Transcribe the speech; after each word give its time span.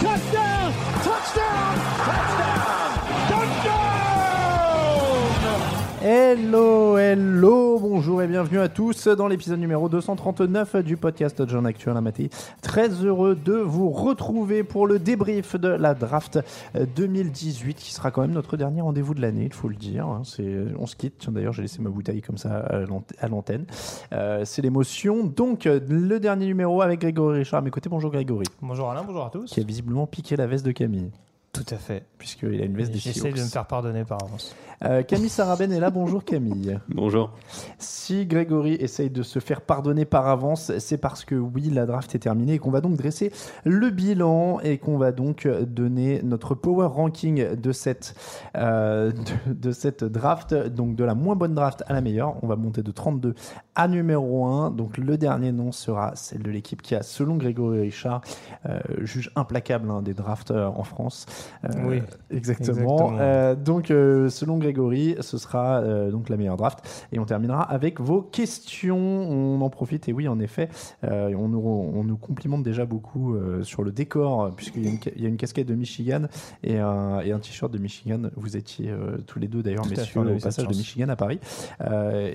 Touchdown. 0.00 0.72
Touchdown. 1.02 1.97
Hello, 6.00 6.96
hello, 6.96 7.78
bonjour 7.80 8.22
et 8.22 8.28
bienvenue 8.28 8.60
à 8.60 8.68
tous 8.68 9.08
dans 9.08 9.26
l'épisode 9.26 9.58
numéro 9.58 9.88
239 9.88 10.76
du 10.84 10.96
podcast 10.96 11.42
John 11.48 11.66
Actuel 11.66 11.96
Amati. 11.96 12.30
Très 12.62 12.88
heureux 13.04 13.34
de 13.34 13.54
vous 13.54 13.90
retrouver 13.90 14.62
pour 14.62 14.86
le 14.86 15.00
débrief 15.00 15.56
de 15.56 15.66
la 15.68 15.94
draft 15.94 16.38
2018 16.96 17.74
qui 17.74 17.92
sera 17.92 18.12
quand 18.12 18.20
même 18.22 18.30
notre 18.30 18.56
dernier 18.56 18.80
rendez-vous 18.80 19.12
de 19.14 19.20
l'année, 19.20 19.46
il 19.46 19.52
faut 19.52 19.66
le 19.68 19.74
dire. 19.74 20.06
hein. 20.06 20.22
On 20.78 20.86
se 20.86 20.94
quitte, 20.94 21.28
d'ailleurs 21.30 21.52
j'ai 21.52 21.62
laissé 21.62 21.82
ma 21.82 21.90
bouteille 21.90 22.22
comme 22.22 22.38
ça 22.38 22.58
à 22.58 22.78
l'ant- 22.80 23.02
à 23.20 23.26
l'antenne. 23.26 23.64
Euh, 24.12 24.44
c'est 24.44 24.62
l'émotion. 24.62 25.24
Donc 25.24 25.64
le 25.64 26.18
dernier 26.20 26.46
numéro 26.46 26.80
avec 26.80 27.00
Grégory 27.00 27.38
Richard 27.40 27.58
à 27.58 27.62
mes 27.62 27.70
côtés. 27.70 27.88
Bonjour 27.88 28.12
Grégory, 28.12 28.46
Bonjour 28.62 28.88
Alain, 28.88 29.02
bonjour 29.04 29.24
à 29.24 29.30
tous. 29.30 29.50
qui 29.50 29.60
a 29.60 29.64
visiblement 29.64 30.06
piqué 30.06 30.36
la 30.36 30.46
veste 30.46 30.64
de 30.64 30.70
Camille, 30.70 31.10
Tout 31.64 31.74
à 31.74 31.78
fait. 31.78 32.04
puisqu'il 32.18 32.60
a 32.60 32.64
une 32.64 32.76
veste 32.76 32.92
des 32.92 32.98
J'essaie 32.98 33.32
de 33.32 33.40
me 33.40 33.46
faire 33.46 33.66
pardonner 33.66 34.04
par 34.04 34.22
avance. 34.22 34.54
Euh, 34.84 35.02
Camille 35.02 35.28
Saraben 35.28 35.72
est 35.72 35.80
là, 35.80 35.90
bonjour 35.90 36.24
Camille. 36.24 36.78
Bonjour. 36.88 37.32
Si 37.78 38.26
Grégory 38.26 38.74
essaye 38.74 39.10
de 39.10 39.22
se 39.22 39.40
faire 39.40 39.60
pardonner 39.60 40.04
par 40.04 40.28
avance, 40.28 40.70
c'est 40.78 40.98
parce 40.98 41.24
que 41.24 41.34
oui, 41.34 41.70
la 41.70 41.84
draft 41.84 42.14
est 42.14 42.20
terminée 42.20 42.54
et 42.54 42.58
qu'on 42.58 42.70
va 42.70 42.80
donc 42.80 42.96
dresser 42.96 43.32
le 43.64 43.90
bilan 43.90 44.60
et 44.60 44.78
qu'on 44.78 44.96
va 44.96 45.10
donc 45.10 45.48
donner 45.48 46.20
notre 46.22 46.54
power 46.54 46.86
ranking 46.86 47.56
de 47.56 47.72
cette, 47.72 48.14
euh, 48.56 49.10
de, 49.46 49.52
de 49.52 49.72
cette 49.72 50.04
draft, 50.04 50.54
donc 50.54 50.94
de 50.94 51.02
la 51.02 51.14
moins 51.14 51.34
bonne 51.34 51.54
draft 51.54 51.82
à 51.88 51.92
la 51.92 52.00
meilleure. 52.00 52.36
On 52.42 52.46
va 52.46 52.54
monter 52.54 52.82
de 52.82 52.92
32 52.92 53.34
à 53.74 53.88
numéro 53.88 54.46
1. 54.46 54.70
Donc 54.70 54.96
le 54.96 55.18
dernier 55.18 55.50
nom 55.50 55.72
sera 55.72 56.14
celle 56.14 56.42
de 56.42 56.50
l'équipe 56.50 56.82
qui 56.82 56.94
a, 56.94 57.02
selon 57.02 57.36
Grégory 57.36 57.80
Richard, 57.80 58.20
euh, 58.66 58.78
juge 59.00 59.32
implacable 59.34 59.90
hein, 59.90 60.02
des 60.02 60.14
drafts 60.14 60.52
en 60.52 60.84
France. 60.84 61.26
Euh, 61.64 61.68
Oui, 61.86 62.02
exactement. 62.30 62.78
exactement. 62.78 63.16
Euh, 63.20 63.54
donc 63.54 63.90
euh, 63.90 64.28
selon 64.28 64.58
Grégory, 64.58 65.16
ce 65.20 65.38
sera 65.38 65.82
donc 66.10 66.28
la 66.28 66.36
meilleure 66.36 66.56
draft. 66.56 67.06
Et 67.12 67.18
on 67.18 67.24
terminera 67.24 67.62
avec 67.62 68.00
vos 68.00 68.22
questions. 68.22 68.98
On 68.98 69.60
en 69.60 69.70
profite, 69.70 70.08
et 70.08 70.12
oui, 70.12 70.28
en 70.28 70.38
effet, 70.40 70.68
on, 71.02 71.48
nous, 71.48 71.58
on 71.58 72.04
nous 72.04 72.16
complimente 72.16 72.62
déjà 72.62 72.84
beaucoup 72.86 73.36
sur 73.62 73.82
le 73.82 73.90
décor, 73.92 74.50
puisqu'il 74.56 74.84
y, 74.84 74.88
a 74.88 74.90
une 74.90 74.98
ca- 75.02 75.10
il 75.16 75.22
y 75.22 75.26
a 75.26 75.28
une 75.28 75.36
casquette 75.36 75.66
de 75.68 75.74
Michigan 75.74 76.22
et 76.62 76.78
un, 76.78 77.20
et 77.20 77.32
un 77.32 77.38
t-shirt 77.38 77.72
de 77.72 77.78
Michigan. 77.78 78.22
Vous 78.36 78.56
étiez 78.56 78.92
tous 79.26 79.38
les 79.38 79.48
deux, 79.48 79.62
d'ailleurs, 79.62 79.86
fait, 79.86 79.96
messieurs, 79.96 80.20
au 80.20 80.38
passage 80.38 80.66
de. 80.66 80.74
Michigan 80.74 81.08
à 81.08 81.16
Paris. 81.16 81.40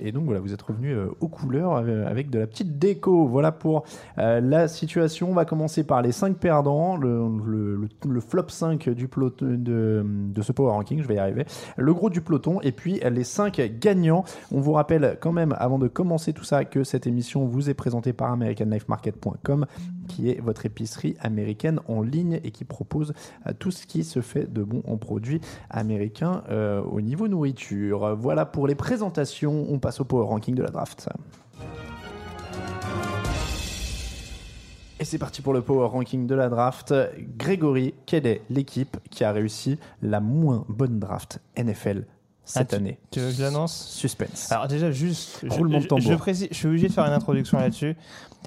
Et 0.01 0.11
donc, 0.11 0.25
voilà, 0.25 0.39
vous 0.39 0.53
êtes 0.53 0.61
revenus 0.61 0.97
aux 1.19 1.27
couleurs 1.27 1.75
avec 1.77 2.29
de 2.29 2.39
la 2.39 2.47
petite 2.47 2.77
déco. 2.79 3.27
Voilà 3.27 3.51
pour 3.51 3.83
la 4.17 4.67
situation. 4.67 5.29
On 5.29 5.33
va 5.33 5.45
commencer 5.45 5.83
par 5.83 6.01
les 6.01 6.11
5 6.11 6.37
perdants, 6.37 6.97
le, 6.97 7.27
le- 7.45 7.75
le- 7.75 7.89
le 8.13 8.19
flop 8.19 8.49
5 8.49 8.89
du 8.89 9.02
peloton 9.07 9.45
de, 9.57 10.03
de 10.05 10.41
ce 10.41 10.51
Power 10.51 10.71
Ranking, 10.71 11.01
je 11.01 11.07
vais 11.07 11.15
y 11.15 11.19
arriver, 11.19 11.45
le 11.77 11.93
gros 11.93 12.09
du 12.09 12.21
peloton, 12.21 12.59
et 12.61 12.71
puis 12.71 13.01
les 13.09 13.23
5 13.23 13.61
gagnants. 13.79 14.23
On 14.51 14.59
vous 14.59 14.73
rappelle 14.73 15.17
quand 15.19 15.31
même, 15.31 15.55
avant 15.57 15.79
de 15.79 15.87
commencer 15.87 16.33
tout 16.33 16.43
ça, 16.43 16.65
que 16.65 16.83
cette 16.83 17.07
émission 17.07 17.45
vous 17.45 17.69
est 17.69 17.73
présentée 17.73 18.13
par 18.13 18.31
AmericanLifeMarket.com, 18.31 19.65
qui 20.07 20.29
est 20.29 20.41
votre 20.41 20.65
épicerie 20.65 21.15
américaine 21.19 21.79
en 21.87 22.01
ligne 22.01 22.39
et 22.43 22.51
qui 22.51 22.65
propose 22.65 23.13
euh, 23.47 23.53
tout 23.57 23.71
ce 23.71 23.85
qui 23.85 24.03
se 24.03 24.21
fait 24.21 24.51
de 24.51 24.63
bon 24.63 24.83
en 24.87 24.97
produits 24.97 25.41
américains 25.69 26.43
euh, 26.49 26.81
au 26.81 27.01
niveau 27.01 27.27
nourriture. 27.27 28.15
Voilà 28.15 28.45
pour 28.45 28.67
les 28.67 28.75
présentations. 28.75 29.65
On 29.69 29.79
passe 29.79 29.99
au 29.99 30.05
Power 30.05 30.27
Ranking 30.27 30.55
de 30.55 30.63
la 30.63 30.69
draft. 30.69 31.09
Et 35.03 35.05
c'est 35.05 35.17
parti 35.17 35.41
pour 35.41 35.51
le 35.51 35.61
power 35.61 35.87
ranking 35.89 36.27
de 36.27 36.33
la 36.33 36.47
draft. 36.47 36.93
Grégory, 37.37 37.93
quelle 38.05 38.25
est 38.25 38.41
l'équipe 38.49 38.95
qui 39.11 39.25
a 39.25 39.33
réussi 39.33 39.77
la 40.01 40.21
moins 40.21 40.63
bonne 40.69 40.97
draft 40.97 41.41
NFL 41.57 42.05
cette 42.45 42.71
Ah, 42.71 42.77
année 42.77 42.97
Tu 43.11 43.19
veux 43.19 43.27
que 43.27 43.33
je 43.35 43.41
l'annonce? 43.43 43.85
Suspense. 43.89 44.49
Alors 44.49 44.69
déjà, 44.69 44.91
juste, 44.91 45.39
je, 45.43 45.49
Roulement 45.49 45.79
de 45.81 45.87
je- 45.99 46.07
je 46.09 46.13
précise, 46.13 46.47
je 46.51 46.55
suis 46.55 46.67
obligé 46.69 46.87
de 46.87 46.93
faire 46.93 47.03
une 47.03 47.11
introduction 47.11 47.59
là-dessus. 47.59 47.97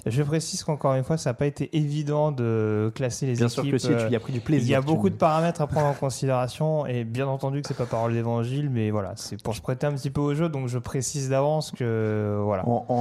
Je 0.05 0.23
précise 0.23 0.63
qu'encore 0.63 0.93
une 0.93 1.03
fois, 1.03 1.17
ça 1.17 1.31
n'a 1.31 1.33
pas 1.33 1.45
été 1.47 1.75
évident 1.75 2.31
de 2.31 2.91
classer 2.95 3.25
les 3.25 3.33
Bien 3.33 3.47
équipes. 3.47 3.63
sûr 3.63 3.71
que 3.71 3.77
si, 3.77 3.91
euh, 3.91 4.07
tu 4.07 4.13
y 4.13 4.15
as 4.15 4.19
pris 4.19 4.31
du 4.31 4.39
il 4.39 4.43
plaisir. 4.43 4.69
y 4.71 4.75
a 4.75 4.81
beaucoup 4.81 5.09
de 5.09 5.15
paramètres 5.15 5.59
à 5.61 5.67
prendre 5.67 5.87
en 5.87 5.93
considération 5.93 6.85
et 6.85 7.03
bien 7.03 7.27
entendu 7.27 7.61
que 7.61 7.67
c'est 7.67 7.73
pas 7.77 7.85
parole 7.85 8.13
d'évangile, 8.13 8.69
mais 8.69 8.89
voilà, 8.91 9.13
c'est 9.15 9.41
pour 9.41 9.55
se 9.55 9.61
prêter 9.61 9.85
un 9.87 9.93
petit 9.93 10.09
peu 10.09 10.21
au 10.21 10.33
jeu, 10.33 10.47
donc 10.49 10.67
je 10.67 10.77
précise 10.77 11.29
d'avance 11.29 11.71
que 11.71 12.39
voilà. 12.43 12.65
En, 12.67 12.85
en, 12.87 12.93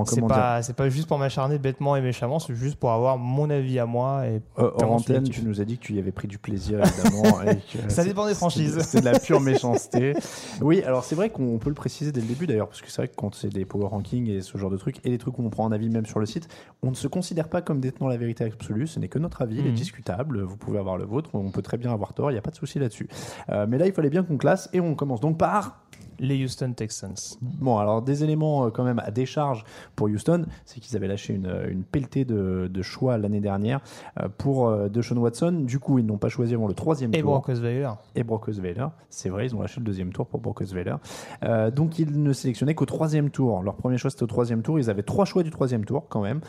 en- 0.00 0.04
C'est 0.04 0.20
pas, 0.26 0.62
c'est 0.62 0.74
pas 0.76 0.88
juste 0.88 1.06
pour 1.08 1.18
m'acharner 1.18 1.58
bêtement 1.58 1.96
et 1.96 2.00
méchamment, 2.02 2.38
c'est 2.38 2.54
juste 2.54 2.76
pour 2.76 2.90
avoir 2.92 3.16
mon 3.18 3.48
avis 3.48 3.78
à 3.78 3.86
moi. 3.86 4.26
Et 4.26 4.42
Euh, 4.58 4.70
tu 4.78 4.84
antenne, 4.84 5.24
tu 5.28 5.42
nous 5.42 5.60
as 5.60 5.64
dit 5.64 5.78
que 5.78 5.82
tu 5.84 5.94
y 5.94 5.98
avais 5.98 6.12
pris 6.12 6.28
du 6.28 6.38
plaisir, 6.38 6.80
évidemment. 6.84 7.38
Ça 7.88 8.04
dépend 8.04 8.26
des 8.26 8.34
franchises. 8.34 8.78
C'est 8.82 9.00
de 9.00 9.04
la 9.06 9.18
pure 9.18 9.40
méchanceté. 9.40 10.14
Oui, 10.60 10.82
alors 10.82 11.04
c'est 11.04 11.14
vrai 11.14 11.30
qu'on 11.30 11.58
peut 11.58 11.70
le 11.70 11.74
préciser 11.74 12.12
dès 12.12 12.20
le 12.20 12.26
début 12.26 12.46
d'ailleurs, 12.46 12.68
parce 12.68 12.82
que 12.82 12.90
c'est 12.90 12.96
vrai 13.02 13.08
que 13.08 13.14
quand 13.16 13.34
c'est 13.34 13.48
des 13.48 13.64
power 13.64 13.86
rankings 13.86 14.28
et 14.28 14.40
ce 14.42 14.58
genre 14.58 14.70
de 14.70 14.76
trucs, 14.76 14.98
et 15.06 15.10
des 15.10 15.18
trucs 15.18 15.38
où 15.38 15.42
on 15.44 15.50
prend 15.50 15.66
un 15.66 15.72
avis 15.72 15.88
même 15.88 16.04
sur 16.06 16.18
le 16.20 16.26
site, 16.32 16.48
on 16.82 16.90
ne 16.90 16.94
se 16.94 17.06
considère 17.08 17.48
pas 17.48 17.62
comme 17.62 17.80
détenant 17.80 18.08
la 18.08 18.16
vérité 18.16 18.44
absolue, 18.44 18.86
ce 18.86 18.98
n'est 18.98 19.08
que 19.08 19.18
notre 19.18 19.42
avis, 19.42 19.56
il 19.58 19.66
est 19.66 19.70
Mhm. 19.70 19.74
discutable, 19.74 20.40
vous 20.42 20.56
pouvez 20.56 20.78
avoir 20.78 20.96
le 20.96 21.04
vôtre, 21.04 21.30
on 21.34 21.50
peut 21.50 21.62
très 21.62 21.76
bien 21.76 21.92
avoir 21.92 22.12
tort, 22.14 22.30
il 22.30 22.34
n'y 22.34 22.38
a 22.38 22.42
pas 22.42 22.50
de 22.50 22.56
souci 22.56 22.78
là-dessus. 22.78 23.08
Euh, 23.50 23.66
mais 23.68 23.78
là, 23.78 23.86
il 23.86 23.92
fallait 23.92 24.10
bien 24.10 24.22
qu'on 24.24 24.36
classe, 24.38 24.68
et 24.72 24.80
on 24.80 24.94
commence 24.94 25.20
donc 25.20 25.38
par... 25.38 25.81
les 26.22 26.42
Houston 26.42 26.72
Texans. 26.72 27.36
Bon, 27.42 27.76
alors 27.78 28.00
des 28.00 28.24
éléments 28.24 28.66
euh, 28.66 28.70
quand 28.70 28.84
même 28.84 29.00
à 29.00 29.10
décharge 29.10 29.64
pour 29.96 30.06
Houston, 30.06 30.46
c'est 30.64 30.80
qu'ils 30.80 30.96
avaient 30.96 31.08
lâché 31.08 31.34
une, 31.34 31.52
une 31.68 31.82
pelletée 31.82 32.24
de, 32.24 32.70
de 32.72 32.82
choix 32.82 33.18
l'année 33.18 33.40
dernière 33.40 33.80
euh, 34.20 34.28
pour 34.38 34.68
euh, 34.68 34.88
Deshaun 34.88 35.18
Watson. 35.18 35.64
Du 35.66 35.78
coup, 35.80 35.98
ils 35.98 36.06
n'ont 36.06 36.18
pas 36.18 36.28
choisi 36.28 36.54
avant 36.54 36.68
le 36.68 36.74
troisième 36.74 37.12
Et 37.12 37.20
tour. 37.20 37.32
Brock 37.32 37.48
Osweiler. 37.48 37.90
Et 38.14 38.22
Brock 38.22 38.48
Osweiler, 38.48 38.86
c'est 39.10 39.28
vrai, 39.28 39.46
ils 39.46 39.54
ont 39.54 39.60
lâché 39.60 39.80
le 39.80 39.84
deuxième 39.84 40.12
tour 40.12 40.26
pour 40.26 40.40
Brock 40.40 40.60
Osweiler. 40.60 40.94
Euh, 41.42 41.70
donc 41.72 41.98
ils 41.98 42.22
ne 42.22 42.32
sélectionnaient 42.32 42.76
qu'au 42.76 42.86
troisième 42.86 43.30
tour. 43.30 43.62
Leur 43.62 43.74
premier 43.74 43.98
choix 43.98 44.10
c'était 44.10 44.22
au 44.22 44.28
troisième 44.28 44.62
tour. 44.62 44.78
Ils 44.78 44.88
avaient 44.88 45.02
trois 45.02 45.24
choix 45.24 45.42
du 45.42 45.50
troisième 45.50 45.84
tour 45.84 46.06
quand 46.08 46.22
même. 46.22 46.40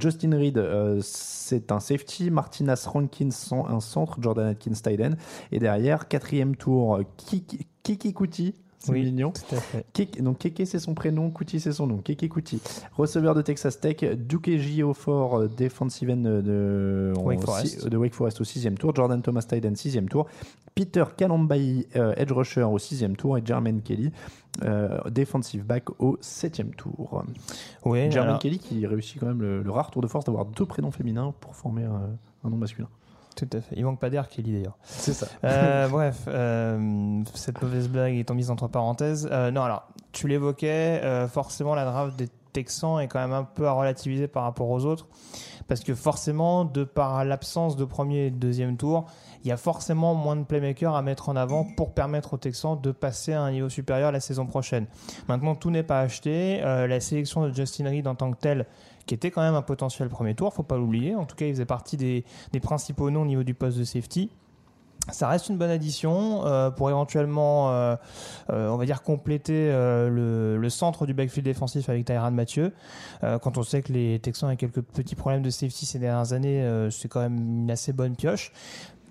Justin 0.00 0.36
Reed, 0.36 0.58
euh, 0.58 0.98
c'est 1.02 1.70
un 1.70 1.78
safety. 1.78 2.30
Martinez 2.30 2.74
Rankins, 2.84 3.30
un 3.68 3.80
centre. 3.80 4.20
Jordan 4.20 4.48
Atkins, 4.48 4.72
tight 4.72 5.00
end. 5.00 5.14
Et 5.52 5.60
derrière, 5.60 6.08
quatrième 6.08 6.56
tour, 6.56 6.96
euh, 6.96 7.04
Kiki 7.16 7.66
Kiki 7.84 8.12
Kuti. 8.12 8.54
C'est 8.82 8.92
Oui, 8.92 9.02
mignon. 9.04 9.30
Tout 9.32 9.54
à 9.54 9.60
fait. 9.60 9.84
Keke- 9.94 10.22
donc 10.22 10.38
Keke 10.38 10.66
c'est 10.66 10.78
son 10.78 10.94
prénom, 10.94 11.30
Kuti 11.30 11.60
c'est 11.60 11.72
son 11.72 11.86
nom. 11.86 11.98
Keke 11.98 12.28
Kuti. 12.30 12.60
Receveur 12.96 13.34
de 13.34 13.42
Texas 13.42 13.78
Tech, 13.78 13.98
Duke 14.16 14.48
Giofort, 14.56 15.36
euh, 15.38 15.48
defensive 15.48 16.08
end 16.10 16.16
de 16.22 17.12
en 17.16 17.20
Wake 17.22 17.42
Forest. 17.44 17.86
de 17.86 17.96
Wake 17.98 18.14
Forest 18.14 18.40
au 18.40 18.44
sixième 18.44 18.78
tour, 18.78 18.94
Jordan 18.94 19.20
Thomas 19.20 19.42
Tyden 19.42 19.76
sixième 19.76 20.08
tour, 20.08 20.26
Peter 20.74 21.04
Kalambayi, 21.14 21.88
euh, 21.96 22.14
edge 22.16 22.32
rusher 22.32 22.62
au 22.62 22.78
sixième 22.78 23.16
tour 23.16 23.36
et 23.36 23.42
Jermaine 23.44 23.82
Kelly, 23.82 24.12
euh, 24.64 24.98
defensive 25.10 25.64
back 25.66 25.84
au 26.00 26.16
septième 26.22 26.70
tour. 26.74 27.22
Jermaine 28.10 28.30
alors- 28.30 28.38
Kelly 28.38 28.58
qui 28.58 28.86
réussit 28.86 29.20
quand 29.20 29.26
même 29.26 29.42
le, 29.42 29.62
le 29.62 29.70
rare 29.70 29.90
tour 29.90 30.00
de 30.00 30.06
force 30.06 30.24
d'avoir 30.24 30.46
deux 30.46 30.64
prénoms 30.64 30.90
féminins 30.90 31.34
pour 31.40 31.54
former 31.54 31.84
euh, 31.84 31.88
un 32.44 32.48
nom 32.48 32.56
masculin. 32.56 32.88
Tout 33.46 33.56
à 33.56 33.60
fait. 33.60 33.74
Il 33.76 33.84
manque 33.84 33.98
pas 33.98 34.10
d'air, 34.10 34.28
Kelly 34.28 34.52
d'ailleurs. 34.52 34.76
C'est 34.82 35.12
ça. 35.12 35.26
Euh, 35.44 35.88
bref, 35.90 36.24
euh, 36.28 37.22
cette 37.34 37.60
mauvaise 37.62 37.88
blague 37.88 38.14
étant 38.14 38.34
mise 38.34 38.50
entre 38.50 38.68
parenthèses. 38.68 39.28
Euh, 39.30 39.50
non, 39.50 39.62
alors, 39.62 39.88
tu 40.12 40.28
l'évoquais, 40.28 41.02
forcément, 41.28 41.74
la 41.74 41.84
draft 41.84 42.16
des 42.16 42.28
Texans 42.52 42.98
est 43.00 43.06
quand 43.06 43.20
même 43.20 43.32
un 43.32 43.44
peu 43.44 43.66
à 43.68 43.72
relativiser 43.72 44.26
par 44.28 44.42
rapport 44.42 44.68
aux 44.68 44.84
autres. 44.84 45.06
Parce 45.68 45.82
que 45.82 45.94
forcément, 45.94 46.64
de 46.64 46.82
par 46.82 47.24
l'absence 47.24 47.76
de 47.76 47.84
premier 47.84 48.26
et 48.26 48.30
de 48.32 48.36
deuxième 48.36 48.76
tour, 48.76 49.06
il 49.44 49.48
y 49.48 49.52
a 49.52 49.56
forcément 49.56 50.14
moins 50.14 50.34
de 50.34 50.42
playmakers 50.42 50.96
à 50.96 51.00
mettre 51.00 51.28
en 51.28 51.36
avant 51.36 51.64
pour 51.76 51.94
permettre 51.94 52.34
aux 52.34 52.38
Texans 52.38 52.78
de 52.80 52.90
passer 52.90 53.32
à 53.34 53.42
un 53.42 53.52
niveau 53.52 53.68
supérieur 53.68 54.10
la 54.10 54.18
saison 54.18 54.46
prochaine. 54.46 54.86
Maintenant, 55.28 55.54
tout 55.54 55.70
n'est 55.70 55.84
pas 55.84 56.00
acheté. 56.00 56.60
La 56.60 56.98
sélection 56.98 57.46
de 57.46 57.54
Justin 57.54 57.88
Reed 57.88 58.08
en 58.08 58.16
tant 58.16 58.32
que 58.32 58.38
tel, 58.38 58.66
qui 59.06 59.14
était 59.14 59.30
quand 59.30 59.42
même 59.42 59.54
un 59.54 59.62
potentiel 59.62 60.08
premier 60.08 60.34
tour, 60.34 60.52
faut 60.52 60.62
pas 60.62 60.76
l'oublier. 60.76 61.14
En 61.14 61.24
tout 61.24 61.36
cas, 61.36 61.46
il 61.46 61.52
faisait 61.52 61.64
partie 61.64 61.96
des, 61.96 62.24
principaux 62.62 63.10
noms 63.10 63.22
au 63.22 63.26
niveau 63.26 63.42
du 63.42 63.54
poste 63.54 63.78
de 63.78 63.84
safety. 63.84 64.30
Ça 65.08 65.28
reste 65.28 65.48
une 65.48 65.56
bonne 65.56 65.70
addition 65.70 66.46
euh, 66.46 66.70
pour 66.70 66.90
éventuellement, 66.90 67.70
euh, 67.70 67.96
euh, 68.50 68.68
on 68.68 68.76
va 68.76 68.84
dire, 68.84 69.02
compléter 69.02 69.68
le, 69.70 70.58
le 70.58 70.70
centre 70.70 71.06
du 71.06 71.14
backfield 71.14 71.44
défensif 71.44 71.88
avec 71.88 72.04
Tyrann 72.04 72.34
Mathieu. 72.34 72.72
Quand 73.20 73.58
on 73.58 73.62
sait 73.62 73.82
que 73.82 73.92
les 73.92 74.18
Texans 74.18 74.50
ont 74.50 74.56
quelques 74.56 74.82
petits 74.82 75.14
problèmes 75.14 75.42
de 75.42 75.50
safety 75.50 75.86
ces 75.86 75.98
dernières 75.98 76.32
années, 76.32 76.88
c'est 76.90 77.08
quand 77.08 77.20
même 77.20 77.62
une 77.62 77.70
assez 77.70 77.92
bonne 77.92 78.14
pioche. 78.14 78.52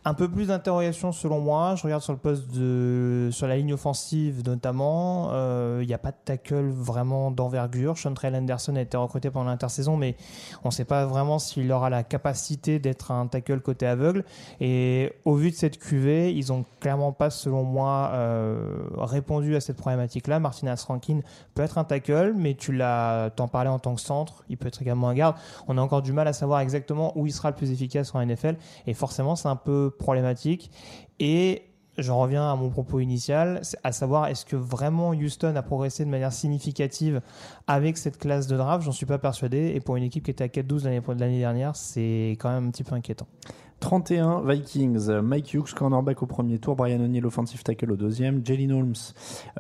Un 0.06 0.14
peu 0.14 0.30
plus 0.30 0.48
d'interrogation 0.48 1.12
selon 1.12 1.42
moi. 1.42 1.76
Je 1.76 1.84
regarde 1.84 2.02
sur 2.02 2.14
le 2.14 2.20
poste 2.20 2.50
de, 2.54 3.30
sur 3.32 3.48
la 3.48 3.58
ligne 3.58 3.74
offensive 3.74 4.44
notamment. 4.46 5.30
Euh, 5.34 5.80
Il 5.82 5.88
n'y 5.88 5.94
a 5.94 5.98
pas 5.98 6.12
de 6.12 6.18
tackle 6.24 6.70
vraiment 6.70 7.32
d'envergure. 7.32 7.98
Chantrell 7.98 8.34
Anderson 8.34 8.76
a 8.78 8.82
été 8.82 8.96
recruté 8.96 9.30
pendant 9.30 9.50
l'intersaison, 9.50 9.98
mais 9.98 10.16
on 10.64 10.70
ne 10.70 10.74
sait 10.74 10.86
pas 10.86 11.06
vraiment 11.06 11.38
s'il 11.38 11.70
aura 11.72 11.90
la 11.90 12.04
capacité 12.04 12.80
d'être 12.80 13.12
un 13.12 13.28
tackle 13.28 13.60
côté 13.60 13.86
aveugle. 13.86 14.24
Et 14.62 15.12
au 15.26 15.36
vu 15.36 15.52
de 15.52 15.56
cette 15.56 15.78
QV, 15.78 16.34
ils 16.34 16.54
ont 16.54 16.64
clairement 16.80 17.12
pas, 17.12 17.30
selon 17.30 17.64
moi, 17.64 18.12
euh, 18.14 18.78
répondu 18.98 19.58
à 19.58 19.62
cette 19.62 19.78
problématique-là. 19.78 20.40
Martinez 20.40 20.76
Rankin 20.88 21.20
peut 21.56 21.64
être 21.64 21.78
un 21.78 21.84
tackle, 21.84 22.34
mais 22.38 22.54
tu 22.54 22.72
l'as, 22.72 23.32
t'en 23.36 23.50
parlais 23.50 23.70
en 23.70 23.80
tant 23.80 23.96
que 23.96 24.02
centre. 24.02 24.46
Il 24.48 24.58
peut 24.58 24.68
être 24.68 24.82
également 24.82 25.10
un 25.10 25.14
garde. 25.14 25.36
On 25.68 25.78
a 25.78 25.82
encore 25.82 26.02
du 26.02 26.14
mal 26.14 26.28
à 26.28 26.34
savoir 26.34 26.62
exactement 26.62 27.18
où 27.18 27.28
il 27.28 27.34
sera 27.34 27.50
le 27.50 27.56
plus 27.56 27.72
efficace 27.72 28.16
en 28.16 28.26
NFL. 28.26 28.56
Et 28.88 28.94
forcément, 28.94 29.36
c'est 29.36 29.50
un 29.50 29.58
peu 29.58 29.89
problématique. 29.98 30.72
Et 31.20 31.64
j'en 31.98 32.20
reviens 32.20 32.52
à 32.52 32.56
mon 32.56 32.70
propos 32.70 33.00
initial, 33.00 33.62
à 33.84 33.92
savoir 33.92 34.28
est-ce 34.28 34.46
que 34.46 34.56
vraiment 34.56 35.10
Houston 35.10 35.56
a 35.56 35.62
progressé 35.62 36.06
de 36.06 36.10
manière 36.10 36.34
significative 36.34 37.22
avec 37.68 37.98
cette 37.98 38.18
classe 38.18 38.48
de 38.48 38.58
draft? 38.58 38.84
J'en 38.84 38.92
suis 38.92 39.06
pas 39.06 39.20
persuadé. 39.20 39.74
Et 39.76 39.80
pour 39.80 39.96
une 39.96 40.04
équipe 40.04 40.26
qui 40.26 40.32
était 40.32 40.44
à 40.44 40.48
4-12 40.48 40.86
l'année 40.86 41.02
l'année 41.20 41.40
dernière, 41.40 41.76
c'est 41.76 42.38
quand 42.40 42.50
même 42.50 42.68
un 42.68 42.72
petit 42.72 42.84
peu 42.84 42.96
inquiétant. 42.96 43.28
31 43.80 44.42
Vikings, 44.46 45.10
Mike 45.22 45.54
Hughes, 45.54 45.74
cornerback 45.76 46.22
au 46.22 46.26
premier 46.26 46.60
tour, 46.60 46.76
Brian 46.76 47.00
O'Neill, 47.00 47.26
offensive 47.26 47.64
tackle 47.64 47.92
au 47.92 47.96
deuxième, 47.96 48.46
Jalen 48.46 48.72
Holmes, 48.74 48.94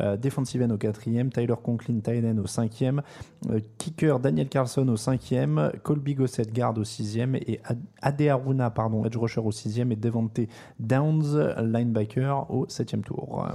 euh, 0.01 0.17
defensive 0.17 0.61
end 0.61 0.69
au 0.71 0.77
quatrième, 0.77 1.31
Tyler 1.31 1.55
Conklin, 1.63 1.99
tight 2.01 2.23
end 2.25 2.37
au 2.37 2.47
cinquième, 2.47 3.01
euh, 3.49 3.59
kicker 3.77 4.19
Daniel 4.19 4.49
Carlson 4.49 4.87
au 4.89 4.97
cinquième, 4.97 5.71
Colby 5.83 6.15
Gossett, 6.15 6.51
garde 6.51 6.77
au 6.79 6.83
sixième, 6.83 7.35
et 7.35 7.61
Ad- 7.63 7.79
Ade 8.01 8.21
Aruna, 8.23 8.69
pardon, 8.69 9.05
edge 9.05 9.15
rusher 9.17 9.41
au 9.41 9.51
sixième, 9.51 9.91
et 9.91 9.95
Devante 9.95 10.39
Downs, 10.79 11.53
linebacker 11.63 12.45
au 12.51 12.65
septième 12.67 13.01
tour. 13.03 13.47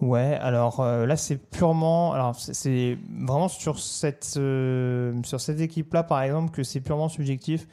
Ouais, 0.00 0.38
alors 0.40 0.80
euh, 0.80 1.06
là 1.06 1.16
c'est 1.16 1.36
purement, 1.36 2.12
alors 2.12 2.34
c'est- 2.36 2.54
c'est 2.54 2.98
vraiment 3.20 3.48
sur 3.48 3.78
cette 3.78 4.34
euh, 4.38 5.12
sur 5.24 5.40
cette 5.40 5.60
équipe-là 5.60 6.02
par 6.02 6.22
exemple 6.22 6.50
que 6.50 6.62
c'est 6.62 6.80
purement 6.80 7.08
subjectif. 7.08 7.66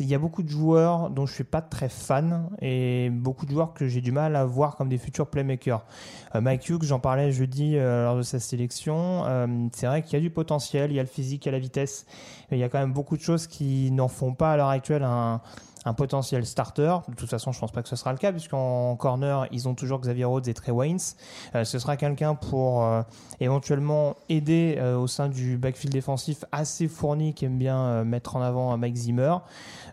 Il 0.00 0.06
y 0.06 0.14
a 0.14 0.18
beaucoup 0.18 0.42
de 0.42 0.48
joueurs 0.48 1.10
dont 1.10 1.26
je 1.26 1.34
suis 1.34 1.44
pas 1.44 1.60
très 1.60 1.90
fan 1.90 2.48
et 2.62 3.10
beaucoup 3.10 3.44
de 3.44 3.50
joueurs 3.50 3.74
que 3.74 3.88
j'ai 3.88 4.00
du 4.00 4.10
mal 4.10 4.36
à 4.36 4.44
voir 4.46 4.76
comme 4.76 4.88
des 4.88 4.96
futurs 4.96 5.26
playmakers. 5.26 5.84
Euh, 6.34 6.40
Mike 6.40 6.66
Hughes, 6.66 6.84
j'en 6.84 6.98
parlais 6.98 7.30
jeudi 7.30 7.76
euh, 7.76 8.04
lors 8.04 8.16
de 8.16 8.22
sa 8.22 8.40
sélection. 8.40 9.24
Euh, 9.26 9.46
c'est 9.74 9.86
vrai 9.86 10.02
qu'il 10.02 10.14
y 10.14 10.16
a 10.16 10.20
du 10.20 10.30
potentiel, 10.30 10.92
il 10.92 10.94
y 10.94 10.98
a 10.98 11.02
le 11.02 11.08
physique, 11.08 11.44
il 11.44 11.48
y 11.48 11.50
a 11.50 11.52
la 11.52 11.58
vitesse. 11.58 12.06
Mais 12.50 12.56
il 12.56 12.60
y 12.60 12.64
a 12.64 12.70
quand 12.70 12.78
même 12.78 12.94
beaucoup 12.94 13.18
de 13.18 13.22
choses 13.22 13.46
qui 13.46 13.90
n'en 13.90 14.08
font 14.08 14.32
pas 14.32 14.52
à 14.52 14.56
l'heure 14.56 14.70
actuelle 14.70 15.02
un, 15.02 15.42
un 15.84 15.94
potentiel 15.94 16.46
starter. 16.46 16.96
De 17.08 17.14
toute 17.14 17.28
façon, 17.28 17.52
je 17.52 17.58
pense 17.58 17.72
pas 17.72 17.82
que 17.82 17.88
ce 17.88 17.96
sera 17.96 18.12
le 18.12 18.18
cas 18.18 18.32
puisqu'en 18.32 18.96
corner, 18.96 19.46
ils 19.50 19.68
ont 19.68 19.74
toujours 19.74 20.00
Xavier 20.00 20.24
Rhodes 20.24 20.48
et 20.48 20.54
Trey 20.54 20.72
Waynes. 20.72 20.98
Euh, 21.54 21.64
ce 21.64 21.78
sera 21.78 21.96
quelqu'un 21.96 22.34
pour 22.34 22.84
euh, 22.84 23.02
éventuellement 23.40 24.16
aider 24.28 24.76
euh, 24.78 24.96
au 24.96 25.06
sein 25.06 25.28
du 25.28 25.56
backfield 25.56 25.92
défensif 25.92 26.44
assez 26.52 26.88
fourni 26.88 27.34
qui 27.34 27.44
aime 27.44 27.58
bien 27.58 28.04
mettre 28.04 28.36
en 28.36 28.42
avant 28.42 28.76
Mike 28.76 28.96
Zimmer. 28.96 29.36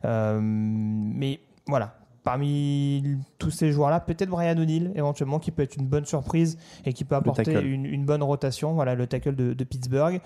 Mais 0.04 1.40
voilà. 1.68 1.96
Parmi 2.22 3.18
tous 3.40 3.50
ces 3.50 3.72
joueurs-là, 3.72 4.02
peut-être 4.02 4.30
Brian 4.30 4.58
O'Neill, 4.58 4.92
éventuellement, 4.94 5.40
qui 5.40 5.52
peut 5.52 5.64
être 5.64 5.78
une 5.78 5.88
bonne 5.88 6.06
surprise 6.06 6.60
et 6.86 6.94
qui 6.94 7.06
peut 7.06 7.16
apporter 7.16 7.54
une, 7.54 7.86
une 7.86 8.06
bonne 8.06 8.22
rotation. 8.22 8.74
Voilà, 8.74 8.94
le 8.94 9.08
tackle 9.08 9.36
de, 9.36 9.54
de 9.54 9.64
Pittsburgh. 9.64 10.22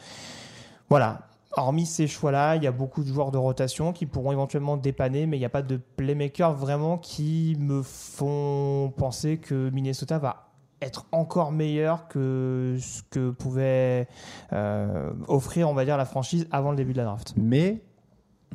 Voilà. 0.90 1.22
Hormis 1.56 1.86
ces 1.86 2.08
choix-là, 2.08 2.56
il 2.56 2.64
y 2.64 2.68
a 2.68 2.72
beaucoup 2.72 3.04
de 3.04 3.08
joueurs 3.10 3.32
de 3.32 3.38
rotation 3.38 3.94
qui 3.94 4.06
pourront 4.08 4.32
éventuellement 4.32 4.76
dépanner, 4.76 5.28
mais 5.28 5.38
il 5.38 5.40
n'y 5.40 5.46
a 5.46 5.50
pas 5.50 5.62
de 5.62 5.78
playmaker 5.78 6.54
vraiment 6.54 6.98
qui 6.98 7.56
me 7.60 7.84
font 7.84 8.92
penser 8.98 9.38
que 9.38 9.70
Minnesota 9.70 10.18
va 10.18 10.50
être 10.82 11.06
encore 11.12 11.52
meilleur 11.52 12.08
que 12.08 12.78
ce 12.80 13.04
que 13.04 13.30
pouvait 13.32 14.08
euh, 14.52 15.14
offrir, 15.28 15.70
on 15.70 15.74
va 15.74 15.86
la 15.86 16.06
franchise 16.06 16.48
avant 16.52 16.72
le 16.72 16.78
début 16.78 16.94
de 16.94 16.98
la 16.98 17.06
draft. 17.06 17.34
Mais 17.38 17.82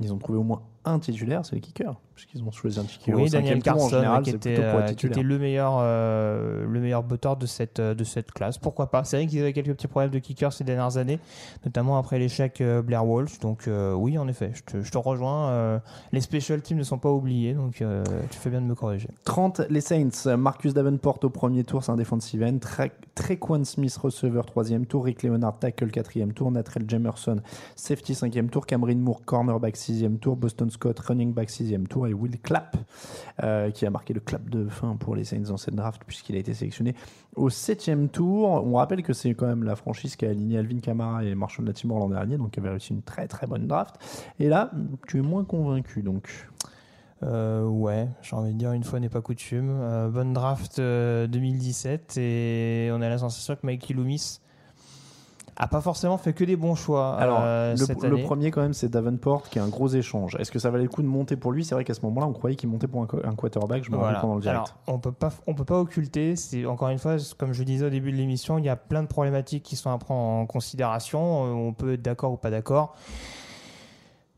ils 0.00 0.12
ont 0.12 0.18
trouvé 0.18 0.38
au 0.38 0.42
moins 0.42 0.62
un 0.84 0.98
titulaire, 0.98 1.44
c'est 1.44 1.54
le 1.54 1.60
kicker, 1.60 1.94
puisqu'ils 2.18 2.42
ont 2.42 2.50
choisi 2.50 2.80
un 2.80 2.84
kicker 2.84 3.14
au 3.14 3.18
Oui, 3.18 3.30
cinquième 3.30 3.60
Daniel 3.60 3.62
tour. 3.62 3.72
En 3.72 3.76
Carson, 3.76 3.96
général, 3.96 4.22
qui, 4.24 4.30
était, 4.30 4.56
euh, 4.58 4.92
qui 4.92 5.06
était 5.06 5.22
le 5.22 5.38
meilleur, 5.38 5.74
euh, 5.78 6.64
le 6.66 6.80
meilleur 6.80 7.04
butteur 7.04 7.36
de 7.36 7.46
cette, 7.46 7.78
euh, 7.78 7.94
de 7.94 8.02
cette 8.04 8.32
classe. 8.32 8.58
Pourquoi 8.58 8.90
pas? 8.90 9.04
C'est 9.04 9.16
vrai 9.18 9.26
qu'ils 9.26 9.40
avaient 9.40 9.52
quelques 9.52 9.72
petits 9.74 9.86
problèmes 9.86 10.10
de 10.10 10.18
kicker 10.18 10.52
ces 10.52 10.64
dernières 10.64 10.96
années, 10.96 11.20
notamment 11.64 11.96
après 11.96 12.18
l'échec 12.18 12.60
euh, 12.60 12.82
Blair 12.82 13.06
Walsh. 13.06 13.38
Donc 13.38 13.68
euh, 13.68 13.92
oui, 13.92 14.18
en 14.18 14.26
effet, 14.26 14.50
je 14.54 14.62
te, 14.62 14.82
je 14.82 14.90
te 14.90 14.98
rejoins. 14.98 15.50
euh, 15.50 15.78
les 16.12 16.20
special 16.20 16.60
teams 16.60 16.78
ne 16.78 16.82
sont 16.82 16.98
pas 16.98 17.10
oubliés, 17.12 17.54
donc 17.54 17.80
euh, 17.82 18.02
tu 18.30 18.38
fais 18.38 18.50
bien 18.50 18.60
de 18.60 18.66
me 18.66 18.74
corriger. 18.74 19.08
30, 19.24 19.60
les 19.70 19.80
Saints. 19.80 20.36
Marcus 20.36 20.74
Davenport 20.74 21.20
au 21.22 21.30
premier 21.30 21.62
tour, 21.62 21.84
c'est 21.84 21.92
un 21.92 21.96
defensive 21.96 22.42
end. 22.42 22.56
Tre- 22.58 22.90
Trequan 23.14 23.64
Smith, 23.64 23.96
receveur, 23.96 24.44
troisième 24.46 24.86
tour. 24.86 25.04
Rick 25.04 25.22
Leonard, 25.22 25.58
tackle, 25.60 25.90
quatrième 25.92 26.32
tour. 26.32 26.50
Natrell 26.50 26.84
Jamerson, 26.88 27.36
safety, 27.76 28.14
cinquième 28.16 28.50
tour. 28.50 28.66
Cameron 28.66 28.96
Moore, 28.96 29.22
cornerback, 29.24 29.76
sixième 29.76 30.18
tour. 30.18 30.36
Boston 30.36 30.68
Scott, 30.70 30.98
running 30.98 31.32
back, 31.32 31.50
sixième 31.50 31.86
tour. 31.86 32.07
Et 32.08 32.14
Will 32.14 32.40
Clapp, 32.40 32.76
euh, 33.42 33.70
qui 33.70 33.86
a 33.86 33.90
marqué 33.90 34.14
le 34.14 34.20
clap 34.20 34.48
de 34.48 34.68
fin 34.68 34.96
pour 34.96 35.14
les 35.14 35.24
Saints 35.24 35.48
dans 35.48 35.56
cette 35.56 35.74
draft, 35.74 36.02
puisqu'il 36.06 36.36
a 36.36 36.38
été 36.38 36.54
sélectionné 36.54 36.94
au 37.36 37.50
septième 37.50 38.08
tour. 38.08 38.48
On 38.66 38.74
rappelle 38.74 39.02
que 39.02 39.12
c'est 39.12 39.34
quand 39.34 39.46
même 39.46 39.62
la 39.62 39.76
franchise 39.76 40.16
qui 40.16 40.26
a 40.26 40.30
aligné 40.30 40.58
Alvin 40.58 40.80
Kamara 40.80 41.24
et 41.24 41.34
Marshall 41.34 41.66
Latimore 41.66 41.98
l'an 41.98 42.08
dernier, 42.08 42.36
donc 42.36 42.52
qui 42.52 42.60
avait 42.60 42.70
réussi 42.70 42.92
une 42.92 43.02
très 43.02 43.28
très 43.28 43.46
bonne 43.46 43.66
draft. 43.66 43.96
Et 44.38 44.48
là, 44.48 44.70
tu 45.06 45.18
es 45.18 45.22
moins 45.22 45.44
convaincu, 45.44 46.02
donc. 46.02 46.48
Euh, 47.24 47.64
ouais, 47.64 48.08
j'ai 48.22 48.36
envie 48.36 48.52
de 48.52 48.58
dire 48.58 48.72
une 48.72 48.84
fois 48.84 49.00
n'est 49.00 49.08
pas 49.08 49.20
coutume. 49.20 49.70
Euh, 49.70 50.08
bonne 50.08 50.32
draft 50.32 50.78
euh, 50.78 51.26
2017 51.26 52.16
et 52.16 52.90
on 52.92 53.00
a 53.02 53.08
la 53.08 53.18
sensation 53.18 53.56
que 53.56 53.66
Mikey 53.66 53.94
Loomis 53.94 54.40
a 55.60 55.66
pas 55.66 55.80
forcément 55.80 56.16
fait 56.18 56.32
que 56.32 56.44
des 56.44 56.56
bons 56.56 56.76
choix 56.76 57.16
Alors, 57.16 57.40
euh, 57.42 57.72
le, 57.72 57.76
cette 57.76 58.02
le 58.04 58.22
premier, 58.22 58.50
quand 58.52 58.62
même, 58.62 58.74
c'est 58.74 58.88
Davenport 58.88 59.48
qui 59.48 59.58
est 59.58 59.62
un 59.62 59.68
gros 59.68 59.88
échange. 59.88 60.36
Est-ce 60.38 60.52
que 60.52 60.58
ça 60.60 60.70
valait 60.70 60.84
le 60.84 60.88
coup 60.88 61.02
de 61.02 61.08
monter 61.08 61.36
pour 61.36 61.50
lui? 61.50 61.64
C'est 61.64 61.74
vrai 61.74 61.84
qu'à 61.84 61.94
ce 61.94 62.00
moment-là, 62.02 62.26
on 62.28 62.32
croyait 62.32 62.54
qu'il 62.56 62.68
montait 62.68 62.86
pour 62.86 63.02
un, 63.02 63.34
quarterback. 63.34 63.82
Je 63.84 63.90
me 63.90 63.96
Voilà. 63.96 64.08
rappelle 64.08 64.20
pendant 64.22 64.34
le 64.36 64.40
direct. 64.40 64.58
Alors, 64.58 64.74
on 64.86 64.98
peut 65.00 65.12
pas, 65.12 65.30
on 65.48 65.54
peut 65.54 65.64
pas 65.64 65.78
occulter. 65.80 66.36
C'est 66.36 66.64
encore 66.64 66.88
une 66.90 66.98
fois, 66.98 67.16
comme 67.36 67.52
je 67.52 67.64
disais 67.64 67.86
au 67.86 67.90
début 67.90 68.12
de 68.12 68.16
l'émission, 68.16 68.58
il 68.58 68.64
y 68.64 68.68
a 68.68 68.76
plein 68.76 69.02
de 69.02 69.08
problématiques 69.08 69.64
qui 69.64 69.74
sont 69.74 69.90
à 69.90 69.98
prendre 69.98 70.20
en 70.20 70.46
considération. 70.46 71.46
Euh, 71.46 71.68
On 71.68 71.72
peut 71.72 71.94
être 71.94 72.02
d'accord 72.02 72.32
ou 72.32 72.36
pas 72.36 72.50
d'accord. 72.50 72.94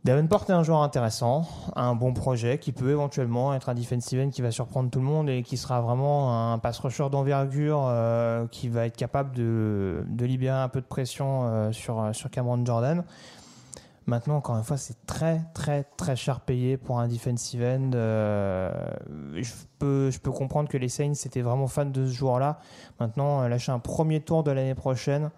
Davenport 0.02 0.45
est 0.49 0.52
un 0.52 0.62
joueur 0.62 0.83
intéressant, 0.83 1.47
un 1.76 1.95
bon 1.95 2.14
projet 2.14 2.59
qui 2.59 2.73
peut 2.73 2.90
éventuellement 2.90 3.52
être 3.52 3.69
un 3.69 3.75
defensive 3.75 4.21
end 4.21 4.30
qui 4.30 4.40
va 4.40 4.50
surprendre 4.50 4.90
tout 4.90 4.99
le 4.99 5.04
monde 5.04 5.28
et 5.28 5.42
qui 5.42 5.59
sera 5.59 5.83
vraiment 5.83 6.52
un 6.52 6.59
pass 6.59 6.78
rusher 6.78 7.11
d'envergure 7.11 7.85
euh, 7.85 8.47
qui 8.47 8.71
va 8.71 8.87
être 8.87 8.97
capable 8.97 9.37
de, 9.37 10.02
de 10.09 10.25
libérer 10.25 10.59
un 10.59 10.69
peu 10.69 10.80
de 10.80 10.87
pression 10.87 11.42
euh, 11.45 11.73
sur, 11.73 12.14
sur 12.14 12.30
Cameron 12.30 12.64
Jordan. 12.64 13.04
Maintenant, 14.07 14.37
encore 14.37 14.57
une 14.57 14.64
fois, 14.64 14.76
c'est 14.76 15.07
très, 15.07 15.42
très, 15.54 15.85
très 15.97 16.16
cher 16.16 16.40
payé 16.40 16.76
pour 16.76 16.99
un 16.99 17.07
defensive 17.07 17.62
end. 17.62 17.90
Euh, 17.95 18.73
je, 19.37 19.52
peux, 19.78 20.11
je 20.11 20.19
peux 20.19 20.33
comprendre 20.33 20.69
que 20.69 20.78
les 20.78 20.88
Saints 20.88 21.12
étaient 21.12 21.42
vraiment 21.42 21.69
fans 21.69 21.85
de 21.85 22.07
ce 22.07 22.12
joueur-là. 22.12 22.59
Maintenant, 22.99 23.42
euh, 23.42 23.49
lâcher 23.49 23.71
un 23.71 23.78
premier 23.78 24.21
tour 24.21 24.42
de 24.42 24.50
l'année 24.50 24.75
prochaine, 24.75 25.30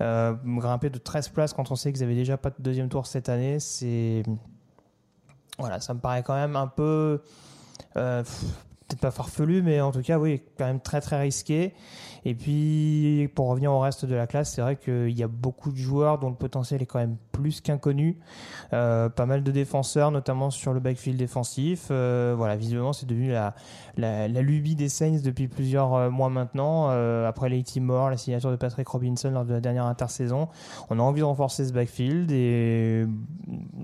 euh, 0.00 0.34
grimper 0.44 0.90
de 0.90 0.98
13 0.98 1.28
places 1.30 1.52
quand 1.52 1.70
on 1.70 1.76
sait 1.76 1.92
qu'ils 1.92 2.02
n'avaient 2.02 2.14
déjà 2.14 2.36
pas 2.36 2.50
de 2.50 2.56
deuxième 2.58 2.88
tour 2.88 3.06
cette 3.06 3.28
année, 3.28 3.60
c'est. 3.60 4.22
Voilà, 5.58 5.80
ça 5.80 5.94
me 5.94 6.00
paraît 6.00 6.22
quand 6.22 6.34
même 6.34 6.56
un 6.56 6.68
peu. 6.68 7.22
Euh, 7.96 8.22
peut-être 8.22 9.00
pas 9.00 9.10
farfelu, 9.10 9.62
mais 9.62 9.80
en 9.80 9.92
tout 9.92 10.02
cas, 10.02 10.18
oui, 10.18 10.42
quand 10.56 10.66
même 10.66 10.80
très 10.80 11.00
très 11.00 11.20
risqué. 11.20 11.74
Et 12.24 12.34
puis, 12.34 13.28
pour 13.34 13.48
revenir 13.48 13.72
au 13.72 13.80
reste 13.80 14.04
de 14.04 14.14
la 14.14 14.26
classe, 14.26 14.52
c'est 14.54 14.62
vrai 14.62 14.76
qu'il 14.76 15.16
y 15.16 15.22
a 15.22 15.28
beaucoup 15.28 15.70
de 15.70 15.76
joueurs 15.76 16.18
dont 16.18 16.28
le 16.28 16.36
potentiel 16.36 16.82
est 16.82 16.86
quand 16.86 16.98
même 16.98 17.16
plus 17.32 17.60
qu'inconnu. 17.60 18.18
Euh, 18.72 19.08
pas 19.08 19.26
mal 19.26 19.42
de 19.42 19.50
défenseurs, 19.52 20.10
notamment 20.10 20.50
sur 20.50 20.72
le 20.72 20.80
backfield 20.80 21.18
défensif. 21.18 21.88
Euh, 21.90 22.34
voilà, 22.36 22.56
visiblement, 22.56 22.92
c'est 22.92 23.06
devenu 23.06 23.32
la, 23.96 24.28
lubie 24.28 24.74
des 24.74 24.88
Saints 24.88 25.20
depuis 25.22 25.48
plusieurs 25.48 25.94
euh, 25.94 26.10
mois 26.10 26.28
maintenant. 26.28 26.88
Euh, 26.90 27.28
après 27.28 27.48
les 27.48 27.62
Moore, 27.80 28.10
la 28.10 28.16
signature 28.16 28.50
de 28.50 28.56
Patrick 28.56 28.88
Robinson 28.88 29.30
lors 29.30 29.44
de 29.44 29.52
la 29.52 29.60
dernière 29.60 29.86
intersaison, 29.86 30.48
on 30.90 30.98
a 30.98 31.02
envie 31.02 31.20
de 31.20 31.24
renforcer 31.24 31.66
ce 31.66 31.72
backfield. 31.72 32.30
Et 32.32 33.06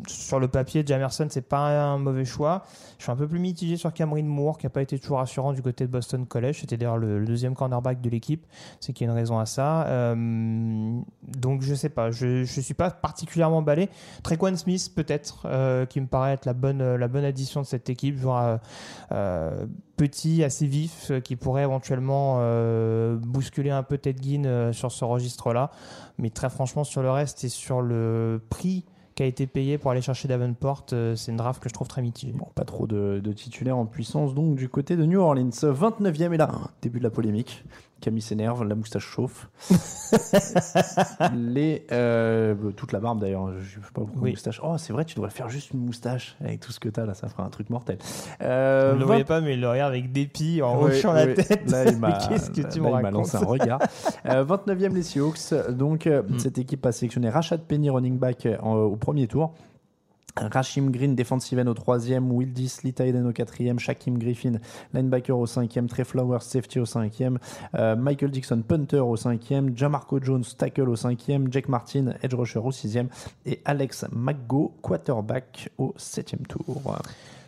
sur 0.09 0.41
le 0.41 0.49
papier, 0.49 0.83
Jamerson, 0.87 1.27
c'est 1.31 1.49
pas 1.49 1.59
un 1.59 1.99
mauvais 1.99 2.25
choix. 2.25 2.65
Je 2.99 3.05
suis 3.05 3.13
un 3.13 3.17
peu 3.17 3.29
plus 3.29 3.39
mitigé 3.39 3.77
sur 3.77 3.93
Cameron 3.93 4.23
Moore, 4.23 4.59
qui 4.59 4.67
n'a 4.67 4.71
pas 4.71 4.83
été 4.83 4.99
toujours 4.99 5.19
rassurant 5.19 5.53
du 5.53 5.63
côté 5.63 5.87
de 5.87 5.91
Boston 5.91 6.27
College. 6.27 6.61
C'était 6.61 6.77
d'ailleurs 6.77 6.99
le, 6.99 7.19
le, 7.19 7.27
deuxième 7.27 7.55
cornerback 7.55 8.01
de 8.01 8.11
l'équipe. 8.11 8.24
C'est 8.81 8.93
qu'il 8.93 9.07
y 9.07 9.11
a 9.11 9.13
une 9.13 9.19
raison 9.19 9.39
à 9.39 9.47
ça. 9.47 9.87
Euh, 9.87 11.01
donc, 11.23 11.63
je 11.63 11.75
sais 11.75 11.89
pas. 11.89 12.11
Je 12.11 12.41
ne 12.41 12.45
suis 12.45 12.75
pas 12.75 12.91
particulièrement 12.91 13.59
emballé. 13.59 13.89
Trequan 14.23 14.57
Smith, 14.57 14.93
peut-être, 14.95 15.47
euh, 15.47 15.87
qui 15.87 16.01
me 16.01 16.07
paraît 16.07 16.33
être 16.33 16.47
la 16.47 16.55
bonne, 16.55 16.97
la 16.97 17.09
bonne 17.09 17.25
addition 17.25 17.61
de 17.61 17.67
cette 17.67 17.89
équipe. 17.91 18.19
Genre, 18.19 18.59
euh, 19.13 19.67
petit, 19.97 20.43
assez 20.45 20.67
vif, 20.67 21.13
qui 21.23 21.37
pourrait 21.37 21.63
éventuellement 21.63 22.41
bousculer 23.19 23.71
un 23.71 23.83
peu 23.83 23.99
Ted 23.99 24.23
Ginn 24.23 24.73
sur 24.73 24.91
ce 24.91 25.05
registre-là. 25.05 25.71
Mais 26.19 26.31
très 26.31 26.51
franchement, 26.51 26.85
sur 26.85 27.03
le 27.03 27.11
reste 27.11 27.45
et 27.45 27.49
sur 27.49 27.83
le 27.83 28.41
prix 28.51 28.85
qui 29.15 29.23
a 29.23 29.27
été 29.27 29.47
payé 29.47 29.79
pour 29.79 29.91
aller 29.91 30.03
chercher 30.03 30.29
Davenport. 30.29 30.87
C'est 30.89 31.31
une 31.31 31.37
draft 31.37 31.63
que 31.63 31.69
je 31.69 31.75
trouve 31.75 31.89
très 31.89 32.03
mitigée. 32.03 32.33
Bon, 32.33 32.47
pas 32.55 32.65
trop 32.65 32.87
de, 32.87 33.21
de, 33.23 33.33
titulaires 33.33 33.77
en 33.77 33.87
puissance 33.87 34.35
donc 34.35 34.57
du 34.57 34.69
côté 34.69 34.97
de 34.97 35.05
New 35.05 35.21
Orleans. 35.21 35.51
29e 35.51 36.33
et 36.33 36.37
là, 36.37 36.51
début 36.83 36.99
de 36.99 37.05
la 37.05 37.11
polémique. 37.11 37.65
Camille 38.05 38.21
s'énerve, 38.21 38.65
la 38.65 38.75
moustache 38.75 39.07
chauffe. 39.07 39.49
les, 41.35 41.87
euh, 41.91 42.55
toute 42.77 42.93
la 42.93 43.01
barbe 43.01 43.19
d'ailleurs, 43.19 43.59
je 43.59 43.77
sais 43.77 43.81
pas 43.81 44.03
pourquoi 44.03 44.21
oui. 44.21 44.33
moustache. 44.33 44.61
Oh, 44.63 44.77
c'est 44.77 44.93
vrai, 44.93 45.07
tu 45.07 45.15
devrais 45.15 45.31
faire 45.31 45.49
juste 45.49 45.71
une 45.71 45.81
moustache 45.81 46.37
avec 46.45 46.61
tout 46.61 46.71
ce 46.71 46.79
que 46.79 46.91
t'as 46.91 47.07
là, 47.07 47.15
ça 47.15 47.29
fera 47.29 47.45
un 47.45 47.49
truc 47.49 47.71
mortel. 47.71 47.97
Euh, 48.43 48.91
Vous 48.91 48.97
ne 48.97 49.01
le 49.01 49.07
20... 49.07 49.07
voyez 49.07 49.25
pas, 49.25 49.41
mais 49.41 49.55
il 49.55 49.61
le 49.63 49.71
regarde 49.71 49.93
avec 49.93 50.13
dépit 50.13 50.61
en 50.61 50.83
oui, 50.83 50.91
hochant 50.91 51.15
oui. 51.15 51.29
la 51.29 51.35
tête. 51.35 51.71
Là, 51.71 51.91
il 51.91 51.97
m'a, 51.99 52.13
Qu'est-ce 52.29 52.51
que 52.51 52.61
tu 52.61 52.81
là, 52.81 52.91
me 52.91 52.97
il 52.99 53.03
m'a 53.03 53.11
lancé 53.11 53.39
un 53.39 53.41
regard. 53.41 53.81
euh, 54.27 54.45
29e 54.45 54.93
les 54.93 55.03
Seahawks. 55.03 55.71
Donc, 55.71 56.05
mm. 56.05 56.39
cette 56.39 56.59
équipe 56.59 56.85
a 56.85 56.93
sélectionné 56.93 57.31
Rashad 57.31 57.63
Penny, 57.63 57.89
running 57.89 58.19
back, 58.19 58.47
en, 58.61 58.75
au 58.75 58.97
premier 58.97 59.29
tour. 59.29 59.55
Rashim 60.37 60.91
Green, 60.91 61.15
defensive 61.15 61.59
end 61.59 61.67
au 61.67 61.75
troisième, 61.75 62.31
Will 62.33 62.53
Disley, 62.53 62.95
end 63.01 63.29
au 63.29 63.33
quatrième, 63.33 63.79
Shaquem 63.79 64.19
Griffin, 64.19 64.55
linebacker 64.93 65.39
au 65.39 65.47
cinquième, 65.47 65.87
Trey 65.87 66.05
Flowers, 66.05 66.43
safety 66.43 66.81
au 66.81 66.87
cinquième, 66.87 67.39
euh, 67.75 67.95
Michael 67.97 68.31
Dixon, 68.31 68.63
punter 68.67 69.01
au 69.01 69.17
cinquième, 69.17 69.77
Jamarco 69.77 70.21
Jones, 70.21 70.45
tackle 70.59 70.89
au 70.89 70.97
cinquième, 70.97 71.53
Jake 71.53 71.69
Martin, 71.69 72.15
edge 72.23 72.35
rusher 72.35 72.59
au 72.59 72.73
sixième, 72.73 73.09
et 73.47 73.61
Alex 73.65 74.07
McGo, 74.13 74.75
quarterback 74.83 75.71
au 75.79 75.95
septième 75.97 76.47
tour. 76.47 76.97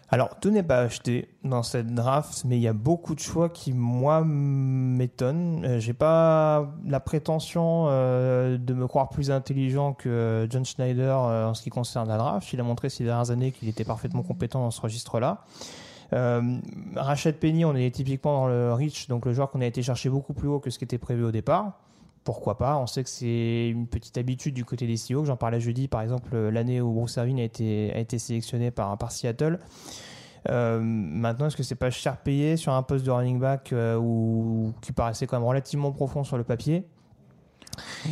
Alors, 0.08 0.38
tout 0.38 0.50
n'est 0.50 0.62
pas 0.62 0.78
acheté 0.78 1.28
dans 1.42 1.64
cette 1.64 1.92
draft, 1.92 2.44
mais 2.44 2.56
il 2.56 2.62
y 2.62 2.68
a 2.68 2.72
beaucoup 2.72 3.16
de 3.16 3.20
choix 3.20 3.48
qui, 3.48 3.72
moi, 3.72 4.22
m'étonnent. 4.24 5.64
Euh, 5.64 5.80
j'ai 5.80 5.94
pas 5.94 6.72
la 6.86 7.00
prétention 7.00 7.86
euh, 7.88 8.56
de 8.56 8.72
me 8.72 8.86
croire 8.86 9.08
plus 9.08 9.32
intelligent 9.32 9.94
que 9.94 10.46
John 10.48 10.64
Schneider 10.64 11.18
euh, 11.24 11.48
en 11.48 11.54
ce 11.54 11.62
qui 11.62 11.70
concerne 11.70 12.08
la 12.08 12.18
draft. 12.18 12.52
Il 12.52 12.60
a 12.60 12.62
montré 12.62 12.88
ces 12.88 13.02
dernières 13.02 13.32
années 13.32 13.50
qu'il 13.50 13.68
était 13.68 13.84
parfaitement 13.84 14.22
compétent 14.22 14.60
dans 14.60 14.70
ce 14.70 14.80
registre-là. 14.80 15.44
Euh, 16.12 16.58
Rachel 16.94 17.34
Penny, 17.34 17.64
on 17.64 17.74
est 17.74 17.92
typiquement 17.92 18.42
dans 18.42 18.46
le 18.46 18.72
reach, 18.72 19.08
donc 19.08 19.26
le 19.26 19.32
joueur 19.32 19.50
qu'on 19.50 19.60
a 19.60 19.66
été 19.66 19.82
chercher 19.82 20.08
beaucoup 20.08 20.34
plus 20.34 20.48
haut 20.48 20.60
que 20.60 20.70
ce 20.70 20.78
qui 20.78 20.84
était 20.84 20.98
prévu 20.98 21.24
au 21.24 21.32
départ 21.32 21.80
pourquoi 22.26 22.58
pas 22.58 22.76
On 22.76 22.86
sait 22.86 23.04
que 23.04 23.08
c'est 23.08 23.68
une 23.68 23.86
petite 23.86 24.18
habitude 24.18 24.52
du 24.52 24.64
côté 24.64 24.86
des 24.86 24.96
Seahawks. 24.96 25.26
J'en 25.26 25.36
parlais 25.36 25.60
jeudi, 25.60 25.86
par 25.86 26.02
exemple, 26.02 26.36
l'année 26.36 26.80
où 26.80 26.92
Bruce 26.92 27.16
Irvin 27.16 27.38
a 27.38 27.44
été, 27.44 28.18
sélectionné 28.18 28.70
par, 28.72 28.98
Seattle. 29.10 29.60
Euh, 30.48 30.80
maintenant, 30.82 31.46
est-ce 31.46 31.56
que 31.56 31.62
c'est 31.62 31.76
pas 31.76 31.90
cher 31.90 32.18
payé 32.18 32.56
sur 32.56 32.72
un 32.72 32.82
poste 32.82 33.06
de 33.06 33.10
running 33.10 33.38
back 33.38 33.72
euh, 33.72 34.70
qui 34.82 34.92
paraissait 34.92 35.26
quand 35.26 35.38
même 35.38 35.46
relativement 35.46 35.92
profond 35.92 36.24
sur 36.24 36.36
le 36.36 36.44
papier? 36.44 36.84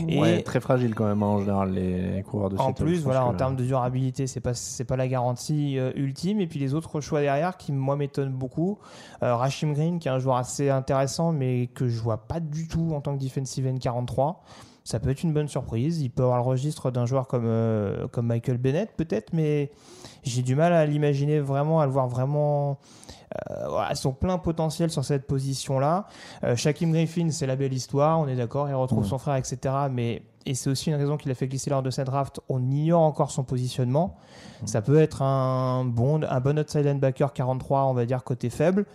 Et 0.09 0.19
ouais, 0.19 0.43
très 0.43 0.61
fragile 0.61 0.95
quand 0.95 1.07
même 1.07 1.23
en 1.23 1.41
général 1.41 1.73
les 1.73 2.23
coureurs 2.23 2.51
de 2.51 2.57
En 2.57 2.69
Seattle, 2.69 2.85
plus, 2.85 3.03
voilà, 3.03 3.21
que... 3.21 3.25
en 3.25 3.35
termes 3.35 3.57
de 3.57 3.65
durabilité, 3.65 4.27
c'est 4.27 4.41
pas 4.41 4.55
c'est 4.55 4.85
pas 4.85 4.97
la 4.97 5.09
garantie 5.09 5.79
euh, 5.79 5.93
ultime. 5.95 6.41
Et 6.41 6.47
puis 6.47 6.59
les 6.59 6.75
autres 6.75 7.01
choix 7.01 7.21
derrière 7.21 7.57
qui 7.57 7.73
moi 7.73 7.97
m'étonnent 7.97 8.33
beaucoup. 8.33 8.79
Euh, 9.23 9.37
Rashim 9.37 9.73
Green, 9.73 9.99
qui 9.99 10.09
est 10.09 10.11
un 10.11 10.19
joueur 10.19 10.37
assez 10.37 10.71
intéressant, 10.71 11.33
mais 11.33 11.69
que 11.69 11.89
je 11.89 12.01
vois 12.01 12.27
pas 12.27 12.41
du 12.41 12.69
tout 12.69 12.93
en 12.95 13.01
tant 13.01 13.17
que 13.17 13.23
defensive 13.23 13.67
end 13.67 13.79
43. 13.79 14.43
Ça 14.85 15.01
peut 15.01 15.09
être 15.09 15.23
une 15.23 15.33
bonne 15.33 15.49
surprise. 15.49 16.03
Il 16.03 16.11
peut 16.11 16.25
avoir 16.25 16.39
le 16.39 16.45
registre 16.45 16.91
d'un 16.91 17.07
joueur 17.07 17.27
comme 17.27 17.47
euh, 17.47 18.07
comme 18.09 18.27
Michael 18.27 18.59
Bennett 18.59 18.91
peut-être, 18.97 19.33
mais 19.33 19.71
j'ai 20.25 20.43
du 20.43 20.55
mal 20.55 20.73
à 20.73 20.87
l'imaginer 20.87 21.41
vraiment, 21.41 21.81
à 21.81 21.87
le 21.87 21.93
voir 21.93 22.09
vraiment 22.09 22.79
euh, 23.51 23.69
voilà, 23.69 23.95
son 23.95 24.13
plein 24.13 24.39
potentiel 24.39 24.91
sur 24.91 25.05
cette 25.05 25.27
position-là. 25.27 26.07
Euh, 26.45 26.57
Shaquem 26.57 26.93
Griffin, 26.93 27.31
c'est 27.31 27.47
la 27.47 27.57
belle 27.57 27.73
histoire, 27.73 28.21
on 28.21 28.29
est 28.29 28.37
d'accord, 28.37 28.69
il 28.69 28.75
retrouve 28.75 29.05
mmh. 29.05 29.09
son 29.09 29.19
frère, 29.19 29.37
etc. 29.37 29.75
Mais 29.91 30.23
et 30.47 30.55
c'est 30.55 30.69
aussi 30.69 30.91
une 30.91 30.97
raison 30.97 31.17
qu'il 31.17 31.31
a 31.31 31.35
fait 31.35 31.49
glisser 31.49 31.71
lors 31.71 31.83
de 31.83 31.91
cette 31.91 32.07
draft. 32.07 32.41
On 32.49 32.71
ignore 32.71 33.01
encore 33.01 33.31
son 33.31 33.45
positionnement. 33.45 34.17
Mmh. 34.63 34.67
Ça 34.67 34.83
peut 34.83 34.99
être 34.99 35.23
un 35.23 35.85
bon, 35.85 36.23
un 36.23 36.41
bon 36.41 36.59
outside 36.59 36.85
linebacker 36.85 37.33
43, 37.33 37.85
on 37.85 37.95
va 37.95 38.07
dire 38.07 38.23
côté 38.23 38.51
faible. 38.51 38.87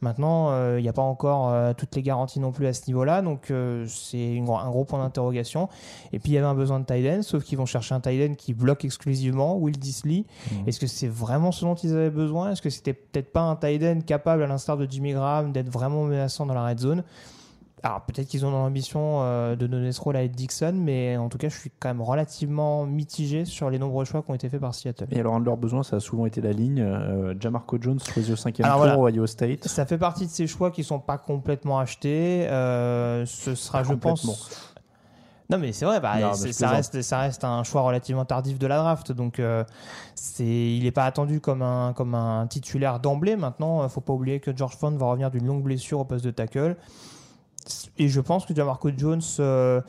Maintenant, 0.00 0.50
il 0.50 0.54
euh, 0.54 0.80
n'y 0.80 0.88
a 0.88 0.92
pas 0.92 1.02
encore 1.02 1.48
euh, 1.48 1.72
toutes 1.76 1.96
les 1.96 2.02
garanties 2.02 2.38
non 2.38 2.52
plus 2.52 2.66
à 2.66 2.72
ce 2.72 2.82
niveau-là, 2.86 3.20
donc 3.20 3.50
euh, 3.50 3.84
c'est 3.88 4.38
un 4.38 4.70
gros 4.70 4.84
point 4.84 5.00
d'interrogation. 5.00 5.68
Et 6.12 6.18
puis 6.20 6.32
il 6.32 6.34
y 6.34 6.38
avait 6.38 6.46
un 6.46 6.54
besoin 6.54 6.78
de 6.78 7.18
end, 7.18 7.22
sauf 7.22 7.42
qu'ils 7.42 7.58
vont 7.58 7.66
chercher 7.66 7.94
un 7.94 7.98
end 7.98 8.34
qui 8.36 8.54
bloque 8.54 8.84
exclusivement, 8.84 9.56
Will 9.56 9.76
Disley. 9.76 10.24
Mmh. 10.50 10.68
Est-ce 10.68 10.78
que 10.78 10.86
c'est 10.86 11.08
vraiment 11.08 11.50
ce 11.50 11.64
dont 11.64 11.74
ils 11.74 11.92
avaient 11.92 12.10
besoin? 12.10 12.52
Est-ce 12.52 12.62
que 12.62 12.70
c'était 12.70 12.92
peut-être 12.92 13.32
pas 13.32 13.40
un 13.40 13.54
end 13.54 14.00
capable, 14.06 14.42
à 14.42 14.46
l'instar 14.46 14.76
de 14.76 14.86
Jimmy 14.88 15.12
Graham, 15.12 15.52
d'être 15.52 15.70
vraiment 15.70 16.04
menaçant 16.04 16.46
dans 16.46 16.54
la 16.54 16.64
red 16.66 16.78
zone? 16.78 17.02
Alors 17.82 18.02
peut-être 18.02 18.28
qu'ils 18.28 18.44
ont 18.44 18.50
l'ambition 18.50 19.22
euh, 19.22 19.56
de 19.56 19.66
donner 19.66 19.92
ce 19.92 20.00
rôle 20.00 20.16
à 20.16 20.22
Ed 20.22 20.32
Dixon, 20.32 20.72
mais 20.72 21.16
en 21.16 21.28
tout 21.28 21.38
cas, 21.38 21.48
je 21.48 21.58
suis 21.58 21.70
quand 21.78 21.88
même 21.88 22.02
relativement 22.02 22.86
mitigé 22.86 23.44
sur 23.44 23.70
les 23.70 23.78
nombreux 23.78 24.04
choix 24.04 24.22
qui 24.22 24.30
ont 24.30 24.34
été 24.34 24.48
faits 24.48 24.60
par 24.60 24.74
Seattle. 24.74 25.06
Et 25.10 25.20
alors, 25.20 25.34
un 25.34 25.40
de 25.40 25.44
leurs 25.44 25.56
besoins, 25.56 25.82
ça 25.82 25.96
a 25.96 26.00
souvent 26.00 26.26
été 26.26 26.40
la 26.40 26.52
ligne. 26.52 26.80
Euh, 26.80 27.34
Jamarco 27.38 27.78
Jones 27.80 28.00
choisi 28.00 28.32
au 28.32 28.36
cinquième 28.36 28.68
tour 28.68 28.76
voilà, 28.76 28.98
Ohio 28.98 29.26
State. 29.26 29.66
Ça 29.66 29.86
fait 29.86 29.98
partie 29.98 30.26
de 30.26 30.30
ces 30.30 30.46
choix 30.46 30.70
qui 30.70 30.84
sont 30.84 31.00
pas 31.00 31.18
complètement 31.18 31.78
achetés. 31.78 32.48
Euh, 32.48 33.24
ce 33.26 33.54
sera, 33.54 33.82
pas 33.82 33.88
je 33.88 33.94
pense. 33.94 34.74
Non 35.50 35.56
mais 35.56 35.72
c'est 35.72 35.86
vrai, 35.86 35.98
bah, 35.98 36.18
Non, 36.20 36.32
mais 36.42 36.52
ça 36.52 36.68
reste, 36.68 37.00
ça 37.00 37.20
reste 37.20 37.42
un 37.42 37.62
choix 37.64 37.80
relativement 37.80 38.26
tardif 38.26 38.58
de 38.58 38.66
la 38.66 38.76
draft, 38.76 39.12
donc 39.12 39.40
euh, 39.40 39.64
c'est, 40.14 40.44
il 40.44 40.82
n'est 40.82 40.90
pas 40.90 41.06
attendu 41.06 41.40
comme 41.40 41.62
un, 41.62 41.94
comme 41.94 42.14
un 42.14 42.46
titulaire 42.46 43.00
d'emblée. 43.00 43.34
Maintenant, 43.34 43.82
euh, 43.82 43.88
faut 43.88 44.02
pas 44.02 44.12
oublier 44.12 44.40
que 44.40 44.54
George 44.54 44.76
Font 44.76 44.90
va 44.90 45.06
revenir 45.06 45.30
d'une 45.30 45.46
longue 45.46 45.62
blessure 45.62 46.00
au 46.00 46.04
poste 46.04 46.24
de 46.24 46.30
tackle. 46.30 46.76
Et 47.98 48.08
je 48.08 48.20
pense 48.20 48.46
que 48.46 48.54
Jamarco 48.54 48.90
Jones 48.96 49.20
euh, 49.40 49.80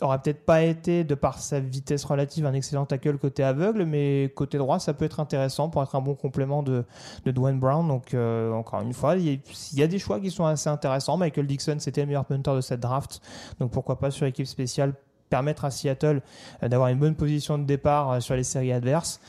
aura 0.00 0.18
peut-être 0.18 0.44
pas 0.44 0.62
été, 0.62 1.04
de 1.04 1.14
par 1.14 1.38
sa 1.38 1.60
vitesse 1.60 2.04
relative, 2.04 2.46
un 2.46 2.54
excellent 2.54 2.86
tackle 2.86 3.18
côté 3.18 3.42
aveugle, 3.42 3.84
mais 3.84 4.32
côté 4.34 4.58
droit, 4.58 4.78
ça 4.78 4.94
peut 4.94 5.04
être 5.04 5.20
intéressant 5.20 5.68
pour 5.68 5.82
être 5.82 5.94
un 5.94 6.00
bon 6.00 6.14
complément 6.14 6.62
de, 6.62 6.84
Dwayne 7.26 7.58
Brown. 7.58 7.86
Donc, 7.86 8.14
euh, 8.14 8.52
encore 8.52 8.82
une 8.82 8.92
fois, 8.92 9.16
il 9.16 9.28
y, 9.28 9.34
a, 9.34 9.80
y 9.80 9.82
a 9.82 9.86
des 9.86 9.98
choix 9.98 10.20
qui 10.20 10.30
sont 10.30 10.44
assez 10.44 10.68
intéressants. 10.68 11.16
Michael 11.16 11.46
Dixon, 11.46 11.76
c'était 11.78 12.02
le 12.02 12.08
meilleur 12.08 12.24
punter 12.24 12.54
de 12.54 12.60
cette 12.60 12.80
draft. 12.80 13.20
Donc, 13.58 13.70
pourquoi 13.70 13.98
pas 13.98 14.10
sur 14.10 14.26
équipe 14.26 14.46
spéciale 14.46 14.94
permettre 15.28 15.64
à 15.64 15.70
Seattle 15.70 16.22
euh, 16.62 16.68
d'avoir 16.68 16.88
une 16.88 16.98
bonne 16.98 17.14
position 17.14 17.56
de 17.56 17.64
départ 17.64 18.20
sur 18.20 18.34
les 18.34 18.44
séries 18.44 18.72
adverses. 18.72 19.20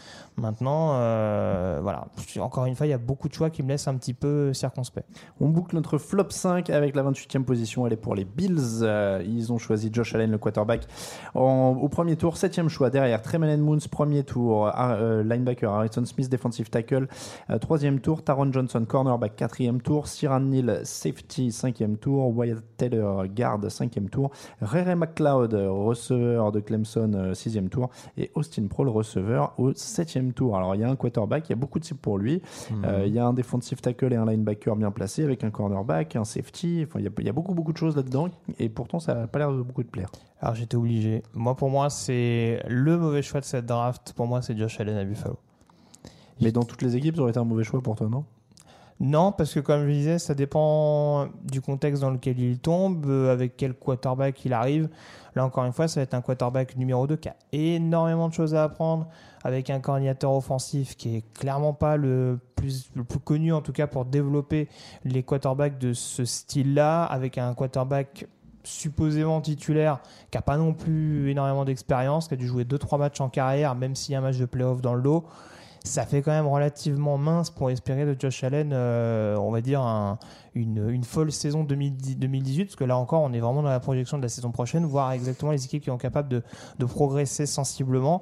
Maintenant, 0.42 0.94
euh, 0.96 1.80
voilà, 1.84 2.08
encore 2.40 2.66
une 2.66 2.74
fois, 2.74 2.88
il 2.88 2.90
y 2.90 2.94
a 2.94 2.98
beaucoup 2.98 3.30
de 3.30 3.34
choix 3.34 3.52
qui 3.52 3.62
me 3.62 3.70
laissent 3.70 3.88
un 3.88 3.96
petit 3.96 4.16
peu 4.16 4.54
circonspect. 4.54 5.08
On 5.40 5.50
boucle 5.50 5.76
notre 5.76 6.00
flop 6.00 6.32
5 6.32 6.72
avec 6.72 6.96
la 6.96 7.04
28e 7.04 7.44
position. 7.44 7.86
Elle 7.86 7.94
est 7.94 7.98
pour 7.98 8.16
les 8.16 8.26
Bills. 8.26 8.82
Euh, 8.82 9.24
ils 9.24 9.54
ont 9.54 9.60
choisi 9.60 9.92
Josh 9.94 10.16
Allen, 10.16 10.32
le 10.32 10.40
quarterback, 10.40 10.88
au 11.36 11.88
premier 11.90 12.16
tour. 12.16 12.38
Septième 12.38 12.70
choix 12.70 12.90
derrière 12.90 13.22
Tremaine 13.22 13.62
Moons, 13.62 13.78
premier 13.92 14.24
tour. 14.24 14.72
Euh, 14.76 15.22
linebacker 15.22 15.72
Harrison 15.72 16.06
Smith, 16.06 16.28
defensive 16.28 16.72
tackle. 16.72 17.08
Troisième 17.60 18.00
tour. 18.00 18.24
Taron 18.24 18.52
Johnson, 18.52 18.84
cornerback, 18.88 19.36
quatrième 19.36 19.80
tour. 19.80 20.08
Siran 20.08 20.40
Neal, 20.40 20.82
safety, 20.86 21.52
cinquième 21.52 21.98
tour. 21.98 22.36
Wyatt 22.36 22.64
Taylor, 22.78 23.28
garde, 23.28 23.70
cinquième 23.70 24.10
tour. 24.10 24.32
Rere 24.60 24.96
McLeod, 24.96 25.54
receveur 25.54 26.52
de 26.52 26.60
Clemson, 26.62 27.34
sixième 27.36 27.70
tour, 27.70 27.92
et 28.18 28.32
Austin 28.34 28.66
Pro, 28.68 28.90
receveur, 28.92 29.54
au 29.60 29.74
septième 29.76 30.31
tour. 30.34 30.56
Alors, 30.58 30.76
il 30.76 30.82
y 30.82 30.84
a 30.84 30.90
un 30.90 30.96
quarterback, 30.96 31.50
il 31.50 31.52
y 31.52 31.54
a 31.54 31.56
beaucoup 31.56 31.80
de 31.80 31.86
cibles 31.86 32.00
pour 32.00 32.18
lui. 32.18 32.42
Euh, 32.84 33.04
il 33.06 33.14
y 33.14 33.20
a 33.20 33.26
un 33.26 33.34
defensive 33.34 33.82
tackle 33.82 34.14
et 34.14 34.16
un 34.16 34.26
linebacker 34.26 34.76
bien 34.76 34.92
placé, 34.92 35.24
avec 35.24 35.44
un 35.44 35.52
cornerback, 35.52 36.16
un 36.16 36.26
safety. 36.26 36.86
Enfin, 36.88 37.00
il 37.00 37.06
y 37.06 37.08
a, 37.08 37.12
il 37.18 37.26
y 37.26 37.30
a 37.30 37.34
beaucoup, 37.34 37.54
beaucoup 37.54 37.74
de 37.74 37.78
choses 37.78 37.96
là-dedans, 37.96 38.30
et 38.60 38.70
pourtant, 38.70 39.00
ça 39.00 39.14
n'a 39.14 39.28
pas 39.28 39.40
l'air 39.40 39.52
de 39.52 39.62
beaucoup 39.62 39.84
de 39.84 39.90
plaire. 39.90 40.10
Alors 40.42 40.56
j'étais 40.56 40.76
obligé. 40.76 41.22
Moi, 41.34 41.56
pour 41.56 41.70
moi, 41.70 41.90
c'est 41.90 42.64
le 42.68 42.98
mauvais 42.98 43.22
choix 43.22 43.40
de 43.40 43.46
cette 43.46 43.68
draft. 43.68 44.14
Pour 44.14 44.26
moi, 44.26 44.42
c'est 44.42 44.58
Josh 44.58 44.80
Allen 44.80 44.98
à 44.98 45.04
Buffalo. 45.04 45.38
Mais 46.42 46.52
dans 46.52 46.64
toutes 46.64 46.82
les 46.82 46.96
équipes, 46.96 47.16
ça 47.16 47.22
aurait 47.22 47.32
été 47.32 47.40
un 47.40 47.44
mauvais 47.44 47.64
choix 47.64 47.80
pour 47.82 47.96
toi, 47.96 48.08
non? 48.10 48.26
Non, 49.00 49.32
parce 49.32 49.54
que 49.54 49.60
comme 49.60 49.88
je 49.88 49.92
disais, 49.92 50.20
ça 50.20 50.36
dépend 50.36 51.28
du 51.44 51.60
contexte 51.60 52.02
dans 52.02 52.12
lequel 52.12 52.40
il 52.40 52.60
tombe, 52.60 53.06
euh, 53.08 53.34
avec 53.34 53.58
quel 53.58 53.74
quarterback 53.74 54.46
il 54.46 54.54
arrive. 54.54 54.90
Là, 55.36 55.46
encore 55.46 55.66
une 55.66 55.72
fois, 55.72 55.88
ça 55.88 56.00
va 56.00 56.04
être 56.04 56.14
un 56.14 56.22
quarterback 56.22 56.76
numéro 56.76 57.08
2 57.08 57.16
qui 57.16 57.30
a 57.30 57.36
énormément 57.52 58.28
de 58.28 58.34
choses 58.34 58.56
à 58.56 58.64
apprendre, 58.64 59.08
avec 59.44 59.70
un 59.70 59.80
coordinateur 59.80 60.34
offensif 60.34 60.96
qui 60.96 61.18
est 61.18 61.34
clairement 61.34 61.74
pas 61.74 61.98
le 61.98 62.40
plus, 62.56 62.92
connu, 63.24 63.54
en 63.54 63.62
tout 63.62 63.72
cas, 63.72 63.88
pour 63.88 64.06
développer 64.06 64.68
les 65.04 65.24
quarterbacks 65.24 65.78
de 65.80 65.94
ce 65.94 66.26
style-là, 66.26 67.04
avec 67.04 67.38
un 67.38 67.54
quarterback 67.54 68.28
supposément 68.64 69.42
titulaire, 69.42 70.02
qui 70.30 70.38
n'a 70.38 70.42
pas 70.42 70.58
non 70.58 70.74
plus 70.74 71.32
énormément 71.32 71.66
d'expérience, 71.66 72.28
qui 72.28 72.36
a 72.36 72.38
dû 72.38 72.48
jouer 72.48 72.64
2-3 72.64 73.00
matchs 73.00 73.22
en 73.22 73.30
carrière, 73.30 73.74
même 73.76 73.96
s'il 73.96 74.14
y 74.14 74.16
a 74.16 74.20
un 74.20 74.22
match 74.22 74.38
de 74.38 74.46
playoff 74.46 74.82
dans 74.82 74.94
le 74.94 75.02
lot 75.02 75.26
ça 75.84 76.06
fait 76.06 76.22
quand 76.22 76.32
même 76.32 76.48
relativement 76.48 77.18
mince 77.18 77.50
pour 77.50 77.70
espérer 77.72 78.06
de 78.06 78.16
Josh 78.20 78.44
Allen, 78.44 78.72
euh, 78.72 79.36
on 79.38 79.50
va 79.52 79.62
dire, 79.62 79.82
un- 79.82 80.20
une, 80.54 80.90
une 80.90 81.04
folle 81.04 81.32
saison 81.32 81.64
2010 81.64 82.18
2018, 82.18 82.66
parce 82.66 82.76
que 82.76 82.84
là 82.84 82.98
encore, 82.98 83.22
on 83.24 83.34
est 83.34 83.40
vraiment 83.40 83.64
dans 83.64 83.70
la 83.70 83.80
projection 83.80 84.18
de 84.18 84.24
la 84.24 84.30
saison 84.30 84.52
prochaine, 84.52 84.86
voir 84.86 85.12
exactement 85.12 85.52
les 85.52 85.66
équipes 85.66 85.82
qui 85.84 85.90
sont 85.90 85.98
capables 85.98 86.30
de, 86.30 86.44
de 86.78 86.86
progresser 86.86 87.46
sensiblement. 87.46 88.22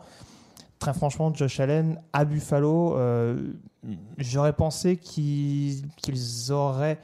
Très 0.79 0.93
franchement, 0.93 1.33
Josh 1.33 1.59
Allen 1.59 1.99
à 2.13 2.23
Buffalo, 2.23 2.95
euh, 2.95 3.51
j'aurais 4.17 4.53
pensé 4.53 4.95
qu'ils 4.95 5.85
qu'ils 5.97 6.53
auraient, 6.53 6.99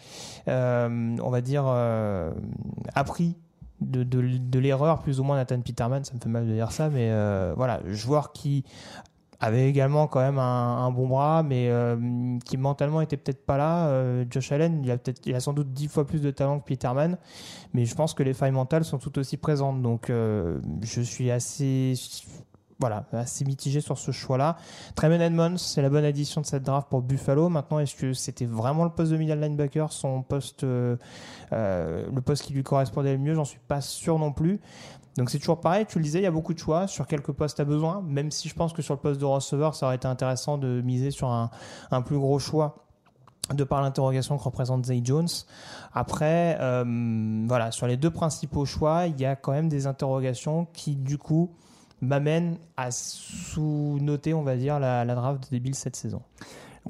euh, 0.47 1.17
on 1.21 1.29
va 1.29 1.41
dire, 1.41 1.65
appris 2.93 3.35
de, 3.81 4.03
de, 4.03 4.37
de 4.37 4.59
l'erreur, 4.59 4.99
plus 5.01 5.19
ou 5.19 5.23
moins 5.23 5.35
Nathan 5.35 5.59
Peterman, 5.59 6.05
ça 6.05 6.13
me 6.13 6.19
fait 6.19 6.29
mal 6.29 6.47
de 6.47 6.53
dire 6.53 6.71
ça, 6.71 6.89
mais 6.89 7.09
euh, 7.11 7.53
voilà, 7.57 7.81
joueur 7.87 8.31
qui 8.31 8.63
avait 9.39 9.69
également 9.69 10.07
quand 10.07 10.19
même 10.19 10.39
un, 10.39 10.89
bon 10.91 11.07
bras, 11.07 11.43
mais 11.43 11.67
euh, 11.69 12.37
qui 12.45 12.57
mentalement 12.57 13.01
était 13.01 13.17
peut-être 13.17 13.45
pas 13.45 13.57
là. 13.57 13.87
Euh, 13.87 14.25
Josh 14.29 14.51
Allen, 14.51 14.81
il 14.83 14.91
a 14.91 14.97
peut-être, 14.97 15.21
il 15.25 15.35
a 15.35 15.39
sans 15.39 15.53
doute 15.53 15.71
dix 15.73 15.87
fois 15.87 16.05
plus 16.05 16.21
de 16.21 16.31
talent 16.31 16.59
que 16.59 16.65
Peterman, 16.65 17.17
mais 17.73 17.85
je 17.85 17.95
pense 17.95 18.13
que 18.13 18.23
les 18.23 18.33
failles 18.33 18.51
mentales 18.51 18.85
sont 18.85 18.97
tout 18.97 19.17
aussi 19.19 19.37
présentes. 19.37 19.81
Donc, 19.81 20.09
euh, 20.09 20.59
je 20.81 21.01
suis 21.01 21.31
assez, 21.31 21.93
voilà, 22.79 23.05
assez 23.11 23.45
mitigé 23.45 23.81
sur 23.81 23.97
ce 23.97 24.11
choix-là. 24.11 24.57
Tremaine 24.95 25.21
Edmonds, 25.21 25.57
c'est 25.57 25.81
la 25.81 25.89
bonne 25.89 26.05
addition 26.05 26.41
de 26.41 26.45
cette 26.45 26.63
draft 26.63 26.87
pour 26.89 27.01
Buffalo. 27.01 27.49
Maintenant, 27.49 27.79
est-ce 27.79 27.95
que 27.95 28.13
c'était 28.13 28.45
vraiment 28.45 28.83
le 28.85 28.91
poste 28.91 29.11
de 29.11 29.17
middle 29.17 29.39
linebacker, 29.39 29.91
son 29.91 30.21
poste, 30.21 30.63
le 30.63 32.19
poste 32.23 32.43
qui 32.43 32.53
lui 32.53 32.63
correspondait 32.63 33.13
le 33.13 33.19
mieux? 33.19 33.33
J'en 33.33 33.45
suis 33.45 33.59
pas 33.67 33.81
sûr 33.81 34.17
non 34.17 34.31
plus. 34.31 34.59
Donc 35.17 35.29
c'est 35.29 35.39
toujours 35.39 35.61
pareil, 35.61 35.85
tu 35.85 35.97
le 35.97 36.03
disais, 36.03 36.19
il 36.19 36.23
y 36.23 36.27
a 36.27 36.31
beaucoup 36.31 36.53
de 36.53 36.59
choix 36.59 36.87
sur 36.87 37.07
quelques 37.07 37.31
postes 37.31 37.59
à 37.59 37.65
besoin, 37.65 38.01
même 38.05 38.31
si 38.31 38.49
je 38.49 38.53
pense 38.53 38.73
que 38.73 38.81
sur 38.81 38.93
le 38.95 38.99
poste 38.99 39.19
de 39.19 39.25
receveur, 39.25 39.73
ça 39.73 39.85
aurait 39.85 39.95
été 39.95 40.07
intéressant 40.07 40.57
de 40.57 40.81
miser 40.81 41.09
sur 41.11 41.29
un, 41.29 41.49
un 41.91 42.01
plus 42.01 42.17
gros 42.17 42.37
choix 42.37 42.85
de 43.53 43.63
par 43.63 43.81
l'interrogation 43.81 44.37
que 44.37 44.43
représente 44.43 44.85
Zay 44.85 45.01
Jones. 45.03 45.27
Après, 45.93 46.57
euh, 46.59 47.45
voilà, 47.47 47.71
sur 47.71 47.87
les 47.87 47.97
deux 47.97 48.09
principaux 48.09 48.65
choix, 48.65 49.05
il 49.05 49.19
y 49.19 49.25
a 49.25 49.35
quand 49.35 49.51
même 49.51 49.69
des 49.69 49.87
interrogations 49.87 50.67
qui, 50.73 50.95
du 50.95 51.17
coup, 51.17 51.51
m'amènent 52.01 52.57
à 52.75 52.91
sous-noter, 52.91 54.33
on 54.33 54.43
va 54.43 54.55
dire, 54.57 54.79
la, 54.79 55.05
draft 55.05 55.51
des 55.51 55.73
cette 55.73 55.95
saison. 55.95 56.21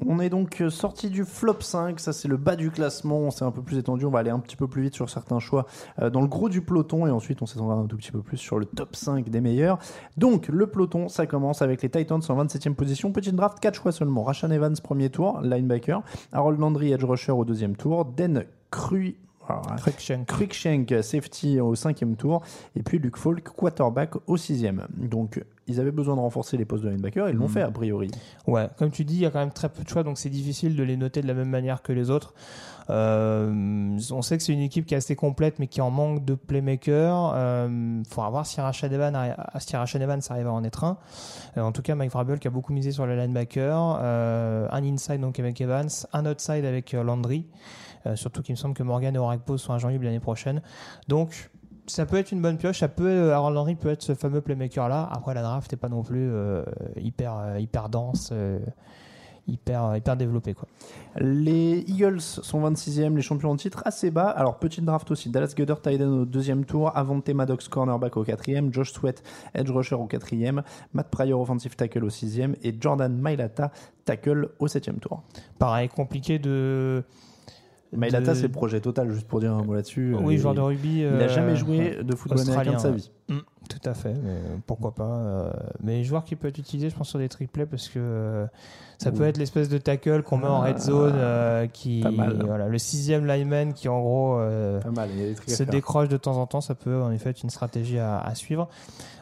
On 0.04 0.20
est 0.20 0.28
donc 0.28 0.60
euh, 0.60 0.68
sorti 0.68 1.08
du 1.08 1.24
flop 1.24 1.60
5, 1.60 1.98
ça 2.00 2.12
c'est 2.12 2.28
le 2.28 2.36
bas 2.36 2.54
du 2.54 2.70
classement, 2.70 3.18
on 3.18 3.30
s'est 3.30 3.44
un 3.44 3.50
peu 3.50 3.62
plus 3.62 3.78
étendu, 3.78 4.04
on 4.04 4.10
va 4.10 4.18
aller 4.18 4.30
un 4.30 4.38
petit 4.38 4.56
peu 4.56 4.68
plus 4.68 4.82
vite 4.82 4.94
sur 4.94 5.08
certains 5.08 5.38
choix 5.38 5.66
euh, 6.00 6.10
dans 6.10 6.20
le 6.20 6.26
gros 6.26 6.50
du 6.50 6.60
peloton. 6.60 7.06
Et 7.06 7.10
ensuite 7.10 7.40
on 7.40 7.46
s'étendra 7.46 7.76
un 7.76 7.86
tout 7.86 7.96
petit 7.96 8.12
peu 8.12 8.20
plus 8.20 8.36
sur 8.36 8.58
le 8.58 8.66
top 8.66 8.94
5 8.94 9.28
des 9.30 9.40
meilleurs. 9.40 9.78
Donc 10.16 10.48
le 10.48 10.66
peloton, 10.66 11.08
ça 11.08 11.26
commence 11.26 11.62
avec 11.62 11.82
les 11.82 11.88
Titans 11.88 12.20
en 12.28 12.44
27e 12.44 12.74
position, 12.74 13.10
petite 13.12 13.36
draft, 13.36 13.58
4 13.58 13.74
choix 13.74 13.92
seulement. 13.92 14.22
Rashan 14.22 14.50
Evans 14.50 14.76
premier 14.82 15.08
tour, 15.08 15.40
linebacker, 15.40 16.02
Harold 16.32 16.60
Landry 16.60 16.92
edge 16.92 17.04
rusher 17.04 17.32
au 17.32 17.44
deuxième 17.44 17.76
tour, 17.76 18.04
Den 18.04 18.44
Cru... 18.70 19.16
Cruikshank. 19.76 20.26
Quickshank, 20.36 20.94
safety 21.02 21.60
au 21.60 21.74
cinquième 21.74 22.16
tour, 22.16 22.42
et 22.74 22.82
puis 22.82 22.98
Luke 22.98 23.16
Falk, 23.16 23.42
quarterback 23.42 24.14
au 24.26 24.36
sixième. 24.36 24.86
Donc 24.96 25.42
ils 25.66 25.80
avaient 25.80 25.90
besoin 25.90 26.14
de 26.14 26.20
renforcer 26.20 26.56
les 26.56 26.64
postes 26.64 26.84
de 26.84 26.90
linebacker, 26.90 27.28
ils 27.28 27.36
l'ont 27.36 27.48
fait 27.48 27.62
a 27.62 27.70
priori. 27.70 28.10
Ouais, 28.46 28.68
comme 28.78 28.90
tu 28.90 29.04
dis, 29.04 29.14
il 29.14 29.20
y 29.20 29.26
a 29.26 29.30
quand 29.30 29.40
même 29.40 29.52
très 29.52 29.68
peu 29.68 29.82
de 29.82 29.88
choix, 29.88 30.02
donc 30.02 30.18
c'est 30.18 30.30
difficile 30.30 30.76
de 30.76 30.82
les 30.82 30.96
noter 30.96 31.22
de 31.22 31.26
la 31.26 31.34
même 31.34 31.50
manière 31.50 31.82
que 31.82 31.92
les 31.92 32.10
autres. 32.10 32.34
Euh, 32.88 33.98
on 34.12 34.22
sait 34.22 34.36
que 34.36 34.44
c'est 34.44 34.52
une 34.52 34.60
équipe 34.60 34.86
qui 34.86 34.94
est 34.94 34.98
assez 34.98 35.16
complète, 35.16 35.58
mais 35.58 35.66
qui 35.66 35.80
en 35.80 35.90
manque 35.90 36.24
de 36.24 36.34
playmaker. 36.34 37.34
Il 37.68 38.04
faudra 38.08 38.30
voir 38.30 38.46
si 38.46 38.60
Rashad 38.60 38.92
Evans, 38.92 39.14
arrive 40.30 40.46
à 40.46 40.52
en 40.52 40.64
être 40.64 40.84
un. 40.84 40.98
Euh, 41.56 41.62
en 41.62 41.72
tout 41.72 41.82
cas, 41.82 41.94
Mike 41.94 42.12
Vrabel 42.12 42.38
qui 42.38 42.48
a 42.48 42.50
beaucoup 42.50 42.72
misé 42.72 42.92
sur 42.92 43.06
le 43.06 43.16
linebacker. 43.16 43.98
Euh, 44.00 44.68
un 44.70 44.84
inside 44.84 45.20
donc 45.20 45.38
avec 45.38 45.60
Evans, 45.60 45.88
un 46.12 46.26
outside 46.26 46.64
avec 46.64 46.94
euh, 46.94 47.02
Landry. 47.02 47.46
Euh, 48.06 48.16
surtout 48.16 48.42
qu'il 48.42 48.54
me 48.54 48.56
semble 48.56 48.74
que 48.74 48.82
Morgan 48.82 49.14
et 49.14 49.18
Orakpo 49.18 49.58
sont 49.58 49.74
libres 49.88 50.04
l'année 50.04 50.20
prochaine. 50.20 50.62
Donc, 51.08 51.50
ça 51.86 52.06
peut 52.06 52.16
être 52.16 52.32
une 52.32 52.42
bonne 52.42 52.56
pioche. 52.56 52.80
Ça 52.80 52.88
peut, 52.88 53.08
euh, 53.08 53.34
Harold 53.34 53.54
Landry 53.54 53.74
peut 53.74 53.90
être 53.90 54.02
ce 54.02 54.14
fameux 54.14 54.40
playmaker 54.40 54.88
là. 54.88 55.08
Après, 55.12 55.34
la 55.34 55.42
draft 55.42 55.70
n'est 55.72 55.78
pas 55.78 55.88
non 55.88 56.02
plus 56.02 56.30
euh, 56.30 56.64
hyper, 56.96 57.36
euh, 57.36 57.58
hyper 57.58 57.88
dense, 57.88 58.30
euh, 58.32 58.58
hyper, 59.46 59.96
hyper 59.96 60.16
développée 60.16 60.54
quoi. 60.54 60.68
Les 61.18 61.84
Eagles 61.86 62.20
sont 62.20 62.60
26e, 62.60 63.14
les 63.14 63.22
champions 63.22 63.50
en 63.50 63.56
titre 63.56 63.82
assez 63.84 64.10
bas. 64.10 64.28
Alors, 64.28 64.58
petite 64.58 64.84
draft 64.84 65.10
aussi. 65.10 65.30
Dallas 65.30 65.54
Goddard, 65.56 65.80
Tyden 65.80 66.08
au 66.08 66.24
deuxième 66.24 66.64
tour. 66.64 66.94
Avante 66.96 67.28
Maddox, 67.28 67.68
cornerback 67.68 68.16
au 68.16 68.24
quatrième. 68.24 68.72
Josh 68.72 68.92
Sweat, 68.92 69.22
edge 69.54 69.70
rusher 69.70 69.94
au 69.94 70.06
quatrième. 70.06 70.62
Matt 70.92 71.08
Pryor, 71.10 71.40
offensive 71.40 71.76
tackle 71.76 72.04
au 72.04 72.10
sixième. 72.10 72.56
Et 72.62 72.74
Jordan 72.78 73.16
Mailata, 73.16 73.70
tackle 74.04 74.50
au 74.58 74.68
septième 74.68 74.98
tour. 74.98 75.22
Pareil, 75.58 75.88
compliqué 75.88 76.38
de. 76.38 77.04
Mailata, 77.96 78.32
de- 78.32 78.34
c'est 78.36 78.42
le 78.44 78.48
projet 78.52 78.80
total, 78.80 79.10
juste 79.10 79.26
pour 79.26 79.40
dire 79.40 79.52
un 79.52 79.62
mot 79.62 79.74
là-dessus. 79.74 80.14
Oui, 80.20 80.36
Euh, 80.36 80.38
joueur 80.40 80.54
de 80.54 80.60
rugby. 80.60 80.98
Il 81.00 81.04
n'a 81.04 81.24
euh, 81.24 81.28
jamais 81.28 81.56
joué 81.56 81.78
ouais. 81.78 82.04
de 82.04 82.14
football 82.16 82.40
américain 82.40 82.72
de 82.74 82.78
sa 82.78 82.90
vie. 82.90 83.10
Mm, 83.28 83.34
tout 83.68 83.88
à 83.88 83.94
fait, 83.94 84.14
mais 84.14 84.36
pourquoi 84.66 84.94
pas. 84.94 85.04
euh, 85.04 85.50
mais 85.82 86.04
joueur 86.04 86.24
qui 86.24 86.36
peut 86.36 86.48
être 86.48 86.58
utilisé, 86.58 86.90
je 86.90 86.96
pense, 86.96 87.08
sur 87.08 87.18
des 87.18 87.28
triplets 87.28 87.66
parce 87.66 87.88
que 87.88 87.98
euh, 87.98 88.46
ça 88.98 89.12
peut 89.12 89.24
être 89.24 89.36
l'espèce 89.36 89.68
de 89.68 89.78
tackle 89.78 90.22
qu'on 90.22 90.38
met 90.38 90.46
en 90.46 90.60
red 90.60 90.78
zone, 90.78 91.14
euh, 91.16 91.66
qui 91.66 92.02
voilà, 92.46 92.68
le 92.68 92.78
sixième 92.78 93.26
lineman 93.26 93.72
qui 93.74 93.88
en 93.88 94.00
gros 94.00 94.38
euh, 94.38 94.80
se 95.46 95.62
décroche 95.62 96.08
de 96.08 96.16
temps 96.16 96.36
en 96.38 96.46
temps, 96.46 96.60
ça 96.60 96.74
peut 96.74 97.02
en 97.02 97.10
effet 97.10 97.30
être 97.30 97.42
une 97.42 97.50
stratégie 97.50 97.98
à, 97.98 98.18
à 98.18 98.34
suivre. 98.34 98.68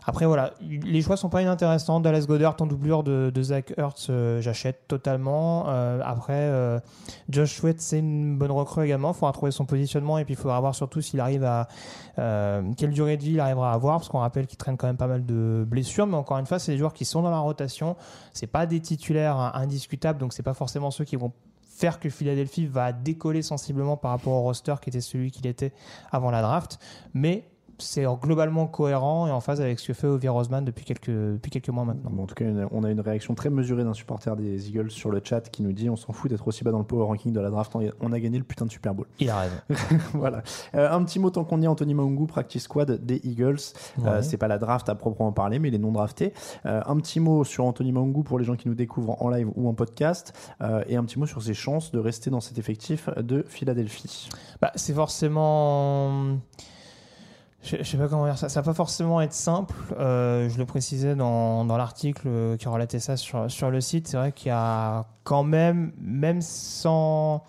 Après 0.07 0.27
voilà, 0.27 0.53
les 0.61 1.01
choix 1.01 1.17
sont 1.17 1.31
pas 1.31 1.41
inintéressants. 1.41 1.99
Dallas 1.99 2.27
Goddard 2.29 2.57
en 2.61 2.67
doublure 2.67 3.03
de, 3.05 3.33
de 3.35 3.43
Zach 3.43 3.73
Ertz, 3.79 4.09
euh, 4.11 4.39
j'achète 4.43 4.87
totalement. 4.87 5.65
Euh, 5.69 5.99
après, 6.05 6.35
euh, 6.35 6.79
Josh 7.31 7.55
Sweat, 7.57 7.81
c'est 7.81 8.01
une 8.01 8.37
bonne 8.37 8.51
recrue 8.51 8.85
également. 8.85 9.13
Il 9.13 9.15
faudra 9.15 9.33
trouver 9.33 9.51
son 9.51 9.65
positionnement 9.65 10.19
et 10.19 10.27
puis 10.27 10.35
il 10.35 10.37
faudra 10.37 10.61
voir 10.61 10.75
surtout 10.75 11.01
s'il 11.01 11.21
arrive 11.21 11.43
à 11.45 11.69
euh, 12.14 12.14
quelle 12.17 12.91
durée 12.91 13.17
de 13.17 13.23
vie 13.23 13.33
il 13.33 13.41
arrivera 13.41 13.73
à 13.73 13.75
avoir, 13.75 13.99
parce 13.99 14.09
qu'on 14.09 14.21
rappelle 14.21 14.47
qu'il 14.47 14.59
traîne 14.59 14.77
quand 14.77 14.87
même 14.87 14.97
pas 14.97 15.07
mal 15.07 15.25
de 15.25 15.65
blessures. 15.67 16.07
Mais 16.07 16.17
encore 16.17 16.39
une 16.39 16.47
fois, 16.47 16.59
c'est 16.59 16.73
des 16.73 16.79
joueurs 16.79 16.95
qui 16.95 17.05
sont 17.05 17.23
dans 17.23 17.31
la 17.31 17.39
rotation. 17.39 17.97
C'est 18.33 18.47
pas 18.47 18.67
des 18.67 18.81
titulaires 18.81 19.37
hein, 19.37 19.53
indiscutables, 19.55 20.19
donc 20.19 20.33
c'est 20.33 20.43
pas 20.43 20.55
forcément 20.55 20.91
ceux 20.91 21.05
qui 21.05 21.17
vont 21.17 21.33
faire 21.75 21.99
que 21.99 22.09
Philadelphie 22.09 22.67
va 22.67 22.93
décoller 22.93 23.43
sensiblement 23.43 23.97
par 23.97 24.13
rapport 24.13 24.33
au 24.33 24.43
roster 24.43 24.75
qui 24.81 24.91
était 24.91 25.01
celui 25.01 25.31
qu'il 25.31 25.47
était 25.47 25.73
avant 26.13 26.31
la 26.31 26.41
draft. 26.41 26.79
Mais 27.15 27.45
c'est 27.79 28.05
globalement 28.21 28.67
cohérent 28.67 29.27
et 29.27 29.31
en 29.31 29.41
phase 29.41 29.61
avec 29.61 29.79
ce 29.81 29.89
que 29.89 29.93
fait 29.93 30.07
Ovi 30.07 30.29
Roseman 30.29 30.65
depuis 30.65 30.85
quelques, 30.85 31.11
depuis 31.11 31.51
quelques 31.51 31.69
mois 31.71 31.85
maintenant. 31.85 32.11
Bon, 32.13 32.23
en 32.25 32.27
tout 32.27 32.35
cas, 32.35 32.45
on 32.71 32.85
a 32.85 32.91
une 32.91 33.01
réaction 33.01 33.35
très 33.35 33.51
mesurée 33.51 33.85
d'un 33.85 33.95
supporter 33.95 34.37
des 34.37 34.69
Eagles 34.69 34.91
sur 34.91 35.11
le 35.11 35.21
chat 35.23 35.41
qui 35.51 35.63
nous 35.63 35.73
dit 35.73 35.89
on 35.91 35.97
s'en 35.97 36.13
fout 36.13 36.31
d'être 36.31 36.47
aussi 36.49 36.65
bas 36.65 36.71
dans 36.71 36.79
le 36.79 36.85
power 36.85 37.05
ranking 37.05 37.33
de 37.33 37.41
la 37.41 37.51
draft, 37.51 37.75
on 37.75 38.13
a- 38.13 38.21
gagné 38.21 38.39
le 38.39 38.45
putain 38.45 38.65
de 38.67 38.71
Super 38.71 38.95
Bowl. 38.95 39.07
Il 39.19 39.29
a 39.31 39.39
raison. 39.41 39.57
voilà. 40.15 40.43
Euh, 40.75 40.91
un 40.91 41.03
petit 41.05 41.19
mot 41.19 41.31
tant 41.31 41.45
qu'on 41.45 41.61
y 41.61 41.65
est, 41.65 41.69
Anthony 41.69 41.95
Maungu, 41.95 42.27
practice 42.27 42.63
squad 42.63 43.05
des 43.05 43.21
Eagles. 43.25 43.57
Euh, 43.99 44.03
Ouais. 44.17 44.23
c'est 44.23 44.37
pas 44.37 44.49
la 44.49 44.59
draft 44.59 44.89
à 44.89 44.95
proprement 44.95 45.33
parler, 45.33 45.59
mais 45.59 45.69
il 45.69 45.75
est 45.75 45.79
non 45.79 45.93
drafté. 45.93 46.33
Euh, 46.67 46.81
un 46.87 46.97
petit 46.99 47.21
mot 47.21 47.45
sur 47.45 47.65
Anthony 47.65 47.93
Maungu 47.93 48.23
pour 48.23 48.39
les 48.39 48.45
gens 48.45 48.57
qui 48.57 48.69
nous 48.69 48.75
découvrent 48.75 49.21
en 49.23 49.29
live 49.31 49.49
ou 49.57 49.69
en 49.69 49.75
podcast, 49.75 50.33
euh, 50.61 50.83
et 50.89 50.97
un 50.97 51.05
petit 51.05 51.19
mot 51.19 51.27
sur 51.27 51.43
ses 51.43 51.55
chances 51.55 51.91
de 51.93 51.99
rester 51.99 52.31
dans 52.31 52.41
cet 52.41 52.59
effectif 52.59 53.09
de 53.17 53.45
Philadelphie. 53.49 54.29
Bah, 54.61 54.71
c'est 54.75 54.95
forcément. 54.95 56.39
Je, 57.65 57.77
je 57.79 57.83
sais 57.83 57.97
pas 57.97 58.09
comment 58.09 58.27
dire 58.27 58.37
ça. 58.39 58.49
Ça 58.49 58.61
va 58.61 58.67
pas 58.67 58.75
forcément 58.75 59.21
être 59.23 59.33
simple. 59.33 59.75
Euh, 59.99 60.49
je 60.51 60.59
le 60.59 60.67
précisais 60.67 61.15
dans, 61.17 61.65
dans 61.65 61.77
l'article 61.79 62.27
euh, 62.27 62.57
qui 62.59 62.69
relatait 62.69 63.01
ça 63.01 63.17
sur, 63.17 63.51
sur 63.51 63.71
le 63.71 63.81
site. 63.81 64.07
C'est 64.07 64.17
vrai 64.19 64.33
qu'il 64.33 64.49
y 64.49 64.53
a 64.53 65.07
quand 65.25 65.45
même, 65.45 65.93
même 65.99 66.43
sans, 66.43 67.43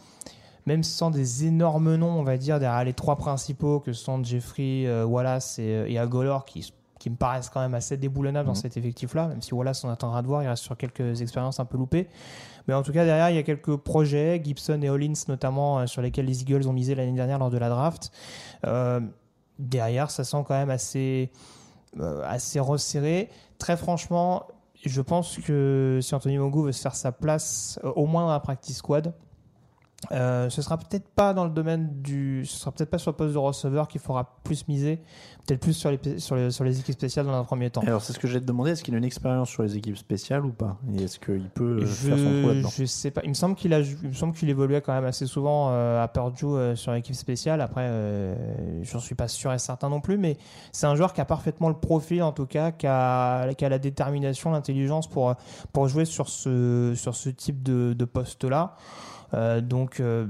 même 0.65 0.83
sans 0.83 1.11
des 1.11 1.45
énormes 1.45 1.95
noms, 1.95 2.17
on 2.17 2.23
va 2.23 2.37
dire, 2.37 2.59
derrière 2.59 2.85
les 2.85 2.93
trois 2.93 3.17
principaux 3.17 3.81
que 3.81 3.91
sont 3.91 4.23
Jeffrey, 4.23 4.85
euh, 4.85 5.03
Wallace 5.03 5.59
et, 5.59 5.85
et 5.89 5.99
Agolor 5.99 6.45
qui, 6.45 6.73
qui 6.97 7.09
me 7.09 7.17
paraissent 7.17 7.49
quand 7.49 7.59
même 7.59 7.75
assez 7.75 7.97
déboulonnables 7.97 8.47
dans 8.47 8.53
Mhm. 8.53 8.61
cet 8.61 8.77
effectif-là, 8.77 9.27
même 9.27 9.41
si 9.41 9.53
Wallace, 9.53 9.83
on 9.83 9.89
attendra 9.89 10.21
de 10.21 10.27
voir, 10.27 10.41
il 10.43 10.47
reste 10.47 10.63
sur 10.63 10.77
quelques 10.77 11.21
expériences 11.21 11.59
un 11.59 11.65
peu 11.65 11.77
loupées. 11.77 12.07
Mais 12.69 12.73
en 12.73 12.81
tout 12.83 12.93
cas, 12.93 13.03
derrière, 13.03 13.29
il 13.29 13.35
y 13.35 13.39
a 13.39 13.43
quelques 13.43 13.75
projets, 13.75 14.41
Gibson 14.43 14.79
et 14.81 14.89
Hollins 14.89 15.13
notamment, 15.27 15.79
euh, 15.79 15.87
sur 15.87 16.01
lesquels 16.01 16.25
les 16.25 16.41
Eagles 16.41 16.67
ont 16.69 16.73
misé 16.73 16.95
l'année 16.95 17.11
dernière 17.11 17.37
lors 17.37 17.51
de 17.51 17.57
la 17.57 17.67
draft. 17.69 18.11
Euh, 18.65 19.01
derrière, 19.59 20.11
ça 20.11 20.23
sent 20.23 20.43
quand 20.47 20.55
même 20.55 20.69
assez, 20.69 21.31
euh, 21.99 22.21
assez 22.25 22.59
resserré. 22.59 23.29
Très 23.57 23.77
franchement, 23.77 24.47
je 24.83 25.01
pense 25.01 25.37
que 25.37 25.99
si 26.01 26.13
Anthony 26.13 26.37
Mongo 26.37 26.63
veut 26.63 26.71
se 26.71 26.81
faire 26.81 26.95
sa 26.95 27.11
place, 27.11 27.79
euh, 27.83 27.91
au 27.95 28.05
moins 28.05 28.25
dans 28.25 28.31
la 28.31 28.39
practice 28.39 28.77
squad, 28.77 29.13
euh, 30.11 30.49
ce 30.49 30.61
sera 30.61 30.77
peut-être 30.77 31.07
pas 31.09 31.33
dans 31.33 31.43
le 31.45 31.49
domaine 31.51 31.89
du, 32.01 32.45
ce 32.45 32.57
sera 32.57 32.71
peut-être 32.71 32.89
pas 32.89 32.97
sur 32.97 33.11
le 33.11 33.17
poste 33.17 33.33
de 33.33 33.37
receveur 33.37 33.87
qu'il 33.87 34.01
faudra 34.01 34.37
plus 34.43 34.67
miser, 34.67 35.01
peut-être 35.45 35.59
plus 35.59 35.73
sur 35.73 35.91
les, 35.91 36.19
sur 36.19 36.35
les, 36.35 36.51
sur 36.51 36.63
les 36.63 36.79
équipes 36.79 36.95
spéciales 36.95 37.25
dans 37.25 37.33
un 37.33 37.43
premier 37.43 37.69
temps. 37.69 37.81
Alors, 37.81 38.01
c'est 38.01 38.13
ce 38.13 38.19
que 38.19 38.27
j'ai 38.27 38.39
te 38.39 38.45
demander. 38.45 38.71
Est-ce 38.71 38.83
qu'il 38.83 38.93
a 38.93 38.97
une 38.97 39.03
expérience 39.03 39.49
sur 39.49 39.63
les 39.63 39.77
équipes 39.77 39.97
spéciales 39.97 40.45
ou 40.45 40.51
pas? 40.51 40.77
Et 40.93 41.03
est-ce 41.03 41.19
qu'il 41.19 41.49
peut 41.49 41.79
euh, 41.81 41.85
faire 41.85 42.17
son 42.17 42.23
trou 42.23 42.31
Je, 42.41 42.47
là-dedans? 42.47 42.69
je 42.77 42.85
sais 42.85 43.11
pas. 43.11 43.21
Il 43.23 43.29
me 43.29 43.33
semble 43.33 43.55
qu'il 43.55 43.73
a, 43.73 43.79
il 43.79 44.09
me 44.09 44.13
semble 44.13 44.33
qu'il 44.33 44.49
évoluait 44.49 44.81
quand 44.81 44.93
même 44.93 45.05
assez 45.05 45.25
souvent 45.25 45.69
euh, 45.71 46.03
à 46.03 46.07
Purdue 46.07 46.45
euh, 46.45 46.75
sur 46.75 46.91
l'équipe 46.91 47.15
spéciale. 47.15 47.61
Après, 47.61 47.85
euh, 47.85 48.35
j'en 48.83 48.99
suis 48.99 49.15
pas 49.15 49.27
sûr 49.27 49.53
et 49.53 49.59
certain 49.59 49.89
non 49.89 50.01
plus, 50.01 50.17
mais 50.17 50.37
c'est 50.71 50.87
un 50.87 50.95
joueur 50.95 51.13
qui 51.13 51.21
a 51.21 51.25
parfaitement 51.25 51.69
le 51.69 51.75
profil, 51.75 52.23
en 52.23 52.31
tout 52.31 52.45
cas, 52.45 52.71
qui 52.71 52.87
a, 52.87 53.53
qui 53.53 53.65
a 53.65 53.69
la 53.69 53.79
détermination, 53.79 54.51
l'intelligence 54.51 55.07
pour 55.07 55.33
pour 55.73 55.87
jouer 55.87 56.05
sur 56.05 56.29
ce 56.29 56.93
sur 56.95 57.15
ce 57.15 57.29
type 57.29 57.63
de, 57.63 57.93
de 57.93 58.05
poste-là. 58.05 58.75
Euh, 58.75 59.14
donc 59.33 59.99
euh, 59.99 60.27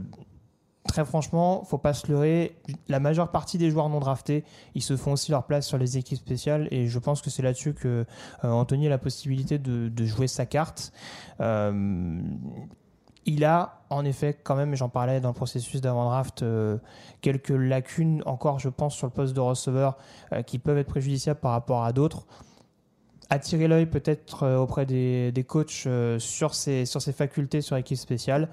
Très 0.88 1.03
franchement, 1.03 1.63
faut 1.63 1.79
pas 1.79 1.93
se 1.93 2.12
leurrer. 2.12 2.55
La 2.88 2.99
majeure 2.99 3.31
partie 3.31 3.58
des 3.58 3.71
joueurs 3.71 3.89
non 3.89 3.99
draftés, 3.99 4.43
ils 4.75 4.84
se 4.84 4.95
font 4.95 5.13
aussi 5.13 5.31
leur 5.31 5.45
place 5.45 5.65
sur 5.65 5.79
les 5.79 5.97
équipes 5.97 6.19
spéciales 6.19 6.67
et 6.69 6.86
je 6.88 6.99
pense 6.99 7.23
que 7.23 7.31
c'est 7.31 7.41
là-dessus 7.41 7.73
que 7.73 8.05
euh, 8.43 8.49
Anthony 8.51 8.86
a 8.86 8.89
la 8.91 8.99
possibilité 8.99 9.58
de, 9.58 10.05
jouer 10.05 10.27
sa 10.27 10.45
carte. 10.45 10.93
Euh, 11.41 12.21
il 13.25 13.43
a 13.43 13.81
en 13.89 14.05
effet 14.05 14.38
quand 14.43 14.55
même, 14.55 14.75
j'en 14.75 14.89
parlais 14.89 15.19
dans 15.19 15.29
le 15.29 15.34
processus 15.34 15.81
d'avant-draft, 15.81 16.43
euh, 16.43 16.77
quelques 17.21 17.49
lacunes 17.49 18.21
encore, 18.27 18.60
je 18.60 18.69
pense, 18.69 18.95
sur 18.95 19.08
le 19.08 19.12
poste 19.12 19.34
de 19.36 19.39
receveur 19.39 19.97
euh, 20.34 20.43
qui 20.43 20.60
peuvent 20.60 20.77
être 20.77 20.89
préjudiciables 20.89 21.39
par 21.39 21.51
rapport 21.51 21.84
à 21.84 21.93
d'autres. 21.93 22.27
Attirer 23.31 23.67
l'œil 23.67 23.88
peut-être 23.88 24.43
euh, 24.43 24.58
auprès 24.58 24.86
des, 24.86 25.31
des 25.31 25.43
coachs 25.43 25.88
euh, 25.88 26.19
sur, 26.19 26.53
ses, 26.53 26.86
sur 26.86 27.01
ses 27.01 27.12
facultés 27.12 27.62
sur 27.62 27.75
l'équipe 27.75 27.97
spéciale 27.97 28.49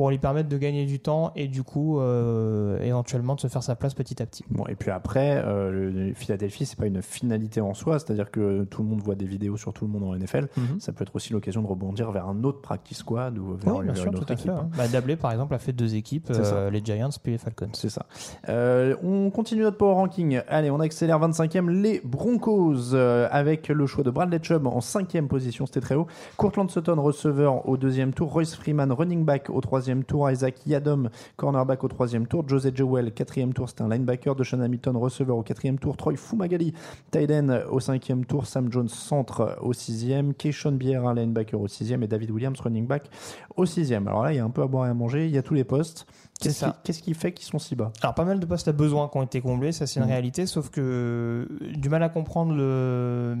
pour 0.00 0.08
lui 0.08 0.16
permettre 0.16 0.48
de 0.48 0.56
gagner 0.56 0.86
du 0.86 0.98
temps 0.98 1.30
et 1.36 1.46
du 1.46 1.62
coup 1.62 2.00
euh, 2.00 2.80
éventuellement 2.80 3.34
de 3.34 3.40
se 3.40 3.48
faire 3.48 3.62
sa 3.62 3.76
place 3.76 3.92
petit 3.92 4.22
à 4.22 4.24
petit. 4.24 4.42
Bon, 4.48 4.64
et 4.66 4.74
puis 4.74 4.90
après, 4.90 5.42
euh, 5.44 6.14
Philadelphie, 6.14 6.64
c'est 6.64 6.78
pas 6.78 6.86
une 6.86 7.02
finalité 7.02 7.60
en 7.60 7.74
soi, 7.74 7.98
c'est-à-dire 7.98 8.30
que 8.30 8.64
tout 8.64 8.82
le 8.82 8.88
monde 8.88 9.02
voit 9.02 9.14
des 9.14 9.26
vidéos 9.26 9.58
sur 9.58 9.74
tout 9.74 9.84
le 9.84 9.90
monde 9.92 10.04
en 10.04 10.14
NFL. 10.16 10.48
Ça 10.78 10.92
peut 10.94 11.02
être 11.02 11.14
aussi 11.14 11.34
l'occasion 11.34 11.60
de 11.60 11.66
rebondir 11.66 12.12
vers 12.12 12.26
un 12.28 12.42
autre 12.44 12.62
practice 12.62 12.96
squad 12.96 13.36
ou 13.36 13.56
vers, 13.62 13.76
Oui, 13.76 13.84
bien 13.84 13.92
vers 13.92 13.96
sûr, 14.02 14.06
une 14.06 14.14
tout 14.14 14.22
autre 14.22 14.30
à 14.30 14.34
équipe. 14.36 14.46
fait. 14.46 14.56
hein. 14.56 14.70
Bah, 14.74 14.88
Dablé, 14.88 15.16
par 15.16 15.32
exemple, 15.32 15.52
a 15.52 15.58
fait 15.58 15.74
deux 15.74 15.94
équipes, 15.94 16.28
euh, 16.30 16.70
les 16.70 16.80
Giants 16.82 17.10
puis 17.22 17.32
les 17.32 17.38
Falcons. 17.38 17.68
C'est 17.74 17.90
ça. 17.90 18.06
Euh, 18.48 18.96
on 19.02 19.28
continue 19.28 19.60
notre 19.64 19.76
power 19.76 19.92
ranking. 19.96 20.40
Allez, 20.48 20.70
on 20.70 20.80
accélère 20.80 21.20
25e. 21.20 21.68
Les 21.68 22.00
Broncos 22.04 22.94
avec 22.94 23.68
le 23.68 23.84
choix 23.86 24.02
de 24.02 24.10
Bradley 24.10 24.40
Chubb 24.42 24.66
en 24.66 24.78
5e 24.78 25.26
position, 25.26 25.66
c'était 25.66 25.80
très 25.80 25.94
haut. 25.94 26.06
Courtland 26.38 26.70
Sutton, 26.70 26.98
receveur 27.02 27.68
au 27.68 27.76
deuxième 27.76 28.14
tour. 28.14 28.32
Royce 28.32 28.54
Freeman, 28.54 28.90
running 28.92 29.26
back 29.26 29.50
au 29.50 29.60
troisième 29.60 29.89
tour. 30.04 30.30
Isaac 30.30 30.54
Yadom, 30.66 31.08
cornerback 31.36 31.84
au 31.84 31.88
troisième 31.88 32.26
tour. 32.26 32.44
José 32.48 32.72
Jewell, 32.74 33.12
quatrième 33.12 33.52
tour, 33.52 33.68
c'était 33.68 33.82
un 33.82 33.88
linebacker. 33.88 34.34
De 34.34 34.44
Sean 34.44 34.60
Hamilton, 34.60 34.96
receveur 34.96 35.36
au 35.36 35.42
quatrième 35.42 35.78
tour. 35.78 35.96
Troy 35.96 36.16
Fumagalli, 36.16 36.72
tight 37.10 37.30
end 37.30 37.60
au 37.70 37.80
cinquième 37.80 38.24
tour. 38.24 38.46
Sam 38.46 38.70
Jones, 38.72 38.88
centre 38.88 39.58
au 39.62 39.72
sixième. 39.72 40.34
Keishon 40.34 40.72
Bier, 40.72 40.96
un 40.96 41.14
linebacker 41.14 41.60
au 41.60 41.68
sixième. 41.68 42.02
Et 42.02 42.06
David 42.08 42.30
Williams, 42.30 42.58
running 42.60 42.86
back 42.86 43.10
au 43.56 43.66
sixième. 43.66 44.06
Alors 44.08 44.22
là, 44.22 44.32
il 44.32 44.36
y 44.36 44.40
a 44.40 44.44
un 44.44 44.50
peu 44.50 44.62
à 44.62 44.66
boire 44.66 44.86
et 44.86 44.90
à 44.90 44.94
manger. 44.94 45.26
Il 45.26 45.32
y 45.32 45.38
a 45.38 45.42
tous 45.42 45.54
les 45.54 45.64
postes. 45.64 46.06
C'est 46.42 46.64
Qu'est-ce 46.84 47.02
qui, 47.02 47.12
fait 47.12 47.32
qu'ils 47.32 47.44
sont 47.46 47.58
si 47.58 47.76
bas? 47.76 47.92
Alors 48.00 48.14
pas 48.14 48.24
mal 48.24 48.40
de 48.40 48.46
postes 48.46 48.66
à 48.66 48.72
besoin 48.72 49.08
qui 49.08 49.18
ont 49.18 49.22
été 49.22 49.42
comblés, 49.42 49.72
ça 49.72 49.86
c'est 49.86 50.00
une 50.00 50.06
Mhm. 50.06 50.12
réalité, 50.12 50.46
sauf 50.46 50.70
que 50.70 50.80
euh, 50.82 51.46
du 51.76 51.90
mal 51.90 52.02
à 52.02 52.08
comprendre 52.08 52.54
le, 52.54 53.34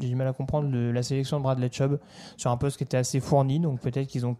du 0.00 0.14
mal 0.16 0.26
à 0.28 0.32
comprendre 0.32 0.70
le- 0.70 0.90
la 0.90 1.02
sélection 1.02 1.36
de 1.36 1.42
Bradley 1.42 1.68
Chubb 1.70 1.98
sur 2.38 2.50
un 2.50 2.56
poste 2.56 2.78
qui 2.78 2.84
était 2.84 2.96
assez 2.96 3.20
fourni, 3.20 3.60
donc 3.60 3.80
peut-être 3.80 4.06
qu'ils 4.06 4.24
ont 4.24 4.36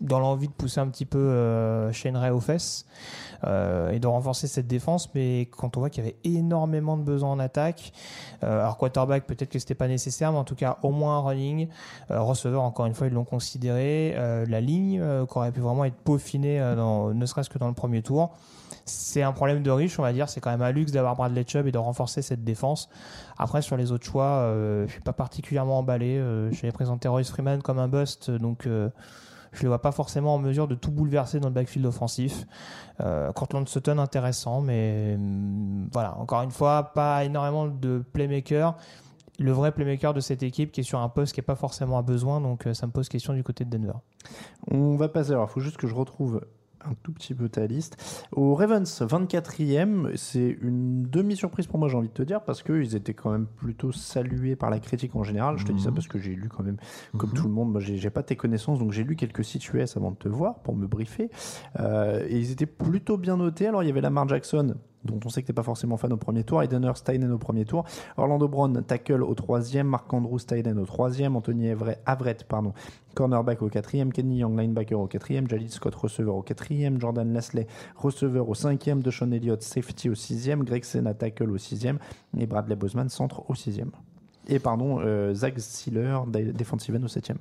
dans 0.00 0.18
l'envie 0.18 0.48
de 0.48 0.52
pousser 0.52 0.80
un 0.80 0.88
petit 0.88 1.04
peu 1.04 1.18
euh, 1.18 1.92
Shane 1.92 2.16
aux 2.16 2.40
fesses 2.40 2.86
euh, 3.44 3.90
et 3.90 3.98
de 3.98 4.06
renforcer 4.06 4.46
cette 4.46 4.66
défense, 4.66 5.10
mais 5.14 5.48
quand 5.56 5.76
on 5.76 5.80
voit 5.80 5.90
qu'il 5.90 6.04
y 6.04 6.06
avait 6.06 6.16
énormément 6.24 6.96
de 6.96 7.02
besoins 7.02 7.30
en 7.30 7.38
attaque, 7.38 7.92
euh, 8.42 8.60
alors 8.60 8.78
quarterback 8.78 9.26
peut-être 9.26 9.50
que 9.50 9.58
c'était 9.58 9.74
pas 9.74 9.88
nécessaire, 9.88 10.32
mais 10.32 10.38
en 10.38 10.44
tout 10.44 10.54
cas 10.54 10.78
au 10.82 10.90
moins 10.90 11.18
un 11.18 11.20
running, 11.20 11.68
euh, 12.10 12.20
receveur 12.20 12.62
encore 12.62 12.86
une 12.86 12.94
fois 12.94 13.08
ils 13.08 13.12
l'ont 13.12 13.24
considéré, 13.24 14.14
euh, 14.16 14.46
la 14.46 14.60
ligne 14.60 15.00
euh, 15.00 15.26
qui 15.26 15.36
aurait 15.36 15.52
pu 15.52 15.60
vraiment 15.60 15.84
être 15.84 15.96
peaufinée 15.96 16.58
dans, 16.76 17.12
ne 17.12 17.26
serait-ce 17.26 17.50
que 17.50 17.58
dans 17.58 17.68
le 17.68 17.74
premier 17.74 18.02
tour. 18.02 18.34
C'est 18.86 19.22
un 19.22 19.32
problème 19.32 19.62
de 19.62 19.70
riche, 19.70 19.98
on 19.98 20.02
va 20.02 20.12
dire. 20.12 20.28
C'est 20.28 20.40
quand 20.40 20.50
même 20.50 20.62
un 20.62 20.72
luxe 20.72 20.90
d'avoir 20.90 21.14
Bradley 21.14 21.44
Chubb 21.46 21.66
et 21.66 21.72
de 21.72 21.78
renforcer 21.78 22.22
cette 22.22 22.42
défense. 22.42 22.88
Après, 23.38 23.62
sur 23.62 23.76
les 23.76 23.92
autres 23.92 24.06
choix, 24.06 24.50
je 24.86 24.90
suis 24.90 25.02
pas 25.02 25.12
particulièrement 25.12 25.78
emballé. 25.78 26.20
J'avais 26.50 26.72
présenté 26.72 27.06
Royce 27.06 27.30
Freeman 27.30 27.62
comme 27.62 27.78
un 27.78 27.88
bust, 27.88 28.30
donc 28.30 28.66
je 29.52 29.62
le 29.62 29.68
vois 29.68 29.80
pas 29.80 29.92
forcément 29.92 30.34
en 30.34 30.38
mesure 30.38 30.68
de 30.68 30.74
tout 30.74 30.90
bouleverser 30.90 31.40
dans 31.40 31.48
le 31.48 31.54
backfield 31.54 31.86
offensif. 31.86 32.46
Euh, 33.00 33.32
Cortland 33.32 33.68
Sutton 33.68 33.98
intéressant, 33.98 34.60
mais 34.60 35.14
hum, 35.16 35.88
voilà. 35.92 36.16
Encore 36.18 36.42
une 36.42 36.50
fois, 36.50 36.92
pas 36.94 37.24
énormément 37.24 37.66
de 37.66 38.04
playmakers. 38.12 38.76
Le 39.38 39.52
vrai 39.52 39.72
playmaker 39.72 40.12
de 40.12 40.20
cette 40.20 40.42
équipe 40.42 40.70
qui 40.70 40.80
est 40.80 40.84
sur 40.84 41.00
un 41.00 41.08
poste 41.08 41.32
qui 41.32 41.40
n'est 41.40 41.46
pas 41.46 41.56
forcément 41.56 41.98
à 41.98 42.02
besoin, 42.02 42.40
donc 42.40 42.66
euh, 42.66 42.74
ça 42.74 42.86
me 42.86 42.92
pose 42.92 43.08
question 43.08 43.32
du 43.32 43.42
côté 43.42 43.64
de 43.64 43.70
Denver. 43.70 43.98
On 44.70 44.96
va 44.96 45.08
passer, 45.08 45.30
alors 45.32 45.48
il 45.48 45.52
faut 45.52 45.60
juste 45.60 45.78
que 45.78 45.86
je 45.86 45.94
retrouve 45.94 46.42
un 46.84 46.94
tout 47.02 47.12
petit 47.12 47.34
peu 47.34 47.48
ta 47.48 47.66
liste. 47.66 48.26
Au 48.32 48.54
Ravens, 48.54 49.02
24e, 49.02 50.16
c'est 50.16 50.56
une 50.60 51.02
demi-surprise 51.02 51.66
pour 51.66 51.78
moi, 51.78 51.88
j'ai 51.88 51.96
envie 51.96 52.08
de 52.08 52.14
te 52.14 52.22
dire, 52.22 52.42
parce 52.42 52.62
qu'ils 52.62 52.96
étaient 52.96 53.14
quand 53.14 53.30
même 53.30 53.46
plutôt 53.46 53.92
salués 53.92 54.56
par 54.56 54.70
la 54.70 54.80
critique 54.80 55.14
en 55.16 55.22
général. 55.22 55.58
Je 55.58 55.64
te 55.64 55.72
dis 55.72 55.82
ça 55.82 55.92
parce 55.92 56.08
que 56.08 56.18
j'ai 56.18 56.34
lu 56.34 56.48
quand 56.48 56.62
même, 56.62 56.78
comme 57.16 57.32
tout 57.32 57.44
le 57.44 57.52
monde, 57.52 57.70
moi 57.70 57.80
j'ai 57.80 57.96
j'ai 57.96 58.10
pas 58.10 58.22
tes 58.22 58.36
connaissances, 58.36 58.78
donc 58.78 58.92
j'ai 58.92 59.04
lu 59.04 59.16
quelques 59.16 59.44
sites 59.44 59.72
US 59.72 59.96
avant 59.96 60.10
de 60.10 60.16
te 60.16 60.28
voir 60.28 60.60
pour 60.60 60.74
me 60.74 60.86
briefer. 60.86 61.30
Euh, 61.78 62.26
et 62.28 62.38
ils 62.38 62.50
étaient 62.50 62.66
plutôt 62.66 63.16
bien 63.16 63.36
notés. 63.36 63.66
Alors 63.66 63.82
il 63.82 63.86
y 63.86 63.90
avait 63.90 64.00
Lamar 64.00 64.28
Jackson, 64.28 64.74
dont 65.04 65.18
on 65.24 65.28
sait 65.30 65.42
que 65.42 65.46
t'es 65.46 65.52
pas 65.52 65.62
forcément 65.62 65.96
fan 65.96 66.12
au 66.12 66.16
premier 66.16 66.44
tour, 66.44 66.60
tight 66.62 66.74
end 66.74 67.30
au 67.30 67.38
premier 67.38 67.64
tour, 67.64 67.84
Orlando 68.16 68.48
Brown, 68.48 68.82
tackle 68.86 69.22
au 69.22 69.34
troisième, 69.34 69.86
Mark 69.86 70.12
Andrews, 70.12 70.38
tight 70.40 70.66
end 70.66 70.76
au 70.76 70.84
troisième, 70.84 71.36
Anthony 71.36 71.68
Everett, 71.68 72.00
Averett, 72.06 72.44
pardon, 72.44 72.74
cornerback 73.14 73.62
au 73.62 73.68
quatrième, 73.68 74.12
Kenny 74.12 74.38
Young, 74.38 74.58
linebacker 74.58 74.98
au 75.00 75.06
quatrième, 75.06 75.48
Jalil 75.48 75.70
Scott, 75.70 75.94
receveur 75.94 76.34
au 76.36 76.42
quatrième, 76.42 77.00
Jordan 77.00 77.32
Leslie, 77.32 77.66
receveur 77.96 78.48
au 78.48 78.54
cinquième, 78.54 79.02
Deshaun 79.02 79.32
Elliott, 79.32 79.62
safety 79.62 80.10
au 80.10 80.14
sixième, 80.14 80.64
Greg 80.64 80.84
Sena, 80.84 81.14
tackle 81.14 81.50
au 81.50 81.58
sixième, 81.58 81.98
et 82.38 82.46
Bradley 82.46 82.76
Boseman, 82.76 83.08
centre 83.08 83.48
au 83.48 83.54
sixième. 83.54 83.90
Et 84.48 84.58
pardon, 84.58 84.98
euh, 85.00 85.32
Zach 85.34 85.54
Sealer, 85.58 86.26
dé- 86.26 86.52
defensive 86.52 86.96
end 86.96 87.02
au 87.04 87.08
septième. 87.08 87.38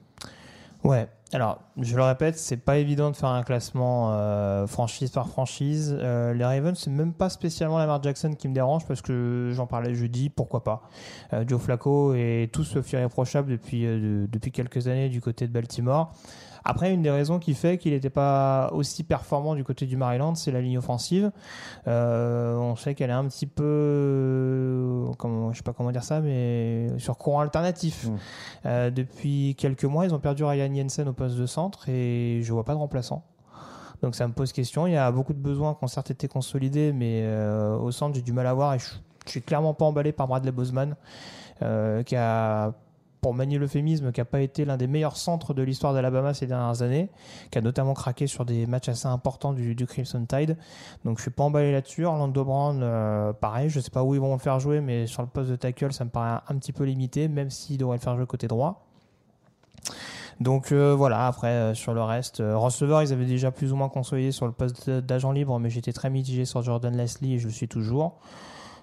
Ouais, 0.84 1.10
alors 1.34 1.60
je 1.82 1.96
le 1.98 2.04
répète, 2.04 2.38
c'est 2.38 2.56
pas 2.58 2.78
évident 2.78 3.12
de 3.12 3.16
faire 3.16 3.30
un 3.30 3.44
classement 3.44 4.14
euh, 4.14 4.66
franchise 4.66 5.12
par 5.12 5.28
franchise. 5.28 5.94
Euh, 6.00 6.34
les 6.34 6.46
Ravens, 6.46 6.78
c'est 6.80 6.90
même 6.90 7.14
pas 7.14 7.30
spécialement 7.30 7.78
Lamar 7.78 8.02
Jackson 8.02 8.34
qui 8.34 8.48
me 8.48 8.54
dérange 8.54 8.86
parce 8.88 9.02
que 9.02 9.52
j'en 9.54 9.68
parlais 9.68 9.94
jeudi, 9.94 10.30
pourquoi 10.30 10.64
pas. 10.64 10.82
Euh, 11.34 11.44
Joe 11.46 11.62
Flacco 11.62 12.14
est 12.14 12.50
tout 12.54 12.64
sauf 12.64 12.90
irréprochable 12.94 13.52
depuis, 13.52 13.84
de- 13.84 14.28
depuis 14.32 14.52
quelques 14.54 14.88
années 14.88 15.10
du 15.10 15.20
côté 15.20 15.48
de 15.48 15.52
Baltimore. 15.54 16.14
Après, 16.64 16.94
une 16.94 17.02
des 17.02 17.12
raisons 17.12 17.40
qui 17.40 17.54
fait 17.54 17.78
qu'il 17.78 17.94
n'était 17.94 18.10
pas 18.10 18.70
aussi 18.74 19.04
performant 19.04 19.56
du 19.56 19.64
côté 19.64 19.86
du 19.86 19.98
Maryland, 19.98 20.36
c'est 20.36 20.52
la 20.52 20.62
ligne 20.62 20.78
offensive. 20.78 21.32
Euh, 21.88 22.56
on 22.58 22.76
sait 22.76 22.96
qu'elle 22.96 23.10
est 23.10 23.14
un 23.14 23.26
petit 23.26 23.48
peu, 23.48 23.64
euh, 23.64 25.12
comment, 25.18 25.52
je 25.52 25.58
sais 25.58 25.64
pas 25.64 25.74
comment 25.74 25.92
dire 25.92 26.04
ça, 26.04 26.20
mais 26.22 26.88
sur 26.98 27.18
courant 27.18 27.42
alternatif. 27.42 28.08
Mm. 28.08 28.18
Euh, 28.66 28.92
depuis 28.92 29.56
quelques 29.58 29.86
mois, 29.86 30.06
ils 30.06 30.14
ont 30.14 30.20
perdu 30.20 30.44
Ryan 30.44 30.74
Jensen 30.74 31.08
au 31.08 31.14
poste 31.14 31.38
de 31.38 31.46
centre 31.46 31.88
et 31.90 32.42
je 32.44 32.54
vois 32.54 32.66
pas 32.66 32.74
de 32.74 32.80
remplaçant. 32.80 33.24
Donc 34.02 34.16
ça 34.16 34.28
me 34.28 34.34
pose 34.34 34.54
question. 34.54 34.88
Il 34.88 34.94
y 34.94 34.98
a 34.98 35.12
beaucoup 35.12 35.34
de 35.34 35.40
besoins 35.40 35.74
qui 35.74 35.84
ont 35.84 35.88
certes 35.88 36.12
été 36.12 36.28
consolidés, 36.28 36.94
mais 36.94 37.22
euh, 37.24 37.78
au 37.78 37.92
centre, 37.92 38.16
j'ai 38.16 38.22
du 38.22 38.32
mal 38.32 38.48
à 38.48 38.54
voir 38.54 38.74
et 38.74 38.80
je, 38.80 38.86
je 39.26 39.32
suis 39.32 39.42
clairement 39.42 39.74
pas 39.74 39.86
emballé 39.86 40.12
par 40.12 40.28
Bradley 40.28 40.52
Boseman, 40.52 40.96
qui 42.06 42.16
a, 42.16 42.74
pour 43.22 43.34
manier 43.34 43.58
l'euphémisme, 43.58 44.12
qui 44.12 44.22
a 44.22 44.26
pas 44.26 44.42
été 44.42 44.66
l'un 44.66 44.78
des 44.78 44.88
meilleurs 44.88 45.18
centres 45.18 45.54
de 45.54 45.62
l'histoire 45.62 45.94
d'Alabama 45.94 46.34
ces 46.34 46.48
dernières 46.48 46.82
années, 46.82 47.10
qui 47.52 47.58
a 47.58 47.62
notamment 47.62 47.94
craqué 47.94 48.28
sur 48.28 48.46
des 48.46 48.66
matchs 48.66 48.90
assez 48.90 49.08
importants 49.08 49.54
du, 49.54 49.76
du 49.76 49.86
Crimson 49.86 50.26
Tide. 50.26 50.58
Donc 51.06 51.18
je 51.18 51.24
suis 51.24 51.32
pas 51.32 51.44
emballé 51.44 51.72
là-dessus. 51.72 52.06
Orlando 52.06 52.46
Brown, 52.46 52.80
euh, 52.82 53.34
pareil, 53.34 53.70
je 53.70 53.80
sais 53.80 53.92
pas 53.92 54.04
où 54.04 54.14
ils 54.16 54.22
vont 54.22 54.34
le 54.34 54.40
faire 54.40 54.60
jouer, 54.60 54.82
mais 54.82 55.08
sur 55.08 55.22
le 55.22 55.28
poste 55.28 55.50
de 55.50 55.56
tackle, 55.56 55.92
ça 55.92 56.06
me 56.06 56.10
paraît 56.10 56.40
un, 56.48 56.58
petit 56.58 56.74
peu 56.74 56.84
limité, 56.84 57.28
même 57.28 57.50
s'ils 57.50 57.78
devraient 57.78 57.98
le 57.98 58.02
faire 58.02 58.16
jouer 58.16 58.26
côté 58.26 58.48
droit. 58.48 58.86
Donc 60.40 60.72
euh, 60.72 60.96
voilà, 60.96 61.28
après 61.28 61.50
euh, 61.50 61.74
sur 61.74 61.94
le 61.94 62.02
reste, 62.02 62.40
euh, 62.40 62.58
receveur, 62.58 63.04
ils 63.04 63.12
avaient 63.12 63.26
déjà 63.26 63.52
plus 63.52 63.74
ou 63.74 63.76
moins 63.76 63.90
consolidé 63.90 64.32
sur 64.32 64.46
le 64.46 64.54
poste 64.54 64.90
d'agent 64.90 65.34
libre, 65.34 65.60
mais 65.60 65.70
j'étais 65.70 65.92
très 65.92 66.10
mitigé 66.10 66.46
sur 66.46 66.62
Jordan 66.62 66.96
Leslie 66.96 67.36
et 67.36 67.40
je 67.40 67.48
le 67.48 67.54
suis 67.54 67.68
toujours. 67.68 68.20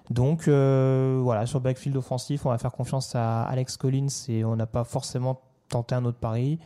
Donc 0.09 0.47
euh, 0.47 1.19
voilà, 1.21 1.45
sur 1.45 1.59
backfield 1.59 1.97
offensif, 1.97 2.45
on 2.45 2.49
va 2.49 2.57
faire 2.57 2.71
confiance 2.71 3.15
à 3.15 3.43
Alex 3.43 3.77
Collins 3.77 4.07
et 4.29 4.45
on 4.45 4.55
n'a 4.55 4.65
pas 4.65 4.83
forcément 4.83 5.41
tenté 5.69 5.95
un 5.95 6.05
autre 6.05 6.17
pari. 6.17 6.59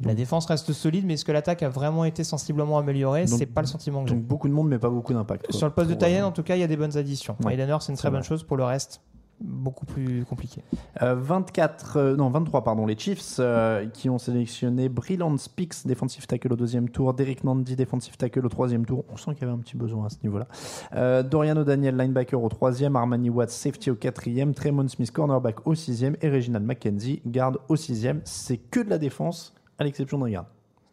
La 0.00 0.14
défense 0.14 0.46
reste 0.46 0.72
solide, 0.72 1.06
mais 1.06 1.14
est-ce 1.14 1.24
que 1.24 1.32
l'attaque 1.32 1.62
a 1.62 1.68
vraiment 1.68 2.04
été 2.04 2.22
sensiblement 2.24 2.78
améliorée? 2.78 3.26
C'est 3.26 3.46
pas 3.46 3.62
le 3.62 3.66
sentiment 3.66 4.02
que 4.02 4.10
j'ai. 4.10 4.16
Donc 4.16 4.24
beaucoup 4.24 4.48
de 4.48 4.52
monde, 4.52 4.68
mais 4.68 4.78
pas 4.78 4.90
beaucoup 4.90 5.14
d'impact. 5.14 5.52
Sur 5.52 5.66
le 5.66 5.72
poste 5.72 5.90
de 5.90 6.04
euh, 6.04 6.22
en 6.22 6.32
tout 6.32 6.42
cas, 6.42 6.56
il 6.56 6.60
y 6.60 6.64
a 6.64 6.66
des 6.66 6.76
bonnes 6.76 6.96
additions. 6.96 7.36
Ouais, 7.44 7.56
c'est 7.80 7.92
une 7.92 7.98
très 7.98 8.10
bonne 8.10 8.22
chose. 8.22 8.42
Pour 8.42 8.56
le 8.56 8.64
reste, 8.64 9.00
beaucoup 9.40 9.86
plus 9.86 10.24
compliqué. 10.24 10.62
Euh, 11.02 11.14
24, 11.14 11.96
euh, 11.96 12.16
non 12.16 12.30
23 12.30 12.64
pardon, 12.64 12.86
les 12.86 12.98
Chiefs 12.98 13.36
euh, 13.38 13.86
qui 13.86 14.08
ont 14.08 14.18
sélectionné 14.18 14.88
Brillant 14.88 15.36
Speaks, 15.36 15.86
défensif 15.86 16.26
tackle 16.26 16.52
au 16.52 16.56
deuxième 16.56 16.88
tour, 16.88 17.12
Derek 17.14 17.44
Nandy, 17.44 17.76
défensif 17.76 18.16
tackle 18.16 18.44
au 18.44 18.48
troisième 18.48 18.86
tour. 18.86 19.04
On 19.10 19.16
sent 19.16 19.34
qu'il 19.34 19.42
y 19.42 19.44
avait 19.44 19.52
un 19.52 19.60
petit 19.60 19.76
besoin 19.76 20.06
à 20.06 20.08
ce 20.08 20.16
niveau-là. 20.22 20.46
Euh, 20.94 21.22
Doriano 21.22 21.64
Daniel, 21.64 21.96
linebacker 21.96 22.42
au 22.42 22.48
troisième, 22.48 22.96
Armani 22.96 23.30
Watts, 23.30 23.50
safety 23.50 23.90
au 23.90 23.94
quatrième, 23.94 24.54
Tremont 24.54 24.88
Smith, 24.88 25.10
cornerback 25.10 25.66
au 25.66 25.74
sixième 25.74 26.16
et 26.22 26.30
Reginald 26.30 26.64
McKenzie, 26.64 27.20
garde 27.26 27.58
au 27.68 27.76
sixième. 27.76 28.20
C'est 28.24 28.58
que 28.58 28.80
de 28.80 28.90
la 28.90 28.98
défense, 28.98 29.54
à 29.78 29.84
l'exception 29.84 30.18
d'un 30.18 30.30
garde. 30.30 30.46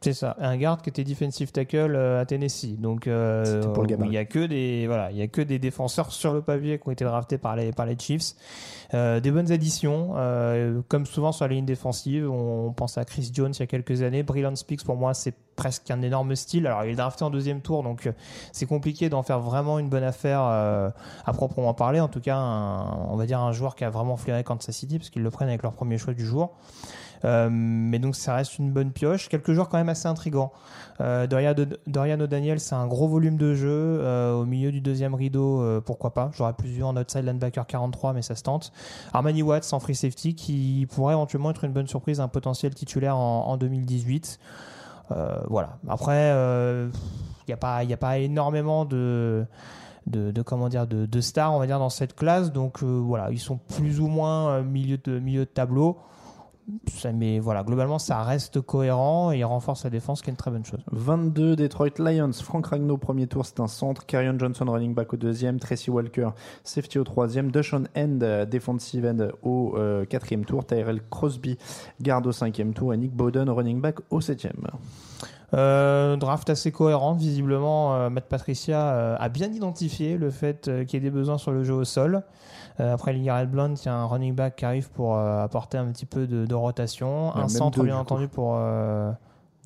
C'est 0.04 0.14
ça, 0.14 0.36
un 0.40 0.58
garde 0.58 0.82
qui 0.82 0.90
était 0.90 1.04
defensive 1.04 1.52
tackle 1.52 1.96
euh, 1.96 2.22
à 2.22 2.26
Tennessee. 2.26 2.78
Donc 2.80 3.08
euh, 3.08 3.46
C'était 3.46 3.74
pour 3.74 3.84
le 3.84 3.90
gabarit. 3.90 4.10
il 4.10 4.14
y 4.14 4.18
a 4.18 4.26
que 4.26 4.46
des 4.46 4.86
voilà, 4.88 5.12
il 5.12 5.18
y 5.18 5.22
a 5.22 5.28
que 5.28 5.42
des 5.42 5.60
défenseurs 5.60 6.12
sur 6.12 6.34
le 6.34 6.42
papier 6.42 6.78
qui 6.80 6.88
ont 6.88 6.92
été 6.92 7.06
draftés 7.06 7.38
par 7.38 7.56
les 7.56 7.72
par 7.72 7.86
les 7.86 7.98
Chiefs. 7.98 8.34
Euh, 8.94 9.20
des 9.20 9.32
bonnes 9.32 9.52
additions, 9.52 10.12
euh, 10.18 10.82
comme 10.88 11.06
souvent 11.08 11.32
sur 11.32 11.48
la 11.48 11.54
ligne 11.54 11.66
défensive, 11.66 12.30
on 12.30 12.72
pense 12.74 12.98
à 12.98 13.06
Chris 13.06 13.32
Jones 13.34 13.52
il 13.56 13.60
y 13.60 13.64
a 13.64 13.68
quelques 13.68 14.02
années. 14.04 14.24
Brillant 14.24 14.56
Speaks 14.56 14.84
pour 14.84 14.96
moi 14.98 15.14
c'est 15.14 15.34
presque 15.56 15.90
un 15.90 16.02
énorme 16.02 16.36
style. 16.36 16.68
Alors 16.68 16.84
il 16.84 16.92
est 16.92 16.96
drafté 16.96 17.24
en 17.24 17.30
deuxième 17.30 17.62
tour, 17.62 17.82
donc 17.84 18.12
c'est 18.52 18.66
compliqué 18.66 19.10
d'en 19.10 19.24
faire 19.24 19.40
vraiment 19.40 19.80
une 19.80 19.90
bonne 19.90 20.04
affaire 20.04 20.42
à 20.42 21.34
proprement 21.34 21.74
parler. 21.74 22.00
En 22.02 22.08
tout 22.08 22.20
cas, 22.22 22.36
un- 22.38 23.08
on 23.10 23.16
va 23.16 23.26
dire 23.26 23.40
un 23.40 23.52
joueur 23.52 23.76
qui 23.76 23.84
a 23.84 23.90
vraiment 23.90 24.18
flairé 24.18 24.44
Kansas 24.44 24.76
City 24.76 24.98
parce 25.00 25.10
qu'ils 25.10 25.24
le 25.24 25.32
prennent 25.32 25.50
avec 25.50 25.64
leur 25.64 25.74
premier 25.74 25.98
choix 25.98 26.14
du 26.14 26.26
jour. 26.26 26.52
Euh, 27.26 27.48
mais 27.52 28.00
donc 28.00 28.16
ça 28.16 28.36
reste 28.36 28.60
une 28.60 28.72
bonne 28.72 28.92
pioche. 28.92 29.30
Quelques 29.30 29.54
joueurs 29.54 29.70
quand 29.70 29.78
même 29.78 29.90
assez 29.90 30.08
intrigants. 30.08 30.52
Euh, 31.02 31.26
Doriano, 31.26 31.64
Doriano 31.88 32.28
Daniel, 32.28 32.60
c'est 32.60 32.76
un 32.76 32.88
gros 32.88 33.08
volume 33.08 33.38
de 33.38 33.54
jeu. 33.56 33.70
euh, 33.70 34.34
au 34.34 34.46
milieu 34.46 34.72
du 34.72 34.82
deuxième 34.82 35.16
rideau, 35.16 35.64
pourquoi 35.86 36.14
pas? 36.14 36.32
J'aurais 36.34 36.54
plus 36.54 36.70
vu 36.70 36.84
en 36.84 36.96
outside 36.98 37.26
linebacker 37.26 37.66
43, 37.66 38.14
mais 38.14 38.22
ça 38.22 38.36
se 38.36 38.44
tente. 38.44 38.72
Armani 39.14 39.42
Watts 39.42 39.72
en 39.72 39.80
free 39.80 39.96
safety 39.96 40.36
qui 40.36 40.88
pourrait 40.94 41.14
éventuellement 41.14 41.52
être 41.52 41.64
une 41.64 41.72
bonne 41.72 41.88
surprise, 41.88 42.20
un 42.20 42.28
potentiel 42.28 42.74
titulaire 42.74 43.18
en, 43.18 43.48
en 43.48 43.58
2018. 43.58 44.40
Euh, 45.12 45.36
voilà. 45.50 45.78
Après, 45.88 46.30
il 46.30 46.92
n'y 47.48 47.54
a, 47.54 47.98
pas- 47.98 48.18
énormément 48.20 48.86
de. 48.86 49.46
Comment 50.46 50.68
dire 50.68 50.86
de, 50.88 51.22
stars 51.22 51.54
on 51.54 51.60
va 51.60 51.66
dire 51.68 51.80
dans 51.80 51.90
cette 51.90 52.14
classe 52.14 52.52
donc 52.52 52.84
voilà 52.84 53.32
ils 53.32 53.40
sont 53.40 53.56
plus 53.56 54.02
ou 54.02 54.08
moins 54.08 54.62
milieu 54.62 54.98
de 54.98 55.44
tableau 55.46 55.98
ça, 56.88 57.12
mais 57.12 57.40
voilà, 57.40 57.64
globalement, 57.64 58.00
ça 58.00 58.24
reste 58.24 58.62
cohérent 58.62 59.32
et 59.32 59.40
il 59.40 59.44
renforce 59.44 59.84
la 59.84 59.90
défense, 59.90 60.22
qui 60.22 60.30
est 60.30 60.32
une 60.32 60.38
très 60.38 60.52
bonne 60.52 60.66
chose. 60.66 60.80
22 60.92 61.56
Detroit 61.56 62.00
Lions, 62.00 62.32
Frank 62.34 62.68
Ragno 62.68 62.98
premier 62.98 63.28
tour, 63.28 63.46
c'est 63.46 63.60
un 63.60 63.68
centre, 63.68 64.06
Carrion 64.06 64.38
Johnson 64.38 64.66
running 64.68 64.94
back 64.94 65.14
au 65.14 65.18
deuxième, 65.18 65.60
Tracy 65.60 65.90
Walker 65.90 66.30
safety 66.64 67.00
au 67.00 67.04
troisième, 67.04 67.52
Dushan 67.52 67.84
End 67.98 68.20
euh, 68.22 68.46
defensive 68.46 69.06
end 69.06 69.28
au 69.42 69.74
euh, 69.78 70.06
quatrième 70.06 70.46
tour, 70.46 70.66
Tyrell 70.66 71.02
Crosby 71.10 71.58
garde 72.02 72.28
au 72.28 72.32
cinquième 72.32 72.74
tour 72.74 72.94
et 72.94 72.98
Nick 72.98 73.14
Bowden 73.14 73.50
running 73.50 73.82
back 73.82 73.98
au 74.10 74.22
septième. 74.22 74.68
Euh, 75.54 76.16
draft 76.16 76.50
assez 76.50 76.72
cohérent, 76.72 77.14
visiblement, 77.14 77.96
euh, 77.96 78.10
Matt 78.10 78.26
Patricia 78.28 79.16
a 79.16 79.30
bien 79.30 79.52
identifié 79.52 80.18
le 80.18 80.32
fait 80.32 80.70
qu'il 80.88 80.94
y 80.94 80.96
ait 80.98 81.06
des 81.06 81.12
besoins 81.12 81.38
sur 81.38 81.52
le 81.52 81.64
jeu 81.64 81.74
au 81.74 81.84
sol. 81.84 82.24
Euh, 82.80 82.94
après, 82.94 83.16
il 83.16 83.24
y 83.24 83.30
a 83.30 83.36
un 83.38 84.06
running 84.06 84.34
back 84.36 84.56
qui 84.56 84.66
arrive 84.66 84.90
pour 84.92 85.16
euh, 85.16 85.44
apporter 85.44 85.78
un 85.78 85.86
petit 85.92 86.06
peu 86.06 86.26
de, 86.28 86.46
de 86.46 86.56
rotation. 86.56 87.34
Un 87.36 87.40
même 87.42 87.50
centre, 87.50 87.78
deux, 87.80 87.86
bien 87.86 87.96
du 87.96 88.02
entendu, 88.02 88.28
pour. 88.28 88.54
euh, 88.58 89.12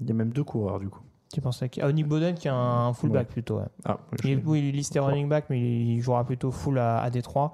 Il 0.01 0.07
y 0.07 0.11
a 0.11 0.13
même 0.13 0.31
deux 0.31 0.43
coureurs 0.43 0.79
du 0.79 0.89
coup. 0.89 1.01
tu 1.33 1.39
penses 1.41 1.61
à 1.63 1.67
qui 1.69 1.81
Ah, 1.81 1.91
Nick 1.91 2.07
Bowden, 2.07 2.35
qui 2.35 2.47
est 2.47 2.51
un, 2.53 2.91
fullback 2.93 3.27
Ouais. 3.27 3.33
plutôt. 3.33 3.57
ouais. 3.59 3.65
Ah, 3.85 3.97
Il, 4.23 4.29
est- 4.31 4.43
oui, 4.45 4.59
il 4.59 4.69
est 4.69 4.71
listé 4.71 4.99
running 4.99 5.27
back, 5.29 5.45
mais 5.49 5.59
il 5.59 6.01
jouera 6.01 6.23
plutôt 6.25 6.51
full 6.51 6.79
à, 6.79 6.99
à 7.01 7.09
Détroit. 7.09 7.53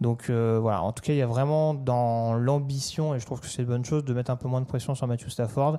Donc 0.00 0.30
euh, 0.30 0.58
voilà, 0.60 0.82
en 0.82 0.92
tout 0.92 1.02
cas, 1.02 1.12
il 1.12 1.18
y 1.18 1.22
a 1.22 1.26
vraiment 1.26 1.74
dans 1.74 2.34
l'ambition, 2.34 3.14
et 3.14 3.20
je 3.20 3.26
trouve 3.26 3.40
que 3.40 3.46
c'est 3.46 3.62
une 3.62 3.68
bonne 3.68 3.84
chose, 3.84 4.04
de 4.04 4.14
mettre 4.14 4.30
un 4.30 4.36
peu 4.36 4.46
moins 4.48 4.60
de 4.60 4.66
pression 4.66 4.94
sur 4.94 5.06
Matthew 5.08 5.28
Stafford. 5.28 5.78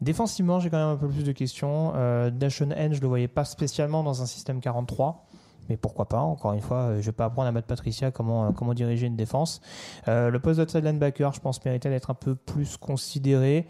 Défensivement, 0.00 0.60
j'ai 0.60 0.70
quand 0.70 0.78
même 0.78 0.88
un 0.94 0.96
peu 0.96 1.08
plus 1.08 1.24
de 1.24 1.32
questions. 1.32 1.92
Euh, 1.96 2.30
Dashon 2.30 2.70
N, 2.70 2.92
je 2.94 3.00
le 3.00 3.06
voyais 3.08 3.28
pas 3.28 3.44
spécialement 3.44 4.02
dans 4.02 4.22
un 4.22 4.26
système 4.26 4.60
43. 4.60 5.24
Mais 5.68 5.76
pourquoi 5.76 6.06
pas 6.06 6.20
Encore 6.20 6.52
une 6.52 6.60
fois, 6.60 6.78
euh, 6.78 7.00
je 7.00 7.06
vais 7.06 7.12
pas 7.12 7.26
apprendre 7.26 7.48
à 7.48 7.52
Matt 7.52 7.66
Patricia 7.66 8.10
comment, 8.10 8.46
euh, 8.46 8.50
comment 8.50 8.74
diriger 8.74 9.06
une 9.06 9.16
défense. 9.16 9.60
Euh, 10.08 10.30
le 10.30 10.38
poste 10.40 10.60
d'outside 10.60 10.84
linebacker, 10.84 11.32
je 11.32 11.40
pense, 11.40 11.64
méritait 11.64 11.88
d'être 11.88 12.10
un 12.10 12.14
peu 12.14 12.34
plus 12.34 12.76
considéré. 12.76 13.66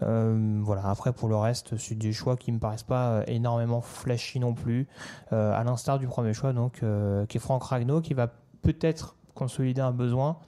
Voilà. 0.00 0.88
Après, 0.88 1.12
pour 1.12 1.28
le 1.28 1.36
reste, 1.36 1.76
c'est 1.76 1.94
des 1.94 2.12
choix 2.12 2.36
qui 2.36 2.52
me 2.52 2.58
paraissent 2.58 2.82
pas 2.82 3.22
énormément 3.26 3.80
flashy 3.80 4.40
non 4.40 4.54
plus. 4.54 4.88
Euh, 5.32 5.52
à 5.52 5.62
l'instar 5.64 5.98
du 5.98 6.06
premier 6.06 6.32
choix, 6.32 6.52
donc, 6.52 6.82
qui 7.28 7.36
est 7.36 7.40
Franck 7.40 7.64
Ragno, 7.64 8.00
qui 8.00 8.14
va 8.14 8.28
peut-être 8.62 9.16
consolider 9.34 9.80
un 9.80 9.92
besoin. 9.92 10.38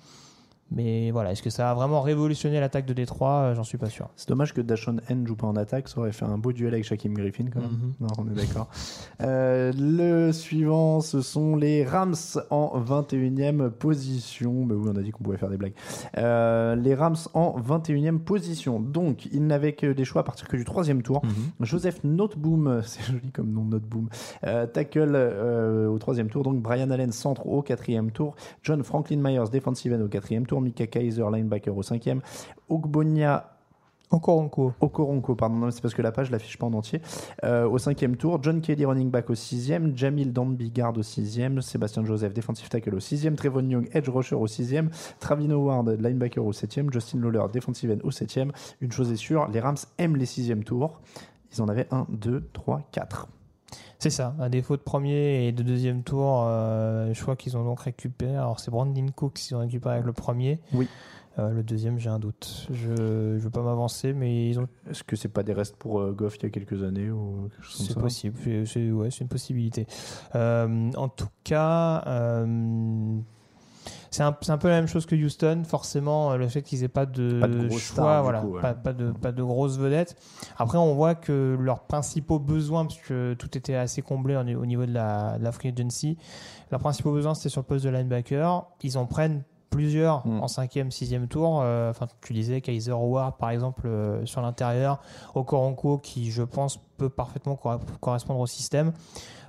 Mais 0.75 1.11
voilà, 1.11 1.33
est-ce 1.33 1.43
que 1.43 1.51
ça 1.51 1.71
a 1.71 1.75
vraiment 1.75 2.01
révolutionné 2.01 2.59
l'attaque 2.61 2.87
de 2.87 2.95
Détroit? 2.95 3.31
Euh, 3.31 3.55
J'en 3.55 3.65
suis 3.65 3.79
pas 3.79 3.89
sûr. 3.91 4.09
C'est 4.17 4.29
dommage 4.29 4.55
que 4.55 4.61
Dashon 4.61 4.97
N 5.09 5.27
joue 5.27 5.37
pas 5.37 5.47
en 5.47 5.57
attaque, 5.57 5.89
ça 5.89 6.01
aurait 6.01 6.13
fait 6.13 6.25
un 6.25 6.39
beau 6.39 6.53
duel 6.53 6.73
avec 6.73 6.85
Shaquem 6.85 7.13
Griffin 7.15 7.45
quand 7.53 7.61
même. 7.61 7.71
Mhm. 7.71 7.93
Non, 8.01 8.09
on 8.19 8.27
est 8.29 8.35
d'accord. 8.35 8.69
Euh, 9.21 9.73
le 9.77 10.33
suivant, 10.33 11.01
ce 11.01 11.21
sont 11.21 11.57
les 11.57 11.85
Rams 11.85 12.15
en 12.51 12.81
21e 12.81 13.71
position. 13.71 14.65
Bah 14.65 14.75
oui, 14.79 14.91
on 14.93 14.97
a 14.97 15.03
dit 15.03 15.11
qu'on 15.11 15.23
pouvait 15.25 15.37
faire 15.37 15.51
des 15.51 15.57
blagues. 15.59 15.75
Euh, 16.17 16.75
les 16.75 16.95
Rams 16.95 17.17
en 17.35 17.59
21e 17.61 18.19
position. 18.19 18.81
Donc, 18.81 19.27
ils 19.33 19.47
n'avaient 19.47 19.75
que 19.75 19.93
des 19.93 20.05
choix 20.05 20.23
à 20.23 20.25
partir 20.25 20.49
que 20.49 20.57
du 20.57 20.65
troisième 20.65 21.03
tour. 21.03 21.23
Joseph 21.61 22.03
Noteboom, 22.05 22.81
c'est 22.85 23.03
joli 23.03 23.31
comme 23.31 23.53
nom, 23.53 23.65
Noteboom. 23.65 24.09
Euh, 24.47 24.67
tackle 24.67 25.17
au 25.91 25.99
troisième 25.99 26.29
tour. 26.29 26.43
Donc, 26.43 26.63
Brian 26.63 26.91
Allen, 26.91 27.13
centre 27.13 27.47
au 27.47 27.63
quatrième 27.63 28.11
tour. 28.11 28.35
John 28.63 28.83
Franklin 28.83 29.19
Myers, 29.19 29.51
defensive 29.53 29.93
end 29.93 30.01
au 30.01 30.09
quatrième 30.09 30.47
tour. 30.47 30.62
Mika 30.63 30.87
Kaiser, 30.87 31.25
linebacker 31.31 31.77
au 31.77 31.83
cinquième. 31.83 32.21
Ogbonia 32.69 33.53
cours. 34.19 34.75
Okoronko, 34.81 35.35
pardon, 35.35 35.57
non, 35.57 35.71
c'est 35.71 35.81
parce 35.81 35.95
que 35.95 36.03
la 36.03 36.13
page 36.13 36.31
l'affiche 36.31 36.59
pas 36.59 36.67
en 36.67 36.73
entier. 36.75 37.01
Euh, 37.45 37.69
au 37.69 37.79
cinquième 37.79 38.17
tour, 38.17 38.43
John 38.43 38.61
Kelly 38.61 38.85
running 38.85 39.11
back 39.11 39.31
au 39.31 39.35
sixième, 39.35 39.97
Jamil 39.97 40.33
Danby 40.33 40.71
garde 40.71 40.99
au 40.99 41.03
sixième, 41.03 41.63
Sébastien 41.63 42.05
Joseph 42.05 42.35
defensive 42.35 42.69
tackle 42.69 42.95
au 42.95 43.01
sixième, 43.01 43.37
Trevon 43.37 43.69
Young 43.69 43.89
edge 43.93 44.09
rusher 44.09 44.37
au 44.37 44.47
sixième, 44.47 44.91
Travin 45.21 45.51
Howard 45.51 45.89
linebacker 46.01 46.45
au 46.45 46.53
septième, 46.53 46.93
Justin 46.93 47.21
Lawler 47.21 47.45
defensive 47.53 47.91
end 47.91 48.07
au 48.07 48.11
septième. 48.11 48.53
Une 48.81 48.93
chose 48.93 49.11
est 49.13 49.17
sûre, 49.17 49.49
les 49.49 49.61
Rams 49.61 49.77
aiment 49.99 50.17
les 50.17 50.27
sixièmes 50.27 50.65
tours. 50.65 51.01
Ils 51.53 51.63
en 51.63 51.69
avaient 51.69 51.89
un, 51.91 52.07
deux, 52.09 52.49
trois, 52.53 52.83
quatre. 52.93 53.29
C'est 54.03 54.11
ça, 54.11 54.35
à 54.41 54.49
défaut 54.49 54.77
de 54.77 54.83
premier 54.83 55.47
et 55.47 55.53
de 55.53 55.63
deuxième 55.63 56.03
tour, 56.03 56.43
euh, 56.49 57.15
je 57.15 57.23
crois 57.23 57.37
qu'ils 57.37 57.57
ont 57.57 57.63
donc 57.63 57.83
récupéré. 57.83 58.35
Alors 58.35 58.59
c'est 58.59 58.73
Brandon 58.73 59.07
Cook 59.15 59.35
qu'ils 59.35 59.55
ont 59.55 59.61
récupéré 59.61 59.95
avec 59.95 60.07
le 60.07 60.13
premier. 60.13 60.59
Oui. 60.73 60.89
Euh, 61.39 61.51
le 61.51 61.63
deuxième, 61.63 62.01
j'ai 62.01 62.09
un 62.09 62.19
doute. 62.19 62.67
Je 62.73 62.91
ne 62.91 63.39
veux 63.39 63.51
pas 63.51 63.63
m'avancer, 63.63 64.13
mais 64.13 64.51
ils 64.51 64.59
ont. 64.59 64.67
Est-ce 64.91 65.05
que 65.05 65.15
c'est 65.15 65.29
pas 65.29 65.45
des 65.45 65.53
restes 65.53 65.77
pour 65.77 66.01
euh, 66.01 66.11
Goff 66.11 66.37
il 66.39 66.43
y 66.43 66.47
a 66.47 66.51
quelques 66.51 66.83
années 66.83 67.13
ou 67.13 67.49
C'est 67.71 67.97
possible. 67.97 68.37
C'est 68.67 68.91
ouais, 68.91 69.09
une 69.09 69.29
possibilité. 69.29 69.87
Euh, 70.35 70.91
en 70.97 71.09
tout 71.09 71.31
cas. 71.45 72.03
Euh, 73.87 74.31
c'est 74.41 74.51
un, 74.51 74.59
peu 74.59 74.69
la 74.69 74.77
même 74.77 74.87
chose 74.87 75.07
que 75.07 75.15
Houston, 75.17 75.63
forcément, 75.67 76.33
euh, 76.33 76.37
le 76.37 76.49
fait 76.49 76.63
qu'ils 76.63 76.85
aient 76.85 76.89
pas 76.89 77.07
de, 77.07 77.41
Pas 77.41 77.49
de 77.49 77.67
grosses 77.67 77.81
choix, 77.83 77.95
stars, 78.05 78.17
du 78.19 78.23
voilà, 78.25 78.41
coup, 78.41 78.55
ouais. 78.55 78.61
pas, 78.61 78.75
pas 78.75 78.93
de, 78.93 79.11
pas 79.13 79.33
de 79.33 79.43
grosses 79.43 79.79
vedettes. 79.79 80.17
Après, 80.59 80.79
on 80.79 80.95
voit 80.95 81.15
que 81.15 81.57
leurs 81.59 81.81
principaux 81.81 82.39
besoins, 82.39 82.85
parce 82.87 83.01
que 83.01 83.35
tout 83.35 83.57
était 83.57 83.75
assez 83.75 84.03
comblé 84.03 84.37
au 84.37 84.41
au 84.63 84.67
niveau 84.67 84.87
de 84.87 84.93
la, 84.93 85.39
de 85.39 85.45
la 85.45 85.53
free 85.53 85.69
agency, 85.77 86.19
leurs 86.71 86.81
principaux 86.81 87.13
besoins 87.13 87.35
c'était 87.35 87.49
sur 87.49 87.61
le 87.63 87.67
poste 87.67 87.85
de 87.85 87.91
linebacker. 87.91 88.65
Ils 88.83 88.99
en 88.99 89.07
prennent 89.07 89.43
plusieurs 89.71 90.27
Mm. 90.27 90.43
en 90.43 90.49
cinquième, 90.49 90.91
sixième 90.91 91.29
tour. 91.29 91.61
Euh, 91.63 91.89
Enfin, 91.91 92.07
tu 92.21 92.35
disais 92.35 92.61
Kaiser 92.61 92.93
Howard, 92.93 93.39
par 93.39 93.49
exemple, 93.51 93.87
euh, 93.87 94.25
sur 94.27 94.43
l'intérieur. 94.43 95.01
Okoronko, 95.35 95.97
qui, 95.99 96.31
je 96.31 96.43
pense, 96.43 96.79
peut 96.99 97.09
parfaitement 97.09 97.57
cor- 97.57 97.81
correspondre 98.01 98.41
au 98.41 98.47
système. 98.47 98.93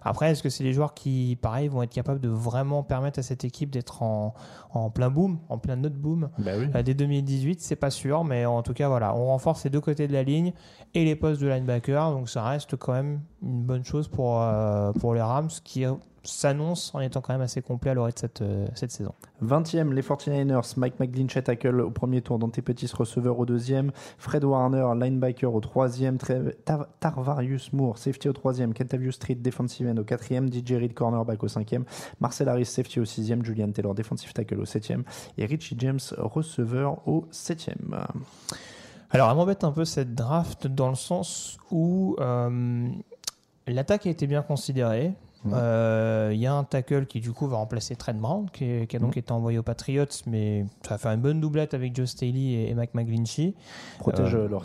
Après, 0.05 0.31
est-ce 0.31 0.43
que 0.43 0.49
c'est 0.49 0.63
les 0.63 0.73
joueurs 0.73 0.93
qui, 0.93 1.37
pareil, 1.41 1.67
vont 1.67 1.81
être 1.83 1.93
capables 1.93 2.19
de 2.19 2.29
vraiment 2.29 2.83
permettre 2.83 3.19
à 3.19 3.21
cette 3.21 3.43
équipe 3.45 3.69
d'être 3.69 4.03
en, 4.03 4.33
en 4.73 4.89
plein 4.89 5.09
boom, 5.09 5.39
en 5.49 5.57
plein 5.57 5.75
note 5.75 5.93
boom 5.93 6.29
Bah 6.39 6.51
oui. 6.57 6.67
euh, 6.75 6.83
dès 6.83 6.93
2018 6.93 7.61
C'est 7.61 7.75
pas 7.75 7.89
sûr, 7.89 8.23
mais 8.23 8.45
en 8.45 8.61
tout 8.63 8.73
cas, 8.73 8.87
voilà, 8.87 9.15
on 9.15 9.27
renforce 9.27 9.63
les 9.63 9.69
deux 9.69 9.81
côtés 9.81 10.07
de 10.07 10.13
la 10.13 10.23
ligne 10.23 10.53
et 10.93 11.05
les 11.05 11.15
postes 11.15 11.41
de 11.41 11.47
linebacker, 11.47 12.11
donc 12.11 12.29
ça 12.29 12.43
reste 12.43 12.75
quand 12.75 12.93
même 12.93 13.21
une 13.41 13.63
bonne 13.63 13.83
chose 13.85 14.07
pour, 14.07 14.41
euh, 14.41 14.91
pour 14.93 15.13
les 15.13 15.21
Rams 15.21 15.49
qui 15.63 15.85
s'annonce 16.23 16.93
en 16.95 16.99
étant 16.99 17.21
quand 17.21 17.33
même 17.33 17.41
assez 17.41 17.61
complet 17.61 17.91
à 17.91 17.93
l'orée 17.93 18.11
de 18.11 18.19
cette, 18.19 18.41
euh, 18.41 18.65
cette 18.75 18.91
saison. 18.91 19.13
20e, 19.43 19.91
les 19.93 20.01
49ers, 20.01 20.73
Mike 20.77 20.99
McGlinchey 20.99 21.41
tackle 21.41 21.81
au 21.81 21.91
premier 21.91 22.21
tour, 22.21 22.39
Dante 22.39 22.59
Pettis 22.61 22.89
receveur 22.93 23.37
au 23.39 23.45
deuxième, 23.45 23.91
Fred 24.17 24.43
Warner 24.43 24.87
linebacker 24.95 25.53
au 25.53 25.59
troisième, 25.59 26.17
Tarvarius 26.99 27.73
Moore 27.73 27.97
safety 27.97 28.29
au 28.29 28.33
troisième, 28.33 28.73
Kentavius 28.73 29.15
Street 29.15 29.35
defensive 29.35 29.87
end 29.87 29.97
au 29.97 30.03
quatrième, 30.03 30.51
DJ 30.51 30.73
Reed 30.73 30.93
cornerback 30.93 31.43
au 31.43 31.47
cinquième, 31.47 31.83
Marcel 32.19 32.47
Harris 32.47 32.65
safety 32.65 32.99
au 32.99 33.05
sixième, 33.05 33.43
Julian 33.43 33.71
Taylor 33.71 33.93
defensive 33.93 34.33
tackle 34.33 34.59
au 34.59 34.65
septième. 34.65 35.03
Et 35.37 35.45
Richie 35.45 35.75
James 35.79 35.99
receveur 36.17 37.07
au 37.07 37.27
septième. 37.31 37.97
Alors, 39.13 39.29
elle 39.29 39.35
m'embête 39.35 39.63
un 39.63 39.71
peu 39.71 39.85
cette 39.85 40.15
draft 40.15 40.65
dans 40.65 40.89
le 40.89 40.95
sens 40.95 41.57
où 41.69 42.15
euh, 42.19 42.87
l'attaque 43.67 44.07
a 44.07 44.09
été 44.09 44.25
bien 44.25 44.41
considérée. 44.41 45.13
Euh, 45.51 46.29
Il 46.33 46.39
y 46.39 46.47
a 46.47 46.53
un 46.53 46.63
tackle 46.63 47.05
qui, 47.05 47.19
du 47.19 47.31
coup, 47.31 47.47
va 47.47 47.57
remplacer 47.57 47.95
Trent 47.95 48.13
Brown, 48.13 48.49
qui, 48.51 48.87
a 48.93 48.99
donc 48.99 49.17
été 49.17 49.31
envoyé 49.31 49.57
aux 49.57 49.63
Patriots, 49.63 50.05
mais 50.27 50.65
ça 50.83 50.91
va 50.91 50.97
faire 50.97 51.11
une 51.11 51.21
bonne 51.21 51.41
doublette 51.41 51.73
avec 51.73 51.95
Joe 51.95 52.09
Staley 52.09 52.39
et, 52.39 52.69
et 52.69 52.73
Mike 52.73 52.93
McGlinchey. 52.93 53.53
Protège 53.99 54.35
Euh, 54.35 54.47
leur, 54.47 54.63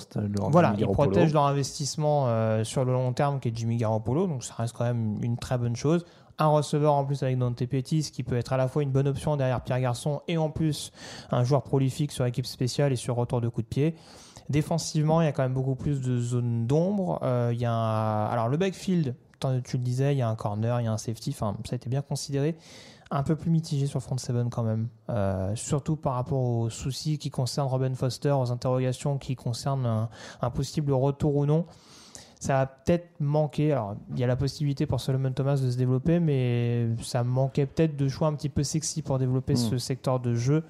Voilà, 0.50 0.74
ils 0.78 0.86
protègent 0.86 1.32
leur 1.32 1.46
investissement 1.46 2.24
euh, 2.28 2.64
sur 2.64 2.84
le 2.84 2.92
long 2.92 3.12
terme 3.12 3.40
qui 3.40 3.48
est 3.48 3.52
Jimmy 3.56 3.76
Garoppolo, 3.76 4.26
donc 4.26 4.44
ça 4.44 4.54
reste 4.56 4.74
quand 4.76 4.84
même 4.84 5.18
une 5.22 5.36
très 5.36 5.58
bonne 5.58 5.76
chose. 5.76 6.04
Un 6.40 6.46
receveur 6.46 6.94
en 6.94 7.04
plus 7.04 7.20
avec 7.24 7.36
Dante 7.36 7.66
Pettis 7.66 8.10
qui 8.12 8.22
peut 8.22 8.36
être 8.36 8.52
à 8.52 8.56
la 8.56 8.68
fois 8.68 8.84
une 8.84 8.92
bonne 8.92 9.08
option 9.08 9.36
derrière 9.36 9.60
Pierre 9.60 9.80
Garçon 9.80 10.20
et 10.28 10.38
en 10.38 10.50
plus 10.50 10.92
un 11.32 11.42
joueur 11.42 11.64
prolifique 11.64 12.12
sur 12.12 12.24
équipe 12.26 12.46
spéciale 12.46 12.92
et 12.92 12.96
sur 12.96 13.16
retour 13.16 13.40
de 13.40 13.48
coup 13.48 13.60
de 13.62 13.66
pied. 13.66 13.96
Défensivement, 14.48 15.20
il 15.20 15.24
y 15.24 15.28
a 15.28 15.32
quand 15.32 15.42
même 15.42 15.52
beaucoup 15.52 15.74
plus 15.74 16.00
de 16.00 16.18
zones 16.20 16.66
d'ombre. 16.66 17.18
Euh, 17.22 17.50
il 17.52 17.60
y 17.60 17.64
a 17.64 17.72
un- 17.72 18.26
Alors 18.26 18.48
le 18.48 18.56
backfield, 18.56 19.14
tu 19.64 19.76
le 19.76 19.82
disais, 19.82 20.14
il 20.14 20.18
y 20.18 20.22
a 20.22 20.28
un 20.28 20.34
corner, 20.36 20.80
il 20.80 20.84
y 20.84 20.86
a 20.86 20.92
un 20.92 20.98
safety, 20.98 21.30
enfin 21.30 21.56
ça 21.64 21.74
a 21.74 21.76
été 21.76 21.88
bien 21.88 22.02
considéré. 22.02 22.56
Un 23.10 23.22
peu 23.22 23.36
plus 23.36 23.50
mitigé 23.50 23.86
sur 23.86 24.02
front 24.02 24.18
seven 24.18 24.50
quand 24.50 24.62
même, 24.64 24.88
Euh, 25.08 25.52
surtout 25.56 25.96
par 25.96 26.14
rapport 26.14 26.38
aux 26.42 26.68
soucis 26.70 27.16
qui 27.18 27.30
concernent 27.30 27.68
Robin 27.68 27.94
Foster, 27.94 28.32
aux 28.32 28.50
interrogations 28.52 29.16
qui 29.16 29.34
concernent 29.34 29.86
un, 29.86 30.08
un 30.42 30.50
possible 30.50 30.92
retour 30.92 31.34
ou 31.36 31.46
non. 31.46 31.64
Ça 32.40 32.60
a 32.60 32.66
peut-être 32.66 33.08
manqué. 33.18 33.72
Alors, 33.72 33.96
il 34.12 34.18
y 34.20 34.22
a 34.24 34.26
la 34.28 34.36
possibilité 34.36 34.86
pour 34.86 35.00
Solomon 35.00 35.32
Thomas 35.32 35.56
de 35.56 35.70
se 35.70 35.76
développer, 35.76 36.20
mais 36.20 36.86
ça 37.02 37.24
manquait 37.24 37.66
peut-être 37.66 37.96
de 37.96 38.08
choix 38.08 38.28
un 38.28 38.34
petit 38.34 38.48
peu 38.50 38.62
sexy 38.62 39.02
pour 39.02 39.18
développer 39.18 39.54
Mm. 39.54 39.56
ce 39.56 39.78
secteur 39.78 40.20
de 40.20 40.34
jeu. 40.34 40.62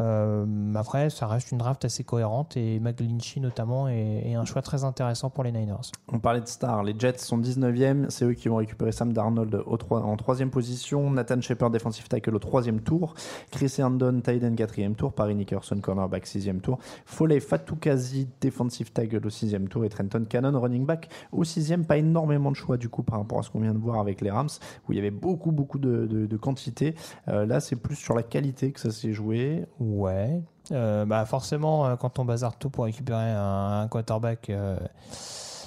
Euh, 0.00 0.74
après, 0.74 1.10
ça 1.10 1.26
reste 1.26 1.52
une 1.52 1.58
draft 1.58 1.84
assez 1.84 2.04
cohérente 2.04 2.56
et 2.56 2.80
McGlinchey 2.80 3.40
notamment 3.40 3.88
est, 3.88 4.34
un 4.34 4.44
choix 4.44 4.62
très 4.62 4.84
intéressant 4.84 5.30
pour 5.30 5.44
les 5.44 5.52
Niners. 5.52 5.90
On 6.12 6.18
parlait 6.18 6.40
de 6.40 6.46
stars. 6.48 6.82
Les 6.82 6.94
Jets 6.98 7.18
sont 7.18 7.38
19e. 7.38 8.06
C'est 8.10 8.24
eux 8.24 8.34
qui 8.34 8.48
vont 8.48 8.56
récupérer 8.56 8.92
Sam 8.92 9.12
Darnold 9.12 9.62
au 9.66 9.76
troi- 9.76 10.02
en 10.02 10.16
troisième 10.16 10.50
position. 10.50 11.10
Nathan 11.10 11.40
Shepard, 11.40 11.70
defensive 11.70 12.08
tackle 12.08 12.34
au 12.34 12.38
troisième 12.38 12.80
tour. 12.80 13.14
Chris 13.50 13.72
Herndon, 13.78 14.20
end, 14.26 14.54
quatrième 14.56 14.94
tour. 14.94 15.12
Paris 15.12 15.34
Nickerson, 15.34 15.78
cornerback, 15.80 16.26
sixième 16.26 16.60
tour. 16.60 16.78
Foley 17.06 17.40
Fatoukazi, 17.40 18.28
defensive 18.40 18.92
tackle 18.92 19.26
au 19.26 19.30
sixième 19.30 19.68
tour. 19.68 19.84
Et 19.84 19.88
Trenton 19.88 20.24
Cannon, 20.28 20.58
running 20.60 20.84
back 20.86 21.08
au 21.32 21.44
sixième. 21.44 21.84
Pas 21.84 21.98
énormément 21.98 22.50
de 22.50 22.56
choix 22.56 22.76
du 22.76 22.88
coup 22.88 23.02
par 23.02 23.18
rapport 23.18 23.38
à 23.38 23.42
ce 23.42 23.50
qu'on 23.50 23.60
vient 23.60 23.74
de 23.74 23.78
voir 23.78 24.00
avec 24.00 24.20
les 24.20 24.30
Rams, 24.30 24.48
où 24.88 24.92
il 24.92 24.96
y 24.96 24.98
avait 24.98 25.10
beaucoup, 25.10 25.52
beaucoup 25.52 25.78
de 25.78 26.36
quantité. 26.36 26.94
Euh, 27.28 27.46
là, 27.46 27.60
c'est 27.60 27.76
plus 27.76 27.96
sur 27.96 28.14
la 28.14 28.22
qualité 28.22 28.72
que 28.72 28.80
ça 28.80 28.90
s'est 28.90 29.12
joué. 29.12 29.64
Ouais. 29.92 30.42
Euh, 30.72 31.04
bah 31.04 31.24
forcément, 31.26 31.86
euh, 31.86 31.96
quand 31.96 32.18
on 32.18 32.24
bazarde 32.24 32.54
tout 32.58 32.70
pour 32.70 32.84
récupérer 32.84 33.30
un, 33.32 33.82
un 33.82 33.88
quarterback, 33.88 34.48
euh, 34.50 34.78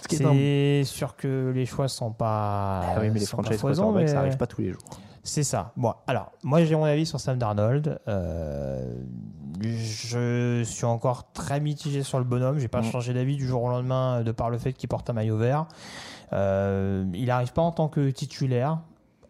c'est 0.10 0.84
sûr 0.86 1.16
que 1.16 1.52
les 1.54 1.66
choix 1.66 1.88
sont 1.88 2.12
pas. 2.12 2.82
Ah 2.84 2.98
oui, 3.02 3.10
mais 3.12 3.20
les 3.20 3.26
franchises 3.26 3.62
quarterbacks, 3.62 4.08
ça 4.10 4.16
mais- 4.16 4.20
arrive 4.22 4.38
pas 4.38 4.48
tous 4.48 4.62
les 4.62 4.72
jours. 4.72 4.82
C'est 5.24 5.44
ça. 5.44 5.74
Bon, 5.76 5.94
alors, 6.08 6.32
moi 6.42 6.64
j'ai 6.64 6.74
mon 6.76 6.86
avis 6.86 7.06
sur 7.06 7.20
Sam 7.20 7.38
Darnold. 7.38 8.00
Euh, 8.08 8.94
je 9.60 10.64
suis 10.64 10.86
encore 10.86 11.32
très 11.34 11.60
mitigé 11.60 12.02
sur 12.04 12.18
le 12.18 12.24
bonhomme. 12.24 12.60
J'ai 12.60 12.70
pas 12.70 12.80
Mm. 12.82 12.86
changé 12.86 13.14
d'avis 13.14 13.36
du 13.36 13.46
jour 13.46 13.64
au 13.64 13.70
lendemain 13.70 14.22
de 14.24 14.32
par 14.32 14.50
le 14.50 14.58
fait 14.58 14.72
qu'il 14.74 14.88
porte 14.88 15.10
un 15.10 15.14
maillot 15.14 15.38
vert. 15.38 15.66
Euh, 16.34 17.06
il 17.14 17.26
n'arrive 17.26 17.52
pas 17.52 17.62
en 17.62 17.72
tant 17.72 17.90
que 17.90 18.10
titulaire. 18.10 18.80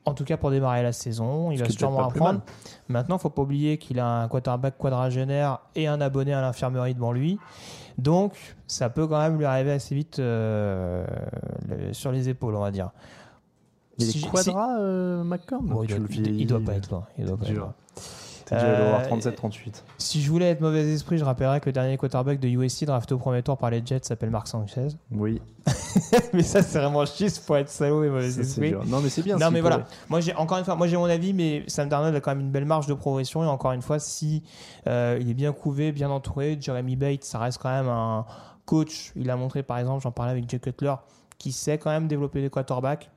En 0.07 0.13
tout 0.13 0.23
cas 0.23 0.37
pour 0.37 0.49
démarrer 0.51 0.81
la 0.83 0.93
saison, 0.93 1.51
il 1.51 1.57
Ce 1.57 1.63
va 1.63 1.69
sûrement 1.69 2.07
apprendre. 2.07 2.41
Maintenant, 2.87 3.17
faut 3.17 3.29
pas 3.29 3.41
oublier 3.41 3.77
qu'il 3.77 3.99
a 3.99 4.07
un 4.21 4.27
quarterback 4.27 4.77
quadragénaire 4.77 5.59
et 5.75 5.87
un 5.87 5.99
abonné 6.01 6.33
à 6.33 6.41
l'infirmerie 6.41 6.95
devant 6.95 7.11
lui. 7.11 7.39
Donc, 7.97 8.33
ça 8.67 8.89
peut 8.89 9.05
quand 9.07 9.19
même 9.19 9.37
lui 9.37 9.45
arriver 9.45 9.71
assez 9.71 9.95
vite 9.95 10.19
euh, 10.19 11.05
le- 11.67 11.93
sur 11.93 12.11
les 12.11 12.29
épaules, 12.29 12.55
on 12.55 12.61
va 12.61 12.71
dire. 12.71 12.91
Il 13.99 14.05
Si- 14.05 14.19
est 14.19 14.21
si- 14.21 14.27
quadra, 14.29 14.77
euh, 14.79 15.23
Bon, 15.23 15.83
il, 15.83 15.87
doit, 15.89 15.97
le 15.97 16.05
il- 16.11 16.41
il 16.41 16.47
doit 16.47 16.59
pas 16.59 16.71
euh, 16.73 16.75
être 16.77 16.91
loin. 16.91 17.03
Il 17.17 17.25
doit 17.25 17.37
pas 17.37 17.45
être 17.45 17.53
loin. 17.57 17.73
T'es 18.47 18.55
dû 18.55 18.61
aller 18.61 18.89
voir 18.89 19.01
Euh, 19.01 19.09
37-38. 19.09 19.83
Si 19.97 20.21
je 20.21 20.31
voulais 20.31 20.49
être 20.51 20.61
mauvais 20.61 20.87
esprit, 20.93 21.17
je 21.17 21.25
rappellerais 21.25 21.59
que 21.59 21.65
le 21.65 21.73
dernier 21.73 21.97
quarterback 21.97 22.39
de 22.39 22.47
USC 22.47 22.85
drafté 22.85 23.13
au 23.13 23.17
premier 23.17 23.43
tour 23.43 23.57
par 23.57 23.69
les 23.69 23.81
Jets 23.85 23.99
s'appelle 24.03 24.29
Mark 24.29 24.47
Sanchez. 24.47 24.87
Oui, 25.11 25.41
mais 26.33 26.43
ça, 26.43 26.61
c'est 26.63 26.79
vraiment 26.79 27.03
juste 27.03 27.45
pour 27.45 27.57
être 27.57 27.67
salaud 27.69 28.03
et 28.05 28.09
mauvais 28.09 28.31
ça, 28.31 28.41
esprit. 28.41 28.71
Non, 28.71 29.01
mais 29.01 29.09
c'est 29.09 29.21
bien. 29.21 29.35
Non 29.37 29.51
mais 29.51 29.59
voilà, 29.59 29.83
moi 30.07 30.21
j'ai 30.21 30.33
encore 30.35 30.57
une 30.57 30.63
fois, 30.63 30.75
moi 30.75 30.87
j'ai 30.87 30.95
mon 30.95 31.05
avis, 31.05 31.33
mais 31.33 31.63
Sam 31.67 31.89
Darnold 31.89 32.15
a 32.15 32.21
quand 32.21 32.31
même 32.31 32.39
une 32.39 32.51
belle 32.51 32.65
marge 32.65 32.87
de 32.87 32.93
progression 32.93 33.43
et 33.43 33.47
encore 33.47 33.73
une 33.73 33.81
fois, 33.81 33.99
si 33.99 34.43
euh, 34.87 35.17
il 35.19 35.29
est 35.29 35.33
bien 35.33 35.51
couvé, 35.51 35.91
bien 35.91 36.09
entouré, 36.09 36.57
Jeremy 36.59 36.95
Bates, 36.95 37.25
ça 37.25 37.39
reste 37.39 37.57
quand 37.61 37.69
même 37.71 37.89
un 37.89 38.25
coach. 38.65 39.11
Il 39.17 39.29
a 39.29 39.35
montré 39.35 39.61
par 39.61 39.77
exemple, 39.77 40.01
j'en 40.03 40.11
parlais 40.11 40.31
avec 40.31 40.49
Jay 40.49 40.59
Cutler, 40.59 40.93
qui 41.37 41.51
sait 41.51 41.77
quand 41.77 41.89
même 41.89 42.07
développer 42.07 42.41
des 42.41 42.49
quarterbacks. 42.49 43.09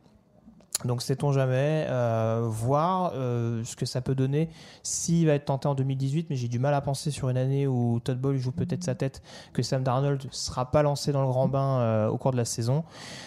Donc 0.84 1.02
sait-on 1.02 1.32
jamais 1.32 1.86
euh, 1.88 2.42
voir 2.44 3.12
euh, 3.14 3.62
ce 3.64 3.76
que 3.76 3.86
ça 3.86 4.00
peut 4.00 4.14
donner 4.14 4.48
s'il 4.82 5.26
va 5.26 5.34
être 5.34 5.44
tenté 5.44 5.68
en 5.68 5.74
2018, 5.74 6.28
mais 6.30 6.36
j'ai 6.36 6.48
du 6.48 6.58
mal 6.58 6.74
à 6.74 6.80
penser 6.80 7.10
sur 7.10 7.28
une 7.28 7.36
année 7.36 7.66
où 7.66 8.00
Todd 8.00 8.18
Bowles 8.18 8.38
joue 8.38 8.52
peut-être 8.52 8.84
sa 8.84 8.94
tête 8.94 9.22
que 9.52 9.62
Sam 9.62 9.82
Darnold 9.82 10.22
sera 10.30 10.70
pas 10.70 10.82
lancé 10.82 11.12
dans 11.12 11.22
le 11.22 11.28
grand 11.28 11.48
bain 11.48 11.80
euh, 11.80 12.08
au 12.08 12.16
cours 12.16 12.32
de 12.32 12.36
la 12.36 12.44
saison. 12.44 12.84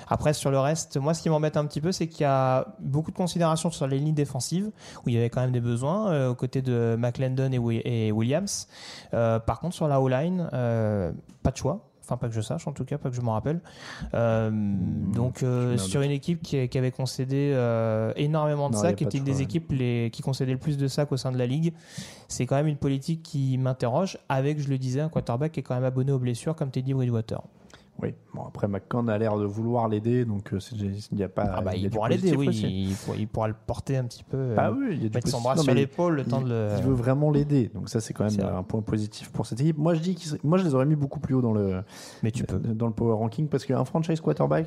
Après 0.07 0.33
sur 0.33 0.51
le 0.51 0.59
reste, 0.59 0.97
moi 0.97 1.13
ce 1.13 1.21
qui 1.21 1.29
m'embête 1.29 1.57
un 1.57 1.65
petit 1.65 1.81
peu, 1.81 1.91
c'est 1.91 2.07
qu'il 2.07 2.21
y 2.21 2.25
a 2.25 2.75
beaucoup 2.79 3.11
de 3.11 3.17
considérations 3.17 3.69
sur 3.69 3.87
les 3.87 3.99
lignes 3.99 4.15
défensives 4.15 4.71
où 5.05 5.09
il 5.09 5.15
y 5.15 5.17
avait 5.17 5.29
quand 5.29 5.41
même 5.41 5.51
des 5.51 5.61
besoins 5.61 6.29
aux 6.29 6.35
côtés 6.35 6.61
de 6.61 6.95
McClendon 6.97 7.51
et, 7.51 8.07
et 8.07 8.11
Williams. 8.11 8.67
Par 9.11 9.59
contre 9.59 9.75
sur 9.75 9.87
la 9.87 10.01
O-line, 10.01 10.47
pas 10.51 11.51
de 11.51 11.57
choix. 11.57 11.92
Enfin, 12.03 12.17
pas 12.17 12.27
que 12.27 12.33
je 12.33 12.41
sache, 12.41 12.67
en 12.67 12.73
tout 12.73 12.83
cas, 12.83 12.97
pas 12.97 13.09
que 13.09 13.15
je 13.15 13.21
m'en 13.21 13.33
rappelle. 13.33 13.61
Euh, 14.13 14.51
donc, 14.51 15.41
euh, 15.41 15.77
sur 15.77 16.01
une 16.01 16.11
équipe 16.11 16.41
qui, 16.41 16.67
qui 16.67 16.77
avait 16.77 16.91
concédé 16.91 17.51
euh, 17.53 18.11
énormément 18.17 18.69
de 18.69 18.75
Non, 18.75 18.81
sacs, 18.81 18.97
qui 18.97 19.05
était 19.05 19.19
de 19.19 19.19
une 19.19 19.23
des 19.23 19.33
choix, 19.33 19.41
équipes 19.43 19.71
les, 19.71 20.09
qui 20.11 20.21
concédait 20.21 20.51
le 20.51 20.57
plus 20.57 20.77
de 20.77 20.87
sacs 20.89 21.11
au 21.13 21.17
sein 21.17 21.31
de 21.31 21.37
la 21.37 21.45
ligue, 21.45 21.73
c'est 22.27 22.45
quand 22.45 22.55
même 22.55 22.67
une 22.67 22.77
politique 22.77 23.23
qui 23.23 23.57
m'interroge, 23.57 24.17
avec, 24.27 24.59
je 24.59 24.67
le 24.67 24.77
disais, 24.77 24.99
un 24.99 25.07
quarterback 25.07 25.53
qui 25.53 25.61
est 25.61 25.63
quand 25.63 25.75
même 25.75 25.85
abonné 25.85 26.11
aux 26.11 26.19
blessures, 26.19 26.55
comme 26.55 26.71
Teddy 26.71 26.93
Bridgewater. 26.93 27.41
Oui, 28.01 28.13
bon, 28.33 28.43
après 28.47 28.67
McCann 28.67 29.07
a 29.07 29.17
l'air 29.19 29.37
de 29.37 29.45
vouloir 29.45 29.87
l'aider, 29.87 30.25
donc 30.25 30.51
euh, 30.51 30.59
il 30.73 30.97
n'y 31.15 31.23
a 31.23 31.29
pas. 31.29 31.43
Ah 31.57 31.61
bah, 31.61 31.75
il 31.75 31.89
pourra 31.91 32.09
l'aider, 32.09 32.35
oui, 32.35 32.47
il, 32.49 32.95
pour- 32.95 33.15
il 33.15 33.27
pourra 33.27 33.47
le 33.47 33.53
porter 33.53 33.97
un 33.97 34.03
petit 34.05 34.23
peu, 34.23 34.35
euh, 34.37 34.55
Ah 34.57 34.71
oui, 34.71 34.87
il 34.93 35.03
y 35.03 35.05
a 35.05 35.09
du 35.09 35.15
mettre 35.15 35.27
son 35.29 35.39
bras 35.41 35.55
Non, 35.55 35.61
sur 35.61 35.73
l'épaule 35.75 36.15
le 36.15 36.25
temps 36.25 36.39
il, 36.41 36.45
de 36.45 36.49
le... 36.49 36.69
il 36.77 36.83
veut 36.83 36.93
vraiment 36.93 37.29
l'aider, 37.29 37.69
donc 37.73 37.89
ça 37.89 38.01
c'est 38.01 38.13
quand 38.13 38.23
même 38.29 38.45
un 38.55 38.63
point 38.63 38.81
positif 38.81 39.31
pour 39.31 39.45
cette 39.45 39.61
équipe. 39.61 39.77
Moi 39.77 39.93
je 39.93 39.99
dis 40.01 40.15
qu'ils 40.15 40.37
moi 40.43 40.57
je 40.57 40.63
les 40.65 40.73
aurais 40.73 40.87
mis 40.87 40.95
beaucoup 40.95 41.19
plus 41.19 41.35
haut 41.35 41.41
dans 41.41 41.53
le 41.53 41.83
Mais 42.23 42.31
tu 42.31 42.43
peux. 42.43 42.57
dans 42.57 42.87
le 42.87 42.93
power 42.93 43.13
ranking 43.13 43.47
parce 43.47 43.63
qu'un 43.63 43.85
franchise 43.85 44.19
quarterback 44.21 44.65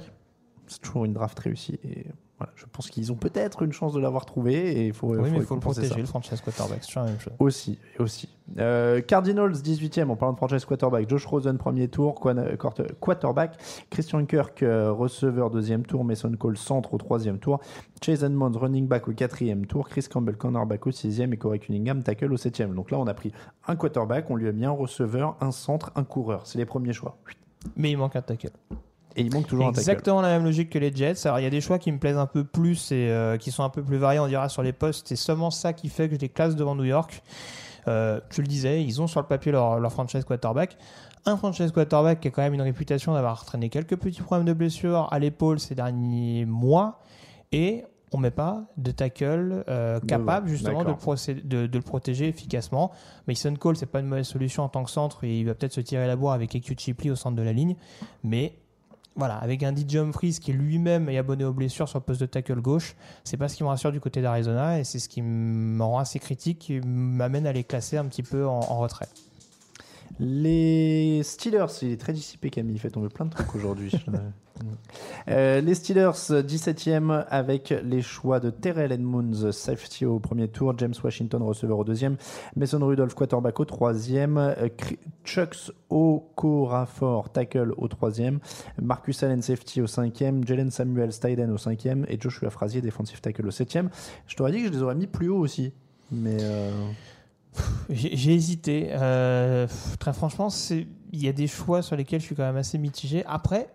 c'est 0.69 0.81
toujours 0.81 1.05
une 1.05 1.13
draft 1.13 1.39
réussie 1.41 1.79
et 1.85 2.07
voilà, 2.39 2.53
je 2.55 2.67
pense 2.71 2.91
qu'ils 2.91 3.11
ont 3.13 3.17
peut-être 3.17 3.63
une 3.63 3.73
chance 3.73 3.95
de 3.95 4.01
l'avoir 4.01 4.27
trouvé 4.27 4.55
et 4.55 4.87
il 4.89 4.93
faut, 4.93 5.09
Oui, 5.09 5.31
mais 5.31 5.39
il 5.39 5.45
faut 5.45 5.55
le 5.55 5.61
protéger, 5.61 5.89
ça. 5.89 5.97
le 5.97 6.05
franchise 6.05 6.43
quarterback, 6.43 6.81
c'est 6.83 6.97
la 6.97 7.07
même 7.07 7.19
chose. 7.19 7.33
Aussi, 7.39 7.79
aussi. 7.99 8.29
Euh, 8.59 9.01
Cardinals 9.01 9.53
18e 9.55 10.11
en 10.11 10.17
parlant 10.17 10.35
de 10.35 10.37
franchise 10.37 10.67
quarterback. 10.67 11.09
Josh 11.09 11.25
Rosen 11.25 11.57
premier 11.57 11.89
tour, 11.89 12.15
quarterback. 13.01 13.57
Christian 13.91 14.25
Kirk 14.27 14.63
euh, 14.63 14.93
receveur 14.93 15.51
deuxième 15.51 15.85
tour. 15.87 16.05
Mason 16.05 16.31
Cole 16.33 16.59
centre 16.59 16.93
au 16.93 16.99
troisième 16.99 17.39
tour. 17.39 17.61
Chase 18.05 18.23
Edmonds 18.23 18.53
running 18.59 18.87
back 18.87 19.09
au 19.09 19.13
quatrième 19.13 19.67
tour. 19.67 19.89
Chris 19.89 20.07
Campbell 20.11 20.37
cornerback 20.37 20.87
au 20.87 20.91
sixième 20.91 21.33
et 21.33 21.39
Corey 21.39 21.59
Cunningham 21.59 22.03
tackle 22.03 22.33
au 22.33 22.37
septième. 22.37 22.75
Donc 22.75 22.91
là 22.91 22.99
on 22.99 23.07
a 23.07 23.15
pris 23.15 23.33
un 23.67 23.77
quarterback, 23.77 24.31
on 24.31 24.37
lui 24.37 24.49
a 24.49 24.53
mis 24.53 24.67
un 24.67 24.71
receveur, 24.71 25.37
un 25.41 25.53
centre, 25.53 25.91
un 25.97 26.05
coureur. 26.05 26.47
C'est 26.47 26.59
les 26.59 26.67
premiers 26.67 26.93
choix. 26.93 27.17
Mais 27.77 27.91
il 27.91 27.97
manque 27.97 28.15
un 28.15 28.23
tackle. 28.23 28.51
Et 29.17 29.23
il 29.23 29.33
manque 29.33 29.47
toujours 29.47 29.67
un 29.67 29.73
tackle. 29.73 29.81
Exactement 29.81 30.21
la 30.21 30.29
même 30.29 30.45
logique 30.45 30.71
que 30.71 30.79
les 30.79 30.95
Jets. 30.95 31.27
Alors 31.27 31.41
il 31.41 31.43
y 31.43 31.47
a 31.47 31.51
des 31.51 31.61
choix 31.61 31.79
qui 31.79 31.91
me 31.91 31.99
plaisent 31.99 32.19
un 32.19 32.27
peu 32.27 32.45
plus 32.45 32.93
et 32.93 33.09
euh, 33.11 33.37
qui 33.39 33.51
sont 33.51 33.63
un 33.65 33.71
peu 33.71 33.83
plus 33.83 33.97
variés, 33.97 34.21
on 34.21 34.27
dira, 34.29 34.49
sur 34.49 34.63
les 34.63 34.73
postes. 34.73 35.09
C'est 35.09 35.17
seulement 35.17 35.51
ça 35.51 35.73
qui 35.73 35.89
fait 35.89 36.09
que 36.09 36.15
je 36.15 36.21
les 36.21 36.29
classe 36.29 36.55
devant 36.55 36.75
New 36.75 36.85
York. 36.85 37.23
Euh, 37.89 38.21
tu 38.31 38.41
le 38.43 38.47
disais, 38.47 38.83
ils 38.85 39.01
ont 39.01 39.07
sur 39.07 39.21
le 39.21 39.27
papier 39.27 39.53
leur, 39.53 39.79
leur 39.81 39.93
franchise 39.93 40.25
quarterback. 40.25 40.77
Un 41.25 41.37
franchise 41.37 41.73
quarterback 41.73 42.21
qui 42.21 42.29
a 42.29 42.31
quand 42.31 42.43
même 42.43 42.55
une 42.55 42.63
réputation 42.63 43.15
d'avoir 43.15 43.45
traîné 43.45 43.69
quelques 43.69 43.97
petits 43.97 44.23
problèmes 44.23 44.47
de 44.47 44.53
blessure 44.53 45.09
à 45.13 45.19
l'épaule 45.19 45.59
ces 45.61 45.75
derniers 45.75 46.45
mois. 46.45 47.01
Et 47.53 47.85
on 48.13 48.19
met 48.19 48.31
pas 48.31 48.65
de 48.77 48.91
tackle 48.93 49.65
euh, 49.69 49.99
capable 50.01 50.49
justement 50.49 50.83
de 50.83 50.89
le, 50.89 50.95
d'accord. 50.95 51.15
procé- 51.15 51.47
de- 51.47 51.67
de 51.67 51.79
le 51.79 51.83
protéger 51.83 52.29
efficacement. 52.29 52.93
Mason 53.27 53.55
Cole, 53.55 53.77
c'est 53.77 53.87
pas 53.87 54.01
une 54.01 54.07
mauvaise 54.07 54.27
solution 54.27 54.63
en 54.63 54.69
tant 54.69 54.85
que 54.85 54.91
centre 54.91 55.25
il 55.25 55.45
va 55.45 55.55
peut-être 55.55 55.73
se 55.73 55.81
tirer 55.81 56.07
la 56.07 56.15
bourre 56.17 56.33
avec 56.33 56.55
Eku 56.55 56.75
Chipley 56.79 57.11
au 57.11 57.17
centre 57.17 57.37
de 57.37 57.43
la 57.43 57.53
ligne. 57.53 57.77
Mais 58.23 58.55
voilà, 59.17 59.37
avec 59.37 59.63
un 59.63 59.75
DJ 59.75 59.97
Humphries 59.97 60.39
qui 60.41 60.53
lui-même 60.53 61.09
est 61.09 61.19
abonné 61.19 61.45
aux 61.45 61.53
blessures 61.53 61.89
sur 61.89 61.99
le 61.99 62.05
poste 62.05 62.21
de 62.21 62.27
tackle 62.27 62.61
gauche, 62.61 62.95
c'est 63.25 63.37
pas 63.37 63.49
ce 63.49 63.57
qui 63.57 63.63
me 63.63 63.69
rassure 63.69 63.93
du 63.93 64.01
côté 64.01 64.21
d'Arizona 64.21 64.79
et 64.79 64.85
c'est 64.85 64.99
ce 64.99 65.09
qui 65.09 65.23
me 65.23 65.83
rend 65.83 65.99
assez 65.99 66.19
critique 66.19 66.71
et 66.71 66.81
m'amène 66.81 67.47
à 67.47 67.53
les 67.53 67.65
classer 67.65 67.97
un 67.97 68.05
petit 68.05 68.23
peu 68.23 68.47
en, 68.47 68.61
en 68.61 68.79
retrait. 68.79 69.09
Les 70.19 71.23
Steelers, 71.23 71.67
il 71.83 71.93
est 71.93 72.01
très 72.01 72.13
dissipé 72.13 72.51
Camille, 72.51 72.77
il 72.77 72.79
fait 72.79 72.91
tomber 72.91 73.09
plein 73.09 73.27
de 73.27 73.31
trucs 73.31 73.55
aujourd'hui. 73.55 73.93
Euh, 75.29 75.61
les 75.61 75.75
Steelers, 75.75 76.13
17e 76.13 77.27
avec 77.29 77.75
les 77.83 78.01
choix 78.01 78.41
de 78.41 78.51
Terrell 78.51 78.93
Edmonds, 78.93 79.53
safety 79.53 80.07
au 80.07 80.19
premier 80.19 80.49
tour, 80.49 80.73
James 80.79 80.95
Washington, 81.03 81.43
receveur 81.43 81.79
au 81.79 81.85
deuxième, 81.85 82.17
Mason 82.55 82.79
Rudolph, 82.85 83.15
quarterback 83.15 83.59
au 83.61 83.65
troisième, 83.65 84.39
euh, 84.39 84.69
Chucks 85.25 85.73
Okorafor, 85.91 87.31
tackle 87.31 87.75
au 87.77 87.89
troisième, 87.89 88.39
Marcus 88.81 89.23
Allen, 89.23 89.43
safety 89.43 89.83
au 89.83 89.87
cinquième, 89.87 90.47
Jalen 90.47 90.71
Samuel, 90.71 91.13
Styden 91.13 91.51
au 91.51 91.59
cinquième 91.59 92.07
et 92.09 92.19
Joshua 92.21 92.51
Frazier, 92.51 92.81
defensive 92.81 93.21
tackle 93.21 93.47
au 93.47 93.51
septième. 93.51 93.91
Je 94.27 94.37
t'aurais 94.37 94.53
dit 94.53 94.61
que 94.61 94.69
je 94.69 94.73
les 94.73 94.83
aurais 94.83 94.95
mis 94.95 95.07
plus 95.07 95.29
haut 95.29 95.41
aussi, 95.41 95.73
mais... 96.13 96.39
Euh... 96.41 96.71
J'ai 97.91 98.35
hésité. 98.35 98.89
Euh, 98.93 99.67
très 99.99 100.13
franchement, 100.13 100.49
il 100.71 101.23
y 101.23 101.29
a 101.29 101.33
des 101.33 101.47
choix 101.47 101.83
sur 101.83 101.97
lesquels 101.97 102.21
je 102.21 102.27
suis 102.27 102.35
quand 102.35 102.45
même 102.45 102.57
assez 102.57 102.79
mitigé. 102.79 103.25
Après, 103.27 103.69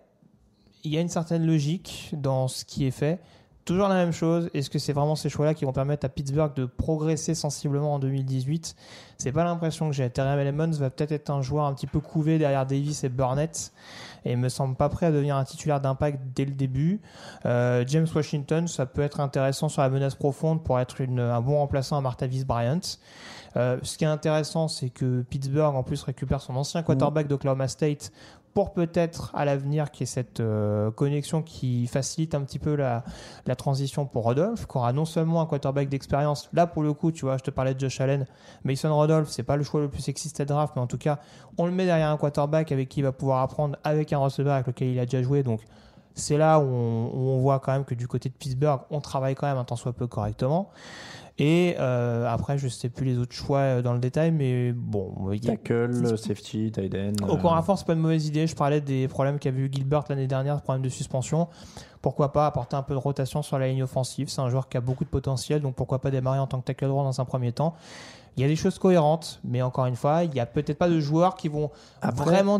il 0.84 0.92
y 0.92 0.98
a 0.98 1.00
une 1.00 1.08
certaine 1.08 1.46
logique 1.46 2.10
dans 2.12 2.48
ce 2.48 2.64
qui 2.64 2.86
est 2.86 2.90
fait. 2.90 3.20
Toujours 3.64 3.86
la 3.86 3.94
même 3.94 4.12
chose. 4.12 4.50
Est-ce 4.54 4.68
que 4.70 4.80
c'est 4.80 4.92
vraiment 4.92 5.14
ces 5.14 5.28
choix-là 5.28 5.54
qui 5.54 5.64
vont 5.64 5.72
permettre 5.72 6.04
à 6.04 6.08
Pittsburgh 6.08 6.52
de 6.54 6.64
progresser 6.64 7.36
sensiblement 7.36 7.94
en 7.94 7.98
2018 8.00 8.74
C'est 9.18 9.30
pas 9.30 9.44
l'impression 9.44 9.88
que 9.88 9.94
j'ai. 9.94 10.10
Terry 10.10 10.44
Lemons 10.44 10.72
va 10.72 10.90
peut-être 10.90 11.12
être 11.12 11.30
un 11.30 11.42
joueur 11.42 11.66
un 11.66 11.74
petit 11.74 11.86
peu 11.86 12.00
couvé 12.00 12.38
derrière 12.38 12.66
Davis 12.66 13.04
et 13.04 13.08
Burnett 13.08 13.72
et 14.24 14.34
me 14.34 14.48
semble 14.48 14.74
pas 14.74 14.88
prêt 14.88 15.06
à 15.06 15.12
devenir 15.12 15.36
un 15.36 15.44
titulaire 15.44 15.80
d'impact 15.80 16.18
dès 16.34 16.44
le 16.44 16.52
début. 16.52 17.00
Euh, 17.46 17.84
James 17.86 18.08
Washington, 18.12 18.66
ça 18.66 18.84
peut 18.84 19.02
être 19.02 19.20
intéressant 19.20 19.68
sur 19.68 19.82
la 19.82 19.90
menace 19.90 20.16
profonde 20.16 20.64
pour 20.64 20.80
être 20.80 21.00
un 21.00 21.40
bon 21.40 21.58
remplaçant 21.58 21.96
à 21.96 22.00
Martavis 22.00 22.44
Bryant. 22.44 22.80
Euh, 23.56 23.78
ce 23.82 23.98
qui 23.98 24.04
est 24.04 24.08
intéressant, 24.08 24.68
c'est 24.68 24.90
que 24.90 25.22
Pittsburgh 25.22 25.74
en 25.74 25.82
plus 25.82 26.02
récupère 26.02 26.40
son 26.40 26.56
ancien 26.56 26.82
quarterback 26.82 27.28
d'Oklahoma 27.28 27.68
State 27.68 28.12
pour 28.54 28.72
peut-être 28.72 29.30
à 29.34 29.44
l'avenir 29.44 29.90
qu'il 29.90 30.02
y 30.02 30.04
ait 30.04 30.06
cette 30.06 30.40
euh, 30.40 30.90
connexion 30.90 31.42
qui 31.42 31.86
facilite 31.86 32.34
un 32.34 32.42
petit 32.42 32.58
peu 32.58 32.74
la, 32.74 33.02
transition 33.56 34.06
pour 34.06 34.24
Rodolphe, 34.24 34.66
qui 34.66 34.76
aura 34.76 34.92
non 34.92 35.04
seulement 35.04 35.40
un 35.40 35.46
quarterback 35.46 35.88
d'expérience, 35.88 36.48
là 36.52 36.66
pour 36.66 36.82
le 36.82 36.92
coup, 36.92 37.12
tu 37.12 37.24
vois, 37.24 37.38
je 37.38 37.42
te 37.42 37.50
parlais 37.50 37.74
de 37.74 37.80
Josh 37.80 38.00
Allen, 38.00 38.26
Mason 38.64 38.94
Rodolphe, 38.94 39.28
c'est 39.30 39.42
pas 39.42 39.56
le 39.56 39.62
choix 39.62 39.80
le 39.80 39.88
plus 39.88 40.02
sexiste 40.02 40.40
à 40.40 40.44
draft, 40.44 40.74
mais 40.76 40.82
en 40.82 40.86
tout 40.86 40.98
cas, 40.98 41.18
on 41.58 41.66
le 41.66 41.72
met 41.72 41.86
derrière 41.86 42.08
un 42.08 42.16
quarterback 42.16 42.72
avec 42.72 42.88
qui 42.88 43.00
il 43.00 43.04
va 43.04 43.12
pouvoir 43.12 43.42
apprendre 43.42 43.76
avec 43.84 44.12
un 44.12 44.18
receveur 44.18 44.54
avec 44.54 44.66
lequel 44.66 44.88
il 44.88 44.98
a 44.98 45.06
déjà 45.06 45.22
joué, 45.22 45.42
donc 45.42 45.60
c'est 46.14 46.36
là 46.36 46.58
où 46.58 46.64
on, 46.64 47.10
où 47.14 47.28
on, 47.30 47.40
voit 47.40 47.58
quand 47.58 47.72
même 47.72 47.84
que 47.84 47.94
du 47.94 48.06
côté 48.06 48.28
de 48.28 48.34
Pittsburgh, 48.34 48.80
on 48.90 49.00
travaille 49.00 49.34
quand 49.34 49.46
même 49.46 49.56
un 49.56 49.64
tant 49.64 49.76
soit 49.76 49.94
peu 49.94 50.06
correctement. 50.06 50.70
Et 51.44 51.74
euh, 51.80 52.24
après, 52.32 52.56
je 52.56 52.66
ne 52.66 52.70
sais 52.70 52.88
plus 52.88 53.04
les 53.04 53.18
autres 53.18 53.34
choix 53.34 53.58
euh, 53.58 53.82
dans 53.82 53.94
le 53.94 53.98
détail, 53.98 54.30
mais 54.30 54.70
bon. 54.70 55.12
Tackle, 55.44 56.16
safety, 56.16 56.70
tight 56.70 56.94
end. 56.94 57.28
Au 57.28 57.36
corps 57.36 57.56
à 57.56 57.62
force, 57.62 57.82
pas 57.82 57.94
une 57.94 57.98
mauvaise 57.98 58.28
idée. 58.28 58.46
Je 58.46 58.54
parlais 58.54 58.80
des 58.80 59.08
problèmes 59.08 59.40
qu'a 59.40 59.50
eu 59.50 59.68
Gilbert 59.72 60.04
l'année 60.08 60.28
dernière, 60.28 60.62
problème 60.62 60.84
de 60.84 60.88
suspension. 60.88 61.48
Pourquoi 62.00 62.32
pas 62.32 62.46
apporter 62.46 62.76
un 62.76 62.84
peu 62.84 62.94
de 62.94 63.00
rotation 63.00 63.42
sur 63.42 63.58
la 63.58 63.66
ligne 63.66 63.82
offensive? 63.82 64.28
C'est 64.28 64.40
un 64.40 64.50
joueur 64.50 64.68
qui 64.68 64.76
a 64.76 64.80
beaucoup 64.80 65.02
de 65.02 65.08
potentiel, 65.08 65.62
donc 65.62 65.74
pourquoi 65.74 66.00
pas 66.00 66.12
démarrer 66.12 66.38
en 66.38 66.46
tant 66.46 66.60
que 66.60 66.64
tackle 66.64 66.86
droit 66.86 67.02
dans 67.02 67.20
un 67.20 67.24
premier 67.24 67.50
temps 67.50 67.74
il 68.36 68.42
y 68.42 68.44
a 68.44 68.48
des 68.48 68.56
choses 68.56 68.78
cohérentes, 68.78 69.40
mais 69.44 69.60
encore 69.60 69.84
une 69.84 69.96
fois, 69.96 70.24
il 70.24 70.30
n'y 70.30 70.40
a 70.40 70.46
peut-être 70.46 70.78
pas 70.78 70.88
de 70.88 70.98
joueurs 71.00 71.34
qui 71.34 71.48
vont 71.48 71.70
vraiment 72.16 72.58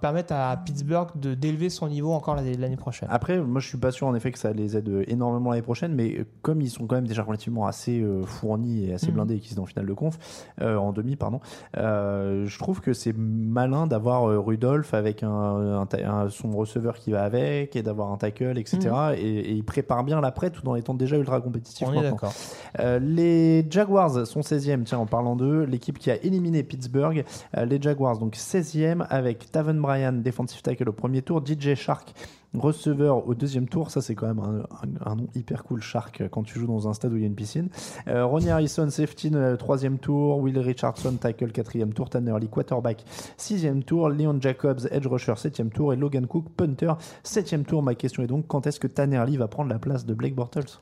permettre 0.00 0.32
à 0.32 0.56
Pittsburgh 0.56 1.08
de 1.16 1.34
d'élever 1.34 1.68
son 1.68 1.88
niveau 1.88 2.12
encore 2.12 2.36
l'année 2.36 2.76
prochaine. 2.76 3.08
Après, 3.10 3.38
moi 3.38 3.60
je 3.60 3.66
suis 3.66 3.78
pas 3.78 3.90
sûr 3.90 4.06
en 4.06 4.14
effet 4.14 4.30
que 4.30 4.38
ça 4.38 4.52
les 4.52 4.76
aide 4.76 5.04
énormément 5.08 5.50
l'année 5.50 5.62
prochaine, 5.62 5.94
mais 5.94 6.24
comme 6.42 6.60
ils 6.60 6.70
sont 6.70 6.86
quand 6.86 6.94
même 6.94 7.08
déjà 7.08 7.22
relativement 7.22 7.66
assez 7.66 8.00
euh, 8.00 8.22
fournis 8.24 8.86
et 8.88 8.94
assez 8.94 9.10
mm. 9.10 9.14
blindés 9.14 9.40
qui 9.40 9.54
sont 9.54 9.62
en 9.62 9.66
finale 9.66 9.86
de 9.86 9.92
conf, 9.92 10.16
euh, 10.60 10.76
en 10.76 10.92
demi, 10.92 11.16
pardon, 11.16 11.40
euh, 11.76 12.46
je 12.46 12.58
trouve 12.58 12.80
que 12.80 12.92
c'est 12.92 13.14
malin 13.16 13.86
d'avoir 13.88 14.24
Rudolph 14.44 14.94
avec 14.94 15.22
un, 15.24 15.86
son 16.30 16.50
receveur 16.52 16.98
qui 16.98 17.10
va 17.10 17.24
avec 17.24 17.74
et 17.74 17.82
d'avoir 17.82 18.12
un 18.12 18.16
tackle, 18.16 18.58
etc. 18.58 18.78
Mm. 18.78 19.14
Et, 19.18 19.52
il 19.58 19.64
prépare 19.64 20.04
bien 20.04 20.20
l'après 20.20 20.50
tout 20.50 20.66
en 20.68 20.76
étant 20.76 20.94
déjà 20.94 21.16
ultra 21.16 21.40
compétitif. 21.40 21.88
On 21.88 21.92
est 21.94 22.02
d'accord. 22.02 22.32
les 23.00 23.66
Jaguars 23.68 24.26
sont 24.26 24.42
16 24.42 24.67
tiens, 24.84 24.98
en 24.98 25.06
parlant 25.06 25.36
d'eux, 25.36 25.64
l'équipe 25.64 25.98
qui 25.98 26.10
a 26.10 26.22
éliminé 26.22 26.62
Pittsburgh, 26.62 27.24
euh, 27.56 27.64
les 27.64 27.80
Jaguars, 27.80 28.18
donc 28.18 28.34
16e, 28.34 29.06
avec 29.08 29.50
Taven 29.50 29.80
Bryan, 29.80 30.22
defensive 30.22 30.62
tackle 30.62 30.88
au 30.88 30.92
premier 30.92 31.22
tour, 31.22 31.42
DJ 31.44 31.74
Shark, 31.74 32.14
receveur 32.54 33.26
au 33.28 33.34
deuxième 33.34 33.68
tour. 33.68 33.90
Ça, 33.90 34.00
c'est 34.00 34.14
quand 34.14 34.26
même 34.26 34.40
un, 35.04 35.14
nom 35.14 35.28
hyper 35.34 35.64
cool, 35.64 35.82
Shark, 35.82 36.22
quand 36.30 36.42
tu 36.42 36.58
joues 36.58 36.66
dans 36.66 36.88
un 36.88 36.94
stade 36.94 37.12
où 37.12 37.16
il 37.16 37.20
y 37.20 37.24
a 37.24 37.26
une 37.26 37.34
piscine. 37.34 37.68
Euh, 38.08 38.24
Ronnie 38.24 38.50
Harrison, 38.50 38.88
safety, 38.90 39.30
euh, 39.34 39.56
troisième 39.56 39.98
tour. 39.98 40.38
Will 40.38 40.58
Richardson, 40.58 41.14
tackle, 41.20 41.52
quatrième 41.52 41.92
tour. 41.92 42.08
Tanner 42.08 42.34
Lee, 42.40 42.48
quarterback, 42.48 43.04
sixième 43.36 43.82
tour. 43.82 44.08
Leon 44.08 44.38
Jacobs, 44.40 44.80
edge 44.90 45.06
rusher, 45.06 45.34
septième 45.36 45.70
tour. 45.70 45.92
Et 45.92 45.96
Logan 45.96 46.26
Cook, 46.26 46.46
punter, 46.56 46.92
septième 47.22 47.64
tour. 47.64 47.82
Ma 47.82 47.94
question 47.94 48.22
est 48.22 48.28
donc, 48.28 48.46
quand 48.46 48.66
est-ce 48.66 48.80
que 48.80 48.86
Tanner 48.86 49.22
Lee 49.26 49.36
va 49.36 49.48
prendre 49.48 49.70
la 49.70 49.78
place 49.78 50.06
de 50.06 50.14
Blake 50.14 50.34
Bortles? 50.34 50.80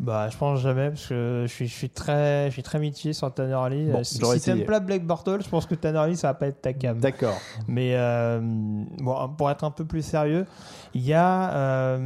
Bah, 0.00 0.28
je 0.30 0.36
pense 0.36 0.60
jamais 0.60 0.90
parce 0.90 1.06
que 1.06 1.44
je 1.46 1.52
suis, 1.52 1.66
je 1.66 1.74
suis 1.74 1.90
très, 1.90 2.46
je 2.46 2.52
suis 2.52 2.62
très 2.62 2.78
mitigé 2.78 3.12
sur 3.12 3.32
Tanner 3.32 3.58
Lee. 3.70 3.90
Bon, 3.90 4.04
si 4.04 4.16
si 4.16 4.40
t'aimes 4.40 4.64
pas 4.64 4.80
Blake 4.80 5.04
Bortles, 5.04 5.42
je 5.42 5.48
pense 5.48 5.66
que 5.66 5.74
Tanner 5.74 6.08
Lee 6.08 6.16
ça 6.16 6.28
va 6.28 6.34
pas 6.34 6.46
être 6.46 6.62
ta 6.62 6.72
cam. 6.72 7.00
D'accord. 7.00 7.36
Mais 7.66 7.92
euh, 7.94 8.40
bon, 8.40 9.28
pour 9.36 9.50
être 9.50 9.64
un 9.64 9.72
peu 9.72 9.84
plus 9.84 10.02
sérieux, 10.02 10.46
il 10.94 11.04
y 11.04 11.14
a, 11.14 11.52
euh, 11.52 11.98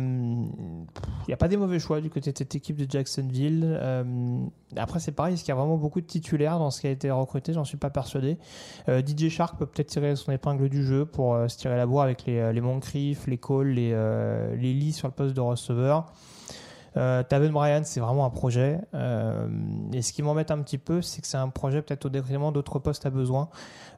il 1.26 1.30
y 1.30 1.34
a 1.34 1.36
pas 1.36 1.48
des 1.48 1.58
mauvais 1.58 1.78
choix 1.78 2.00
du 2.00 2.08
côté 2.08 2.32
de 2.32 2.38
cette 2.38 2.54
équipe 2.54 2.76
de 2.76 2.90
Jacksonville. 2.90 3.62
Euh, 3.64 4.38
après, 4.76 4.98
c'est 4.98 5.12
pareil, 5.12 5.34
est-ce 5.34 5.42
qu'il 5.42 5.50
y 5.50 5.56
a 5.56 5.60
vraiment 5.60 5.76
beaucoup 5.76 6.00
de 6.00 6.06
titulaires 6.06 6.58
dans 6.58 6.70
ce 6.70 6.80
qui 6.80 6.86
a 6.86 6.90
été 6.90 7.10
recruté 7.10 7.52
J'en 7.52 7.64
suis 7.64 7.76
pas 7.76 7.90
persuadé. 7.90 8.38
Euh, 8.88 9.02
DJ 9.04 9.28
Shark 9.28 9.58
peut 9.58 9.66
peut-être 9.66 9.88
tirer 9.88 10.16
son 10.16 10.32
épingle 10.32 10.70
du 10.70 10.84
jeu 10.84 11.04
pour 11.04 11.36
se 11.48 11.58
tirer 11.58 11.76
la 11.76 11.84
bourre 11.84 12.02
avec 12.02 12.24
les, 12.24 12.52
les 12.52 12.60
Moncrief, 12.62 13.26
les 13.26 13.38
Cole, 13.38 13.68
les, 13.68 13.90
les 14.56 14.72
Lee 14.72 14.92
sur 14.92 15.08
le 15.08 15.14
poste 15.14 15.34
de 15.34 15.40
receveur. 15.40 16.06
Euh, 16.96 17.22
Taven 17.22 17.52
Bryan, 17.52 17.84
c'est 17.84 18.00
vraiment 18.00 18.24
un 18.24 18.30
projet. 18.30 18.80
Euh, 18.94 19.48
et 19.92 20.02
ce 20.02 20.12
qui 20.12 20.22
m'embête 20.22 20.50
un 20.50 20.60
petit 20.62 20.78
peu, 20.78 21.02
c'est 21.02 21.20
que 21.20 21.26
c'est 21.26 21.36
un 21.36 21.48
projet 21.48 21.82
peut-être 21.82 22.06
au 22.06 22.08
détriment 22.08 22.52
d'autres 22.52 22.78
postes 22.78 23.06
à 23.06 23.10
besoin. 23.10 23.48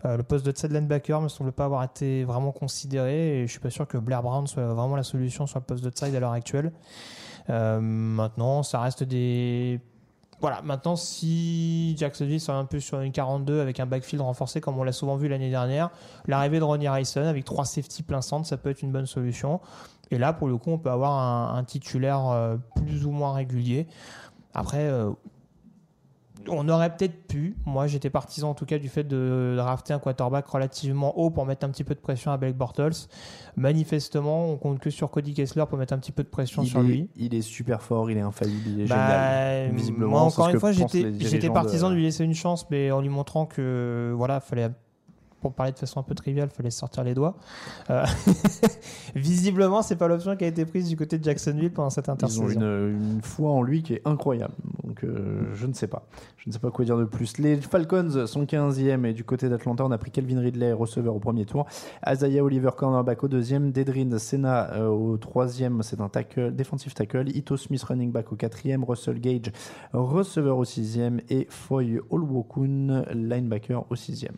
Euh, 0.04 0.16
le 0.16 0.22
poste 0.22 0.46
de 0.46 0.50
Ted 0.50 0.74
linebacker 0.74 1.20
me 1.20 1.28
semble 1.28 1.52
pas 1.52 1.64
avoir 1.64 1.82
été 1.82 2.24
vraiment 2.24 2.52
considéré 2.52 3.40
et 3.40 3.46
je 3.46 3.50
suis 3.50 3.60
pas 3.60 3.70
sûr 3.70 3.86
que 3.86 3.98
Blair 3.98 4.22
Brown 4.22 4.46
soit 4.46 4.66
vraiment 4.66 4.96
la 4.96 5.02
solution 5.02 5.46
sur 5.46 5.58
le 5.58 5.64
poste 5.64 5.84
de 5.84 5.90
side 5.94 6.14
à 6.14 6.20
l'heure 6.20 6.32
actuelle. 6.32 6.72
Euh, 7.50 7.80
maintenant, 7.80 8.62
ça 8.62 8.80
reste 8.80 9.02
des 9.02 9.80
voilà, 10.40 10.60
maintenant, 10.62 10.94
si 10.94 11.96
Jacksonville 11.96 12.40
sort 12.40 12.56
un 12.56 12.66
peu 12.66 12.78
sur 12.78 13.00
une 13.00 13.12
42 13.12 13.60
avec 13.60 13.80
un 13.80 13.86
backfield 13.86 14.20
renforcé 14.20 14.60
comme 14.60 14.78
on 14.78 14.84
l'a 14.84 14.92
souvent 14.92 15.16
vu 15.16 15.26
l'année 15.26 15.48
dernière, 15.48 15.90
l'arrivée 16.26 16.58
de 16.58 16.64
Ronnie 16.64 16.86
Harrison 16.86 17.24
avec 17.24 17.46
trois 17.46 17.64
safety 17.64 18.02
plein 18.02 18.20
centre, 18.20 18.46
ça 18.46 18.58
peut 18.58 18.68
être 18.68 18.82
une 18.82 18.92
bonne 18.92 19.06
solution. 19.06 19.60
Et 20.10 20.18
là, 20.18 20.32
pour 20.32 20.48
le 20.48 20.56
coup, 20.56 20.70
on 20.70 20.78
peut 20.78 20.90
avoir 20.90 21.54
un, 21.54 21.64
titulaire 21.64 22.28
euh, 22.28 22.56
plus 22.76 23.06
ou 23.06 23.10
moins 23.10 23.32
régulier. 23.32 23.86
Après, 24.52 24.86
euh, 24.86 25.10
on 26.48 26.68
aurait 26.68 26.94
peut-être 26.94 27.26
pu. 27.26 27.56
Moi, 27.64 27.86
j'étais 27.86 28.10
partisan 28.10 28.50
en 28.50 28.54
tout 28.54 28.66
cas 28.66 28.78
du 28.78 28.88
fait 28.88 29.04
de 29.04 29.54
drafter 29.56 29.94
un 29.94 29.98
quarterback 29.98 30.46
relativement 30.46 31.16
haut 31.18 31.30
pour 31.30 31.46
mettre 31.46 31.66
un 31.66 31.70
petit 31.70 31.84
peu 31.84 31.94
de 31.94 32.00
pression 32.00 32.30
à 32.32 32.36
Blake 32.36 32.56
Bortles. 32.56 33.08
Manifestement, 33.56 34.50
on 34.50 34.56
compte 34.56 34.78
que 34.78 34.90
sur 34.90 35.10
Cody 35.10 35.34
Kessler 35.34 35.64
pour 35.68 35.78
mettre 35.78 35.94
un 35.94 35.98
petit 35.98 36.12
peu 36.12 36.22
de 36.22 36.28
pression 36.28 36.64
sur 36.64 36.82
lui. 36.82 37.08
Il 37.16 37.34
est 37.34 37.42
super 37.42 37.82
fort, 37.82 38.10
il 38.10 38.18
est 38.18 38.22
infaillible, 38.22 38.68
il 38.68 38.80
est 38.82 38.86
bah, 38.86 39.56
génial. 39.56 39.74
Visiblement, 39.74 40.10
moi, 40.10 40.20
encore 40.22 40.48
une 40.48 40.60
fois, 40.60 40.72
j'étais 40.72 41.50
partisan 41.50 41.90
de... 41.90 41.94
lui 41.94 42.02
laisser 42.02 42.24
une 42.24 42.34
chance, 42.34 42.68
mais 42.70 42.90
en 42.90 43.00
lui 43.00 43.08
montrant 43.08 43.46
que 43.46 44.12
voilà, 44.16 44.40
fallait 44.40 44.70
pour 45.44 45.52
parler 45.52 45.72
de 45.72 45.78
façon 45.78 46.00
un 46.00 46.02
peu 46.02 46.14
triviale, 46.14 46.48
il 46.50 46.56
fallait 46.56 46.70
sortir 46.70 47.04
les 47.04 47.12
doigts. 47.12 47.36
Euh, 47.90 48.02
visiblement, 49.14 49.82
c'est 49.82 49.96
pas 49.96 50.08
l'option 50.08 50.34
qui 50.36 50.44
a 50.44 50.46
été 50.46 50.64
prise 50.64 50.88
du 50.88 50.96
côté 50.96 51.18
de 51.18 51.24
Jacksonville 51.24 51.70
pendant 51.70 51.90
cette 51.90 52.08
intersaison. 52.08 52.48
Ils 52.48 52.56
ont 52.56 52.88
une, 52.88 53.20
foi 53.22 53.50
en 53.50 53.60
lui 53.60 53.82
qui 53.82 53.92
est 53.92 54.00
incroyable. 54.06 54.54
Donc, 54.84 55.04
euh, 55.04 55.42
je 55.52 55.66
ne 55.66 55.74
sais 55.74 55.86
pas. 55.86 56.06
Je 56.38 56.48
ne 56.48 56.52
sais 56.54 56.58
pas 56.58 56.70
quoi 56.70 56.86
dire 56.86 56.96
de 56.96 57.04
plus. 57.04 57.36
Les 57.36 57.56
Falcons 57.56 58.26
sont 58.26 58.44
15e 58.44 59.04
et 59.04 59.12
du 59.12 59.22
côté 59.22 59.50
d'Atlanta, 59.50 59.84
on 59.84 59.90
a 59.90 59.98
pris 59.98 60.10
Kelvin 60.10 60.40
Ridley, 60.40 60.72
receveur 60.72 61.14
au 61.14 61.18
premier 61.18 61.44
tour. 61.44 61.66
Isaiah 62.08 62.42
Oliver, 62.42 62.70
cornerback 62.74 63.22
au 63.22 63.28
deuxième. 63.28 63.70
Dedrin 63.70 64.16
Senna 64.16 64.72
euh, 64.72 64.88
au 64.88 65.18
troisième, 65.18 65.82
c'est 65.82 66.00
un 66.00 66.08
tackle, 66.08 66.56
defensive 66.56 66.94
tackle. 66.94 67.28
Ito 67.36 67.58
Smith, 67.58 67.82
running 67.82 68.10
back 68.10 68.32
au 68.32 68.36
quatrième. 68.36 68.82
Russell 68.82 69.20
Gage, 69.20 69.52
receveur 69.92 70.56
au 70.56 70.64
sixième. 70.64 71.20
Et 71.28 71.46
Foy 71.50 72.00
Olwokun, 72.08 73.04
linebacker 73.12 73.84
au 73.90 73.94
sixième. 73.94 74.36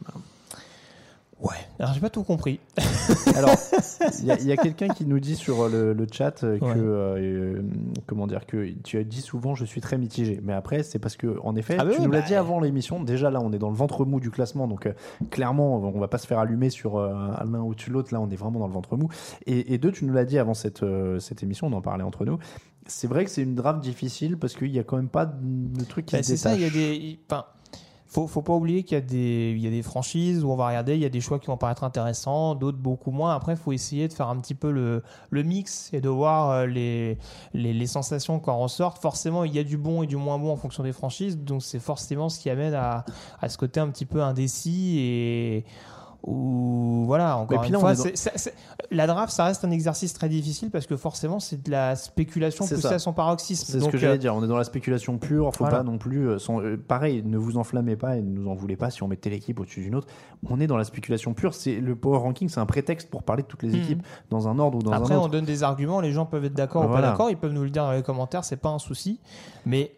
Ouais, 1.39 1.57
alors 1.79 1.93
j'ai 1.93 2.01
pas 2.01 2.09
tout 2.09 2.23
compris. 2.23 2.61
Alors, 3.37 3.51
il 4.21 4.27
y 4.27 4.53
a, 4.53 4.57
quelqu'un 4.57 4.89
qui 4.89 5.05
nous 5.05 5.21
dit 5.21 5.37
sur 5.37 5.69
le, 5.69 5.93
le 5.93 6.07
chat 6.11 6.43
euh, 6.43 6.59
que, 6.59 6.65
Ouais. 6.65 6.75
euh, 6.79 7.17
euh, 7.59 7.63
comment 8.07 8.27
dire, 8.27 8.47
que 8.47 8.71
tu 8.83 8.97
as 8.99 9.05
dit 9.05 9.21
souvent 9.21 9.55
je 9.55 9.67
suis 9.67 9.83
très 9.83 9.99
mitigé. 9.99 10.41
Mais 10.43 10.55
après, 10.55 10.83
c'est 10.83 10.99
parce 10.99 11.17
que, 11.17 11.39
en 11.43 11.55
effet, 11.55 11.77
Ah 11.79 11.85
bah 11.85 11.91
tu 11.91 11.99
oui, 12.01 12.07
nous 12.07 12.11
l'as 12.13 12.21
bah, 12.21 12.27
dit 12.27 12.35
avant 12.35 12.59
l'émission. 12.59 13.03
Déjà 13.03 13.31
là, 13.31 13.41
on 13.43 13.53
est 13.53 13.59
dans 13.59 13.69
le 13.69 13.77
ventre 13.77 14.07
mou 14.07 14.19
du 14.19 14.31
classement, 14.31 14.67
donc 14.67 14.87
euh, 14.87 14.93
clairement, 15.31 15.77
on 15.77 15.99
va 16.01 16.09
pas 16.09 16.17
se 16.17 16.27
faire 16.27 16.39
allumer 16.39 16.71
sur 16.71 16.97
euh, 16.97 17.13
l'un 17.45 17.61
au-dessus 17.61 17.91
de 17.91 17.95
l'autre. 17.95 18.15
Là, 18.15 18.21
on 18.23 18.31
est 18.31 18.37
vraiment 18.37 18.61
dans 18.61 18.67
le 18.69 18.73
ventre 18.73 18.97
mou. 18.97 19.09
Et, 19.45 19.75
et 19.75 19.79
deux, 19.79 19.93
tu 19.93 20.07
nous 20.07 20.15
l'as 20.15 20.25
dit 20.25 20.39
avant 20.39 20.55
cette, 20.55 20.83
euh, 20.85 21.19
cette 21.19 21.43
émission, 21.43 21.67
on 21.67 21.73
en 21.75 21.83
parlait 21.83 22.05
entre 22.05 22.25
nous. 22.25 22.39
C'est 22.87 23.09
vrai 23.09 23.25
que 23.27 23.31
c'est 23.31 23.43
une 23.43 23.55
draft 23.57 23.81
difficile 23.81 24.39
parce 24.39 24.55
qu'il 24.55 24.71
y 24.71 24.79
a 24.79 24.85
quand 24.85 24.97
même 24.97 25.09
pas 25.11 25.27
de, 25.27 25.35
de 25.43 25.85
truc 25.85 26.07
qui 26.07 26.17
Bah, 26.17 26.23
c'est 26.23 26.37
ça, 26.39 26.55
il 26.55 26.63
y 26.63 26.65
a 26.65 26.71
des. 26.71 27.19
Enfin, 27.29 27.45
faut, 28.07 28.27
faut 28.27 28.43
pas 28.43 28.55
oublier 28.55 28.83
qu'il 28.83 28.97
y 28.97 28.99
a 28.99 29.05
des, 29.05 29.57
y 29.59 29.67
a 29.67 29.71
des 29.71 29.83
franchises 29.83 30.45
où 30.45 30.51
on 30.51 30.57
va 30.57 30.69
regarder, 30.69 30.95
il 30.95 31.01
y 31.01 31.05
a 31.05 31.09
des 31.09 31.21
choix 31.21 31.39
qui 31.39 31.49
vont 31.49 31.57
paraître 31.57 31.85
intéressants, 31.85 32.55
d'autres 32.55 32.79
beaucoup 32.79 33.11
moins. 33.11 33.35
Après, 33.35 33.53
il 33.53 33.59
faut 33.59 33.73
essayer 33.73 34.09
de 34.09 34.13
faire 34.13 34.29
un 34.29 34.37
petit 34.37 34.55
peu 34.55 34.71
le, 34.71 35.03
le 35.31 35.43
mix 35.43 35.91
et 35.93 36.01
de 36.01 36.09
voir 36.09 36.51
euh, 36.51 36.67
les, 36.67 37.19
les, 37.53 37.73
les 37.73 37.87
sensations 37.87 38.39
qui 38.41 38.49
en 38.51 38.59
ressortent. 38.59 38.99
Forcément, 38.99 39.45
il 39.45 39.55
y 39.55 39.59
a 39.59 39.65
du 39.65 39.77
bon 39.77 40.03
et 40.03 40.07
du 40.07 40.17
moins 40.17 40.39
bon 40.39 40.53
en 40.53 40.57
fonction 40.57 40.83
des 40.83 40.93
franchises, 40.93 41.37
donc 41.39 41.63
c'est 41.63 41.81
forcément 41.81 42.29
ce 42.29 42.39
qui 42.39 42.49
amène 42.49 42.75
à, 42.75 43.05
à 43.41 43.49
ce 43.49 43.59
côté 43.59 43.81
un 43.81 43.89
petit 43.89 44.07
peu 44.07 44.23
indécis 44.23 44.99
et 44.99 45.65
ou 46.27 47.05
voilà 47.07 47.37
encore 47.39 47.61
puis 47.61 47.69
une 47.69 47.75
là, 47.75 47.79
on 47.79 47.83
fois 47.83 47.93
est 47.93 48.53
la 48.91 49.07
draft 49.07 49.33
ça 49.33 49.45
reste 49.45 49.65
un 49.65 49.71
exercice 49.71 50.13
très 50.13 50.29
difficile 50.29 50.71
parce 50.71 50.87
que 50.87 50.97
forcément 50.97 51.39
c'est 51.41 51.63
de 51.63 51.71
la 51.71 51.95
spéculation 51.97 52.65
poussée 52.67 52.81
ça. 52.81 52.91
à 52.95 52.99
son 52.99 53.13
paroxysme 53.13 53.65
C'est 53.73 53.81
ce 53.81 53.89
que 53.89 53.97
euh, 53.97 53.99
j'allais 54.01 54.19
dire. 54.19 54.35
On 54.35 54.43
est 54.45 54.49
dans 54.49 54.57
la 54.57 54.65
spéculation 54.65 55.19
pure. 55.19 55.53
Faut 55.55 55.65
Voilà. 55.65 55.79
pas 55.79 55.83
non 55.85 55.99
plus. 55.99 56.29
euh, 56.29 56.39
sans- 56.39 56.61
euh, 56.61 56.77
pareil, 56.77 57.23
ne 57.25 57.39
vous 57.39 57.57
enflammez 57.57 57.97
pas 57.97 58.17
et 58.17 58.23
ne 58.23 58.29
nous 58.31 58.49
en 58.51 58.55
voulez 58.55 58.77
pas 58.77 58.91
si 58.91 59.03
on 59.03 59.09
met 59.09 59.17
telle 59.17 59.33
équipe 59.35 59.61
au-dessus 59.61 59.81
d'une 59.83 59.95
autre. 59.95 60.09
On 60.51 60.61
est 60.61 60.67
dans 60.67 60.77
la 60.77 60.85
spéculation 60.85 61.33
pure. 61.33 61.55
C'est 61.55 61.77
le 61.81 61.95
power 61.97 62.19
ranking, 62.19 62.49
c'est 62.49 62.61
un 62.61 62.67
prétexte 62.67 63.09
pour 63.09 63.23
parler 63.23 63.43
de 63.43 63.49
toutes 63.49 63.63
les 63.63 63.71
Mhm. 63.71 63.77
équipes 63.83 64.03
dans 64.31 64.49
un 64.49 64.59
ordre 64.59 64.79
ou 64.79 64.83
dans 64.83 64.93
Après, 64.93 65.15
un 65.15 65.19
on 65.19 65.23
autre. 65.23 65.31
donne 65.33 65.45
des 65.45 65.63
arguments, 65.63 66.01
les 66.01 66.13
gens 66.13 66.27
peuvent 66.27 66.45
être 66.45 66.55
d'accord 66.55 66.85
ou 66.89 66.93
pas 66.93 67.01
d'accord, 67.03 67.31
ils 67.31 67.37
peuvent 67.37 67.53
nous 67.53 67.63
le 67.65 67.71
dire 67.71 67.85
dans 67.85 67.93
les 67.93 68.03
commentaires, 68.03 68.45
c'est 68.45 68.57
pas 68.57 68.71
un 68.71 68.79
souci. 68.81 69.21
Mais 69.65 69.93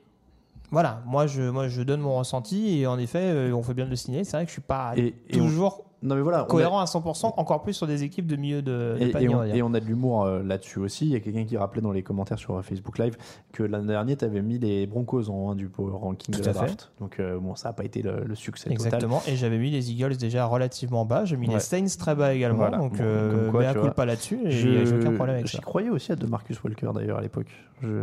voilà, 0.71 1.03
moi 1.07 1.27
je, 1.27 1.43
moi 1.49 1.69
je 1.69 1.83
donne 1.83 2.01
mon 2.01 2.17
ressenti 2.19 2.79
et 2.81 2.87
en 2.87 2.99
effet, 2.99 3.21
euh, 3.23 3.53
on 3.55 3.63
fait 3.63 3.75
bien 3.75 3.87
de 3.87 3.91
le 3.91 3.97
signaler. 3.97 4.25
C'est 4.25 4.37
vrai 4.37 4.45
que 4.45 4.51
je 4.51 4.55
suis 4.55 4.61
pas 4.63 4.93
Et, 4.97 5.15
on- 5.33 5.39
toujours 5.39 5.85
non 6.03 6.15
mais 6.15 6.21
voilà, 6.23 6.41
a- 6.41 6.45
cohérent 6.45 6.79
à 6.81 6.85
100%, 6.85 7.35
encore 7.37 7.63
plus 7.63 7.73
sur 7.75 7.87
des 7.87 8.05
équipes 8.05 8.27
de 8.27 8.37
milieu 8.37 8.63
de, 8.63 8.97
de 8.99 9.05
Et, 9.07 9.11
panier, 9.11 9.27
et 9.27 9.29
on 9.29 9.35
on, 9.35 9.39
va 9.39 9.47
dire. 9.47 9.55
et 9.57 9.63
on 9.63 9.75
a 9.75 9.81
de 9.81 9.85
l'humour 9.85 10.25
euh, 10.25 10.43
là-dessus 10.43 10.79
aussi. 10.79 11.07
Il 11.07 11.13
y 11.13 11.17
a 11.17 11.21
quelqu'un 11.21 11.45
qui 11.45 11.57
rappelait 11.57 11.81
dans 11.83 11.93
les 11.93 12.03
commentaires 12.03 12.39
sur 12.39 12.57
euh, 12.57 12.63
Facebook 12.63 12.99
Live 12.99 13.17
que 13.53 13.63
l'année 13.63 13.89
dernière, 13.89 14.17
tu 14.17 14.25
avais 14.25 14.43
mis 14.43 14.59
les 14.59 14.87
Broncos 14.87 15.29
en 15.29 15.51
1 15.53 15.55
du 15.57 15.69
power 15.69 15.93
ranking 15.93 16.35
Tout 16.35 16.41
de 16.41 16.47
la 16.47 16.53
fait. 16.53 16.59
draft. 16.61 16.93
Donc, 17.01 17.19
euh, 17.21 17.39
bon, 17.39 17.55
ça 17.57 17.71
n'a 17.71 17.73
pas 17.73 17.85
été 17.85 18.03
le, 18.03 18.25
le 18.25 18.35
succès 18.35 18.71
total. 18.71 18.87
Exactement, 18.87 19.23
et 19.27 19.37
j'avais 19.37 19.59
mis 19.59 19.71
les 19.71 19.91
Eagles 19.91 20.17
déjà 20.17 20.47
relativement 20.47 21.05
bas, 21.05 21.25
j'ai 21.25 21.37
mis 21.37 21.49
Ouais. 21.49 21.55
les 21.55 21.61
Saints 21.61 21.97
très 21.99 22.15
bas 22.15 22.33
également, 22.35 22.59
Voilà. 22.59 22.79
donc 22.79 22.93
Bon, 22.93 23.03
euh, 23.03 23.51
quoi, 23.51 23.65
culpa 23.73 23.93
vois. 23.97 24.07
là-dessus, 24.07 24.39
j'ai 24.47 24.85
aucun 24.95 25.13
problème 25.15 25.37
avec 25.37 25.47
J'y 25.47 25.57
ça. 25.57 25.63
croyais 25.63 25.91
aussi 25.91 26.13
à 26.13 26.17
de 26.17 26.27
Marcus 26.27 26.63
Walker 26.63 26.91
d'ailleurs 26.95 27.19
à 27.19 27.23
l'époque. 27.23 27.49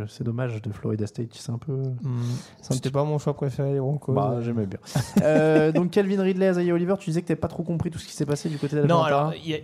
C'est 0.07 0.23
dommage 0.23 0.61
de 0.61 0.71
Florida 0.71 1.05
State, 1.05 1.29
c'est 1.33 1.51
un 1.51 1.57
peu. 1.57 1.73
Un 2.05 2.09
C'était 2.61 2.89
pas 2.91 3.03
mon 3.03 3.17
choix 3.17 3.33
préféré, 3.33 3.73
les 3.73 3.79
Broncos. 3.79 4.13
Bah, 4.13 4.37
j'aimais 4.41 4.65
bien. 4.67 5.71
Donc 5.73 5.91
Calvin 5.91 6.21
Ridley, 6.21 6.49
Isaiah 6.51 6.73
Oliver, 6.73 6.95
tu 6.97 7.09
disais 7.09 7.21
que 7.21 7.27
t'avais 7.27 7.39
pas 7.39 7.47
trop 7.49 7.63
compris 7.63 7.84
tout 7.91 7.99
ce 7.99 8.05
qui 8.05 8.13
s'est 8.13 8.25
passé 8.25 8.49
du 8.49 8.57
côté 8.57 8.75
d'Atlanta. 8.75 8.93
Non, 8.95 9.03
alors, 9.03 9.33
il 9.33 9.47
y 9.49 9.55
a- 9.55 9.59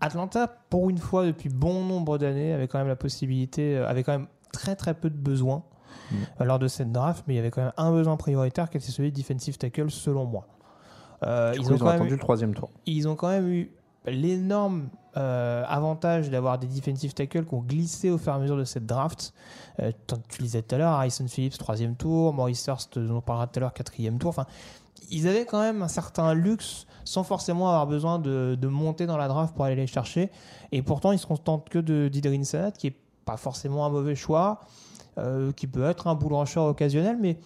Atlanta, 0.00 0.46
pour 0.70 0.90
une 0.90 0.98
fois, 0.98 1.26
depuis 1.26 1.48
bon 1.48 1.84
nombre 1.84 2.18
d'années, 2.18 2.52
avait 2.52 2.68
quand 2.68 2.78
même 2.78 2.88
la 2.88 2.96
possibilité, 2.96 3.76
euh, 3.76 3.88
avait 3.88 4.04
quand 4.04 4.12
même 4.12 4.28
très 4.52 4.76
très 4.76 4.94
peu 4.94 5.10
de 5.10 5.16
besoins 5.16 5.64
Mm. 6.10 6.14
euh, 6.40 6.44
lors 6.44 6.58
de 6.58 6.68
cette 6.68 6.92
draft, 6.92 7.24
mais 7.26 7.34
il 7.34 7.36
y 7.36 7.40
avait 7.40 7.50
quand 7.50 7.62
même 7.62 7.72
un 7.76 7.90
besoin 7.90 8.16
prioritaire 8.16 8.70
qui 8.70 8.76
était 8.78 8.90
celui 8.90 9.10
de 9.12 9.16
defensive 9.16 9.58
tackle, 9.58 9.90
selon 9.90 10.24
moi. 10.24 10.46
Euh, 11.24 11.52
coup, 11.52 11.56
ils, 11.56 11.60
ont 11.60 11.70
ils 11.70 11.74
ont 11.74 11.78
quand 11.78 11.84
même 11.86 11.94
attendu 11.96 12.10
eu, 12.10 12.14
le 12.14 12.18
troisième 12.20 12.54
tour. 12.54 12.70
ils 12.86 13.08
ont 13.08 13.16
quand 13.16 13.28
même 13.28 13.48
eu 13.48 13.70
l'énorme 14.06 14.88
euh, 15.16 15.64
avantage 15.66 16.30
d'avoir 16.30 16.58
des 16.58 16.68
defensive 16.68 17.12
tackles 17.12 17.44
qui 17.44 17.54
ont 17.54 17.60
glissé 17.62 18.08
au 18.10 18.18
fur 18.18 18.32
et 18.32 18.36
à 18.36 18.38
mesure 18.38 18.56
de 18.56 18.64
cette 18.64 18.86
draft. 18.86 19.34
Euh, 19.80 19.90
tu 20.06 20.38
le 20.38 20.44
disais 20.44 20.62
tout 20.62 20.76
à 20.76 20.78
l'heure, 20.78 20.92
Harrison 20.92 21.26
Phillips, 21.26 21.58
troisième 21.58 21.96
tour, 21.96 22.32
Maurice 22.32 22.64
Hurst, 22.68 22.98
dont 22.98 23.16
on 23.16 23.20
parlera 23.20 23.46
tout 23.48 23.58
à 23.58 23.60
l'heure, 23.60 23.72
quatrième 23.74 24.18
tour. 24.18 24.28
Enfin, 24.30 24.46
ils 25.10 25.28
avaient 25.28 25.44
quand 25.44 25.60
même 25.60 25.82
un 25.82 25.88
certain 25.88 26.34
luxe 26.34 26.86
sans 27.04 27.24
forcément 27.24 27.68
avoir 27.68 27.86
besoin 27.86 28.18
de, 28.18 28.58
monter 28.66 29.06
dans 29.06 29.16
la 29.16 29.28
draft 29.28 29.54
pour 29.54 29.64
aller 29.64 29.76
les 29.76 29.86
chercher. 29.86 30.30
Et 30.72 30.82
pourtant, 30.82 31.12
ils 31.12 31.18
se 31.18 31.26
contentent 31.26 31.68
que 31.68 31.78
de 31.78 32.08
d'Idrin 32.08 32.44
Sanat, 32.44 32.72
qui 32.72 32.88
est 32.88 32.96
pas 33.24 33.36
forcément 33.36 33.86
un 33.86 33.88
mauvais 33.88 34.14
choix, 34.14 34.60
euh, 35.16 35.52
qui 35.52 35.66
peut 35.66 35.84
être 35.84 36.06
un 36.06 36.14
bull 36.14 36.34
occasionnel, 36.34 37.16
mais 37.18 37.38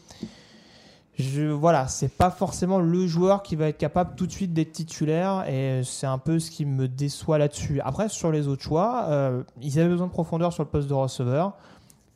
je, 1.18 1.42
voilà, 1.42 1.88
c'est 1.88 2.08
pas 2.08 2.30
forcément 2.30 2.78
le 2.78 3.06
joueur 3.06 3.42
qui 3.42 3.54
va 3.54 3.68
être 3.68 3.78
capable 3.78 4.14
tout 4.16 4.26
de 4.26 4.32
suite 4.32 4.52
d'être 4.52 4.72
titulaire 4.72 5.44
et 5.48 5.82
c'est 5.84 6.06
un 6.06 6.18
peu 6.18 6.38
ce 6.38 6.50
qui 6.50 6.64
me 6.64 6.88
déçoit 6.88 7.38
là-dessus. 7.38 7.80
Après, 7.82 8.08
sur 8.08 8.32
les 8.32 8.48
autres 8.48 8.62
choix, 8.62 9.06
euh, 9.08 9.42
ils 9.60 9.78
avaient 9.78 9.90
besoin 9.90 10.06
de 10.06 10.12
profondeur 10.12 10.52
sur 10.52 10.62
le 10.62 10.70
poste 10.70 10.88
de 10.88 10.94
receveur. 10.94 11.54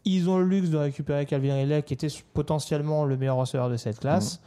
Ils 0.05 0.31
ont 0.31 0.39
le 0.39 0.47
luxe 0.47 0.71
de 0.71 0.79
récupérer 0.79 1.27
Calvin 1.27 1.55
Ridley 1.55 1.83
qui 1.83 1.93
était 1.93 2.09
potentiellement 2.33 3.05
le 3.05 3.17
meilleur 3.17 3.37
receveur 3.37 3.69
de 3.69 3.77
cette 3.77 4.01
classe. 4.01 4.41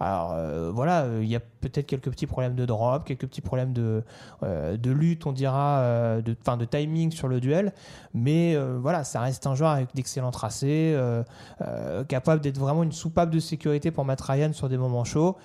Alors 0.00 0.32
euh, 0.32 0.70
voilà, 0.72 1.02
euh, 1.02 1.20
il 1.22 1.28
y 1.28 1.36
a 1.36 1.40
peut-être 1.40 1.86
quelques 1.86 2.10
petits 2.10 2.26
problèmes 2.26 2.54
de 2.54 2.66
drop, 2.66 3.04
quelques 3.04 3.26
petits 3.26 3.40
problèmes 3.40 3.72
de, 3.72 4.02
euh, 4.42 4.76
lutte, 4.76 5.26
on 5.26 5.32
dira, 5.32 5.82
de, 6.22 6.34
de 6.34 6.64
timing 6.64 7.10
sur 7.10 7.28
le 7.28 7.40
duel. 7.40 7.72
Mais 8.12 8.56
voilà, 8.56 9.04
ça 9.04 9.20
reste 9.20 9.46
un 9.46 9.54
joueur 9.54 9.70
avec 9.70 9.94
d'excellents 9.94 10.30
tracés, 10.30 10.96
capable 12.08 12.40
d'être 12.40 12.58
vraiment 12.58 12.82
une 12.82 12.92
soupape 12.92 13.30
de 13.30 13.38
sécurité 13.38 13.90
pour 13.90 14.04
Matt 14.04 14.20
Ryan 14.20 14.52
sur 14.52 14.68
des 14.68 14.76
moments 14.76 15.04
chauds. 15.04 15.36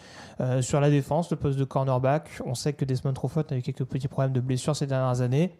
Sur 0.62 0.80
la 0.80 0.89
défense, 0.89 1.30
le 1.32 1.38
poste 1.38 1.58
de 1.58 1.64
cornerback, 1.64 2.30
on 2.45 2.56
sait 2.56 2.74
que 2.74 2.86
Desmond 2.86 3.14
Trufant 3.14 3.43
a 3.50 3.56
eu 3.56 3.62
quelques 3.62 3.86
petits 3.86 4.08
problèmes 4.08 4.34
de 4.34 4.41
blessure 4.41 4.76
ces 4.76 4.88
dernières 4.88 5.22
années 5.22 5.58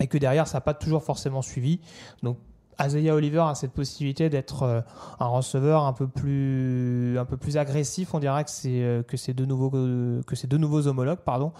et 0.00 0.06
que 0.06 0.18
derrière, 0.18 0.46
ça 0.46 0.58
n'a 0.58 0.62
pas 0.62 0.74
toujours 0.74 1.04
forcément 1.04 1.42
suivi. 1.42 1.80
Donc, 2.22 2.38
Isaiah 2.80 3.14
Oliver 3.14 3.40
a 3.40 3.54
cette 3.54 3.72
possibilité 3.72 4.30
d'être 4.30 4.62
euh, 4.62 4.80
un 5.20 5.26
receveur 5.26 5.84
un 5.84 5.92
peu 5.92 6.06
plus 6.06 7.18
un 7.18 7.24
peu 7.24 7.36
plus 7.36 7.56
agressif 7.56 8.14
on 8.14 8.18
dira 8.18 8.44
que 8.44 8.50
c'est 8.50 8.82
euh, 8.82 9.02
que 9.02 9.16
ces 9.16 9.34
deux 9.34 9.46
nouveaux 9.46 9.70
que 10.26 10.36
ces 10.36 10.46
deux 10.46 10.58
nouveaux 10.58 10.86
homologues 10.86 11.18
pardon. 11.18 11.52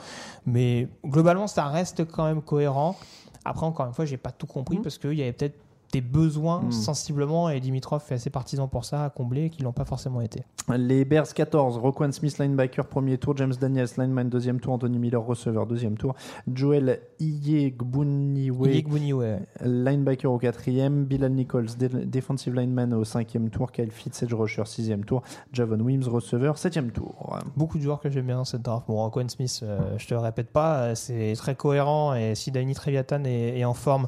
Mais 0.47 0.89
globalement 1.05 1.47
ça 1.47 1.67
reste 1.67 2.05
quand 2.05 2.25
même 2.25 2.43
cohérent. 2.43 2.97
Après 3.45 3.67
encore 3.67 3.87
une 3.87 3.93
fois 3.93 4.05
j'ai 4.05 4.17
pas 4.17 4.33
tout 4.33 4.47
compris 4.47 4.79
parce 4.79 4.99
qu'il 4.99 5.15
y 5.15 5.23
avait 5.23 5.33
peut-être 5.33 5.59
des 5.95 6.01
besoins 6.01 6.63
Mm. 6.63 6.73
sensiblement 6.73 7.49
et 7.51 7.61
Dimitrov 7.61 8.03
fait 8.03 8.17
assez 8.17 8.31
partisan 8.31 8.67
pour 8.67 8.85
ça 8.85 9.05
à 9.05 9.11
combler 9.11 9.49
qui 9.49 9.63
l'ont 9.63 9.73
pas 9.73 9.85
forcément 9.85 10.21
été. 10.21 10.43
Les 10.77 11.05
Bears 11.05 11.33
14, 11.33 11.79
Roquan 11.79 12.11
Smith, 12.11 12.37
linebacker, 12.39 12.85
premier 12.87 13.17
tour, 13.17 13.37
James 13.37 13.53
Daniels, 13.61 13.87
lineman, 13.97 14.29
deuxième 14.29 14.59
tour, 14.59 14.73
Anthony 14.73 14.99
Miller, 14.99 15.25
receveur, 15.25 15.67
deuxième 15.67 15.97
tour, 15.97 16.15
Joel 16.53 16.99
Iyegbuniwe, 17.21 19.39
linebacker 19.63 20.31
au 20.31 20.39
quatrième, 20.39 21.05
Bilal 21.05 21.33
Nichols, 21.33 21.67
defensive 22.07 22.55
lineman 22.55 22.93
au 22.95 23.05
cinquième 23.05 23.51
tour, 23.51 23.73
Kyle 23.73 23.91
Fitz, 23.91 24.23
edge 24.23 24.35
rusher, 24.35 24.65
sixième 24.67 25.05
tour, 25.05 25.23
Javon 25.53 25.81
Wims, 25.81 26.05
receveur, 26.09 26.59
septième 26.59 26.91
tour. 26.91 27.39
beaucoup 27.57 27.79
de 27.79 27.83
joueurs 27.83 28.01
que 28.01 28.11
j'aime 28.11 28.27
bien 28.27 28.45
cette 28.45 28.63
draft. 28.63 28.87
Bon, 28.89 28.97
Roquan 28.97 29.29
Smith, 29.29 29.61
euh, 29.63 29.79
je 29.99 30.07
te 30.07 30.15
le 30.15 30.21
répète 30.21 30.51
pas, 30.51 30.79
euh, 30.79 30.95
c'est 30.95 31.35
très 31.37 31.55
cohérent 31.55 32.15
et 32.15 32.35
si 32.35 32.51
Danny 32.51 32.75
Treviatan 32.75 33.25
est, 33.25 33.59
est 33.59 33.65
en 33.65 33.75
forme, 33.75 34.07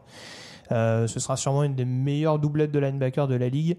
euh, 0.73 1.07
ce 1.07 1.21
sera 1.21 1.37
sûrement 1.37 1.63
une 1.63 1.75
des 1.75 1.85
meilleures 1.85 2.39
doublettes 2.39 2.73
de 2.73 2.79
linebacker 2.79 3.29
de 3.29 3.35
la 3.35 3.49
ligue. 3.49 3.77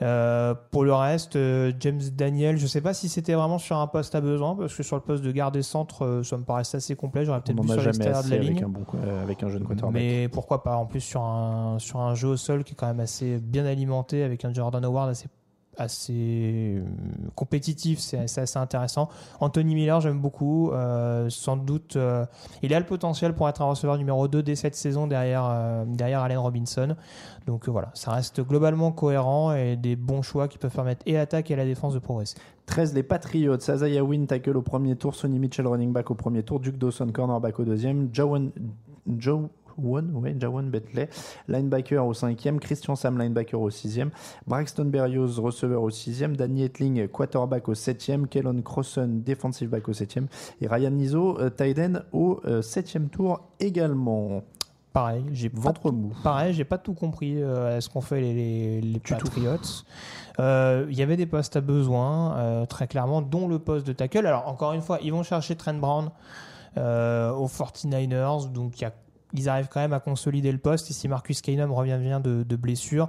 Euh, 0.00 0.54
pour 0.70 0.84
le 0.84 0.94
reste, 0.94 1.36
euh, 1.36 1.72
James 1.80 2.00
Daniel, 2.14 2.56
je 2.56 2.66
sais 2.66 2.80
pas 2.80 2.94
si 2.94 3.08
c'était 3.08 3.34
vraiment 3.34 3.58
sur 3.58 3.76
un 3.76 3.86
poste 3.86 4.14
à 4.14 4.20
besoin, 4.20 4.56
parce 4.56 4.74
que 4.74 4.82
sur 4.82 4.96
le 4.96 5.02
poste 5.02 5.22
de 5.22 5.30
garde 5.32 5.56
et 5.56 5.62
centre, 5.62 6.22
ça 6.24 6.36
me 6.36 6.44
paraissait 6.44 6.78
assez 6.78 6.96
complet. 6.96 7.24
J'aurais 7.24 7.40
peut-être 7.40 7.62
a 7.62 7.74
sur 7.74 7.82
l'extérieur 7.82 8.24
de 8.24 8.30
la 8.30 8.36
avec 8.36 8.48
ligne. 8.48 8.64
un, 8.64 8.68
bon, 8.68 8.84
euh, 8.94 9.22
avec 9.22 9.42
un 9.42 9.48
jeune 9.48 9.64
quarterback. 9.64 9.92
Mais 9.92 10.28
pourquoi 10.28 10.62
pas 10.62 10.76
En 10.76 10.86
plus, 10.86 11.00
sur 11.00 11.22
un, 11.22 11.78
sur 11.78 12.00
un 12.00 12.14
jeu 12.14 12.28
au 12.28 12.36
sol 12.36 12.64
qui 12.64 12.72
est 12.72 12.76
quand 12.76 12.86
même 12.86 13.00
assez 13.00 13.38
bien 13.38 13.64
alimenté, 13.64 14.22
avec 14.22 14.44
un 14.44 14.52
Jordan 14.52 14.84
Howard 14.84 15.10
assez, 15.10 15.28
assez 15.76 16.76
euh, 16.78 16.82
compétitif, 17.34 17.98
c'est 17.98 18.18
assez 18.18 18.58
intéressant. 18.58 19.08
Anthony 19.40 19.74
Miller, 19.74 20.00
j'aime 20.00 20.20
beaucoup. 20.20 20.70
euh, 20.72 21.28
sans 21.30 21.56
doute, 21.56 21.96
euh, 21.96 22.26
il 22.62 22.74
a 22.74 22.80
le 22.80 22.86
potentiel 22.86 23.34
pour 23.34 23.48
être 23.48 23.62
un 23.62 23.66
receveur 23.66 23.96
numéro 23.98 24.28
2 24.28 24.42
dès 24.42 24.54
cette 24.54 24.74
saison 24.74 25.06
derrière, 25.06 25.84
derrière 25.86 26.20
Allen 26.20 26.38
Robinson. 26.38 26.96
Donc 27.46 27.68
voilà, 27.68 27.90
ça 27.94 28.12
reste 28.12 28.40
globalement 28.40 28.92
cohérent 28.92 29.52
et 29.54 29.76
des 29.76 29.96
bons 29.96 30.22
choix 30.22 30.48
qui 30.48 30.58
peuvent 30.58 30.74
permettre 30.74 31.02
et 31.06 31.14
l'attaque 31.14 31.50
et 31.50 31.56
la 31.56 31.64
défense 31.64 31.94
de 31.94 31.98
progresser. 31.98 32.36
13, 32.66 32.94
les 32.94 33.02
Patriots. 33.02 33.56
Isaiah 33.56 34.04
Wynn, 34.04 34.26
tackle 34.26 34.56
au 34.56 34.62
premier 34.62 34.96
tour. 34.96 35.14
Sonny 35.14 35.38
Mitchell, 35.38 35.66
running 35.66 35.92
back 35.92 36.10
au 36.10 36.14
premier 36.14 36.42
tour. 36.42 36.60
Duke 36.60 36.78
Dawson, 36.78 37.08
cornerback 37.12 37.58
au 37.58 37.64
deuxième. 37.64 38.08
Joe 38.12 38.40
One, 39.82 40.10
ouais, 40.16 40.34
Jawan 40.38 40.70
Bentley, 40.70 41.08
linebacker 41.48 42.04
au 42.06 42.14
cinquième. 42.14 42.60
Christian 42.60 42.96
Sam, 42.96 43.18
linebacker 43.18 43.60
au 43.60 43.70
sixième. 43.70 44.10
Braxton 44.46 44.84
Berrios, 44.86 45.40
receveur 45.40 45.82
au 45.82 45.90
sixième. 45.90 46.36
Danny 46.36 46.64
Etling, 46.64 47.08
quarterback 47.08 47.68
au 47.68 47.74
septième. 47.74 48.26
Kellen 48.28 48.62
Crosson, 48.62 49.20
defensive 49.24 49.68
back 49.68 49.88
au 49.88 49.92
septième. 49.92 50.26
Et 50.60 50.66
Ryan 50.66 50.90
Nizo, 50.90 51.38
euh, 51.40 51.50
tight 51.50 51.78
end 51.78 52.00
au 52.12 52.40
euh, 52.44 52.62
septième 52.62 53.08
tour 53.08 53.40
également. 53.60 54.42
Pareil, 54.92 55.24
j'ai 55.32 55.48
pas 55.48 55.60
Ventre 55.60 55.90
mou. 55.90 56.12
Pareil, 56.22 56.52
j'ai 56.52 56.64
pas 56.64 56.76
tout 56.76 56.92
compris 56.92 57.42
euh, 57.42 57.78
à 57.78 57.80
ce 57.80 57.88
qu'ont 57.88 58.02
fait 58.02 58.20
les, 58.20 58.34
les, 58.34 58.80
les. 58.82 58.98
Patriots? 59.00 59.56
Euh, 60.38 60.86
Il 60.90 60.98
y 60.98 61.02
avait 61.02 61.16
des 61.16 61.24
postes 61.24 61.56
à 61.56 61.62
besoin, 61.62 62.36
euh, 62.36 62.66
très 62.66 62.86
clairement, 62.86 63.22
dont 63.22 63.48
le 63.48 63.58
poste 63.58 63.86
de 63.86 63.94
tackle. 63.94 64.26
Alors, 64.26 64.46
encore 64.48 64.74
une 64.74 64.82
fois, 64.82 64.98
ils 65.02 65.10
vont 65.10 65.22
chercher 65.22 65.56
Trent 65.56 65.72
Brown. 65.74 66.10
aux 66.76 67.48
49ers. 67.48 68.50
Donc 68.50 68.78
il 68.80 68.82
y 68.82 68.84
a- 68.86 68.92
ils 69.34 69.48
arrivent 69.48 69.68
quand 69.70 69.80
même 69.80 69.92
à 69.92 70.00
consolider 70.00 70.52
le 70.52 70.58
poste. 70.58 70.90
Et 70.90 70.94
si 70.94 71.08
Marcus 71.08 71.40
Keenum 71.42 71.72
revient 71.72 71.98
bien 72.00 72.20
de, 72.20 72.42
de 72.42 72.56
blessure, 72.56 73.08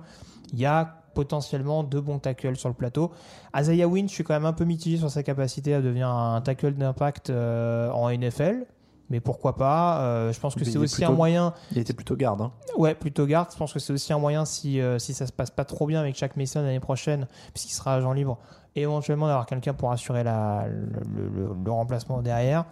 il 0.51 0.59
y 0.59 0.65
a 0.65 0.99
potentiellement 1.13 1.83
deux 1.83 2.01
bons 2.01 2.19
tackles 2.19 2.55
sur 2.55 2.69
le 2.69 2.75
plateau. 2.75 3.11
Isaiah 3.55 3.87
Wynn, 3.87 4.07
je 4.09 4.13
suis 4.13 4.23
quand 4.23 4.33
même 4.33 4.45
un 4.45 4.53
peu 4.53 4.65
mitigé 4.65 4.97
sur 4.97 5.09
sa 5.11 5.21
capacité 5.23 5.73
à 5.73 5.81
devenir 5.81 6.07
un 6.09 6.41
tackle 6.41 6.73
d'impact 6.73 7.29
euh, 7.29 7.89
en 7.91 8.09
NFL. 8.09 8.65
Mais 9.09 9.19
pourquoi 9.19 9.55
pas 9.57 10.01
Euh, 10.01 10.31
Je 10.33 10.39
pense 10.39 10.55
que 10.55 10.63
c'est 10.65 10.77
aussi 10.77 10.95
plutôt- 10.95 11.11
un 11.11 11.15
moyen 11.15 11.53
Il 11.71 11.77
était 11.77 11.93
plutôt 11.93 12.15
garde. 12.15 12.41
hein. 12.41 12.51
Ouais, 12.77 12.95
plutôt 12.95 13.27
garde. 13.27 13.49
Je 13.51 13.57
pense 13.57 13.71
que 13.73 13.77
c'est 13.79 13.93
aussi 13.93 14.11
un 14.11 14.17
moyen 14.17 14.43
si, 14.45 14.79
euh, 14.81 14.97
si 14.97 15.13
ça 15.13 15.27
se 15.27 15.31
passe 15.33 15.51
pas 15.51 15.65
trop 15.65 15.85
bien 15.85 15.99
avec 15.99 16.15
Jack 16.17 16.35
Mason 16.35 16.61
l'année 16.63 16.79
prochaine, 16.79 17.27
puisqu'il 17.53 17.73
sera 17.75 17.93
agent 17.95 18.11
libre, 18.13 18.39
éventuellement 18.75 19.27
d'avoir 19.27 19.45
quelqu'un 19.45 19.73
pour 19.73 19.91
assurer 19.91 20.23
la, 20.23 20.65
le, 20.67 21.27
le- 21.29 21.55
le 21.63 21.71
remplacement 21.71 22.21
derrière. 22.21 22.65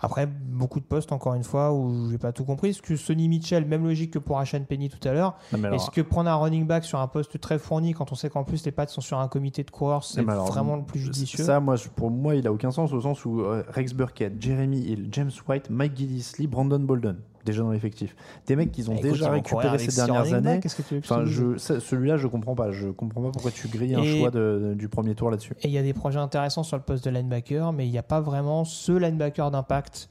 Après, 0.00 0.26
beaucoup 0.26 0.80
de 0.80 0.84
postes, 0.84 1.12
encore 1.12 1.34
une 1.34 1.44
fois, 1.44 1.72
où 1.72 2.10
j'ai 2.10 2.18
pas 2.18 2.32
tout 2.32 2.44
compris. 2.44 2.70
Est-ce 2.70 2.82
que 2.82 2.96
Sonny 2.96 3.28
Mitchell, 3.28 3.64
même 3.64 3.84
logique 3.84 4.12
que 4.12 4.18
pour 4.18 4.38
Ashan 4.38 4.62
Penny 4.68 4.88
tout 4.88 5.06
à 5.08 5.12
l'heure, 5.12 5.36
alors- 5.52 5.74
est-ce 5.74 5.90
que 5.90 6.00
prendre 6.00 6.28
un 6.30 6.34
running 6.36 6.66
back 6.66 6.84
sur 6.84 6.98
un 6.98 7.06
poste 7.08 7.40
très 7.40 7.58
fourni, 7.58 7.92
quand 7.94 8.10
on 8.12 8.14
sait 8.14 8.28
qu'en 8.30 8.44
plus 8.44 8.64
les 8.64 8.72
pattes 8.72 8.90
sont 8.90 9.00
sur 9.00 9.18
un 9.18 9.28
comité 9.28 9.62
de 9.62 9.70
coureurs, 9.70 10.04
c'est 10.04 10.28
alors, 10.28 10.46
vraiment 10.46 10.76
le 10.76 10.82
plus 10.82 11.00
judicieux? 11.00 11.44
Ça, 11.44 11.60
moi, 11.60 11.76
pour 11.94 12.10
moi, 12.10 12.34
il 12.34 12.46
a 12.46 12.52
aucun 12.52 12.70
sens 12.70 12.92
au 12.92 13.00
sens 13.00 13.24
où 13.24 13.40
euh, 13.42 13.62
Rex 13.68 13.92
Burkhead, 13.94 14.40
Jeremy 14.40 14.80
Hill, 14.80 15.08
James 15.12 15.30
White, 15.48 15.70
Mike 15.70 15.96
Gillisley, 15.96 16.46
Brandon 16.46 16.80
Bolden, 16.80 17.16
déjà 17.44 17.62
dans 17.62 17.70
l'effectif. 17.70 18.14
Des 18.46 18.56
mecs 18.56 18.72
qu'ils 18.72 18.90
ont 18.90 18.94
écoute, 18.94 19.10
déjà 19.10 19.24
ils 19.24 19.28
vont 19.28 19.34
récupéré 19.34 19.62
courir 19.68 19.80
ces 19.80 19.96
dernières 19.96 20.32
années. 20.34 20.60
Enfin, 20.98 21.24
je, 21.24 21.56
celui-là, 21.58 22.16
je 22.16 22.26
comprends 22.26 22.54
pas. 22.54 22.70
Je 22.70 22.88
comprends 22.88 23.22
pas 23.22 23.30
pourquoi 23.30 23.50
tu 23.50 23.68
grilles 23.68 23.94
un 23.94 24.04
choix 24.04 24.30
de- 24.30 24.74
du 24.76 24.88
premier 24.88 25.14
tour 25.14 25.30
là-dessus. 25.30 25.54
Et 25.62 25.68
il 25.68 25.72
y 25.72 25.78
a 25.78 25.82
des 25.82 25.94
projets 25.94 26.18
intéressants 26.18 26.62
sur 26.62 26.76
le 26.76 26.82
poste 26.82 27.04
de 27.04 27.10
linebacker, 27.10 27.72
mais 27.72 27.86
il 27.86 27.90
n'y 27.90 27.98
a 27.98 28.02
pas 28.02 28.20
vraiment 28.20 28.64
ce 28.64 28.92
linebacker 28.92 29.50
d'impact 29.50 30.08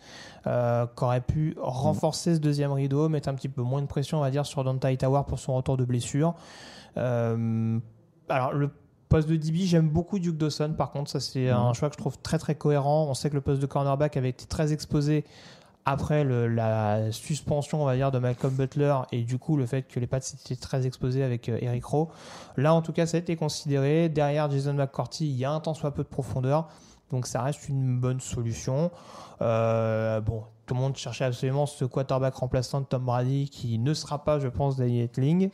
euh, 0.47 0.85
qui 0.97 1.03
aurait 1.03 1.21
pu 1.21 1.55
renforcer 1.61 2.35
ce 2.35 2.39
deuxième 2.39 2.71
rideau, 2.71 3.09
mettre 3.09 3.29
un 3.29 3.33
petit 3.35 3.49
peu 3.49 3.61
moins 3.61 3.81
de 3.81 3.87
pression, 3.87 4.17
on 4.17 4.21
va 4.21 4.31
dire, 4.31 4.45
sur 4.45 4.63
Dante 4.63 4.85
Tower 4.97 5.21
pour 5.27 5.39
son 5.39 5.55
retour 5.55 5.77
de 5.77 5.85
blessure. 5.85 6.33
Euh, 6.97 7.79
alors, 8.29 8.53
le 8.53 8.69
poste 9.09 9.27
de 9.27 9.35
DB, 9.35 9.59
j'aime 9.65 9.89
beaucoup 9.89 10.19
Duke 10.19 10.37
Dawson, 10.37 10.73
par 10.77 10.91
contre, 10.91 11.09
ça 11.11 11.19
c'est 11.19 11.49
un 11.49 11.73
choix 11.73 11.89
que 11.89 11.95
je 11.95 11.97
trouve 11.99 12.17
très 12.19 12.37
très 12.37 12.55
cohérent. 12.55 13.07
On 13.09 13.13
sait 13.13 13.29
que 13.29 13.35
le 13.35 13.41
poste 13.41 13.61
de 13.61 13.65
cornerback 13.65 14.15
avait 14.17 14.29
été 14.29 14.45
très 14.45 14.71
exposé 14.73 15.25
après 15.85 16.23
la 16.23 17.11
suspension, 17.11 17.81
on 17.81 17.85
va 17.85 17.95
dire, 17.95 18.11
de 18.11 18.19
Malcolm 18.19 18.53
Butler 18.53 18.95
et 19.11 19.23
du 19.23 19.37
coup 19.37 19.57
le 19.57 19.65
fait 19.65 19.83
que 19.83 19.99
les 19.99 20.07
pattes 20.07 20.35
étaient 20.45 20.59
très 20.59 20.85
exposées 20.85 21.23
avec 21.23 21.49
euh, 21.49 21.57
Eric 21.61 21.85
Rowe. 21.85 22.09
Là, 22.57 22.73
en 22.73 22.81
tout 22.81 22.93
cas, 22.93 23.05
ça 23.05 23.17
a 23.17 23.19
été 23.19 23.35
considéré. 23.35 24.09
Derrière 24.09 24.49
Jason 24.49 24.73
McCourty, 24.73 25.27
il 25.27 25.37
y 25.37 25.45
a 25.45 25.51
un 25.51 25.59
tant 25.59 25.73
soit 25.73 25.91
peu 25.91 26.03
de 26.03 26.07
profondeur, 26.07 26.67
donc 27.09 27.25
ça 27.25 27.41
reste 27.41 27.67
une 27.69 27.99
bonne 27.99 28.19
solution. 28.19 28.91
Euh, 29.41 30.21
bon, 30.21 30.43
tout 30.65 30.75
le 30.75 30.79
monde 30.79 30.95
cherchait 30.95 31.25
absolument 31.25 31.65
ce 31.65 31.83
quarterback 31.85 32.35
remplaçant 32.35 32.81
de 32.81 32.85
Tom 32.85 33.03
Brady 33.03 33.49
qui 33.49 33.79
ne 33.79 33.93
sera 33.93 34.23
pas, 34.23 34.39
je 34.39 34.47
pense, 34.47 34.77
Danny 34.77 35.01
Etling. 35.01 35.45
Et 35.45 35.51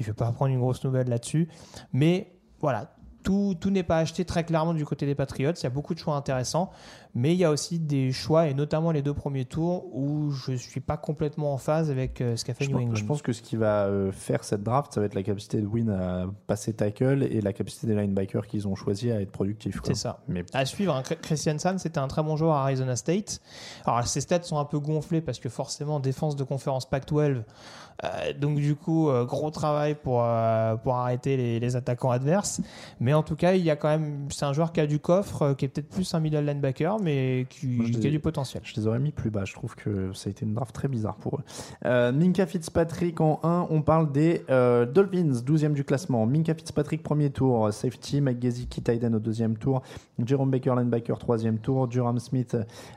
je 0.00 0.04
vais 0.06 0.12
pas 0.12 0.30
prendre 0.32 0.52
une 0.52 0.60
grosse 0.60 0.84
nouvelle 0.84 1.08
là-dessus, 1.08 1.48
mais 1.92 2.32
voilà. 2.60 2.90
Tout 3.24 3.56
n'est 3.70 3.82
pas 3.82 4.00
acheté 4.00 4.26
très 4.26 4.44
clairement 4.44 4.74
du 4.74 4.84
côté 4.84 5.06
des 5.06 5.14
Patriots. 5.14 5.52
Il 5.52 5.62
y 5.62 5.66
a 5.66 5.70
beaucoup 5.70 5.94
de 5.94 5.98
choix 5.98 6.14
intéressants, 6.14 6.70
mais 7.14 7.32
il 7.32 7.38
y 7.38 7.44
a 7.44 7.50
aussi 7.50 7.78
des 7.78 8.12
choix, 8.12 8.48
et 8.48 8.54
notamment 8.54 8.90
les 8.90 9.02
deux 9.02 9.14
premiers 9.14 9.44
tours, 9.44 9.86
où 9.94 10.30
je 10.30 10.52
ne 10.52 10.56
suis 10.56 10.80
pas 10.80 10.96
complètement 10.96 11.52
en 11.54 11.58
phase 11.58 11.90
avec 11.90 12.20
euh, 12.20 12.36
ce 12.36 12.44
qu'a 12.44 12.54
fait 12.54 12.64
Je 12.64 12.70
New 12.70 12.76
pense, 12.76 12.82
England. 12.84 12.94
je 12.96 13.04
pense 13.04 13.22
que 13.22 13.32
ce 13.32 13.42
qui 13.42 13.56
va 13.56 13.84
euh, 13.86 14.10
faire 14.12 14.42
cette 14.44 14.62
draft, 14.62 14.92
ça 14.92 15.00
va 15.00 15.06
être 15.06 15.14
la 15.14 15.22
capacité 15.22 15.60
de 15.60 15.66
Win 15.66 15.90
à 15.90 16.26
passer 16.46 16.72
tackle 16.72 17.22
et 17.30 17.40
la 17.40 17.52
capacité 17.52 17.86
des 17.86 17.94
linebackers 17.94 18.46
qu'ils 18.46 18.66
ont 18.68 18.74
choisi 18.74 19.10
à 19.10 19.20
être 19.20 19.30
productifs. 19.30 19.80
C'est 19.84 19.94
ça. 19.94 20.20
Mais 20.28 20.44
À 20.52 20.64
suivre, 20.64 20.94
hein. 20.94 21.02
Chr- 21.02 21.20
Christian 21.20 21.58
Sam, 21.58 21.78
c'était 21.78 21.98
un 21.98 22.08
très 22.08 22.22
bon 22.22 22.36
joueur 22.36 22.54
à 22.54 22.62
Arizona 22.64 22.96
State. 22.96 23.40
Alors, 23.86 24.06
ses 24.06 24.20
stats 24.20 24.42
sont 24.42 24.58
un 24.58 24.64
peu 24.64 24.78
gonflés 24.78 25.20
parce 25.20 25.38
que 25.38 25.48
forcément, 25.48 26.00
défense 26.00 26.36
de 26.36 26.44
conférence 26.44 26.88
Pac-12. 26.88 27.42
euh, 28.02 28.32
donc, 28.38 28.56
du 28.56 28.74
coup, 28.74 29.08
euh, 29.08 29.24
gros 29.24 29.50
travail 29.50 29.94
pour, 29.94 30.22
euh, 30.24 30.74
pour 30.76 30.96
arrêter 30.96 31.36
les, 31.36 31.60
les 31.60 31.76
attaquants 31.76 32.10
adverses. 32.10 32.60
Mais 32.98 33.14
en 33.14 33.22
tout 33.22 33.36
cas, 33.36 33.54
il 33.54 33.62
y 33.62 33.70
a 33.70 33.76
quand 33.76 33.88
même, 33.88 34.26
c'est 34.30 34.44
un 34.44 34.52
joueur 34.52 34.72
qui 34.72 34.80
a 34.80 34.86
du 34.86 34.98
coffre, 34.98 35.42
euh, 35.42 35.54
qui 35.54 35.64
est 35.64 35.68
peut-être 35.68 35.88
plus 35.88 36.12
un 36.14 36.20
middle 36.20 36.44
linebacker, 36.44 36.98
mais 37.04 37.46
qui, 37.48 37.66
Moi, 37.66 37.86
je 37.86 37.98
qui 37.98 38.06
a 38.06 38.10
du 38.10 38.18
potentiel. 38.18 38.62
Je 38.64 38.74
les 38.76 38.86
aurais 38.86 38.98
mis 38.98 39.12
plus 39.12 39.30
bas. 39.30 39.44
Je 39.44 39.52
trouve 39.52 39.76
que 39.76 40.12
ça 40.12 40.28
a 40.28 40.30
été 40.30 40.44
une 40.44 40.54
draft 40.54 40.74
très 40.74 40.88
bizarre 40.88 41.16
pour 41.16 41.38
eux. 41.38 41.42
Euh, 41.84 42.12
Minka 42.12 42.46
Fitzpatrick 42.46 43.20
en 43.20 43.40
1. 43.42 43.68
On 43.70 43.82
parle 43.82 44.10
des 44.10 44.42
euh, 44.50 44.86
Dolphins, 44.86 45.42
12e 45.44 45.72
du 45.72 45.84
classement. 45.84 46.26
Minka 46.26 46.54
Fitzpatrick, 46.54 47.02
premier 47.02 47.30
tour. 47.30 47.72
Safety. 47.72 48.22
Gesicki, 48.40 48.82
Tyden 48.82 49.14
au 49.14 49.18
deuxième 49.18 49.56
tour. 49.56 49.82
Jerome 50.24 50.50
Baker, 50.50 50.74
linebacker, 50.76 51.18
troisième 51.18 51.58
tour. 51.58 51.86
Durham 51.86 52.18
Smith, 52.18 52.56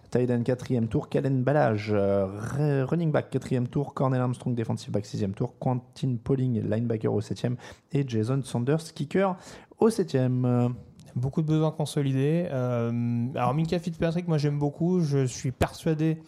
Tyden, 0.10 0.44
quatrième 0.44 0.88
tour. 0.88 1.10
Kalen 1.10 1.44
Balage, 1.44 1.92
euh, 1.94 2.86
running 2.86 3.12
back, 3.12 3.30
quatrième 3.30 3.68
tour. 3.68 3.94
Cornel 3.94 4.22
Armstrong, 4.22 4.56
defensive 4.56 4.92
back, 4.92 5.06
sixième 5.06 5.34
tour. 5.34 5.54
Quentin 5.60 6.16
Pauling, 6.24 6.68
linebacker 6.68 7.14
au 7.14 7.22
septième. 7.22 7.58
Et 7.92 8.08
Jason 8.08 8.42
Sanders, 8.44 8.94
kicker 8.94 9.36
au 9.80 9.90
septième. 9.90 10.76
Beaucoup 11.18 11.42
de 11.42 11.48
besoins 11.48 11.72
consolidés. 11.72 12.48
Euh, 12.52 13.28
alors 13.36 13.54
Minka 13.54 13.80
Fitzpatrick, 13.80 14.28
moi 14.28 14.38
j'aime 14.38 14.60
beaucoup. 14.60 15.00
Je 15.02 15.26
suis 15.26 15.52
persuadé 15.52 16.20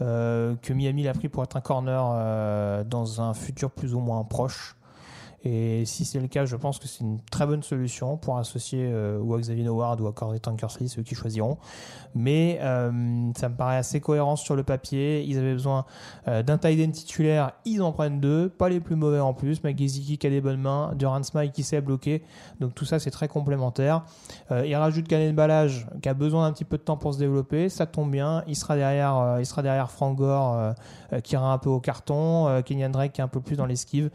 euh, 0.00 0.54
que 0.62 0.72
Miami 0.72 1.02
l'a 1.02 1.12
pris 1.12 1.28
pour 1.28 1.42
être 1.42 1.56
un 1.56 1.60
corner 1.60 2.02
euh, 2.14 2.82
dans 2.82 3.20
un 3.20 3.34
futur 3.34 3.70
plus 3.70 3.94
ou 3.94 4.00
moins 4.00 4.24
proche. 4.24 4.75
Et 5.48 5.84
si 5.84 6.04
c'est 6.04 6.18
le 6.18 6.26
cas, 6.26 6.44
je 6.44 6.56
pense 6.56 6.80
que 6.80 6.88
c'est 6.88 7.04
une 7.04 7.20
très 7.20 7.46
bonne 7.46 7.62
solution 7.62 8.16
pour 8.16 8.36
associer 8.36 8.88
euh, 8.90 9.20
ou 9.20 9.32
à 9.32 9.38
Xavier 9.38 9.68
Howard 9.68 10.00
ou 10.00 10.08
à 10.08 10.12
Corey 10.12 10.40
Tankersley, 10.40 10.88
ceux 10.88 11.04
qui 11.04 11.14
choisiront. 11.14 11.56
Mais 12.16 12.58
euh, 12.62 13.30
ça 13.36 13.48
me 13.48 13.54
paraît 13.54 13.76
assez 13.76 14.00
cohérent 14.00 14.34
sur 14.34 14.56
le 14.56 14.64
papier. 14.64 15.22
Ils 15.22 15.38
avaient 15.38 15.52
besoin 15.52 15.84
euh, 16.26 16.42
d'un 16.42 16.58
tight 16.58 16.90
titulaire, 16.90 17.52
ils 17.64 17.80
en 17.80 17.92
prennent 17.92 18.18
deux, 18.18 18.48
pas 18.48 18.68
les 18.68 18.80
plus 18.80 18.96
mauvais 18.96 19.20
en 19.20 19.34
plus. 19.34 19.62
McGeezy 19.62 20.18
qui 20.18 20.26
a 20.26 20.30
des 20.30 20.40
bonnes 20.40 20.60
mains, 20.60 20.90
Durant 20.96 21.22
Smile 21.22 21.52
qui 21.52 21.62
sait 21.62 21.80
bloquer. 21.80 22.24
Donc 22.58 22.74
tout 22.74 22.84
ça, 22.84 22.98
c'est 22.98 23.12
très 23.12 23.28
complémentaire. 23.28 24.02
Euh, 24.50 24.66
il 24.66 24.74
rajoute 24.74 25.06
Kalen 25.06 25.36
Balage 25.36 25.86
qui 26.02 26.08
a 26.08 26.14
besoin 26.14 26.48
d'un 26.48 26.52
petit 26.54 26.64
peu 26.64 26.76
de 26.76 26.82
temps 26.82 26.96
pour 26.96 27.14
se 27.14 27.20
développer. 27.20 27.68
Ça 27.68 27.86
tombe 27.86 28.10
bien. 28.10 28.42
Il 28.48 28.56
sera 28.56 28.74
derrière, 28.74 29.36
il 29.38 29.46
sera 29.46 29.62
derrière 29.62 29.92
Frank 29.92 30.16
Gore 30.16 30.74
qui 31.22 31.34
ira 31.34 31.52
un 31.52 31.58
peu 31.58 31.70
au 31.70 31.78
carton. 31.78 32.62
Kenyan 32.64 32.90
Drake 32.90 33.12
qui 33.12 33.20
est 33.20 33.24
un 33.24 33.28
peu 33.28 33.40
plus 33.40 33.54
dans 33.54 33.66
l'esquive. 33.66 34.10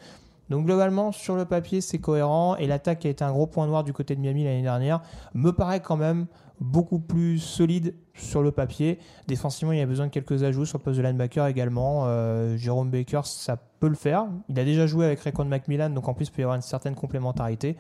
Donc 0.52 0.66
globalement, 0.66 1.14
sur 1.14 1.38
le 1.38 1.46
papier, 1.46 1.80
c'est 1.80 2.00
cohérent. 2.00 2.58
Et 2.58 2.68
l'attaque 2.68 3.00
qui 3.00 3.08
a 3.08 3.10
été 3.10 3.24
un 3.24 3.32
gros 3.32 3.48
point 3.48 3.66
noir 3.68 3.86
du 3.86 3.94
côté 3.94 4.16
de 4.16 4.20
Miami 4.20 4.44
l'année 4.44 4.62
dernière 4.62 5.02
me 5.34 5.52
paraît 5.52 5.80
quand 5.80 5.96
même 5.96 6.28
beaucoup 6.60 7.00
plus 7.00 7.40
solide 7.40 7.96
sur 8.14 8.44
le 8.44 8.52
papier. 8.52 9.00
Défensivement, 9.28 9.72
il 9.72 9.80
y 9.80 9.82
a 9.82 9.86
besoin 9.86 10.08
de 10.08 10.12
quelques 10.12 10.44
ajouts 10.44 10.66
sur 10.66 10.78
le 10.78 10.84
poste 10.84 10.98
de 10.98 11.04
linebacker 11.04 11.48
également. 11.48 12.04
Euh, 12.06 12.58
Jérôme 12.58 12.92
Baker, 12.92 13.22
ça 13.24 13.56
peut 13.80 13.88
le 13.88 13.96
faire. 13.96 14.28
Il 14.50 14.60
a 14.60 14.66
déjà 14.66 14.86
joué 14.88 15.06
avec 15.06 15.22
Raycon 15.22 15.46
McMillan, 15.46 15.90
donc 15.90 16.10
en 16.10 16.14
plus, 16.14 16.28
il 16.28 16.32
peut 16.32 16.42
y 16.42 16.44
avoir 16.44 16.58
une 16.58 16.62
certaine 16.62 16.96
complémentarité. 16.96 17.78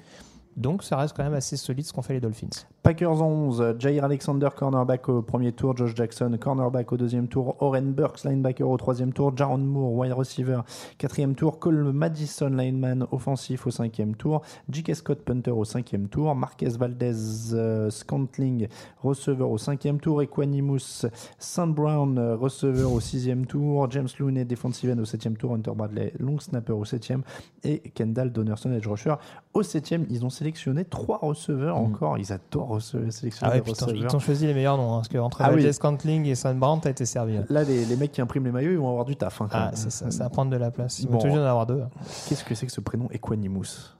Donc 0.57 0.83
ça 0.83 0.97
reste 0.97 1.15
quand 1.15 1.23
même 1.23 1.33
assez 1.33 1.57
solide 1.57 1.85
ce 1.85 1.93
qu'ont 1.93 2.01
fait 2.01 2.13
les 2.13 2.19
Dolphins. 2.19 2.65
Packers 2.83 3.21
11, 3.21 3.75
Jair 3.77 4.03
Alexander, 4.03 4.49
cornerback 4.55 5.07
au 5.07 5.21
premier 5.21 5.51
tour, 5.51 5.77
Josh 5.77 5.95
Jackson, 5.95 6.35
cornerback 6.41 6.91
au 6.91 6.97
deuxième 6.97 7.27
tour, 7.27 7.55
Oren 7.59 7.93
Burks, 7.93 8.23
linebacker 8.23 8.67
au 8.67 8.75
troisième 8.75 9.13
tour, 9.13 9.37
Jaron 9.37 9.59
Moore, 9.59 9.93
wide 9.93 10.13
receiver, 10.13 10.61
quatrième 10.97 11.35
tour, 11.35 11.59
Cole 11.59 11.93
Madison, 11.93 12.49
lineman 12.49 13.05
offensif 13.11 13.67
au 13.67 13.71
cinquième 13.71 14.15
tour, 14.15 14.41
J.K. 14.69 14.95
Scott, 14.95 15.21
punter 15.23 15.51
au 15.51 15.63
cinquième 15.63 16.07
tour, 16.07 16.33
Marquez 16.33 16.69
Valdez, 16.69 17.53
euh, 17.53 17.91
Scantling, 17.91 18.67
receveur 19.03 19.51
au 19.51 19.59
cinquième 19.59 19.99
tour, 19.99 20.23
Equanimus, 20.23 21.05
St. 21.37 21.67
Brown, 21.67 22.17
euh, 22.17 22.35
receveur 22.35 22.91
au 22.91 22.99
sixième 22.99 23.45
tour, 23.45 23.91
James 23.91 24.09
Looney, 24.17 24.43
defensive 24.43 24.89
end 24.89 24.99
au 24.99 25.05
septième 25.05 25.37
tour, 25.37 25.53
Hunter 25.53 25.73
Bradley, 25.75 26.13
long 26.19 26.39
snapper 26.39 26.73
au 26.73 26.83
septième, 26.83 27.21
et 27.63 27.79
Kendall 27.93 28.31
Donnerson, 28.31 28.71
edge 28.71 28.87
rusher 28.87 29.13
au 29.53 29.61
septième. 29.61 30.07
Ils 30.09 30.25
ont 30.25 30.31
sélectionné 30.41 30.85
trois 30.85 31.19
receveurs 31.19 31.77
encore. 31.77 32.17
Ils 32.17 32.33
adorent 32.33 32.81
sélectionner 32.81 33.31
Ah 33.41 33.49
ouais, 33.55 33.61
des 33.61 33.71
putain, 33.71 33.85
ils 33.87 33.91
receveurs. 33.91 34.11
t'ont 34.11 34.19
choisi 34.19 34.47
les 34.47 34.55
meilleurs 34.55 34.75
noms. 34.77 34.93
hein, 34.93 34.97
parce 34.97 35.07
que 35.07 35.19
entre 35.19 35.41
Ah 35.43 35.51
oui. 35.53 35.71
Scantling 35.71 36.25
et 36.25 36.33
Sam 36.35 36.57
Brown, 36.59 36.79
t'as 36.81 36.89
été 36.89 37.05
servi. 37.05 37.37
hein. 37.37 37.45
Là, 37.49 37.63
les, 37.63 37.85
les 37.85 37.95
mecs 37.95 38.11
qui 38.11 38.21
impriment 38.21 38.45
les 38.45 38.51
maillots, 38.51 38.71
ils 38.71 38.77
vont 38.79 38.89
avoir 38.89 39.05
du 39.05 39.15
taf. 39.15 39.39
hein, 39.41 39.47
Ah, 39.51 39.71
c'est 39.75 39.91
ça, 39.91 40.09
ça 40.09 40.23
va 40.23 40.29
prendre 40.31 40.49
de 40.49 40.57
la 40.57 40.71
place. 40.71 40.99
Ils 40.99 41.05
Bon. 41.05 41.13
vont 41.13 41.19
toujours 41.19 41.37
en 41.37 41.45
avoir 41.45 41.65
deux. 41.67 41.83
Qu'est-ce 42.27 42.43
que 42.43 42.55
c'est 42.55 42.65
que 42.65 42.71
ce 42.71 42.81
prénom 42.81 43.07
Equanimus? 43.11 43.93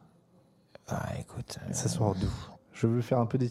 Ah, 0.90 1.10
écoute. 1.20 1.58
euh, 1.70 1.74
Ça 1.74 1.88
sort 1.90 2.16
d'où? 2.16 2.28
Je 2.74 2.88
veux 2.88 3.02
faire 3.02 3.20
un 3.20 3.28
peu 3.28 3.38
des. 3.38 3.50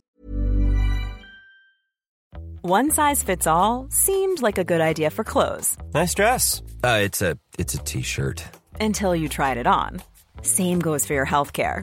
One 2.63 2.91
size 2.91 3.23
fits 3.23 3.47
all 3.47 3.87
seemed 3.91 4.43
like 4.43 4.59
a 4.59 4.65
good 4.65 4.81
idea 4.83 5.09
for 5.11 5.25
clothes 5.25 5.77
Nice 5.95 6.15
dress. 6.15 6.63
Uh, 6.85 6.99
it's 7.05 7.23
a 7.23 7.35
it's 7.59 7.75
a 7.75 7.79
t-shirt. 7.79 8.43
until 8.81 9.15
you 9.15 9.29
tried 9.29 9.57
it 9.59 9.67
on. 9.67 10.01
Same 10.43 10.79
goes 10.81 11.07
for 11.07 11.15
your 11.15 11.27
healthcare. 11.27 11.83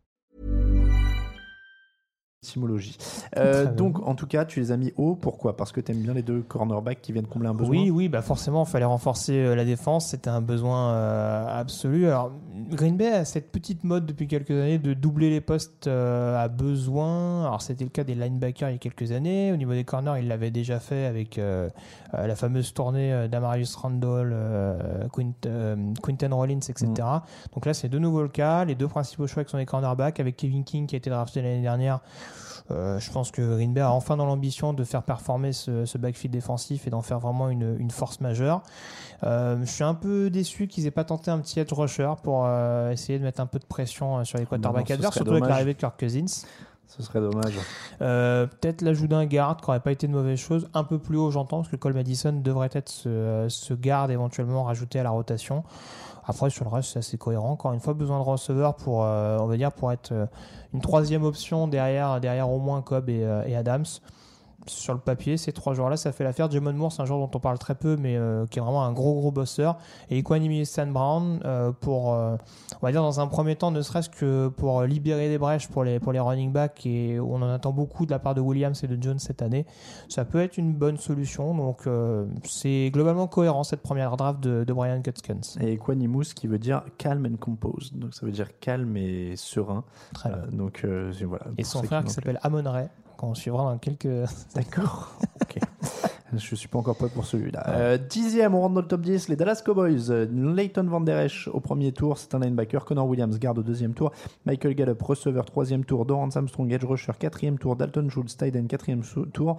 Étymologie. 2.43 2.97
Euh, 3.37 3.71
donc, 3.71 3.99
en 4.07 4.15
tout 4.15 4.25
cas, 4.25 4.45
tu 4.45 4.59
les 4.59 4.71
as 4.71 4.77
mis 4.77 4.91
haut. 4.97 5.13
Pourquoi? 5.13 5.55
Parce 5.55 5.71
que 5.71 5.79
tu 5.79 5.91
aimes 5.91 6.01
bien 6.01 6.15
les 6.15 6.23
deux 6.23 6.41
cornerbacks 6.41 6.99
qui 6.99 7.11
viennent 7.11 7.27
combler 7.27 7.47
un 7.49 7.53
besoin? 7.53 7.69
Oui, 7.69 7.91
oui, 7.91 8.09
bah 8.09 8.23
forcément, 8.23 8.63
il 8.63 8.67
fallait 8.67 8.85
renforcer 8.85 9.33
euh, 9.33 9.55
la 9.55 9.63
défense. 9.63 10.07
C'était 10.07 10.31
un 10.31 10.41
besoin 10.41 10.89
euh, 10.89 11.59
absolu. 11.59 12.07
Alors, 12.07 12.31
Green 12.71 12.97
Bay 12.97 13.09
a 13.09 13.25
cette 13.25 13.51
petite 13.51 13.83
mode 13.83 14.07
depuis 14.07 14.27
quelques 14.27 14.49
années 14.49 14.79
de 14.79 14.95
doubler 14.95 15.29
les 15.29 15.39
postes 15.39 15.85
euh, 15.85 16.43
à 16.43 16.47
besoin. 16.47 17.45
Alors, 17.45 17.61
c'était 17.61 17.83
le 17.83 17.91
cas 17.91 18.03
des 18.03 18.15
linebackers 18.15 18.69
il 18.69 18.73
y 18.73 18.75
a 18.75 18.79
quelques 18.79 19.11
années. 19.11 19.51
Au 19.51 19.57
niveau 19.57 19.73
des 19.73 19.83
corners, 19.83 20.19
il 20.19 20.27
l'avait 20.27 20.49
déjà 20.49 20.79
fait 20.79 21.05
avec 21.05 21.39
la 22.11 22.35
fameuse 22.35 22.73
tournée 22.73 23.27
d'Amarius 23.29 23.75
Randall, 23.75 24.35
Quint, 25.13 25.31
Quinton 26.01 26.35
Rollins, 26.35 26.55
etc. 26.57 26.87
Donc 27.53 27.67
là, 27.67 27.75
c'est 27.75 27.87
de 27.89 27.99
nouveau 27.99 28.23
le 28.23 28.29
cas. 28.29 28.65
Les 28.65 28.73
deux 28.73 28.87
principaux 28.87 29.27
choix 29.27 29.43
qui 29.43 29.51
sont 29.51 29.57
les 29.57 29.67
cornerbacks, 29.67 30.19
avec 30.19 30.37
Kevin 30.37 30.63
King 30.63 30.87
qui 30.87 30.95
a 30.95 30.97
été 30.97 31.11
drafté 31.11 31.43
l'année 31.43 31.61
dernière. 31.61 31.99
Euh, 32.69 32.99
je 32.99 33.11
pense 33.11 33.31
que 33.31 33.41
Green 33.41 33.73
Bay 33.73 33.81
a 33.81 33.91
enfin 33.91 34.17
dans 34.17 34.25
l'ambition 34.25 34.73
de 34.73 34.83
faire 34.83 35.03
performer 35.03 35.51
ce, 35.51 35.85
ce 35.85 35.97
backfield 35.97 36.31
défensif 36.33 36.85
et 36.87 36.89
d'en 36.89 37.01
faire 37.01 37.19
vraiment 37.19 37.49
une, 37.49 37.75
une 37.79 37.91
force 37.91 38.21
majeure. 38.21 38.61
Euh, 39.23 39.57
je 39.61 39.71
suis 39.71 39.83
un 39.83 39.95
peu 39.95 40.29
déçu 40.29 40.67
qu'ils 40.67 40.85
aient 40.85 40.91
pas 40.91 41.03
tenté 41.03 41.31
un 41.31 41.39
petit 41.39 41.59
edge 41.59 41.73
rusher 41.73 42.13
pour 42.23 42.43
euh, 42.45 42.91
essayer 42.91 43.17
de 43.19 43.23
mettre 43.23 43.41
un 43.41 43.47
peu 43.47 43.59
de 43.59 43.65
pression 43.65 44.23
sur 44.23 44.37
les 44.37 44.43
non, 44.43 44.49
quarterbacks 44.49 44.91
adverses, 44.91 45.15
surtout 45.15 45.31
avec 45.31 45.45
l'arrivée 45.45 45.73
de 45.73 45.79
Kirk 45.79 45.99
Cousins. 45.99 46.45
Ce 46.87 47.03
serait 47.03 47.21
dommage. 47.21 47.57
Euh, 48.01 48.47
Peut-être 48.47 48.81
l'ajout 48.81 49.07
d'un 49.07 49.25
garde 49.25 49.61
qui 49.61 49.67
n'aurait 49.67 49.79
pas 49.79 49.93
été 49.93 50.07
de 50.07 50.11
mauvaise 50.11 50.37
chose. 50.37 50.67
Un 50.73 50.83
peu 50.83 50.99
plus 50.99 51.15
haut, 51.15 51.31
j'entends, 51.31 51.59
parce 51.59 51.69
que 51.69 51.77
Cole 51.77 51.93
Madison 51.93 52.33
devrait 52.33 52.69
être 52.73 52.89
ce, 52.89 53.45
ce 53.47 53.73
garde 53.73 54.11
éventuellement 54.11 54.63
rajouté 54.63 54.99
à 54.99 55.03
la 55.03 55.11
rotation. 55.11 55.63
Après, 56.25 56.49
sur 56.49 56.65
le 56.65 56.69
reste, 56.69 56.89
c'est 56.89 56.99
assez 56.99 57.17
cohérent. 57.17 57.51
Encore 57.51 57.71
une 57.71 57.79
fois, 57.79 57.93
besoin 57.93 58.19
de 58.19 58.23
receveur 58.23 58.75
pour, 58.75 59.05
euh, 59.05 59.37
on 59.39 59.45
va 59.45 59.55
dire, 59.55 59.71
pour 59.71 59.93
être 59.93 60.11
une 60.73 60.81
troisième 60.81 61.23
option 61.23 61.67
derrière, 61.67 62.19
derrière 62.19 62.49
au 62.49 62.59
moins 62.59 62.81
Cobb 62.81 63.09
et, 63.09 63.23
euh, 63.23 63.43
et 63.45 63.55
Adams. 63.55 63.85
Sur 64.67 64.93
le 64.93 64.99
papier, 64.99 65.37
ces 65.37 65.51
trois 65.53 65.73
joueurs-là, 65.73 65.97
ça 65.97 66.11
fait 66.11 66.23
l'affaire. 66.23 66.49
Jamon 66.49 66.73
Moore, 66.73 66.91
c'est 66.91 67.01
un 67.01 67.05
joueur 67.05 67.19
dont 67.19 67.31
on 67.33 67.39
parle 67.39 67.57
très 67.57 67.73
peu, 67.73 67.97
mais 67.97 68.15
euh, 68.15 68.45
qui 68.45 68.59
est 68.59 68.61
vraiment 68.61 68.83
un 68.83 68.91
gros, 68.91 69.15
gros 69.15 69.31
bosseur. 69.31 69.77
Et 70.09 70.19
Equanimous 70.19 70.65
Stan 70.65 70.87
Brown, 70.87 71.39
euh, 71.45 71.71
pour, 71.71 72.13
euh, 72.13 72.35
on 72.81 72.85
va 72.85 72.91
dire, 72.91 73.01
dans 73.01 73.19
un 73.19 73.27
premier 73.27 73.55
temps, 73.55 73.71
ne 73.71 73.81
serait-ce 73.81 74.09
que 74.09 74.49
pour 74.49 74.83
libérer 74.83 75.29
des 75.29 75.37
brèches 75.37 75.67
pour 75.67 75.83
les, 75.83 75.99
pour 75.99 76.11
les 76.11 76.19
running 76.19 76.51
backs, 76.51 76.85
et 76.85 77.19
on 77.19 77.35
en 77.35 77.49
attend 77.49 77.71
beaucoup 77.71 78.05
de 78.05 78.11
la 78.11 78.19
part 78.19 78.35
de 78.35 78.41
Williams 78.41 78.83
et 78.83 78.87
de 78.87 79.01
Jones 79.01 79.19
cette 79.19 79.41
année, 79.41 79.65
ça 80.09 80.25
peut 80.25 80.41
être 80.41 80.57
une 80.57 80.73
bonne 80.73 80.97
solution. 80.97 81.55
Donc, 81.55 81.87
c'est 82.43 82.91
globalement 82.93 83.27
cohérent 83.27 83.63
cette 83.63 83.81
première 83.81 84.15
draft 84.15 84.41
de, 84.41 84.63
de 84.63 84.73
Brian 84.73 84.99
Gutkins. 84.99 85.41
Et 85.59 85.73
Equanimous 85.73 86.33
qui 86.35 86.47
veut 86.47 86.59
dire 86.59 86.83
calm 86.97 87.25
and 87.25 87.37
compose. 87.37 87.93
Donc, 87.93 88.13
ça 88.13 88.25
veut 88.25 88.31
dire 88.31 88.59
calme 88.59 88.95
et 88.97 89.35
serein. 89.35 89.83
Très 90.13 90.29
bien. 90.29 90.43
Donc, 90.51 90.85
voilà. 90.85 91.45
Et 91.57 91.63
son 91.63 91.81
frère 91.83 92.03
qui 92.03 92.13
s'appelle 92.13 92.39
Amon 92.43 92.63
Ray, 92.65 92.87
qu'on 93.21 93.35
suivra 93.35 93.63
dans 93.71 93.77
quelques. 93.77 94.27
D'accord. 94.55 95.11
ok. 95.41 95.59
Je 96.37 96.55
suis 96.55 96.67
pas 96.67 96.79
encore 96.79 96.95
prêt 96.95 97.09
pour 97.09 97.25
celui-là. 97.25 97.63
Euh, 97.67 97.97
dixième, 97.97 98.55
on 98.55 98.61
rentre 98.61 98.75
dans 98.75 98.81
le 98.81 98.87
top 98.87 99.01
10, 99.01 99.27
les 99.29 99.35
Dallas 99.35 99.61
Cowboys. 99.65 100.09
Leighton 100.31 100.83
Van 100.83 101.01
Der 101.01 101.19
Esch 101.19 101.47
au 101.51 101.59
premier 101.59 101.91
tour, 101.91 102.17
c'est 102.17 102.33
un 102.35 102.39
linebacker. 102.39 102.85
Connor 102.85 103.07
Williams, 103.07 103.37
garde 103.39 103.59
au 103.59 103.63
deuxième 103.63 103.93
tour. 103.93 104.11
Michael 104.45 104.75
Gallup, 104.75 105.01
receveur, 105.01 105.45
troisième 105.45 105.83
tour. 105.83 106.05
Dorrance 106.05 106.37
Armstrong, 106.37 106.71
edge 106.71 106.85
rusher, 106.85 107.11
quatrième 107.19 107.57
tour. 107.57 107.75
Dalton 107.75 108.09
Schultz, 108.09 108.37
end, 108.41 108.67
quatrième 108.67 109.01
tour. 109.33 109.57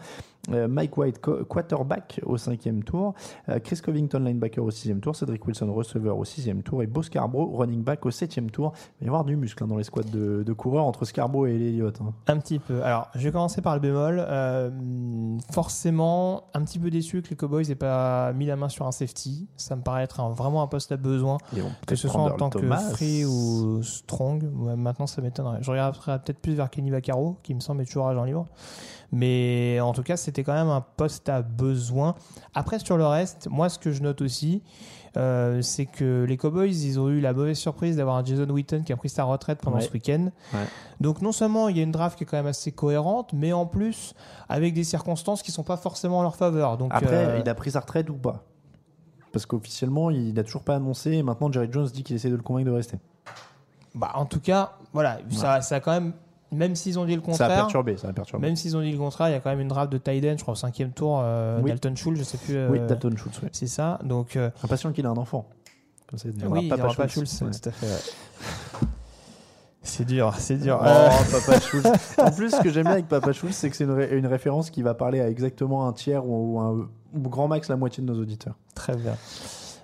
Euh, 0.50 0.66
Mike 0.66 0.96
White, 0.96 1.20
quarterback 1.20 2.20
au 2.24 2.36
cinquième 2.36 2.82
tour. 2.82 3.14
Euh, 3.48 3.58
Chris 3.60 3.80
Covington, 3.84 4.18
linebacker 4.20 4.64
au 4.64 4.70
sixième 4.70 5.00
tour. 5.00 5.14
Cedric 5.14 5.46
Wilson, 5.46 5.72
receveur 5.72 6.18
au 6.18 6.24
sixième 6.24 6.62
tour. 6.62 6.82
Et 6.82 6.86
Bo 6.86 7.02
Scarborough, 7.02 7.54
running 7.54 7.82
back 7.84 8.04
au 8.06 8.10
septième 8.10 8.50
tour. 8.50 8.72
Il 9.00 9.04
va 9.04 9.06
y 9.06 9.08
avoir 9.08 9.24
du 9.24 9.36
muscle 9.36 9.62
hein, 9.62 9.68
dans 9.68 9.76
les 9.76 9.84
squads 9.84 10.02
de, 10.10 10.42
de 10.42 10.52
coureurs 10.52 10.84
entre 10.84 11.04
Scarborough 11.04 11.48
et 11.48 11.54
Elliott. 11.54 12.00
hein. 12.00 12.12
Un 12.26 12.38
petit 12.38 12.58
peu. 12.58 12.82
Alors, 12.82 13.08
je 13.14 13.20
vais 13.20 13.30
commencer 13.32 13.60
par 13.62 13.74
le 13.74 13.80
bémol. 13.80 14.20
Forcément, 15.52 16.44
un 16.54 16.61
petit 16.64 16.78
peu 16.78 16.90
déçu 16.90 17.22
que 17.22 17.30
les 17.30 17.36
Cowboys 17.36 17.66
n'aient 17.66 17.74
pas 17.74 18.32
mis 18.32 18.46
la 18.46 18.56
main 18.56 18.68
sur 18.68 18.86
un 18.86 18.92
safety. 18.92 19.48
Ça 19.56 19.76
me 19.76 19.82
paraît 19.82 20.02
être 20.04 20.20
un- 20.20 20.30
vraiment 20.30 20.62
un 20.62 20.66
poste 20.66 20.92
à 20.92 20.96
besoin, 20.96 21.38
que 21.86 21.94
ce 21.96 22.08
soit 22.08 22.20
en 22.22 22.36
tant 22.36 22.50
que 22.60 22.66
free 22.94 23.24
ou 23.24 23.82
strong. 23.82 24.42
Maintenant, 24.76 25.06
ça 25.06 25.22
m'étonnerait. 25.22 25.58
Je 25.62 25.70
regarderai 25.70 26.18
peut-être 26.20 26.40
plus 26.40 26.54
vers 26.54 26.70
Kenny 26.70 26.90
Vaccaro, 26.90 27.36
qui 27.42 27.54
me 27.54 27.60
semble 27.60 27.82
être 27.82 27.88
toujours 27.88 28.08
agent 28.08 28.24
libre. 28.24 28.46
Mais 29.10 29.78
en 29.80 29.92
tout 29.92 30.02
cas, 30.02 30.16
c'était 30.16 30.42
quand 30.42 30.54
même 30.54 30.70
un 30.70 30.80
poste 30.80 31.28
à 31.28 31.42
besoin. 31.42 32.14
Après, 32.54 32.78
sur 32.78 32.96
le 32.96 33.06
reste, 33.06 33.48
moi, 33.50 33.68
ce 33.68 33.78
que 33.78 33.92
je 33.92 34.02
note 34.02 34.22
aussi, 34.22 34.62
euh, 35.16 35.60
c'est 35.62 35.86
que 35.86 36.24
les 36.28 36.36
Cowboys, 36.36 36.70
ils 36.70 36.98
ont 36.98 37.08
eu 37.10 37.20
la 37.20 37.32
mauvaise 37.32 37.58
surprise 37.58 37.96
d'avoir 37.96 38.16
un 38.16 38.24
Jason 38.24 38.48
Witten 38.48 38.82
qui 38.84 38.92
a 38.92 38.96
pris 38.96 39.08
sa 39.08 39.24
retraite 39.24 39.58
pendant 39.60 39.76
Ouais. 39.76 39.82
ce 39.82 39.92
week-end. 39.92 40.30
Ouais. 40.54 40.60
Donc 41.00 41.20
non 41.22 41.32
seulement 41.32 41.68
il 41.68 41.76
y 41.76 41.80
a 41.80 41.82
une 41.82 41.92
draft 41.92 42.16
qui 42.16 42.24
est 42.24 42.26
quand 42.26 42.36
même 42.38 42.46
assez 42.46 42.72
cohérente, 42.72 43.32
mais 43.32 43.52
en 43.52 43.66
plus 43.66 44.14
avec 44.48 44.72
des 44.74 44.84
circonstances 44.84 45.42
qui 45.42 45.52
sont 45.52 45.64
pas 45.64 45.76
forcément 45.76 46.18
en 46.20 46.22
leur 46.22 46.36
faveur. 46.36 46.78
Donc 46.78 46.90
Après, 46.94 47.26
euh, 47.26 47.38
il 47.44 47.48
a 47.48 47.54
pris 47.54 47.72
sa 47.72 47.80
retraite 47.80 48.08
ou 48.10 48.14
pas? 48.14 48.44
Parce 49.32 49.46
qu'officiellement, 49.46 50.10
il 50.10 50.34
n'a 50.34 50.42
toujours 50.44 50.62
pas 50.62 50.76
annoncé. 50.76 51.12
Et 51.12 51.22
maintenant, 51.22 51.50
Jerry 51.50 51.68
Jones 51.70 51.86
dit 51.88 52.02
qu'il 52.02 52.16
essaie 52.16 52.28
de 52.30 52.36
le 52.36 52.42
convaincre 52.42 52.66
de 52.70 52.74
rester. 52.74 52.98
bah, 53.94 54.12
en 54.14 54.26
tout 54.26 54.40
cas, 54.40 54.72
voilà, 54.92 55.18
ça, 55.30 55.60
ça 55.62 55.76
a 55.76 55.80
quand 55.80 55.92
même, 55.92 56.12
même 56.53 56.74
s'ils 56.76 56.98
ont 56.98 57.05
dit 57.05 57.16
le 57.16 57.20
Ça 57.22 57.26
a 57.26 57.30
contraire, 57.32 57.57
perturbé. 57.57 57.96
Ça 57.96 58.09
a 58.09 58.12
perturbé. 58.12 58.46
même 58.46 58.57
s'ils 58.57 58.76
ont 58.76 58.80
dit 58.82 58.92
le 58.92 58.98
contraire, 58.98 59.28
il 59.28 59.32
y 59.32 59.34
a 59.34 59.40
quand 59.40 59.50
même 59.50 59.61
une 59.61 59.68
draft 59.68 59.90
de 59.90 59.98
Tyden, 59.98 60.36
je 60.38 60.42
crois 60.42 60.53
au 60.53 60.57
cinquième 60.57 60.92
tour, 60.92 61.20
euh, 61.22 61.61
Oui. 61.62 61.70
Dalton 61.70 61.96
Schultz, 61.96 62.18
je 62.18 62.24
sais 62.24 62.38
plus. 62.38 62.66
Oui, 62.68 62.78
euh, 62.78 62.86
Dalton 62.86 63.16
Schultz. 63.16 63.38
Oui. 63.42 63.48
C'est 63.53 63.66
ça. 63.66 63.98
Donc 64.05 64.36
euh, 64.36 64.50
Impatient 64.62 64.92
qu'il 64.92 65.05
ait 65.05 65.09
un 65.09 65.16
enfant. 65.16 65.46
Comme 66.09 66.18
ça, 66.18 66.28
il 66.28 66.46
oui, 66.46 66.61
il 66.62 66.66
y 66.66 66.68
Papa 66.68 66.84
aura 66.84 66.94
pas 66.94 67.09
Schultz. 67.09 67.38
Schultz, 67.38 67.42
Ouais. 67.42 67.61
tout 67.61 67.68
à 67.68 67.72
fait. 67.72 67.86
ouais. 67.86 68.88
C'est 69.84 70.05
dur, 70.05 70.32
c'est 70.38 70.59
dur. 70.59 70.78
Oh, 70.80 70.84
Papa 71.32 71.59
Schultz. 71.61 71.88
En 72.18 72.30
plus, 72.30 72.50
ce 72.50 72.61
que 72.61 72.70
j'aime 72.70 72.84
bien 72.84 72.92
avec 72.92 73.09
Papa 73.09 73.32
Schultz, 73.32 73.57
c'est 73.57 73.68
que 73.68 73.74
c'est 73.76 73.84
une, 73.84 73.90
ré- 73.90 74.16
une 74.16 74.26
référence 74.28 74.70
qui 74.70 74.80
va 74.82 74.94
parler 74.94 75.20
à 75.20 75.28
exactement 75.28 75.88
un 75.88 75.92
tiers 75.92 76.24
ou, 76.24 76.55
ou 76.57 76.61
un 76.61 76.88
ou 77.14 77.28
grand 77.28 77.48
max 77.48 77.68
la 77.68 77.76
moitié 77.76 78.03
de 78.05 78.09
nos 78.12 78.20
auditeurs. 78.20 78.55
Très 78.76 78.94
bien. 78.96 79.16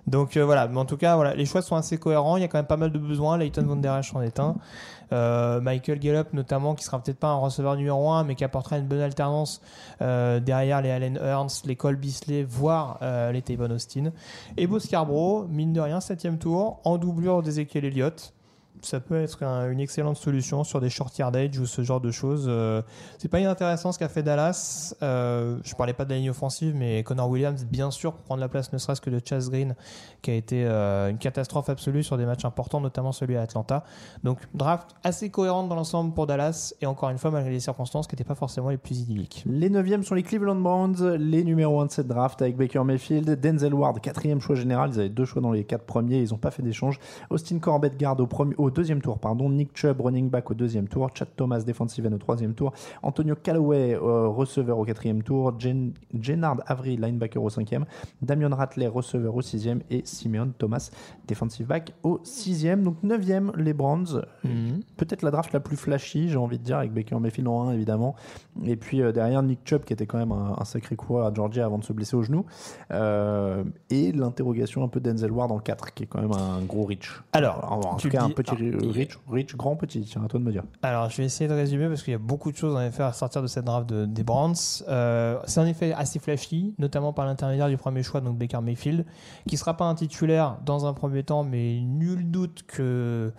Donc 0.07 0.37
euh, 0.37 0.45
voilà, 0.45 0.69
mais 0.69 0.79
en 0.79 0.85
tout 0.85 0.97
cas, 0.97 1.17
voilà, 1.17 1.35
les 1.35 1.45
choix 1.45 1.63
sont 1.63 1.75
assez 1.77 1.99
cohérents. 1.99 2.37
Il 2.37 2.41
y 2.41 2.45
a 2.45 2.49
quand 2.49 2.59
même 2.59 2.67
pas 2.67 2.77
mal 2.77 2.93
de 2.93 2.99
besoins. 2.99 3.37
Leighton 3.39 3.63
Van 3.67 3.77
Der 3.77 3.99
Esch 3.99 4.15
en 4.15 4.23
est 4.23 4.39
un. 4.39 4.55
Euh, 5.13 5.61
Michael 5.61 5.99
Gallup 5.99 6.33
notamment, 6.33 6.75
qui 6.75 6.85
sera 6.85 7.01
peut-être 7.01 7.19
pas 7.19 7.29
un 7.29 7.37
receveur 7.37 7.77
numéro 7.77 8.11
1, 8.11 8.25
mais 8.25 8.35
qui 8.35 8.45
apportera 8.45 8.79
une 8.79 8.87
bonne 8.87 9.01
alternance 9.01 9.61
euh, 10.03 10.41
derrière 10.41 10.83
les 10.83 10.91
Allen 10.91 11.19
Hurns, 11.23 11.63
les 11.65 11.77
Cole 11.77 11.97
Beasley, 11.97 12.45
voire 12.45 12.99
euh, 13.03 13.33
les 13.33 13.43
Tavon 13.43 13.71
Austin. 13.71 14.13
Et 14.57 14.67
Bo 14.67 14.79
Scarborough, 14.79 15.49
mine 15.49 15.73
de 15.73 15.81
rien, 15.81 16.01
septième 16.01 16.39
tour, 16.39 16.81
en 16.85 16.99
doublure 16.99 17.43
d'Ezekiel 17.43 17.85
Elliott. 17.85 18.35
Ça 18.83 19.01
peut 19.01 19.21
être 19.21 19.43
un- 19.43 19.71
une 19.71 19.81
excellente 19.81 20.17
solution 20.17 20.63
sur 20.65 20.81
des 20.81 20.91
short 20.91 21.17
yardage 21.19 21.59
ou 21.59 21.67
ce 21.67 21.83
genre 21.83 22.01
de 22.01 22.11
choses. 22.11 22.47
Euh, 22.49 22.83
c'est 23.19 23.29
pas 23.29 23.41
inintéressant 23.41 23.93
ce 23.93 23.99
qu'a 23.99 24.09
fait 24.09 24.23
Dallas. 24.23 24.95
Euh, 25.03 25.59
je 25.65 25.75
parlais 25.75 25.93
pas 25.93 26.05
de 26.05 26.11
la 26.11 26.17
ligne 26.17 26.31
offensive, 26.31 26.75
mais 26.77 27.03
Connor 27.03 27.29
Williams, 27.29 27.65
bien 27.65 27.91
sûr, 27.91 28.13
pour 28.13 28.23
prendre 28.25 28.41
la 28.41 28.49
place 28.49 28.73
ne 28.73 28.79
serait-ce 28.79 29.01
que 29.01 29.11
de 29.11 29.21
Chase 29.25 29.51
Green, 29.51 29.75
qui 30.23 30.31
a 30.31 30.35
été 30.35 30.65
euh, 30.67 31.11
une 31.11 31.19
catastrophe 31.19 31.69
absolue 31.69 32.03
sur 32.03 32.17
des 32.17 32.27
matchs 32.27 32.45
importants, 32.45 32.81
notamment 32.81 33.13
celui 33.13 33.37
à 33.37 33.43
Atlanta. 33.43 33.85
Donc, 34.23 34.39
draft 34.55 34.91
assez 35.03 35.31
cohérente 35.31 35.69
dans 35.69 35.75
l'ensemble 35.77 36.15
pour 36.15 36.27
Dallas, 36.27 36.75
et 36.81 36.87
encore 36.87 37.11
une 37.11 37.19
fois, 37.19 37.31
malgré 37.31 37.51
les 37.51 37.61
circonstances 37.61 38.07
qui 38.07 38.15
n'étaient 38.15 38.25
pas 38.25 38.35
forcément 38.35 38.71
les 38.71 38.79
plus 38.79 39.01
idylliques. 39.01 39.43
Les 39.47 39.71
neuvièmes 39.71 40.03
sont 40.05 40.15
les 40.15 40.23
Cleveland 40.23 40.55
Browns, 40.57 41.15
les 41.17 41.45
numéros 41.45 41.81
1 41.81 41.87
de 41.87 41.91
cette 41.91 42.09
draft 42.09 42.41
avec 42.43 42.57
Baker 42.57 42.85
Mayfield, 42.85 43.41
Denzel 43.41 43.75
Ward, 43.75 44.01
quatrième 44.01 44.41
choix 44.41 44.55
général. 44.57 44.91
Ils 44.93 45.01
avaient 45.01 45.09
deux 45.09 45.25
choix 45.25 45.43
dans 45.43 45.53
les 45.53 45.65
quatre 45.65 45.85
premiers, 45.85 46.19
ils 46.23 46.31
n'ont 46.31 46.39
pas 46.39 46.51
fait 46.51 46.63
d'échange. 46.63 46.99
Austin 47.31 47.59
Corbett, 47.59 47.97
garde 47.97 48.21
au, 48.21 48.27
premier, 48.27 48.55
deuxième 48.71 49.01
tour, 49.03 49.19
pardon. 49.19 49.49
Nick 49.51 49.77
Chubb, 49.77 50.01
running 50.01 50.29
back 50.31 50.51
au 50.51 50.55
deuxième 50.55 50.89
tour. 50.89 51.09
Chad 51.15 51.29
Thomas, 51.37 51.61
defensive 51.61 52.07
end 52.07 52.13
au 52.13 52.19
troisième 52.19 52.55
tour. 52.55 52.73
Antonio 53.03 53.35
Callaway, 53.35 53.95
euh, 53.95 54.29
receveur 54.29 54.79
au 54.79 54.85
quatrième 54.85 55.23
tour. 55.23 55.55
Jen, 55.59 55.93
Jennard 56.19 56.59
Avery, 56.67 56.97
linebacker 56.97 57.43
au 57.43 57.51
cinquième. 57.51 57.85
Damian 58.23 58.55
Ratley, 58.55 58.87
receveur 58.87 59.35
au 59.37 59.43
sixième. 59.43 59.81
Et 59.91 60.03
Simeon 60.05 60.53
Thomas, 60.59 60.91
defensive 61.27 61.67
back 61.67 61.93
au 62.03 62.21
sixième. 62.23 62.83
Donc 62.83 63.03
neuvième, 63.03 63.53
les 63.57 63.73
Browns. 63.75 64.23
Peut-être 64.97 65.23
la 65.23 65.31
draft 65.31 65.53
la 65.53 65.61
plus 65.61 65.77
flashy, 65.77 66.29
j'ai 66.29 66.37
envie 66.39 66.59
de 66.59 66.65
dire, 66.65 66.79
avec 66.79 66.93
Baker 66.93 67.19
Mayfield 67.19 67.49
en 67.49 67.69
1, 67.69 67.73
évidemment. 67.73 68.15
Et 68.65 68.77
puis 68.77 69.03
euh, 69.03 69.13
derrière 69.13 69.43
Nick 69.43 69.61
Chubb, 69.65 69.85
qui 69.85 69.93
était 69.93 70.07
quand 70.07 70.19
même 70.19 70.33
un, 70.33 70.55
un 70.59 70.65
sacré 70.65 70.97
coureur 70.97 71.27
à 71.27 71.33
Georgia 71.35 71.65
avant 71.65 71.79
de 71.79 71.85
se 71.85 71.93
blesser 71.93 72.17
au 72.17 72.23
genou. 72.23 72.45
Euh, 72.91 73.65
et 73.91 74.13
l'interrogation 74.13 74.83
un 74.83 74.89
peu 74.89 75.01
Denzel 75.01 75.31
Ward 75.31 75.51
en 75.53 75.59
4, 75.59 75.95
qui 75.95 76.05
est 76.05 76.07
quand 76.07 76.21
même 76.21 76.33
un 76.33 76.61
gros 76.63 76.85
reach. 76.85 77.23
Alors, 77.33 77.71
en, 77.71 77.97
tout 77.97 78.09
cas, 78.09 78.19
le 78.21 78.25
un 78.25 78.29
dis- 78.29 78.35
petit 78.35 78.57
Rich, 78.59 79.19
Rich, 79.31 79.57
grand, 79.57 79.77
petit 79.77 80.01
Tiens, 80.03 80.25
à 80.25 80.29
toi 80.29 80.41
de 80.41 80.45
me 80.45 80.53
dire. 80.53 80.65
Alors, 80.83 81.11
je 81.11 81.17
vais 81.19 81.25
essayer 81.25 81.49
de 81.49 81.55
résumer 81.55 81.89
parce 81.89 82.03
qu'il 82.03 82.13
y 82.13 82.17
a 82.17 82.19
beaucoup 82.19 82.53
de 82.53 82.57
choses 82.57 82.75
en 82.75 82.83
effet 82.83 83.03
à 83.03 83.13
sortir 83.13 83.43
de 83.43 83.47
cette 83.47 83.65
draft 83.65 83.89
de, 83.89 84.05
des 84.05 84.25
Browns. 84.25 84.55
Euh, 84.89 85.39
c'est 85.47 85.61
en 85.61 85.67
effet 85.67 85.93
assez 85.93 86.19
flashy, 86.19 86.75
notamment 86.79 87.13
par 87.13 87.27
l'intermédiaire 87.27 87.69
du 87.69 87.77
premier 87.77 88.03
choix, 88.03 88.21
donc 88.21 88.39
Baker 88.39 88.61
Mayfield, 88.61 89.05
qui 89.47 89.57
sera 89.57 89.77
pas 89.77 89.85
un 89.85 89.95
titulaire 89.95 90.59
dans 90.65 90.87
un 90.87 90.93
premier 90.93 91.23
temps, 91.23 91.45
mais 91.45 91.81
nul 91.81 92.31
doute 92.31 92.65
que 92.67 93.33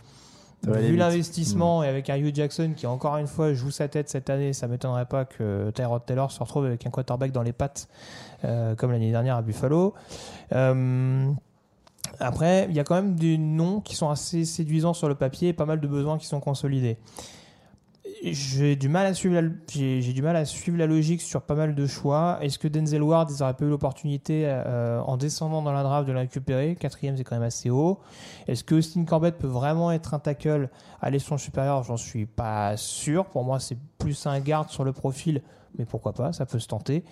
vu 0.67 0.95
l'investissement 0.95 1.83
et 1.83 1.87
avec 1.87 2.09
un 2.09 2.17
Hugh 2.17 2.35
Jackson 2.35 2.73
qui 2.75 2.85
encore 2.85 3.17
une 3.17 3.27
fois 3.27 3.53
joue 3.53 3.71
sa 3.71 3.87
tête 3.87 4.09
cette 4.09 4.29
année, 4.29 4.53
ça 4.53 4.67
m'étonnerait 4.67 5.05
pas 5.05 5.25
que 5.25 5.71
Tyrod 5.71 6.05
Taylor 6.05 6.31
se 6.31 6.39
retrouve 6.39 6.65
avec 6.65 6.85
un 6.85 6.89
quarterback 6.89 7.31
dans 7.31 7.43
les 7.43 7.53
pattes 7.53 7.87
euh, 8.43 8.75
comme 8.75 8.91
l'année 8.91 9.11
dernière 9.11 9.37
à 9.37 9.41
Buffalo. 9.41 9.93
Euh, 10.53 11.31
après, 12.19 12.67
il 12.69 12.75
y 12.75 12.79
a 12.79 12.83
quand 12.83 12.95
même 12.95 13.15
des 13.15 13.37
noms 13.37 13.81
qui 13.81 13.95
sont 13.95 14.09
assez 14.09 14.45
séduisants 14.45 14.93
sur 14.93 15.07
le 15.07 15.15
papier 15.15 15.49
et 15.49 15.53
pas 15.53 15.65
mal 15.65 15.79
de 15.79 15.87
besoins 15.87 16.17
qui 16.17 16.25
sont 16.25 16.39
consolidés. 16.39 16.97
J'ai 18.21 18.75
du 18.75 18.89
mal 18.89 19.05
à 19.05 19.13
suivre 19.13 19.35
la, 19.35 19.43
la 20.77 20.87
logique 20.87 21.21
sur 21.21 21.41
pas 21.41 21.55
mal 21.55 21.73
de 21.73 21.87
choix. 21.87 22.37
Est-ce 22.41 22.59
que 22.59 22.67
Denzel 22.67 23.01
Ward, 23.01 23.31
ils 23.31 23.37
pas 23.37 23.55
eu 23.61 23.69
l'opportunité 23.69 24.43
euh, 24.45 24.99
en 25.01 25.15
descendant 25.15 25.61
dans 25.61 25.71
la 25.71 25.83
draft 25.83 26.05
de 26.05 26.11
le 26.11 26.19
récupérer? 26.19 26.75
Quatrième, 26.75 27.15
c'est 27.15 27.23
quand 27.23 27.37
même 27.37 27.47
assez 27.47 27.69
haut. 27.69 27.99
Est-ce 28.47 28.65
que 28.65 28.75
Austin 28.75 29.05
Corbett 29.05 29.37
peut 29.37 29.47
vraiment 29.47 29.89
être 29.93 30.13
un 30.13 30.19
tackle 30.19 30.69
à 31.01 31.09
l'échelon 31.09 31.37
supérieur? 31.37 31.83
J'en 31.83 31.95
suis 31.95 32.25
pas 32.25 32.75
sûr. 32.75 33.25
Pour 33.25 33.45
moi, 33.45 33.59
c'est 33.59 33.77
plus 33.99 34.25
un 34.25 34.39
garde 34.41 34.69
sur 34.69 34.83
le 34.83 34.91
profil, 34.91 35.41
mais 35.77 35.85
pourquoi 35.85 36.11
pas? 36.11 36.33
Ça 36.33 36.45
peut 36.45 36.59
se 36.59 36.67
tenter. 36.67 37.05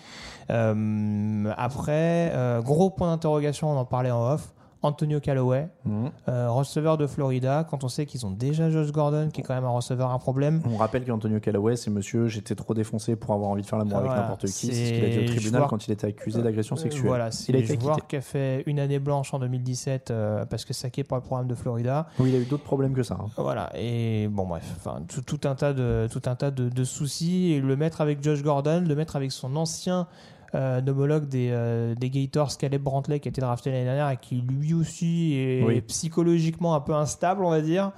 Euh, 0.50 1.54
après, 1.56 2.32
euh, 2.34 2.62
gros 2.62 2.90
point 2.90 3.08
d'interrogation, 3.08 3.72
on 3.72 3.78
en 3.78 3.86
parlait 3.86 4.12
en 4.12 4.34
off. 4.34 4.54
Antonio 4.84 5.20
Callaway, 5.20 5.70
Mhm. 5.86 6.12
euh, 6.30 6.50
receveur 6.52 6.98
de 6.98 7.08
Florida, 7.08 7.66
quand 7.70 7.84
on 7.84 7.88
sait 7.88 8.06
qu'ils 8.06 8.26
ont 8.26 8.32
déjà 8.32 8.70
Josh 8.70 8.92
Gordon, 8.92 9.30
qui 9.34 9.42
est 9.42 9.44
quand 9.44 9.56
même 9.56 9.66
un 9.66 9.70
receveur 9.70 10.12
à 10.12 10.20
problème. 10.20 10.62
On 10.72 10.78
rappelle 10.78 11.04
qu'Antonio 11.06 11.40
Callaway, 11.40 11.76
c'est 11.76 11.90
monsieur, 11.90 12.28
j'étais 12.28 12.54
trop 12.56 12.74
défoncé 12.74 13.16
pour 13.16 13.34
avoir 13.34 13.50
envie 13.50 13.64
de 13.64 13.68
faire 13.68 13.80
l'amour 13.80 13.98
avec 13.98 14.08
Voilà, 14.10 14.22
n'importe 14.24 14.46
qui. 14.46 14.52
c'est 14.68 14.72
ce 14.74 14.94
qu'il 14.94 15.04
a 15.06 15.10
dit 15.10 15.20
au 15.20 15.26
tribunal 15.26 15.60
joueur- 15.62 15.70
quand 15.70 15.88
il 15.88 15.92
était 15.92 16.08
accusé 16.08 16.42
d'agression 16.42 16.76
sexuelle. 16.76 17.08
Voilà, 17.08 17.32
c'est 17.32 17.52
il 17.52 17.56
a 17.56 17.60
le 17.60 17.80
joueur 17.80 18.06
qui 18.08 18.16
a 18.16 18.22
fait 18.22 18.64
une 18.68 18.80
année 18.80 19.00
blanche 19.00 19.34
en 19.34 19.40
2017 19.40 20.12
euh, 20.12 20.46
parce 20.46 20.64
que 20.66 20.74
saqué 20.74 21.04
par 21.04 21.18
le 21.18 21.24
programme 21.24 21.48
de 21.48 21.56
Florida. 21.56 22.08
Oui, 22.20 22.30
il 22.30 22.36
a 22.36 22.40
eu 22.40 22.46
d'autres 22.46 22.64
problèmes 22.64 22.94
que 22.94 23.04
ça. 23.04 23.18
hein. 23.20 23.28
Voilà, 23.38 23.72
et 23.76 24.28
bon, 24.30 24.46
bref, 24.46 24.64
enfin, 24.78 25.02
tout, 25.08 25.22
tout 25.22 25.48
un 25.48 25.56
tas, 25.56 25.74
de, 25.74 26.08
tout 26.12 26.22
un 26.26 26.36
tas 26.36 26.52
de, 26.52 26.70
de 26.70 26.84
soucis. 26.84 27.52
Et 27.54 27.62
le 27.62 27.76
mettre 27.76 28.02
avec 28.02 28.22
Josh 28.24 28.44
Gordon, 28.44 28.84
le 28.88 28.96
mettre 28.96 29.16
avec 29.16 29.32
son 29.32 29.56
ancien 29.56 30.08
euh, 30.56 30.82
homologue 30.88 31.28
des, 31.28 31.50
euh, 31.52 31.96
des 31.96 32.10
Gators, 32.10 32.58
Caleb 32.58 32.82
Brantley, 32.82 33.20
qui 33.20 33.28
a 33.28 33.32
été 33.32 33.42
drafté 33.42 33.72
l'année 33.72 33.84
dernière 33.86 34.10
et 34.10 34.18
qui 34.18 34.36
lui 34.42 34.74
aussi 34.74 35.34
est 35.36 35.64
Oui. 35.64 35.82
psychologiquement 35.82 36.76
un 36.76 36.80
peu 36.82 36.94
instable, 36.94 37.44
on 37.44 37.50
va 37.50 37.62
dire. 37.62 37.92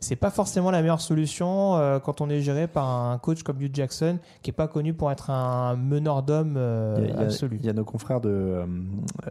C'est 0.00 0.16
pas 0.16 0.30
forcément 0.30 0.70
la 0.70 0.82
meilleure 0.82 1.00
solution 1.00 1.76
euh, 1.76 1.98
quand 1.98 2.20
on 2.20 2.28
est 2.28 2.40
géré 2.42 2.66
par 2.66 2.88
un 2.90 3.16
coach 3.18 3.42
comme 3.42 3.62
Hugh 3.62 3.74
Jackson, 3.74 4.18
qui 4.42 4.50
est 4.50 4.54
pas 4.54 4.68
connu 4.68 4.92
pour 4.92 5.10
être 5.10 5.30
un 5.30 5.76
meneur 5.76 6.22
d'hommes 6.22 6.56
euh, 6.58 7.08
absolu. 7.16 7.56
il 7.60 7.64
y 7.66 7.70
a 7.70 7.72
nos 7.72 7.84
confrères 7.86 8.20
de 8.20 8.60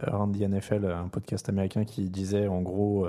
Randy 0.08 0.44
NFL, 0.48 0.86
un 0.86 1.06
podcast 1.08 1.48
américain, 1.48 1.84
qui 1.84 2.08
disait 2.08 2.48
en 2.48 2.60
gros 2.60 3.06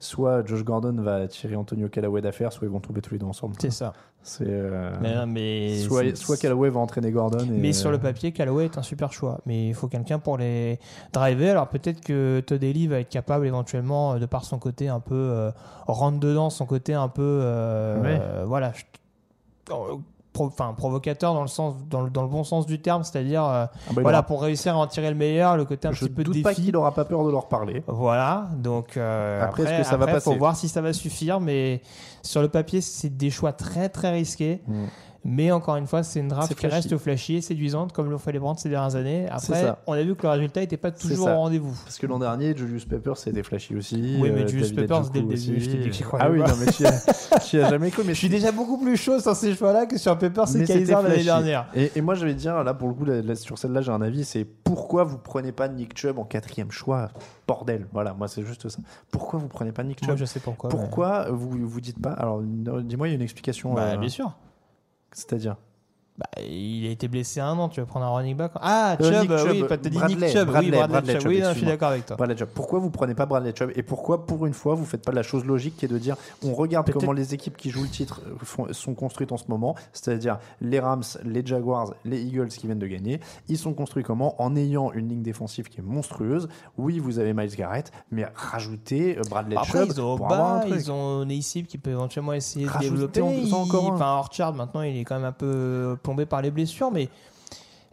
soit 0.00 0.46
Josh 0.46 0.64
Gordon 0.64 1.00
va 1.00 1.26
tirer 1.28 1.56
Antonio 1.56 1.88
Callaway 1.88 2.20
d'affaire, 2.20 2.52
soit 2.52 2.66
ils 2.66 2.70
vont 2.70 2.80
tomber 2.80 3.00
tous 3.00 3.14
les 3.14 3.18
deux 3.18 3.26
ensemble. 3.26 3.54
C'est 3.58 3.70
ça. 3.70 3.94
C'est 4.28 4.44
euh, 4.46 4.90
Mais, 5.26 5.78
soit, 5.78 6.36
Callaway 6.36 6.68
va 6.68 6.80
entraîner 6.80 7.10
Gordon. 7.10 7.38
Et, 7.46 7.46
Mais 7.58 7.72
sur 7.72 7.90
le 7.90 7.98
papier, 7.98 8.32
Callaway 8.32 8.66
est 8.66 8.76
un 8.76 8.82
super 8.82 9.10
choix. 9.12 9.40
Mais 9.46 9.68
il 9.68 9.74
faut 9.74 9.88
quelqu'un 9.88 10.18
pour 10.18 10.36
les 10.36 10.78
driver. 11.14 11.50
Alors 11.52 11.68
peut-être 11.68 12.00
que 12.02 12.40
Todd 12.46 12.62
Haley 12.62 12.86
va 12.88 13.00
être 13.00 13.08
capable 13.08 13.46
éventuellement, 13.46 14.12
euh, 14.12 14.18
de 14.18 14.26
par 14.26 14.44
son 14.44 14.58
côté 14.58 14.88
un 14.88 15.00
peu 15.00 15.14
euh, 15.14 15.50
rentre 15.86 16.20
dedans, 16.20 16.50
son 16.50 16.66
côté 16.66 16.92
un 16.92 17.08
peu 17.08 17.22
euh, 17.24 18.02
Ouais. 18.02 18.18
euh, 18.20 18.44
voilà, 18.46 18.72
je- 18.74 19.72
pro- 20.38 20.46
enfin 20.46 20.72
provocateur 20.76 21.34
dans 21.34 21.42
le 21.42 21.48
sens, 21.48 21.74
dans 21.90 22.02
le, 22.02 22.10
dans 22.10 22.22
le 22.22 22.28
bon 22.28 22.44
sens 22.44 22.66
du 22.66 22.80
terme, 22.80 23.02
c'est-à-dire 23.02 23.44
euh, 23.44 23.64
Ah 23.66 23.76
bah, 23.88 23.94
il 23.96 24.02
voilà 24.02 24.18
aura- 24.18 24.26
pour 24.26 24.42
réussir 24.42 24.74
à 24.74 24.78
en 24.78 24.86
tirer 24.86 25.08
le 25.10 25.16
meilleur, 25.16 25.56
le 25.56 25.64
côté 25.64 25.88
un 25.88 25.92
je 25.92 26.04
petit 26.04 26.10
peu 26.14 26.22
de 26.22 26.26
doute 26.26 26.34
défi. 26.34 26.44
pas 26.44 26.54
qu'il 26.54 26.76
aura 26.76 26.92
pas 26.94 27.04
peur 27.04 27.24
de 27.24 27.30
leur 27.30 27.48
parler. 27.48 27.82
Voilà, 27.88 28.48
donc 28.56 28.96
euh, 28.96 29.42
Après, 29.42 29.62
après, 29.62 29.74
est-ce 29.74 29.82
que 29.82 29.86
ça 29.90 29.96
va 29.96 30.04
après, 30.04 30.20
faut 30.20 30.36
voir 30.36 30.56
si 30.56 30.68
ça 30.68 30.80
va 30.80 30.92
suffire, 30.92 31.40
mais 31.40 31.82
sur 32.22 32.40
le 32.42 32.48
papier, 32.48 32.80
c'est 32.80 33.16
des 33.16 33.30
choix 33.30 33.52
très 33.52 33.88
très 33.88 34.10
risqués. 34.12 34.62
Mm. 34.66 34.84
Mais 35.24 35.50
encore 35.50 35.76
une 35.76 35.86
fois, 35.86 36.02
c'est 36.02 36.20
une 36.20 36.28
draft 36.28 36.54
qui 36.54 36.66
reste 36.66 36.96
flashy 36.96 37.36
et 37.36 37.40
séduisante, 37.40 37.92
comme 37.92 38.10
l'ont 38.10 38.18
fait 38.18 38.32
les 38.32 38.38
Brands 38.38 38.56
ces 38.56 38.68
dernières 38.68 38.96
années. 38.96 39.26
Après, 39.30 39.74
on 39.86 39.92
a 39.92 40.02
vu 40.02 40.14
que 40.14 40.22
le 40.22 40.28
résultat 40.30 40.60
n'était 40.60 40.76
pas 40.76 40.90
toujours 40.90 41.26
au 41.28 41.36
rendez-vous. 41.36 41.76
Parce 41.84 41.98
que 41.98 42.06
l'an 42.06 42.18
dernier, 42.18 42.56
Julius 42.56 42.84
Peppers 42.84 43.16
c'était 43.16 43.42
flashy 43.42 43.76
aussi. 43.76 44.16
Oui, 44.20 44.30
mais 44.32 44.42
euh, 44.42 44.46
Julius 44.46 44.72
Peppers, 44.72 45.10
dès 45.10 45.20
le 45.20 45.26
début, 45.26 45.60
je 45.60 45.70
t'ai 45.70 45.76
dit 45.78 45.86
que 45.88 45.92
j'y 45.94 46.02
croyais 46.02 46.24
Ah 46.26 46.30
oui, 46.30 46.38
non, 46.38 46.56
mais 46.58 46.72
tu 46.72 46.86
as, 47.60 47.68
jamais 47.70 47.90
cru. 47.90 48.02
Mais 48.06 48.14
Je 48.14 48.18
suis 48.18 48.28
déjà 48.28 48.52
beaucoup 48.52 48.78
plus 48.78 48.96
chaud 48.96 49.20
sur 49.20 49.34
ces 49.34 49.54
choix-là 49.54 49.86
que 49.86 49.98
sur 49.98 50.16
Pepper 50.16 50.44
et 50.54 50.64
Kaiser 50.64 50.92
l'année 50.94 51.24
dernière. 51.24 51.66
Et, 51.74 51.92
et 51.96 52.00
moi, 52.00 52.14
je 52.14 52.24
vais 52.24 52.34
dire, 52.34 52.62
là, 52.64 52.72
pour 52.74 52.88
le 52.88 52.94
coup, 52.94 53.04
là, 53.04 53.20
là, 53.20 53.34
sur 53.34 53.58
celle-là, 53.58 53.80
j'ai 53.80 53.92
un 53.92 54.02
avis, 54.02 54.24
c'est 54.24 54.44
pourquoi 54.44 55.04
vous 55.04 55.18
prenez 55.18 55.52
pas 55.52 55.68
Nick 55.68 55.98
Chubb 55.98 56.18
en 56.18 56.24
quatrième 56.24 56.70
choix 56.70 57.08
Bordel, 57.46 57.86
voilà, 57.92 58.12
moi, 58.14 58.28
c'est 58.28 58.42
juste 58.42 58.68
ça. 58.68 58.78
Pourquoi 59.10 59.38
vous 59.40 59.48
prenez 59.48 59.72
pas 59.72 59.82
Nick 59.82 60.02
Moi, 60.02 60.12
Chubb 60.12 60.18
je 60.20 60.24
sais 60.26 60.40
pourquoi. 60.40 60.70
mais- 60.72 60.78
Pourquoi 60.78 61.30
vous 61.30 61.50
vous 61.66 61.80
dites 61.80 62.00
pas? 62.00 62.12
Alors, 62.12 62.40
dis-moi, 62.42 63.08
il 63.08 63.10
y 63.10 63.14
a 63.14 63.16
une 63.16 63.22
explication. 63.22 63.74
Bah, 63.74 63.82
euh, 63.82 63.96
bien 63.96 64.08
sûr. 64.08 64.32
C'est-à-dire 65.12 65.56
Bah, 66.18 66.26
il 66.42 66.84
a 66.88 66.90
été 66.90 67.06
blessé 67.06 67.38
un 67.38 67.56
an, 67.58 67.68
tu 67.68 67.78
veux 67.78 67.86
prendre 67.86 68.04
un 68.04 68.10
running 68.10 68.34
back 68.36 68.50
Ah, 68.56 68.96
Euh, 69.00 69.04
Chubb, 69.04 69.20
Nick 69.20 69.30
oui, 69.30 69.58
Chubb, 69.60 69.68
t'as 69.68 69.76
dit 69.76 69.90
Bradley, 69.90 70.16
Nick 70.26 70.36
Chubb, 70.36 70.48
Bradley, 70.48 70.70
oui, 70.70 70.76
Bradley, 70.76 70.88
Bradley 70.92 71.12
Chubb, 71.12 71.22
Chubb, 71.22 71.30
oui, 71.30 71.40
non, 71.42 71.48
je 71.52 71.56
suis 71.58 71.66
d'accord 71.66 71.88
avec 71.90 72.06
toi. 72.06 72.16
Bradley 72.16 72.36
Chubb. 72.36 72.48
Pourquoi 72.54 72.78
vous 72.80 72.90
prenez 72.90 73.14
pas 73.14 73.24
Bradley 73.26 73.52
Chubb 73.56 73.70
Et 73.76 73.84
pourquoi, 73.84 74.26
pour 74.26 74.44
une 74.44 74.52
fois, 74.52 74.74
vous 74.74 74.84
faites 74.84 75.04
pas 75.04 75.12
la 75.12 75.22
chose 75.22 75.44
logique 75.44 75.76
qui 75.76 75.84
est 75.84 75.88
de 75.88 75.96
dire 75.98 76.16
on 76.44 76.54
regarde 76.54 76.90
comment 76.90 77.12
les 77.12 77.34
équipes 77.34 77.56
qui 77.56 77.70
jouent 77.70 77.84
le 77.84 77.88
titre 77.88 78.20
euh, 78.26 78.34
font- 78.42 78.72
sont 78.72 78.94
construites 78.94 79.30
en 79.30 79.36
ce 79.36 79.44
moment, 79.46 79.76
c'est-à-dire 79.92 80.38
les 80.60 80.80
Rams, 80.80 81.04
les 81.24 81.46
Jaguars, 81.46 81.94
les 82.04 82.20
Eagles 82.20 82.48
qui 82.48 82.66
viennent 82.66 82.80
de 82.80 82.86
gagner. 82.88 83.20
Ils 83.48 83.56
sont 83.58 83.72
construits 83.72 84.02
comment? 84.02 84.34
En 84.42 84.56
ayant 84.56 84.90
une 84.92 85.08
ligne 85.08 85.22
défensive 85.22 85.68
qui 85.68 85.78
est 85.78 85.84
monstrueuse. 85.84 86.48
Oui, 86.76 86.98
vous 86.98 87.20
avez 87.20 87.32
Miles 87.32 87.54
Garrett, 87.54 87.92
mais 88.10 88.26
rajoutez 88.34 89.18
euh, 89.18 89.22
Bradley 89.30 89.56
Après, 89.56 89.78
Chubb 89.86 89.90
ils 89.94 90.00
ont 90.00 90.16
pour 90.16 90.32
avoir 90.32 90.54
un 90.54 90.56
Oba, 90.62 90.66
truc. 90.66 90.80
ils 90.80 90.90
ont 90.90 91.24
Naisib 91.24 91.66
qui 91.66 91.78
peut 91.78 91.90
éventuellement 91.90 92.32
essayer 92.32 92.66
de 92.66 92.70
Rajoutez 92.70 92.90
développer. 92.90 93.20
en 93.22 93.30
Il- 93.30 93.54
encore 93.54 93.92
un. 93.92 93.94
Enfin, 93.94 94.14
Orchard, 94.16 94.52
maintenant, 94.54 94.82
il 94.82 94.96
est 94.96 95.04
quand 95.04 95.14
même 95.14 95.24
un 95.24 95.32
peu 95.32 95.96
plombé 96.08 96.24
par 96.26 96.40
les 96.42 96.50
blessures, 96.50 96.90
mais 96.90 97.08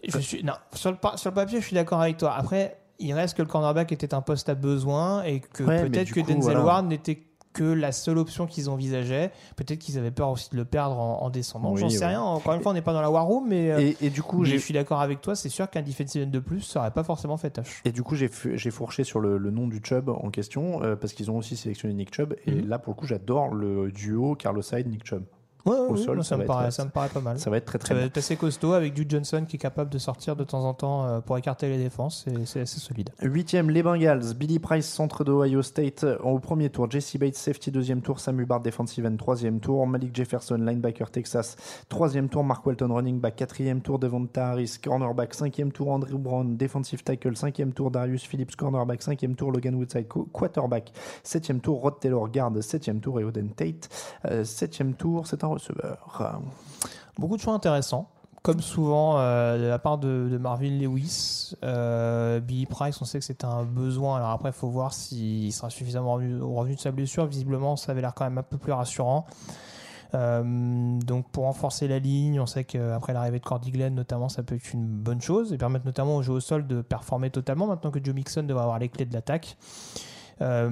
je 0.08 0.20
suis, 0.20 0.44
non, 0.44 0.54
sur, 0.74 0.92
le, 0.92 0.98
pa- 0.98 1.18
sur 1.18 1.30
le 1.32 1.36
papier, 1.36 1.60
je 1.60 1.66
suis 1.66 1.76
d'accord 1.76 2.00
avec 2.02 2.18
toi. 2.18 2.34
Après, 2.36 2.78
il 3.00 3.12
reste 3.14 3.36
que 3.36 3.42
le 3.42 3.48
cornerback 3.48 3.92
était 3.92 4.14
un 4.14 4.22
poste 4.22 4.48
à 4.50 4.56
besoin 4.56 5.24
et 5.24 5.42
que 5.42 5.64
Ouais, 5.64 5.84
peut-être 5.90 6.12
que 6.12 6.22
coup, 6.22 6.28
Denzel 6.28 6.42
voilà. 6.54 6.64
Ward 6.64 6.88
n'était 6.88 7.24
que 7.54 7.64
la 7.64 7.92
seule 7.94 8.18
option 8.18 8.48
qu'ils 8.48 8.70
envisageaient. 8.70 9.32
Peut-être 9.56 9.80
qu'ils 9.80 9.98
avaient 9.98 10.12
peur 10.12 10.30
aussi 10.30 10.50
de 10.52 10.58
le 10.58 10.66
perdre 10.66 10.98
en, 11.00 11.22
en 11.24 11.30
descendant. 11.30 11.72
Oui, 11.72 11.80
J'en 11.80 11.90
sais 11.90 12.00
ouais. 12.00 12.08
rien. 12.08 12.22
Encore 12.22 12.54
une 12.54 12.62
fois, 12.62 12.72
on 12.72 12.76
n'est 12.76 12.82
pas 12.82 12.92
dans 12.94 13.02
la 13.02 13.10
war 13.10 13.26
room, 13.26 13.48
mais, 13.48 13.72
euh, 13.72 13.80
Et, 13.80 13.98
et 14.02 14.10
du 14.10 14.22
coup, 14.22 14.42
mais 14.42 14.50
je 14.50 14.58
suis 14.58 14.74
d'accord 14.74 15.00
avec 15.02 15.22
toi. 15.22 15.36
C'est 15.38 15.48
sûr 15.50 15.70
qu'un 15.70 15.82
defensive 15.82 16.24
end 16.24 16.30
de 16.30 16.40
plus, 16.40 16.62
ça 16.62 16.82
aurait 16.82 16.92
pas 16.92 17.04
forcément 17.06 17.38
fait 17.38 17.50
tâche. 17.52 17.82
Et 17.86 17.92
du 17.94 18.04
coup, 18.04 18.16
j'ai 18.16 18.28
fourché 18.72 19.04
sur 19.06 19.20
le, 19.22 19.38
le 19.38 19.52
nom 19.52 19.68
du 19.68 19.80
Chubb 19.84 20.10
en 20.10 20.30
question 20.32 20.84
euh, 20.84 20.96
parce 20.98 21.14
qu'ils 21.14 21.32
ont 21.32 21.38
aussi 21.38 21.56
sélectionné 21.56 21.94
Nick 21.94 22.14
Chubb. 22.14 22.36
Et 22.46 22.52
Mhm. 22.52 22.68
là, 22.68 22.78
pour 22.78 22.94
le 22.94 22.98
coup, 23.00 23.08
j'adore 23.08 23.48
le 23.54 23.90
duo 23.92 24.36
Carlos 24.36 24.62
Hyde 24.74 24.88
Nick 24.90 25.06
Chubb. 25.06 25.24
Ouais, 25.66 25.76
Au 25.78 25.96
sol, 25.96 26.24
ça 26.24 26.38
me 26.38 26.44
être- 26.44 26.48
paraît, 26.48 26.70
ça 26.72 26.86
me 26.86 26.92
paraît 26.92 27.10
pas 27.10 27.22
mal. 27.22 27.40
Ça 27.40 27.50
va 27.50 27.58
être 27.58 27.66
très 27.66 27.80
très 27.80 27.90
Ça 27.96 28.00
va 28.00 28.06
être 28.06 28.18
assez 28.18 28.36
costaud 28.36 28.74
avec 28.74 28.94
Duke 28.94 29.10
Johnson 29.10 29.46
qui 29.48 29.56
est 29.56 29.60
capable 29.60 29.90
de 29.90 29.98
sortir 29.98 30.36
de 30.36 30.44
temps 30.44 30.64
en 30.64 30.74
temps 30.76 31.06
euh, 31.06 31.22
pour 31.22 31.38
écarter 31.38 31.68
les 31.70 31.78
défenses. 31.78 32.26
C'est 32.46 32.62
assez 32.62 32.80
solide. 32.80 33.10
Huitième, 33.22 33.70
les 33.72 33.82
Bengals. 33.82 34.36
Billy 34.36 34.60
Price, 34.60 34.86
centre 34.88 35.24
de 35.24 35.32
Ohio 35.32 35.62
State 35.64 36.06
au 36.24 36.38
premier 36.40 36.70
tour. 36.70 36.90
Jesse 36.92 37.18
Bates, 37.18 37.36
safety 37.36 37.72
deuxième 37.72 38.02
tour. 38.02 38.20
Sam 38.20 38.40
Hubbard, 38.40 38.62
defensive 38.62 39.06
end 39.06 39.16
troisième 39.18 39.60
tour. 39.60 39.88
Malik 39.88 40.16
Jefferson, 40.16 40.56
linebacker 40.58 41.10
Texas 41.10 41.56
troisième 41.90 42.30
tour. 42.30 42.44
Mark 42.44 42.66
Walton, 42.66 42.94
running 42.94 43.20
back 43.20 43.36
quatrième 43.38 43.82
tour. 43.82 43.98
Devonta 43.98 44.50
Harris, 44.50 44.78
cornerback 44.84 45.34
cinquième 45.34 45.72
tour. 45.72 45.90
Andrew 45.90 46.18
Brown, 46.20 46.58
defensive 46.58 47.04
tackle 47.04 47.36
cinquième 47.36 47.74
tour. 47.74 47.90
Darius 47.90 48.24
Phillips, 48.24 48.56
cornerback 48.56 49.02
cinquième 49.02 49.36
tour. 49.36 49.52
Logan 49.52 49.74
Woodside, 49.76 50.08
quarterback 50.08 50.92
septième 51.24 51.60
tour. 51.60 51.82
Rod 51.82 52.00
Taylor, 52.00 52.30
garde 52.30 52.62
septième 52.62 53.00
tour. 53.00 53.20
Et 53.20 53.24
Oden 53.24 53.50
Tate, 53.50 53.90
euh, 54.30 54.44
septième 54.44 54.94
tour. 54.94 55.26
C'est 55.28 55.44
un 55.44 55.55
receveur. 55.56 55.98
Beaucoup 57.18 57.38
de 57.38 57.42
choix 57.42 57.54
intéressants. 57.54 58.10
Comme 58.44 58.62
souvent 58.62 59.18
euh, 59.18 59.58
de 59.58 59.66
la 59.66 59.80
part 59.80 59.98
de, 59.98 60.30
de 60.30 60.38
Marvin 60.38 60.70
Lewis, 60.70 61.56
euh, 61.64 62.40
Billy 62.40 62.68
Price, 62.68 63.02
on 63.02 63.06
sait 63.06 63.18
que 63.18 63.26
c'était 63.26 63.46
un 63.46 63.64
besoin. 63.64 64.18
Alors 64.18 64.30
après, 64.30 64.50
il 64.50 64.54
faut 64.54 64.70
voir 64.70 64.94
s'il 64.94 65.52
sera 65.52 65.72
suffisamment 65.72 66.14
revenu, 66.14 66.76
de 66.76 66.80
sa 66.80 66.92
blessure. 66.92 67.26
Visiblement, 67.26 67.76
ça 67.76 67.92
avait 67.92 68.02
l'air 68.02 68.14
quand 68.14 68.26
même 68.26 68.38
un 68.38 68.44
peu 68.44 68.60
plus 68.60 68.72
rassurant. 68.72 69.26
Euh, 70.14 71.00
donc 71.00 71.28
pour 71.32 71.46
renforcer 71.46 71.88
la 71.88 71.98
ligne, 71.98 72.40
on 72.40 72.46
sait 72.46 72.64
qu'après 72.64 73.14
l'arrivée 73.14 73.40
de 73.40 73.44
Cordy 73.44 73.72
Glenn 73.72 73.96
notamment, 73.96 74.30
ça 74.30 74.44
peut 74.44 74.56
être 74.56 74.74
une 74.74 74.86
bonne 74.86 75.22
chose 75.22 75.52
et 75.52 75.58
permettre 75.58 75.86
notamment 75.86 76.18
au 76.18 76.22
jeu 76.22 76.34
au 76.34 76.40
sol 76.40 76.68
de 76.68 76.82
performer 76.84 77.32
totalement 77.32 77.66
maintenant 77.66 77.90
que 77.90 78.00
Joe 78.02 78.14
Mixon 78.14 78.44
devrait 78.44 78.64
avoir 78.64 78.78
les 78.78 78.90
clés 78.90 79.06
de 79.06 79.14
l'attaque. 79.14 79.58
Euh, 80.42 80.70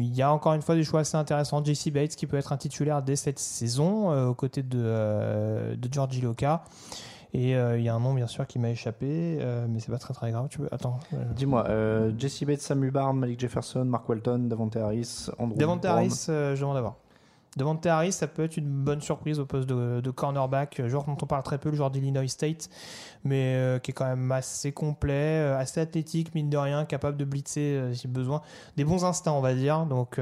Il 0.00 0.14
y 0.14 0.22
a 0.22 0.32
encore 0.32 0.54
une 0.54 0.62
fois 0.62 0.74
des 0.74 0.84
choix 0.84 1.00
assez 1.00 1.16
intéressants. 1.16 1.62
JC 1.64 1.90
Bates 1.92 2.16
qui 2.16 2.26
peut 2.26 2.36
être 2.36 2.52
un 2.52 2.56
titulaire 2.56 3.02
dès 3.02 3.16
cette 3.16 3.38
saison 3.38 4.10
euh, 4.12 4.26
aux 4.28 4.34
côtés 4.34 4.62
de, 4.62 4.78
euh, 4.82 5.76
de 5.76 5.88
Georgie 5.92 6.20
Loca. 6.20 6.64
Et 7.34 7.54
euh, 7.56 7.76
il 7.78 7.84
y 7.84 7.88
a 7.88 7.94
un 7.94 8.00
nom 8.00 8.14
bien 8.14 8.26
sûr 8.28 8.46
qui 8.46 8.58
m'a 8.58 8.70
échappé, 8.70 9.06
euh, 9.40 9.66
mais 9.68 9.78
c'est 9.80 9.90
pas 9.92 9.98
très 9.98 10.14
très 10.14 10.30
grave. 10.30 10.46
Tu 10.48 10.58
veux 10.60 10.72
Attends. 10.72 10.98
euh, 11.12 11.24
Dis-moi, 11.34 11.66
Jesse 12.18 12.44
Bates, 12.44 12.60
Sam 12.62 12.82
Hubbard, 12.82 13.12
Malik 13.14 13.40
Jefferson, 13.40 13.84
Mark 13.84 14.08
Walton, 14.08 14.38
Davante 14.48 14.76
Harris, 14.76 15.28
Andrew 15.38 15.56
Davante. 15.58 15.84
Harris, 15.84 16.24
je 16.28 16.58
demande 16.58 16.76
d'avoir. 16.76 16.94
Devante 17.58 17.86
Harris, 17.86 18.12
ça 18.12 18.26
peut 18.26 18.44
être 18.44 18.58
une 18.58 18.68
bonne 18.68 19.00
surprise 19.00 19.38
au 19.40 19.46
poste 19.46 19.66
de, 19.66 20.02
de 20.02 20.10
cornerback, 20.10 20.82
joueur 20.88 21.04
dont 21.04 21.16
on 21.20 21.26
parle 21.26 21.42
très 21.42 21.56
peu, 21.56 21.70
le 21.70 21.76
joueur 21.76 21.90
d'Illinois 21.90 22.28
State, 22.28 22.68
mais 23.26 23.54
euh, 23.56 23.78
qui 23.78 23.90
est 23.90 23.94
quand 23.94 24.06
même 24.06 24.30
assez 24.32 24.72
complet, 24.72 25.40
euh, 25.40 25.58
assez 25.58 25.80
athlétique, 25.80 26.34
mine 26.34 26.48
de 26.48 26.56
rien, 26.56 26.84
capable 26.84 27.16
de 27.16 27.24
blitzer 27.24 27.76
euh, 27.76 27.94
si 27.94 28.08
besoin. 28.08 28.40
Des 28.76 28.84
bons 28.84 29.04
instincts, 29.04 29.32
on 29.32 29.40
va 29.40 29.54
dire. 29.54 29.84
Donc 29.86 30.20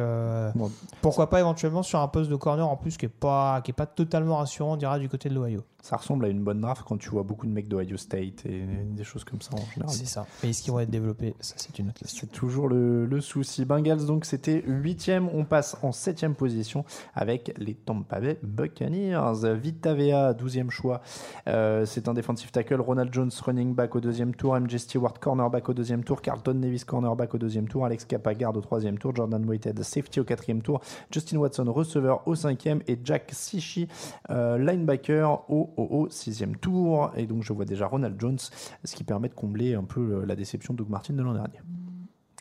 Bon. 0.55 0.71
pourquoi 1.03 1.29
pas 1.31 1.41
éventuellement 1.41 1.83
sur 1.83 2.01
un 2.01 2.09
poste 2.09 2.31
de 2.31 2.37
corner 2.37 2.69
en 2.69 2.77
plus 2.77 2.97
qui 2.97 3.07
est 3.07 3.09
pas, 3.09 3.61
qui 3.63 3.71
est 3.71 3.75
pas 3.75 3.87
totalement 3.87 4.37
rassurant, 4.37 4.73
on 4.73 4.77
dira, 4.77 4.99
du 4.99 5.09
côté 5.09 5.29
de 5.29 5.35
l'Ohio. 5.35 5.63
Ça 5.83 5.97
ressemble 5.97 6.25
à 6.25 6.29
une 6.29 6.43
bonne 6.43 6.63
draft 6.63 6.83
quand 6.87 6.97
tu 6.97 7.11
vois 7.11 7.25
beaucoup 7.25 7.47
de 7.47 7.53
mecs 7.53 7.69
d'Ohio 7.69 7.99
State 7.99 8.47
et 8.47 8.65
des 8.65 9.05
choses 9.05 9.23
comme 9.23 9.43
ça 9.43 9.51
en 9.53 9.71
général. 9.75 9.95
C'est 9.95 10.07
ça. 10.07 10.27
Mais 10.43 10.49
est-ce 10.49 10.63
qu'ils 10.63 10.73
vont 10.73 10.81
être 10.81 10.89
développés? 10.89 11.35
Ça, 11.41 11.57
c'est 11.59 11.79
une 11.79 11.89
autre 11.89 11.99
question. 11.99 12.21
C'est 12.23 12.33
toujours 12.33 12.69
le, 12.69 13.05
le 13.05 13.21
souci. 13.21 13.67
Bengals, 13.67 14.07
donc, 14.07 14.25
c'était 14.25 14.65
8 14.67 15.11
On 15.35 15.45
passe 15.45 15.77
en 15.83 15.93
7 15.93 16.29
position 16.33 16.87
avec 17.15 17.55
les 17.59 17.75
Tampa 17.75 18.19
Bay 18.19 18.39
Buccaneers. 18.43 19.55
Vita 19.57 19.93
Vea, 19.93 20.33
12e 20.33 20.71
choix. 20.71 21.03
C'est 21.47 22.09
un 22.09 22.15
defensive 22.15 22.51
tackle. 22.51 22.81
Ronald 22.95 23.13
Jones, 23.13 23.33
running 23.45 23.75
back 23.75 23.97
au 23.97 24.01
deuxième 24.01 24.37
tour. 24.37 24.55
MJ 24.55 24.77
Stewart, 24.77 25.19
cornerback 25.19 25.69
au 25.69 25.75
deuxième 25.75 26.05
tour. 26.05 26.23
Carlton 26.23 26.55
Nevis, 26.55 26.85
cornerback 26.85 27.35
au 27.35 27.39
deuxième 27.39 27.67
tour. 27.67 27.85
Alex 27.85 28.05
Kappa, 28.05 28.35
garde 28.35 28.57
au 28.57 28.61
troisième 28.61 28.99
tour. 28.99 29.13
Jordan 29.13 29.45
Whitehead, 29.45 29.83
safety 29.83 30.21
au 30.21 30.25
quatrième 30.25 30.63
tour. 30.63 30.81
Justin 31.11 31.39
Watson, 31.39 31.65
receveur 31.73 32.23
au 32.29 32.37
cinquième. 32.37 32.83
Et 32.87 32.97
Jack 33.03 33.31
Sishi, 33.33 33.89
euh, 34.31 34.59
linebacker 34.59 35.51
au, 35.51 35.71
au, 35.77 35.83
au 35.83 36.09
sixième 36.09 36.55
tour. 36.55 37.11
Et 37.17 37.27
donc, 37.27 37.43
je 37.43 37.53
vois 37.53 37.65
déjà 37.65 37.89
Ronald 37.89 38.15
Jones, 38.21 38.39
ce 38.85 38.95
qui 38.95 39.03
permet 39.03 39.29
de 39.29 39.35
combler 39.35 39.75
un 39.75 39.83
peu 39.83 40.01
euh, 40.01 40.25
la 40.25 40.37
déception 40.37 40.73
de 40.73 40.79
Doug 40.79 40.89
Martin 40.89 41.15
de 41.15 41.23
l'an 41.25 41.35
dernier. 41.35 41.59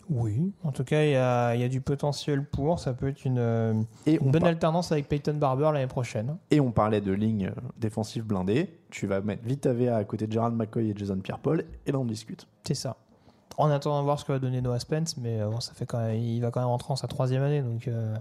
Oui, 0.09 0.51
en 0.63 0.71
tout 0.71 0.83
cas, 0.83 1.03
il 1.03 1.11
y 1.11 1.15
a, 1.15 1.55
il 1.55 1.61
y 1.61 1.63
a 1.63 1.69
du 1.69 1.79
potentiel 1.81 2.45
pour. 2.45 2.79
Ça 2.79 2.93
peut 2.93 3.07
être 3.07 3.23
une, 3.25 3.37
euh, 3.39 3.73
Et 4.05 4.13
une 4.15 4.27
on, 4.27 4.31
bonne 4.31 4.41
par- 4.41 4.49
alternance 4.49 4.91
avec 4.91 5.07
Peyton 5.07 5.33
Barber 5.35 5.69
l'année 5.73 5.87
prochaine. 5.87 6.35
et 6.51 6.59
on 6.59 6.71
parlait 6.71 7.01
de 7.01 7.11
ligne 7.13 7.47
euh, 7.47 7.61
défensive 7.77 8.23
blindée. 8.25 8.77
Tu 8.89 9.07
vas 9.07 9.21
mettre 9.21 9.43
Vita 9.45 9.71
Vea 9.73 9.95
à 9.95 10.03
côté 10.03 10.27
de 10.27 10.31
Gerald 10.31 10.55
McCoy 10.55 10.89
et 10.89 10.93
Jason 10.95 11.17
Pierre-Paul. 11.17 11.63
Et 11.85 11.91
là, 11.91 11.99
on 11.99 12.05
discute. 12.05 12.47
C'est 12.65 12.73
ça. 12.75 12.97
En 13.57 13.69
attendant 13.69 13.99
de 13.99 14.05
voir 14.05 14.19
ce 14.19 14.25
que 14.25 14.31
va 14.33 14.39
donner 14.39 14.61
Noah 14.61 14.79
Spence, 14.79 15.15
mais 15.17 15.39
euh, 15.39 15.47
bon, 15.47 15.59
ça 15.59 15.73
fait 15.73 15.85
quand 15.85 15.99
même, 15.99 16.15
il 16.15 16.39
va 16.41 16.51
quand 16.51 16.59
même 16.59 16.69
rentrer 16.69 16.91
en 16.91 16.95
sa 16.95 17.07
troisième 17.07 17.43
année, 17.43 17.61
donc 17.61 17.87
euh, 17.87 18.15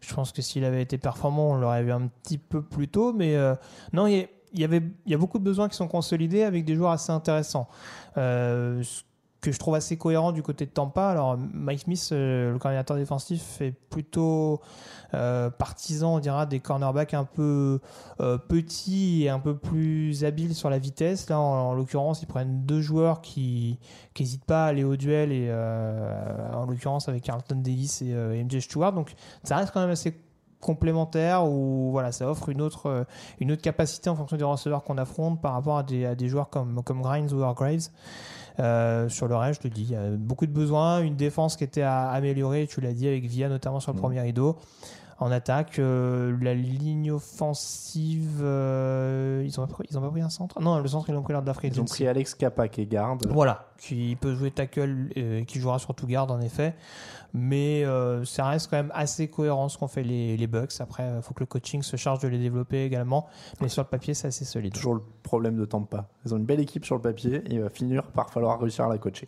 je 0.00 0.12
pense 0.14 0.32
que 0.32 0.42
s'il 0.42 0.64
avait 0.64 0.82
été 0.82 0.98
performant, 0.98 1.50
on 1.52 1.54
l'aurait 1.56 1.84
vu 1.84 1.92
un 1.92 2.08
petit 2.08 2.38
peu 2.38 2.60
plus 2.62 2.88
tôt. 2.88 3.12
Mais 3.12 3.36
euh, 3.36 3.54
non, 3.92 4.06
il 4.08 4.16
y, 4.16 4.20
a- 4.20 4.26
il 4.52 4.60
y 4.60 4.64
avait, 4.64 4.82
il 5.06 5.12
y 5.12 5.14
a 5.14 5.18
beaucoup 5.18 5.38
de 5.38 5.44
besoins 5.44 5.68
qui 5.68 5.76
sont 5.76 5.88
consolidés 5.88 6.42
avec 6.42 6.64
des 6.64 6.74
joueurs 6.74 6.90
assez 6.90 7.12
intéressants. 7.12 7.68
Euh, 8.16 8.82
ce 8.82 9.02
que 9.40 9.52
je 9.52 9.58
trouve 9.58 9.76
assez 9.76 9.96
cohérent 9.96 10.32
du 10.32 10.42
côté 10.42 10.66
de 10.66 10.70
Tampa. 10.70 11.08
Alors 11.08 11.38
Mike 11.38 11.80
Smith, 11.80 12.08
euh, 12.12 12.52
le 12.52 12.58
coordinateur 12.58 12.96
défensif, 12.96 13.60
est 13.60 13.72
plutôt 13.72 14.60
euh, 15.14 15.48
partisan, 15.48 16.16
on 16.16 16.18
dira, 16.18 16.44
des 16.44 16.58
cornerbacks 16.58 17.14
un 17.14 17.24
peu 17.24 17.80
euh, 18.20 18.36
petits 18.36 19.24
et 19.24 19.28
un 19.28 19.38
peu 19.38 19.56
plus 19.56 20.24
habiles 20.24 20.54
sur 20.54 20.70
la 20.70 20.78
vitesse. 20.78 21.28
Là, 21.28 21.38
en, 21.38 21.70
en 21.70 21.74
l'occurrence, 21.74 22.22
ils 22.22 22.26
prennent 22.26 22.64
deux 22.64 22.80
joueurs 22.80 23.20
qui 23.20 23.78
n'hésitent 24.18 24.44
pas 24.44 24.64
à 24.64 24.68
aller 24.68 24.84
au 24.84 24.96
duel, 24.96 25.30
et 25.30 25.52
en 25.52 26.66
l'occurrence 26.66 27.08
avec 27.08 27.22
Carlton 27.22 27.56
Davis 27.56 28.02
et, 28.02 28.14
MJ 28.44 28.58
Stewart. 28.58 28.92
Donc, 28.92 29.14
ça 29.44 29.56
reste 29.56 29.70
quand 29.72 29.80
même 29.80 29.90
assez 29.90 30.20
complémentaire 30.60 31.44
où 31.44 31.92
voilà 31.92 32.10
ça 32.10 32.28
offre 32.28 32.48
une 32.48 32.60
autre 32.60 33.06
une 33.38 33.52
autre 33.52 33.62
capacité 33.62 34.10
en 34.10 34.16
fonction 34.16 34.36
des 34.36 34.42
receveurs 34.42 34.82
qu'on 34.82 34.98
affronte 34.98 35.40
par 35.40 35.52
rapport 35.52 35.78
à 35.78 35.84
des, 35.84 36.16
des 36.16 36.26
joueurs 36.26 36.50
comme 36.50 36.82
comme 36.82 37.00
Grimes 37.00 37.28
ou 37.32 37.44
Hargraves 37.44 37.90
euh, 38.60 39.08
sur 39.08 39.28
le 39.28 39.36
reste, 39.36 39.62
je 39.62 39.68
te 39.68 39.74
dis, 39.74 39.82
il 39.82 39.90
y 39.90 39.96
a 39.96 40.10
beaucoup 40.10 40.46
de 40.46 40.52
besoins, 40.52 41.00
une 41.00 41.16
défense 41.16 41.56
qui 41.56 41.64
était 41.64 41.82
à 41.82 42.08
améliorer, 42.10 42.66
tu 42.66 42.80
l'as 42.80 42.92
dit, 42.92 43.06
avec 43.06 43.24
Via 43.24 43.48
notamment 43.48 43.80
sur 43.80 43.92
le 43.92 43.96
Mhm. 43.96 44.02
premier 44.02 44.20
rideau. 44.20 44.56
En 45.20 45.32
attaque, 45.32 45.80
euh, 45.80 46.36
la 46.40 46.54
ligne 46.54 47.10
offensive, 47.10 48.40
euh, 48.40 49.42
ils, 49.44 49.58
ont 49.58 49.66
pas 49.66 49.72
pris, 49.72 49.88
pas 49.88 49.98
un 49.98 50.28
centre? 50.28 50.60
Non, 50.60 50.78
le 50.78 50.86
centre, 50.86 51.08
ils 51.08 51.12
l'ont 51.12 51.22
pris 51.22 51.32
lors 51.32 51.42
de 51.42 51.46
la 51.48 51.54
free 51.54 51.68
Ils 51.68 51.80
ont 51.80 51.84
pris 51.84 52.06
Alex 52.06 52.34
Kappa 52.36 52.68
qui 52.68 52.82
est 52.82 52.86
garde. 52.86 53.26
Voilà, 53.28 53.66
qui 53.78 54.16
peut 54.20 54.36
jouer 54.36 54.52
tackle, 54.52 55.08
qui 55.46 55.58
jouera 55.58 55.80
surtout 55.80 56.06
garde 56.06 56.30
en 56.30 56.40
effet. 56.40 56.74
Mais 57.34 57.84
euh, 57.84 58.24
ça 58.24 58.46
reste 58.46 58.68
quand 58.70 58.76
même 58.76 58.92
assez 58.94 59.28
cohérent 59.28 59.68
ce 59.68 59.76
qu'ont 59.78 59.88
fait 59.88 60.02
les, 60.02 60.36
les 60.36 60.46
Bucks. 60.46 60.72
Après, 60.80 61.10
il 61.16 61.22
faut 61.22 61.34
que 61.34 61.40
le 61.40 61.46
coaching 61.46 61.82
se 61.82 61.96
charge 61.96 62.20
de 62.20 62.28
les 62.28 62.38
développer 62.38 62.84
également. 62.84 63.26
Mais 63.60 63.68
sur 63.68 63.82
le 63.82 63.88
papier, 63.88 64.14
c'est 64.14 64.28
assez 64.28 64.44
solide. 64.44 64.72
Toujours 64.72 64.94
le 64.94 65.02
problème 65.22 65.56
de 65.56 65.64
Tampa. 65.64 66.08
Ils 66.24 66.34
ont 66.34 66.38
une 66.38 66.46
belle 66.46 66.60
équipe 66.60 66.84
sur 66.84 66.94
le 66.94 67.02
papier 67.02 67.36
et 67.46 67.54
il 67.54 67.60
va 67.60 67.68
finir 67.68 68.02
par 68.12 68.30
falloir 68.30 68.58
réussir 68.58 68.86
à 68.86 68.88
la 68.88 68.98
coacher. 68.98 69.26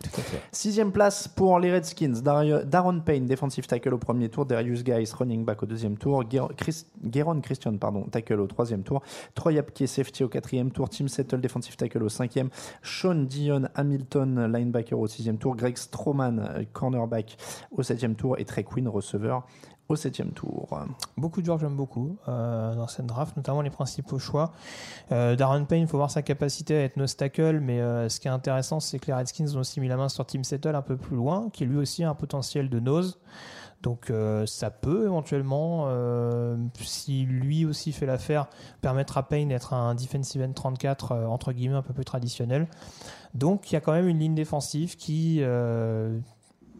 Sixième 0.52 0.92
place 0.92 1.28
pour 1.28 1.58
les 1.58 1.70
Redskins. 1.72 2.22
Dario- 2.22 2.62
Darren 2.64 3.00
Payne, 3.00 3.26
defensive 3.26 3.66
tackle 3.66 3.92
au 3.94 3.98
premier 3.98 4.28
tour. 4.28 4.46
Darius 4.46 4.82
Guys, 4.82 5.12
running 5.18 5.44
back 5.44 5.62
au 5.62 5.66
deuxième 5.66 5.98
tour. 5.98 6.24
Guer- 6.24 6.48
Chris- 6.56 6.86
Gueron 7.04 7.40
Christian, 7.40 7.76
pardon, 7.76 8.04
tackle 8.04 8.40
au 8.40 8.46
troisième 8.46 8.82
tour. 8.82 9.02
Troy 9.34 9.58
Apke, 9.58 9.86
safety 9.86 10.24
au 10.24 10.28
quatrième 10.28 10.70
tour. 10.70 10.88
Tim 10.88 11.06
Settle, 11.08 11.40
defensive 11.40 11.76
tackle 11.76 12.02
au 12.02 12.08
cinquième. 12.08 12.48
Sean 12.82 13.14
Dion 13.26 13.64
Hamilton, 13.74 14.50
linebacker 14.52 14.98
au 14.98 15.06
sixième 15.06 15.36
tour. 15.38 15.54
Greg 15.54 15.76
Stroman, 15.76 16.38
euh, 16.38 16.64
cornerback 16.72 17.36
au 17.72 17.82
septième 17.90 18.14
tour. 18.14 18.38
Et 18.38 18.44
Trey 18.44 18.64
Quinn, 18.64 18.88
receveur 18.88 19.44
au 19.90 19.96
septième 19.96 20.30
tour. 20.30 20.68
Beaucoup 21.16 21.40
de 21.40 21.46
joueurs 21.46 21.58
j'aime 21.58 21.76
beaucoup 21.76 22.16
euh, 22.28 22.74
dans 22.74 22.86
cette 22.86 23.06
draft, 23.06 23.36
notamment 23.36 23.60
les 23.60 23.70
principaux 23.70 24.18
choix. 24.18 24.52
Euh, 25.10 25.34
Darren 25.34 25.64
Payne, 25.64 25.82
il 25.82 25.88
faut 25.88 25.96
voir 25.96 26.10
sa 26.10 26.22
capacité 26.22 26.76
à 26.76 26.84
être 26.84 26.96
nose 26.96 27.16
tackle, 27.16 27.58
mais 27.60 27.80
euh, 27.80 28.08
ce 28.08 28.20
qui 28.20 28.28
est 28.28 28.30
intéressant, 28.30 28.78
c'est 28.78 28.98
que 28.98 29.06
les 29.08 29.14
Redskins 29.14 29.56
ont 29.56 29.60
aussi 29.60 29.80
mis 29.80 29.88
la 29.88 29.96
main 29.96 30.08
sur 30.08 30.24
Tim 30.24 30.44
Settle 30.44 30.76
un 30.76 30.82
peu 30.82 30.96
plus 30.96 31.16
loin, 31.16 31.50
qui 31.52 31.64
lui 31.64 31.76
aussi 31.76 32.04
a 32.04 32.10
un 32.10 32.14
potentiel 32.14 32.70
de 32.70 32.78
nose. 32.78 33.18
Donc 33.82 34.12
ça 34.44 34.68
peut 34.68 35.06
éventuellement, 35.06 35.88
si 36.74 37.22
lui 37.24 37.64
aussi 37.64 37.92
fait 37.92 38.04
l'affaire, 38.04 38.46
permettre 38.82 39.16
à 39.16 39.26
Payne 39.26 39.48
d'être 39.48 39.72
un 39.72 39.94
defensive 39.94 40.42
end 40.42 40.52
34 40.52 41.12
euh, 41.12 41.24
entre 41.24 41.52
guillemets 41.52 41.76
un 41.76 41.82
peu 41.82 41.94
plus 41.94 42.04
traditionnel. 42.04 42.68
Donc 43.32 43.70
il 43.70 43.74
y 43.74 43.76
a 43.76 43.80
quand 43.80 43.92
même 43.92 44.06
une 44.06 44.18
ligne 44.18 44.34
défensive 44.34 44.96
qui, 44.96 45.42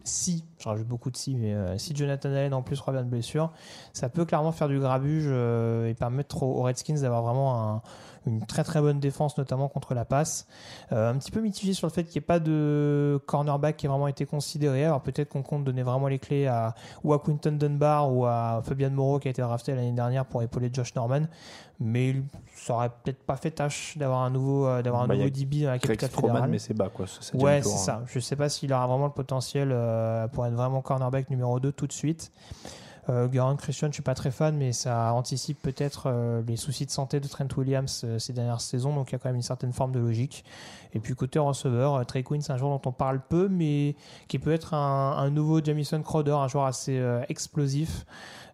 si, 0.03 0.43
je 0.59 0.67
rajoute 0.67 0.87
beaucoup 0.87 1.11
de 1.11 1.17
si, 1.17 1.35
mais 1.35 1.53
euh, 1.53 1.77
si 1.77 1.95
Jonathan 1.95 2.29
Allen 2.29 2.53
en 2.53 2.61
plus 2.61 2.79
revient 2.79 2.99
de 3.03 3.09
blessure, 3.09 3.51
ça 3.93 4.09
peut 4.09 4.25
clairement 4.25 4.51
faire 4.51 4.67
du 4.67 4.79
grabuge 4.79 5.25
euh, 5.27 5.87
et 5.87 5.93
permettre 5.93 6.43
aux, 6.43 6.59
aux 6.59 6.61
Redskins 6.63 6.95
d'avoir 7.01 7.21
vraiment 7.23 7.75
un- 7.75 7.81
une 8.27 8.45
très 8.45 8.63
très 8.63 8.81
bonne 8.81 8.99
défense, 8.99 9.37
notamment 9.37 9.67
contre 9.67 9.93
la 9.93 10.05
passe. 10.05 10.45
Euh, 10.91 11.11
un 11.11 11.17
petit 11.17 11.31
peu 11.31 11.41
mitigé 11.41 11.73
sur 11.73 11.87
le 11.87 11.91
fait 11.91 12.03
qu'il 12.03 12.19
n'y 12.19 12.23
ait 12.23 12.27
pas 12.27 12.39
de 12.39 13.19
cornerback 13.25 13.77
qui 13.77 13.85
ait 13.87 13.89
vraiment 13.89 14.07
été 14.07 14.25
considéré. 14.25 14.85
Alors 14.85 15.01
peut-être 15.01 15.29
qu'on 15.29 15.41
compte 15.43 15.63
donner 15.63 15.83
vraiment 15.83 16.07
les 16.07 16.19
clés 16.19 16.45
à 16.47 16.75
ou 17.03 17.13
à 17.13 17.19
Quinton 17.19 17.53
Dunbar 17.53 18.13
ou 18.13 18.25
à 18.25 18.61
Fabian 18.63 18.91
Moreau 18.91 19.19
qui 19.19 19.27
a 19.27 19.31
été 19.31 19.41
drafté 19.41 19.73
l'année 19.73 19.91
dernière 19.91 20.25
pour 20.25 20.43
épauler 20.43 20.69
Josh 20.71 20.93
Norman. 20.95 21.21
Mais 21.79 22.15
ça 22.53 22.75
aurait 22.75 22.89
peut-être 22.89 23.23
pas 23.23 23.35
fait 23.37 23.49
tâche 23.49 23.97
d'avoir 23.97 24.19
un 24.21 24.29
nouveau, 24.29 24.67
euh, 24.67 24.83
d'avoir 24.83 25.01
un 25.01 25.07
Bah, 25.07 25.15
nouveau 25.15 25.29
DB 25.31 25.63
dans 25.63 25.71
la 25.71 25.79
capitale 25.79 26.09
Stroman, 26.09 26.29
fédérale. 26.33 26.49
mais 26.51 26.59
c'est 26.59 26.75
bas, 26.75 26.89
quoi. 26.93 27.07
Ouais, 27.33 27.63
c'est 27.63 27.69
ça. 27.77 28.03
Je 28.05 28.19
sais 28.19 28.35
pas 28.35 28.49
s'il 28.49 28.71
aura 28.71 28.85
vraiment 28.85 29.07
le 29.07 29.13
potentiel 29.13 29.69
euh, 29.71 30.27
pour 30.27 30.45
être 30.45 30.53
vraiment 30.53 30.81
cornerback 30.81 31.31
numéro 31.31 31.59
2 31.59 31.71
tout 31.71 31.87
de 31.87 31.91
suite. 31.91 32.31
Euh, 33.09 33.55
Christian, 33.57 33.87
je 33.87 33.93
suis 33.93 34.03
pas 34.03 34.13
très 34.13 34.31
fan, 34.31 34.55
mais 34.55 34.73
ça 34.73 35.13
anticipe 35.13 35.61
peut-être 35.61 36.03
euh, 36.05 36.41
les 36.47 36.55
soucis 36.55 36.85
de 36.85 36.91
santé 36.91 37.19
de 37.19 37.27
Trent 37.27 37.47
Williams 37.57 38.03
euh, 38.03 38.19
ces 38.19 38.33
dernières 38.33 38.61
saisons, 38.61 38.93
donc 38.93 39.09
il 39.09 39.13
y 39.13 39.15
a 39.15 39.19
quand 39.19 39.29
même 39.29 39.35
une 39.35 39.41
certaine 39.41 39.73
forme 39.73 39.91
de 39.91 39.99
logique. 39.99 40.45
Et 40.93 40.99
puis 40.99 41.15
côté 41.15 41.39
receveur, 41.39 41.95
euh, 41.95 42.03
Trey 42.03 42.23
Quinn, 42.23 42.41
c'est 42.41 42.53
un 42.53 42.57
joueur 42.57 42.71
dont 42.71 42.89
on 42.89 42.91
parle 42.91 43.21
peu, 43.21 43.47
mais 43.49 43.95
qui 44.27 44.37
peut 44.39 44.51
être 44.51 44.73
un, 44.73 45.17
un 45.17 45.29
nouveau 45.29 45.63
Jamison 45.63 46.01
Crowder, 46.01 46.31
un 46.31 46.47
joueur 46.47 46.65
assez 46.65 47.01
explosif, 47.29 48.05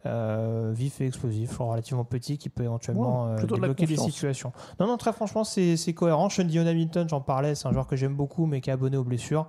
vif 0.06 1.02
et 1.02 1.08
explosif, 1.08 1.58
relativement 1.58 2.06
petit, 2.06 2.38
qui 2.38 2.48
peut 2.48 2.64
éventuellement 2.64 3.34
Ouais, 3.34 3.42
de 3.42 3.46
débloquer 3.48 3.86
des 3.86 3.98
situations. 3.98 4.54
Non, 4.80 4.88
non, 4.88 4.96
très 4.98 5.12
franchement, 5.12 5.44
c'est 5.44 5.76
c'est 5.76 5.94
cohérent. 5.94 6.30
Sean 6.30 6.46
Dion 6.46 6.66
Hamilton, 6.66 7.10
j'en 7.10 7.20
parlais, 7.20 7.56
c'est 7.56 7.68
un 7.68 7.74
joueur 7.74 7.88
que 7.88 7.98
j'aime 7.98 8.16
beaucoup, 8.16 8.46
mais 8.46 8.62
qui 8.62 8.70
est 8.70 8.74
abonné 8.74 8.96
aux 8.96 9.04
blessures. 9.04 9.48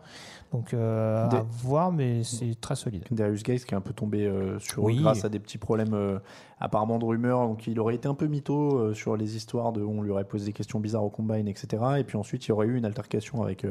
Donc, 0.53 0.73
euh, 0.73 1.29
à 1.29 1.45
voir, 1.63 1.93
mais 1.93 2.25
c'est 2.25 2.59
très 2.61 2.75
solide. 2.75 3.05
Darius 3.11 3.43
Gates 3.43 3.65
qui 3.65 3.75
est 3.75 3.77
un 3.77 3.83
peu 3.83 3.93
tombé 3.93 4.27
euh, 4.27 4.59
sur 4.59 4.83
Oui. 4.85 4.99
eux 4.99 5.03
grâce 5.03 5.25
à 5.25 5.29
des 5.29 5.39
petits 5.39 5.59
problèmes 5.59 5.93
euh, 5.93 6.19
apparemment 6.59 6.99
de 6.99 7.05
rumeurs. 7.05 7.41
Donc 7.47 7.67
il 7.67 7.79
aurait 7.81 7.95
été 7.97 8.09
un 8.09 8.15
peu 8.15 8.27
mytho 8.27 8.95
sur 8.95 9.17
les 9.17 9.37
histoires 9.37 9.73
de 9.73 9.83
on 9.83 10.01
lui 10.01 10.11
aurait 10.11 10.25
posé 10.25 10.47
des 10.47 10.53
questions 10.55 10.81
bizarres 10.81 11.05
au 11.05 11.11
combine, 11.11 11.47
etc. 11.49 11.83
Et 11.99 12.05
puis 12.05 12.17
ensuite 12.17 12.47
il 12.47 12.49
y 12.49 12.53
aurait 12.53 12.67
eu 12.67 12.79
une 12.79 12.87
altercation 12.87 13.43
avec, 13.43 13.67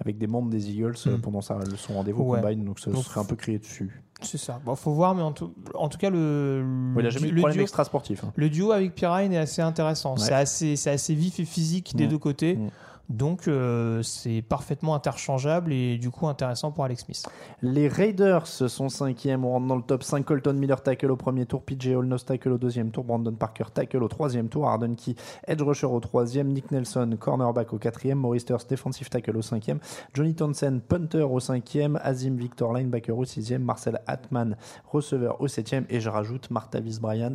avec 0.00 0.16
des 0.16 0.26
membres 0.26 0.48
des 0.50 0.70
Eagles 0.70 0.94
Mm. 1.04 1.20
pendant 1.20 1.40
sa, 1.42 1.58
son 1.76 1.92
rendez-vous 1.94 2.22
au 2.22 2.34
combine. 2.34 2.64
Donc 2.64 2.80
ça 2.80 2.90
Donc, 2.90 3.04
serait 3.04 3.20
un 3.20 3.24
peu 3.24 3.36
crié 3.36 3.58
dessus. 3.58 4.02
C'est 4.22 4.38
ça. 4.38 4.58
Bon, 4.64 4.74
faut 4.74 4.92
voir, 4.92 5.14
mais 5.14 5.20
en 5.20 5.32
tout, 5.32 5.52
en 5.74 5.90
tout 5.90 5.98
cas, 5.98 6.08
le, 6.08 6.64
Ouais, 6.96 7.02
il 7.02 7.06
a 7.06 7.10
jamais 7.10 7.26
eu 7.26 7.30
de 7.32 7.34
le 7.34 7.40
problème 7.42 7.56
duo- 7.58 7.62
extra 7.62 7.84
sportif. 7.84 8.24
Le 8.34 8.48
duo 8.48 8.72
avec 8.72 8.94
Pirine 8.94 9.34
est 9.34 9.36
assez 9.36 9.60
intéressant. 9.60 10.14
Ouais. 10.14 10.20
C'est 10.20 10.32
assez, 10.32 10.88
assez 10.88 11.14
vif 11.14 11.38
et 11.38 11.44
physique 11.44 11.94
des 11.94 12.06
Mm. 12.06 12.08
deux 12.08 12.18
côtés. 12.18 12.56
Mm. 12.56 12.70
Donc, 13.08 13.46
euh, 13.46 14.02
c'est 14.02 14.42
parfaitement 14.42 14.94
interchangeable 14.94 15.72
et 15.72 15.98
du 15.98 16.10
coup 16.10 16.26
intéressant 16.26 16.72
pour 16.72 16.84
Alex 16.84 17.04
Smith. 17.04 17.28
Les 17.62 17.88
Raiders 17.88 18.46
sont 18.46 18.88
cinquième, 18.88 19.44
on 19.44 19.52
rentre 19.52 19.66
dans 19.66 19.76
le 19.76 19.82
top 19.82 20.02
5. 20.02 20.24
Colton 20.24 20.54
Miller 20.54 20.82
tackle 20.82 21.10
au 21.10 21.16
premier 21.16 21.46
tour, 21.46 21.62
PJ 21.62 21.88
Holnos 21.88 22.18
tackle 22.18 22.52
au 22.52 22.58
deuxième 22.58 22.90
tour, 22.90 23.04
Brandon 23.04 23.34
Parker 23.34 23.64
tackle 23.72 24.02
au 24.02 24.08
troisième 24.08 24.48
tour, 24.48 24.68
Arden 24.68 24.94
Key 24.96 25.14
edge 25.46 25.62
rusher 25.62 25.86
au 25.86 26.00
troisième, 26.00 26.48
Nick 26.48 26.70
Nelson 26.70 27.16
cornerback 27.18 27.72
au 27.72 27.78
quatrième, 27.78 28.18
Maurice 28.18 28.44
defensive 28.44 29.08
tackle 29.08 29.36
au 29.36 29.42
cinquième, 29.42 29.78
Johnny 30.14 30.34
Townsend 30.34 30.80
punter 30.88 31.22
au 31.22 31.40
cinquième, 31.40 32.00
Azim 32.02 32.36
Victor 32.36 32.72
linebacker 32.72 33.16
au 33.16 33.24
sixième, 33.24 33.62
Marcel 33.62 34.00
Atman, 34.06 34.56
receveur 34.86 35.40
au 35.40 35.48
7 35.48 35.66
et 35.88 36.00
je 36.00 36.08
rajoute 36.08 36.50
Martavis 36.50 36.98
Bryant, 37.00 37.34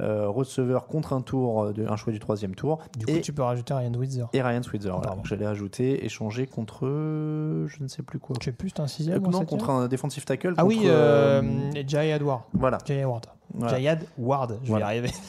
euh, 0.00 0.28
receveur 0.28 0.86
contre 0.86 1.12
un 1.12 1.20
tour, 1.20 1.64
euh, 1.64 1.72
de, 1.72 1.86
un 1.86 1.96
choix 1.96 2.12
du 2.12 2.18
troisième 2.18 2.54
tour. 2.54 2.78
Du 2.96 3.06
coup, 3.06 3.12
et, 3.12 3.20
tu 3.20 3.32
peux 3.32 3.42
rajouter 3.42 3.74
Ryan 3.74 3.94
Witzer. 3.94 4.24
et 4.32 4.42
Ryan 4.42 4.62
Switzer. 4.62 4.92
Pardon. 5.14 5.24
J'allais 5.24 5.46
ajouter, 5.46 6.04
échanger 6.04 6.46
contre 6.46 6.86
euh, 6.86 7.66
je 7.68 7.82
ne 7.82 7.88
sais 7.88 8.02
plus 8.02 8.18
quoi. 8.18 8.36
Je 8.40 8.44
sais 8.46 8.52
plus, 8.52 8.70
c'est 8.70 8.80
un 8.80 8.84
Euh, 8.84 8.88
sixième 8.88 9.22
ou 9.24 9.28
un 9.28 9.30
non, 9.30 9.38
septième 9.40 9.60
contre 9.60 9.70
un 9.70 9.88
defensive 9.88 10.24
tackle. 10.24 10.54
Ah 10.56 10.64
oui, 10.64 10.76
contre, 10.76 10.88
euh, 10.90 11.42
euh, 11.76 11.82
Jayad 11.86 12.22
Ward. 12.22 12.42
voilà. 12.54 12.78
Jayad 12.86 13.06
Ward. 13.06 13.26
Voilà. 13.54 13.72
Jayad 13.74 14.04
Ward, 14.18 14.58
je 14.62 14.68
Voilà. 14.68 14.86
vais 14.88 14.94
y 14.94 14.98
arriver. 14.98 15.14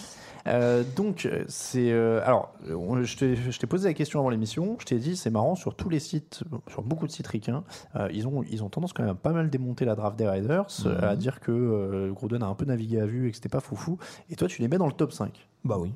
Euh, 0.45 0.83
donc, 0.97 1.25
euh, 1.25 1.45
c'est. 1.47 1.89
euh, 1.89 2.19
alors, 2.25 2.53
euh, 2.69 3.03
je 3.05 3.15
t'ai 3.15 3.37
je 3.37 3.57
t'ai 3.57 3.65
posé 3.65 3.87
la 3.87 3.93
question 3.93 4.19
avant 4.19 4.29
l'émission. 4.29 4.75
Je 4.77 4.85
t'ai 4.85 4.97
dit, 4.97 5.15
c'est 5.15 5.29
marrant, 5.29 5.55
sur 5.55 5.73
tous 5.73 5.87
les 5.87 5.99
sites, 6.01 6.43
sur 6.69 6.81
beaucoup 6.81 7.07
de 7.07 7.13
sites 7.13 7.27
ricains, 7.27 7.63
euh, 7.95 8.09
ils, 8.11 8.27
ont, 8.27 8.43
ils 8.51 8.61
ont 8.61 8.67
tendance 8.67 8.91
quand 8.91 9.03
même 9.03 9.13
à 9.13 9.15
pas 9.15 9.31
mal 9.31 9.49
démonter 9.49 9.85
la 9.85 9.95
draft 9.95 10.17
des 10.19 10.27
Raiders, 10.27 10.67
euh, 10.85 10.97
Mhm. 10.97 11.03
à 11.05 11.15
dire 11.15 11.39
que 11.39 11.53
euh, 11.53 12.11
Gruden 12.11 12.43
a 12.43 12.47
un 12.47 12.55
peu 12.55 12.65
navigué 12.65 12.99
à 12.99 13.05
vue 13.05 13.29
et 13.29 13.31
que 13.31 13.37
c'était 13.37 13.47
pas 13.47 13.61
foufou. 13.61 13.97
Et 14.29 14.35
toi, 14.35 14.49
tu 14.49 14.61
les 14.61 14.67
mets 14.67 14.77
dans 14.77 14.87
le 14.87 14.91
top 14.91 15.13
5. 15.13 15.47
Bah 15.63 15.77
oui. 15.79 15.93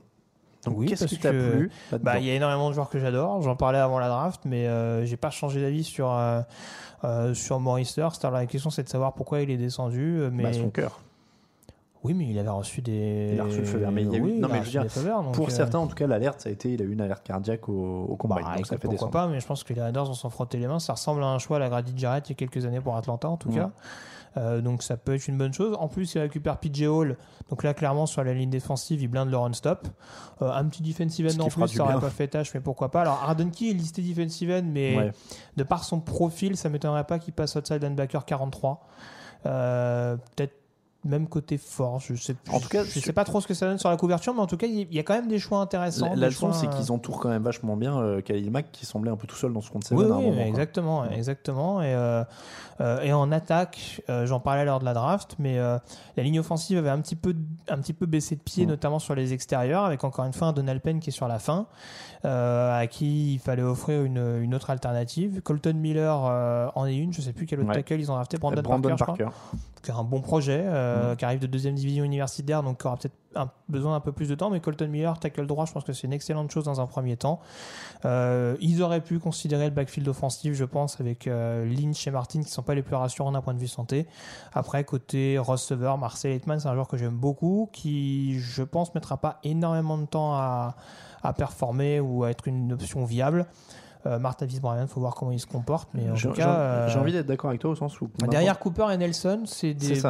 Donc, 0.69 0.77
Oui, 0.79 0.85
qu'est-ce 0.87 1.05
qui 1.05 1.17
t'a 1.17 1.31
que- 1.31 1.51
plu 1.51 1.71
Bah, 2.01 2.19
il 2.19 2.25
y 2.25 2.29
a 2.29 2.33
énormément 2.35 2.69
de 2.69 2.73
joueurs 2.75 2.89
que 2.89 2.99
j'adore. 2.99 3.41
J'en 3.41 3.55
parlais 3.55 3.79
avant 3.79 3.99
la 3.99 4.07
draft, 4.09 4.41
mais 4.45 4.67
euh, 4.67 5.05
j'ai 5.05 5.17
pas 5.17 5.29
changé 5.29 5.61
d'avis 5.61 5.83
sur 5.83 6.11
euh, 6.11 6.41
euh, 7.03 7.33
sur 7.33 7.59
Maurice 7.59 7.95
Hurst. 7.97 8.23
Alors 8.25 8.37
la 8.39 8.45
question 8.45 8.69
c'est 8.69 8.83
de 8.83 8.89
savoir 8.89 9.13
pourquoi 9.13 9.41
il 9.41 9.49
est 9.51 9.57
descendu. 9.57 10.19
euh, 10.19 10.29
Mais 10.31 10.43
Bah, 10.43 10.53
son 10.53 10.69
cœur. 10.69 10.99
oui, 12.03 12.13
mais 12.13 12.25
il 12.27 12.39
avait 12.39 12.49
reçu 12.49 12.81
des. 12.81 13.31
Il 13.33 13.39
a 13.39 13.43
reçu 13.43 13.59
le 13.59 13.65
feu 13.65 13.77
vert, 13.79 13.91
mais 13.91 14.01
il 14.03 14.11
y 14.11 14.15
a 14.15 14.17
eu- 14.17 14.21
Oui, 14.21 14.39
non, 14.39 14.47
mais 14.51 14.59
je 14.63 14.77
veux 14.77 14.83
dire, 14.83 14.85
Pour 15.33 15.47
euh, 15.47 15.51
certains, 15.51 15.79
en 15.79 15.87
tout 15.87 15.95
cas, 15.95 16.07
l'alerte, 16.07 16.41
ça 16.41 16.49
a 16.49 16.51
été, 16.51 16.73
il 16.73 16.81
a 16.81 16.85
eu 16.85 16.91
une 16.93 17.01
alerte 17.01 17.23
cardiaque 17.23 17.67
au, 17.69 18.05
au 18.09 18.15
combine. 18.15 18.37
Bah, 18.45 18.55
donc 18.55 18.65
ça 18.65 18.75
fait 18.75 18.81
pourquoi 18.81 18.91
descendre. 18.93 19.11
pas, 19.11 19.27
mais 19.27 19.39
je 19.39 19.45
pense 19.47 19.63
que 19.63 19.73
les 19.73 19.81
Raiders 19.81 20.09
en 20.09 20.13
sont 20.13 20.29
frottés 20.29 20.57
les 20.57 20.67
mains. 20.67 20.79
Ça 20.79 20.93
ressemble 20.93 21.21
à 21.23 21.27
un 21.27 21.39
choix 21.39 21.57
à 21.57 21.59
la 21.59 21.69
Grady 21.69 21.93
Jarrett 21.95 22.27
il 22.29 22.31
y 22.31 22.33
a 22.33 22.37
quelques 22.37 22.65
années 22.65 22.81
pour 22.81 22.95
Atlanta, 22.95 23.29
en 23.29 23.37
tout 23.37 23.49
Ouais. 23.49 23.55
cas. 23.55 23.71
Euh, 24.37 24.61
donc 24.61 24.83
ça 24.83 24.95
peut 24.97 25.15
être 25.15 25.27
une 25.27 25.37
bonne 25.37 25.53
chose. 25.53 25.75
En 25.79 25.87
plus, 25.87 26.13
il 26.15 26.19
récupère 26.19 26.57
PJ 26.59 26.83
Hall. 26.83 27.17
Donc 27.49 27.63
là, 27.63 27.73
clairement, 27.73 28.05
sur 28.05 28.23
la 28.23 28.33
ligne 28.33 28.49
défensive, 28.49 29.01
il 29.01 29.07
blinde 29.07 29.29
le 29.29 29.37
run-stop. 29.37 29.87
Euh, 30.41 30.51
un 30.51 30.65
petit 30.65 30.83
defensive 30.83 31.25
end 31.27 31.39
en 31.43 31.47
plus, 31.47 31.67
ça 31.67 31.83
aurait 31.83 31.93
bien. 31.93 31.99
pas 32.01 32.09
fait 32.11 32.27
tâche, 32.27 32.53
mais 32.53 32.59
pourquoi 32.61 32.91
pas. 32.91 33.01
Alors, 33.01 33.23
Arden 33.23 33.49
Key 33.49 33.71
est 33.71 33.73
listé 33.73 34.01
defensive 34.01 34.51
end, 34.51 34.63
mais 34.65 34.95
Ouais. 34.97 35.11
de 35.57 35.63
par 35.63 35.83
son 35.83 35.99
profil, 35.99 36.55
ça 36.55 36.69
m'étonnerait 36.69 37.05
pas 37.05 37.17
qu'il 37.19 37.33
passe 37.33 37.55
outside 37.55 37.81
linebacker 37.83 38.23
43. 38.25 38.85
Euh, 39.45 40.17
Peut-être 40.35 40.53
même 41.05 41.27
côté 41.27 41.57
force. 41.57 42.05
Je 42.07 42.15
sais, 42.15 42.35
En 42.51 42.59
tout 42.59 42.67
cas, 42.69 42.83
je 42.83 42.99
sais 42.99 43.13
pas 43.13 43.23
trop 43.23 43.39
ce 43.39 43.47
que 43.47 43.53
ça 43.53 43.65
donne 43.67 43.77
sur 43.77 43.89
la 43.89 43.97
couverture, 43.97 44.33
mais 44.33 44.41
en 44.41 44.47
tout 44.47 44.57
cas, 44.57 44.67
il 44.67 44.93
y 44.93 44.99
a 44.99 45.03
quand 45.03 45.13
même 45.13 45.27
des 45.27 45.39
choix 45.39 45.59
intéressants. 45.59 46.13
La, 46.15 46.27
leçon, 46.27 46.51
c'est 46.53 46.67
euh, 46.67 46.69
qu'ils 46.71 46.91
entourent 46.91 47.19
quand 47.19 47.29
même 47.29 47.43
vachement 47.43 47.77
bien 47.77 47.97
euh, 47.97 48.21
Khalil 48.21 48.51
Mack, 48.51 48.71
qui 48.71 48.85
semblait 48.85 49.11
un 49.11 49.15
peu 49.15 49.27
tout 49.27 49.35
seul 49.35 49.53
dans 49.53 49.61
ce 49.61 49.67
7 49.69 49.91
Oui, 49.91 50.03
à 50.03 50.07
un 50.07 50.17
oui, 50.17 50.23
moment. 50.25 50.35
quoi. 50.35 50.45
exactement, 50.45 51.05
exactement. 51.09 51.81
Et, 51.81 51.93
euh, 51.93 52.23
euh, 52.81 53.01
et 53.01 53.13
en 53.13 53.31
attaque, 53.31 54.01
euh, 54.09 54.25
j'en 54.25 54.39
parlais 54.39 54.65
lors 54.65 54.79
de 54.79 54.85
la 54.85 54.93
draft, 54.93 55.35
mais 55.39 55.57
euh, 55.59 55.77
la 56.17 56.23
ligne 56.23 56.39
offensive 56.39 56.77
avait 56.77 56.89
un 56.89 56.99
petit 56.99 57.15
peu, 57.15 57.35
un 57.69 57.77
petit 57.77 57.93
peu 57.93 58.05
baissé 58.05 58.35
de 58.35 58.41
pied, 58.41 58.65
Mm. 58.65 58.69
notamment 58.69 58.99
sur 58.99 59.15
les 59.15 59.33
extérieurs, 59.33 59.85
avec 59.85 60.03
encore 60.03 60.25
une 60.25 60.33
fois 60.33 60.47
un 60.47 60.53
Donald 60.53 60.81
Penn 60.81 60.99
qui 60.99 61.09
est 61.09 61.13
sur 61.13 61.27
la 61.27 61.39
fin, 61.39 61.67
euh, 62.25 62.77
à 62.79 62.87
qui 62.87 63.33
il 63.35 63.39
fallait 63.39 63.61
offrir 63.63 64.03
une, 64.03 64.39
une 64.41 64.53
autre 64.55 64.69
alternative. 64.71 65.41
Colton 65.41 65.73
Miller 65.75 66.25
euh, 66.25 66.67
en 66.75 66.85
est 66.85 66.95
une, 66.97 67.13
je 67.13 67.21
sais 67.21 67.33
plus 67.33 67.45
quel 67.45 67.59
autre 67.59 67.69
Ouais. 67.69 67.75
tackle 67.75 67.99
ils 67.99 68.11
ont 68.11 68.15
drafté, 68.15 68.37
Brandon, 68.37 68.57
Euh, 68.57 68.61
Brandon 68.61 68.89
Parker, 68.95 68.95
je 68.97 69.03
crois 69.03 69.15
Parker. 69.17 69.37
Qui 69.83 69.91
a 69.91 69.95
un 69.95 70.03
bon 70.03 70.21
projet, 70.21 70.61
euh, 70.65 71.13
Mm. 71.13 71.15
qui 71.17 71.25
arrive 71.25 71.39
de 71.39 71.47
deuxième 71.47 71.75
division 71.75 72.03
universitaire, 72.03 72.63
donc 72.63 72.81
qui 72.81 72.87
aura 72.87 72.97
peut-être 72.97 73.15
un- 73.35 73.49
besoin 73.69 73.93
d'un 73.93 73.99
peu 73.99 74.11
plus 74.11 74.27
de 74.29 74.35
temps. 74.35 74.49
Mais 74.49 74.59
Colton 74.59 74.87
Miller, 74.87 75.19
tackle 75.19 75.45
droit, 75.45 75.65
je 75.65 75.71
pense 75.73 75.83
que 75.83 75.93
c'est 75.93 76.07
une 76.07 76.13
excellente 76.13 76.49
chose 76.51 76.63
dans 76.65 76.81
un 76.81 76.87
premier 76.87 77.17
temps. 77.17 77.39
Euh, 78.05 78.55
ils 78.61 78.81
auraient 78.81 79.01
pu 79.01 79.19
considérer 79.19 79.65
le 79.65 79.71
backfield 79.71 80.07
offensif, 80.07 80.53
je 80.53 80.65
pense, 80.65 80.99
avec 80.99 81.27
euh, 81.27 81.65
Lynch 81.65 82.07
et 82.07 82.11
Martin, 82.11 82.41
qui 82.41 82.49
sont 82.49 82.63
pas 82.63 82.75
les 82.75 82.81
plus 82.81 82.95
rassurants 82.95 83.31
d'un 83.31 83.41
point 83.41 83.53
de 83.53 83.59
vue 83.59 83.67
santé. 83.67 84.07
Après, 84.53 84.83
côté 84.83 85.37
receveur, 85.37 85.97
Marcel 85.97 86.33
Hitman, 86.35 86.59
c'est 86.59 86.67
un 86.67 86.73
joueur 86.73 86.87
que 86.87 86.97
j'aime 86.97 87.15
beaucoup, 87.17 87.69
qui, 87.73 88.39
je 88.39 88.63
pense, 88.63 88.93
mettra 88.95 89.17
pas 89.17 89.39
énormément 89.43 89.97
de 89.97 90.05
temps 90.05 90.33
à, 90.33 90.75
à 91.23 91.33
performer 91.33 91.99
ou 91.99 92.23
à 92.23 92.31
être 92.31 92.47
une 92.47 92.73
option 92.73 93.05
viable. 93.05 93.45
Euh, 94.07 94.19
Martavis 94.19 94.59
Bryant, 94.61 94.87
faut 94.87 95.01
voir 95.01 95.15
comment 95.15 95.31
il 95.31 95.39
se 95.39 95.45
comporte, 95.45 95.89
mais 95.93 96.09
en 96.09 96.15
J'ai 96.15 96.29
tout 96.29 96.33
cas, 96.35 96.49
euh, 96.49 96.87
j'ai 96.87 96.97
envie 96.97 97.11
d'être 97.11 97.25
d'accord 97.25 97.49
avec 97.49 97.59
toi 97.59 97.71
au 97.71 97.75
sens 97.75 97.99
où. 97.99 98.09
Derrière 98.29 98.57
Cooper 98.57 98.87
et 98.93 98.97
Nelson, 98.97 99.41
c'est 99.45 99.73
des- 99.73 100.01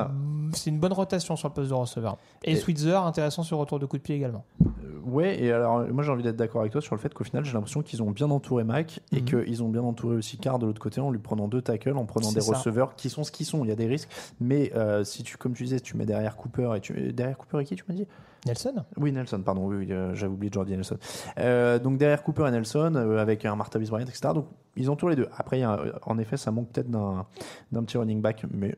une 0.67 0.79
bonne 0.79 0.93
rotation 0.93 1.35
sur 1.35 1.47
le 1.47 1.53
poste 1.53 1.69
de 1.69 1.73
receveur. 1.73 2.17
Et, 2.43 2.51
Et- 2.51 2.55
Switzer, 2.57 2.95
intéressant 3.03 3.41
sur 3.43 3.57
retour 3.57 3.79
de 3.79 3.85
coup 3.87 3.97
de 3.97 4.01
pied 4.03 4.15
également. 4.15 4.45
Euh, 4.61 4.65
Ouais, 5.03 5.41
et 5.41 5.53
alors 5.53 5.87
moi 5.93 6.03
j'ai 6.03 6.11
envie 6.11 6.21
d'être 6.23 6.35
d'accord 6.35 6.59
avec 6.61 6.73
toi 6.73 6.81
sur 6.81 6.93
le 6.93 6.99
fait 6.99 7.13
qu'au 7.13 7.23
final 7.23 7.45
j'ai 7.45 7.53
l'impression 7.53 7.81
qu'ils 7.81 8.03
ont 8.03 8.11
bien 8.11 8.29
entouré 8.29 8.65
Mac 8.65 8.99
et 9.13 9.21
Mhm. 9.21 9.25
qu'ils 9.45 9.63
ont 9.63 9.69
bien 9.69 9.81
entouré 9.81 10.17
aussi 10.17 10.37
Carr 10.37 10.59
de 10.59 10.65
l'autre 10.65 10.81
côté 10.81 10.99
en 10.99 11.11
lui 11.11 11.19
prenant 11.19 11.47
deux 11.47 11.61
tackles, 11.61 11.95
en 11.97 12.03
prenant 12.05 12.29
des 12.33 12.41
ça. 12.41 12.57
receveurs 12.57 12.95
qui 12.97 13.09
sont 13.09 13.23
ce 13.23 13.31
qu'ils 13.31 13.45
sont. 13.45 13.63
Il 13.63 13.69
y 13.69 13.71
a 13.71 13.75
des 13.75 13.87
risques, 13.87 14.09
mais 14.41 14.71
euh, 14.75 15.05
si 15.05 15.23
tu, 15.23 15.37
comme 15.37 15.53
tu 15.53 15.63
disais, 15.63 15.79
tu 15.79 15.95
mets 15.95 16.05
derrière 16.05 16.35
Cooper 16.35 16.73
et 16.75 16.81
tu 16.81 17.13
derrière 17.13 17.37
Cooper 17.37 17.61
et 17.61 17.65
qui 17.65 17.75
tu 17.77 17.85
m'as 17.87 17.95
dit? 17.95 18.05
Nelson 18.45 18.75
Oui, 18.97 19.11
Nelson, 19.11 19.41
pardon, 19.43 19.65
oui, 19.67 19.77
oui, 19.77 19.88
euh, 19.91 20.13
j'avais 20.15 20.31
oublié 20.31 20.51
Jordi 20.53 20.75
Nelson. 20.75 20.97
Euh, 21.39 21.79
donc 21.79 21.97
derrière 21.97 22.23
Cooper 22.23 22.45
et 22.47 22.51
Nelson, 22.51 22.93
euh, 22.95 23.17
avec 23.19 23.43
un 23.45 23.55
Martavis 23.55 23.89
Bryant, 23.89 24.05
etc. 24.05 24.29
Donc 24.33 24.47
ils 24.75 24.89
entourent 24.89 25.09
les 25.09 25.15
deux. 25.15 25.27
Après, 25.35 25.61
a, 25.63 25.79
en 26.05 26.17
effet, 26.19 26.38
ça 26.38 26.51
manque 26.51 26.69
peut-être 26.69 26.89
d'un 26.91 27.25
d'un 27.71 27.83
petit 27.83 27.97
running 27.97 28.21
back, 28.21 28.45
mais 28.51 28.75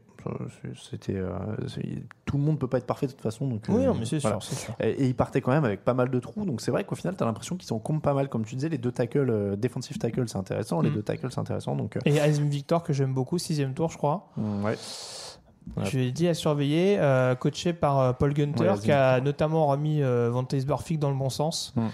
c'était 0.75 1.21
tout 2.25 2.37
le 2.37 2.43
monde 2.43 2.59
peut 2.59 2.67
pas 2.67 2.77
être 2.77 2.85
parfait 2.85 3.07
de 3.07 3.11
toute 3.11 3.21
façon. 3.21 3.47
Donc, 3.47 3.63
Oui, 3.69 3.85
non, 3.85 3.95
mais 3.97 4.05
c'est 4.05 4.19
voilà. 4.19 4.39
sûr, 4.39 4.49
c'est 4.55 4.65
sûr. 4.65 4.73
Et, 4.79 4.89
et 4.91 5.07
ils 5.07 5.15
partaient 5.15 5.41
quand 5.41 5.51
même 5.51 5.65
avec 5.65 5.83
pas 5.83 5.93
mal 5.93 6.09
de 6.09 6.19
trous, 6.19 6.45
donc 6.45 6.61
c'est 6.61 6.71
vrai 6.71 6.83
qu'au 6.83 6.95
final, 6.95 7.15
tu 7.15 7.23
as 7.23 7.25
l'impression 7.25 7.55
qu'ils 7.55 7.73
en 7.73 7.79
comptent 7.79 8.01
pas 8.01 8.13
mal. 8.13 8.29
Comme 8.29 8.45
tu 8.45 8.55
disais, 8.55 8.69
les 8.69 8.77
deux 8.77 8.91
tackles, 8.91 9.29
euh, 9.29 9.55
defensive 9.55 9.97
tackle, 9.97 10.27
c'est 10.27 10.37
intéressant, 10.37 10.81
les 10.81 10.89
Mm. 10.89 10.93
deux 10.93 11.01
tackles, 11.03 11.31
c'est 11.31 11.39
intéressant. 11.39 11.75
Donc, 11.75 11.97
Et 12.05 12.19
Azim 12.19 12.47
Victor, 12.49 12.83
que 12.83 12.93
j'aime 12.93 13.13
beaucoup, 13.13 13.37
sixième 13.37 13.73
tour, 13.73 13.89
je 13.91 13.97
crois. 13.97 14.29
mm, 14.37 14.63
ouais. 14.65 14.75
Je 15.83 15.97
l'ai 15.97 16.11
dit 16.11 16.27
à 16.27 16.33
surveiller, 16.33 16.97
euh, 16.99 17.35
coaché 17.35 17.73
par 17.73 17.99
euh, 17.99 18.13
Paul 18.13 18.33
Gunter, 18.33 18.69
Ouais, 18.69 18.79
qui 18.79 18.91
a 18.91 19.19
notamment 19.21 19.67
remis 19.67 20.01
euh, 20.01 20.29
Vontaze 20.31 20.65
Burfict 20.65 20.99
dans 21.01 21.09
le 21.09 21.15
bon 21.15 21.29
sens. 21.29 21.73
Mm. 21.75 21.87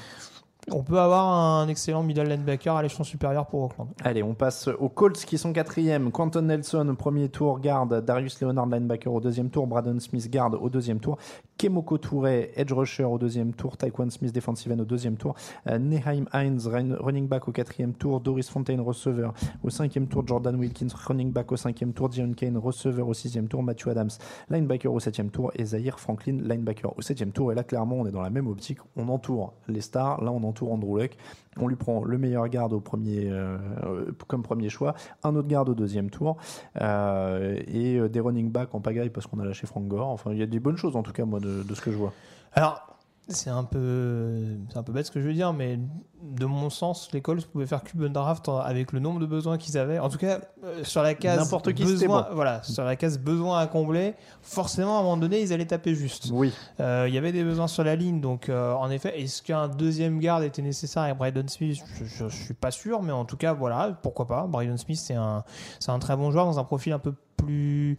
On 0.72 0.82
peut 0.82 1.00
avoir 1.00 1.28
un 1.32 1.68
excellent 1.68 2.02
middle 2.02 2.24
linebacker 2.28 2.76
à 2.76 2.82
l'échelon 2.82 3.04
supérieur 3.04 3.46
pour 3.46 3.62
Auckland. 3.66 3.88
Allez, 4.04 4.24
on 4.24 4.34
passe 4.34 4.68
aux 4.68 4.90
Colts 4.90 5.24
qui 5.24 5.38
sont 5.38 5.54
quatrième. 5.54 6.12
Quentin 6.12 6.42
Nelson 6.42 6.96
premier 6.98 7.30
tour, 7.30 7.60
garde. 7.60 8.04
Darius 8.04 8.42
Leonard, 8.42 8.66
linebacker 8.66 9.14
au 9.14 9.22
deuxième 9.22 9.52
tour. 9.52 9.68
Braden 9.68 10.00
Smith, 10.00 10.28
garde 10.32 10.56
au 10.56 10.68
deuxième 10.70 11.00
tour. 11.00 11.20
Kemoko 11.60 12.00
Touré, 12.00 12.52
edge 12.56 12.74
rusher 12.74 13.04
au 13.04 13.20
deuxième 13.20 13.54
tour. 13.54 13.78
Taekwon 13.78 14.10
Smith, 14.10 14.34
defensive 14.34 14.72
end 14.72 14.80
au 14.80 14.86
deuxième 14.86 15.18
tour. 15.18 15.36
Euh, 15.70 15.78
Neheim 15.78 16.26
Hines, 16.34 16.60
run- 16.66 16.98
running 17.00 17.28
back 17.28 17.48
au 17.48 17.52
quatrième 17.52 17.94
tour. 17.94 18.20
Doris 18.20 18.50
Fontaine, 18.50 18.82
receveur 18.82 19.34
au 19.64 19.70
cinquième 19.70 20.08
tour. 20.08 20.26
Jordan 20.26 20.56
Wilkins, 20.56 20.88
running 21.08 21.32
back 21.32 21.52
au 21.52 21.58
cinquième 21.58 21.94
tour. 21.94 22.10
Dion 22.10 22.34
Kane, 22.34 22.58
receveur 22.58 23.08
au 23.08 23.14
sixième 23.14 23.48
tour. 23.48 23.62
Matthew 23.62 23.90
Adams, 23.90 24.10
linebacker 24.50 24.92
au 24.92 25.00
septième 25.00 25.30
tour. 25.30 25.52
Et 25.54 25.64
Zahir 25.64 26.00
Franklin, 26.00 26.40
linebacker 26.44 26.92
au 26.98 27.02
septième 27.04 27.32
tour. 27.32 27.52
Et 27.52 27.56
là, 27.56 27.64
clairement, 27.64 27.98
on 27.98 28.08
est 28.08 28.12
dans 28.12 28.24
la 28.24 28.32
même 28.32 28.48
optique. 28.48 28.80
On 28.98 29.08
entoure 29.10 29.54
les 29.68 29.82
stars. 29.82 30.24
Là, 30.24 30.32
on 30.32 30.44
entoure 30.44 30.55
Andrew 30.64 30.98
Luck. 30.98 31.18
On 31.58 31.68
lui 31.68 31.76
prend 31.76 32.04
le 32.04 32.18
meilleur 32.18 32.48
garde 32.50 32.74
au 32.74 32.80
premier, 32.80 33.30
euh, 33.30 33.58
euh, 33.84 34.12
comme 34.28 34.44
premier 34.44 34.70
choix, 34.70 34.94
un 35.24 35.36
autre 35.36 35.48
garde 35.48 35.70
au 35.70 35.74
deuxième 35.74 36.10
tour, 36.10 36.38
euh, 36.82 37.58
et 37.68 38.10
des 38.10 38.20
running 38.20 38.52
backs 38.52 38.76
en 38.76 38.82
pagaille 38.82 39.10
parce 39.10 39.28
qu'on 39.28 39.40
a 39.40 39.46
lâché 39.46 39.68
Frank 39.68 39.88
Gore. 39.88 40.08
Enfin, 40.08 40.32
il 40.32 40.38
y 40.38 40.44
a 40.44 40.48
des 40.48 40.60
bonnes 40.60 40.78
choses 40.78 40.96
en 40.96 41.04
tout 41.04 41.14
cas, 41.14 41.26
moi, 41.26 41.40
de, 41.40 41.64
de 41.64 41.76
ce 41.76 41.82
que 41.82 41.92
je 41.92 41.98
vois. 41.98 42.14
Alors, 42.54 42.95
c'est 43.28 43.50
un 43.50 43.64
peu, 43.64 44.58
c'est 44.70 44.78
un 44.78 44.84
peu 44.84 44.92
bête 44.92 45.08
ce 45.08 45.12
que 45.12 45.20
je 45.20 45.28
veux 45.28 45.34
dire, 45.34 45.52
mais 45.52 45.80
de 46.22 46.46
mon 46.46 46.70
sens, 46.70 47.10
les 47.12 47.22
Colts 47.22 47.46
pouvaient 47.48 47.66
faire 47.66 47.84
Cuban 47.84 48.10
Draft 48.10 48.50
avec 48.50 48.92
le 48.92 49.00
nombre 49.00 49.20
de 49.20 49.26
besoins 49.26 49.58
qu'ils 49.58 49.78
avaient. 49.78 50.00
En 50.00 50.10
tout 50.10 50.18
cas, 50.18 50.42
euh, 50.64 50.84
sur 50.84 51.02
la 51.02 51.14
case 51.16 51.40
N'importe 51.40 51.74
qui, 51.74 51.84
c'était 51.84 52.06
besoin, 52.06 52.22
bon. 52.30 52.36
voilà, 52.36 52.62
sur 52.64 52.84
la 52.84 52.96
case 52.96 53.18
besoin 53.18 53.60
à 53.60 53.68
combler, 53.68 54.14
forcément 54.42 54.98
à 54.98 55.00
un 55.00 55.04
moment 55.04 55.18
donné, 55.18 55.42
ils 55.42 55.54
allaient 55.54 55.66
taper 55.66 55.96
juste. 55.96 56.30
Oui. 56.32 56.54
Euh, 56.80 57.06
Il 57.08 57.14
y 57.14 57.18
avait 57.18 57.32
des 57.32 57.44
besoins 57.44 57.68
sur 57.68 57.84
la 57.84 57.96
ligne, 57.96 58.22
donc 58.22 58.50
euh, 58.50 58.74
en 58.74 58.90
effet, 58.92 59.20
est-ce 59.20 59.42
qu'un 59.42 59.68
deuxième 59.68 60.20
garde 60.20 60.44
était 60.44 60.62
nécessaire 60.62 61.04
avec 61.04 61.18
Brydon 61.18 61.48
Smith? 61.48 61.84
Je, 61.96 62.06
je 62.06 62.28
suis 62.36 62.54
pas 62.54 62.72
sûr, 62.72 63.02
mais 63.02 63.12
en 63.12 63.26
tout 63.26 63.38
cas, 63.38 63.54
voilà, 63.54 63.98
pourquoi 64.04 64.28
pas. 64.28 64.46
Brydon 64.48 64.78
Smith, 64.78 65.00
c'est 65.00 65.16
un, 65.16 65.44
c'est 65.80 65.92
un 65.92 66.00
très 66.00 66.16
bon 66.16 66.32
joueur 66.32 66.46
dans 66.46 66.60
un 66.60 66.64
profil 66.64 66.94
un 66.94 67.00
peu 67.00 67.14
plus, 67.38 67.98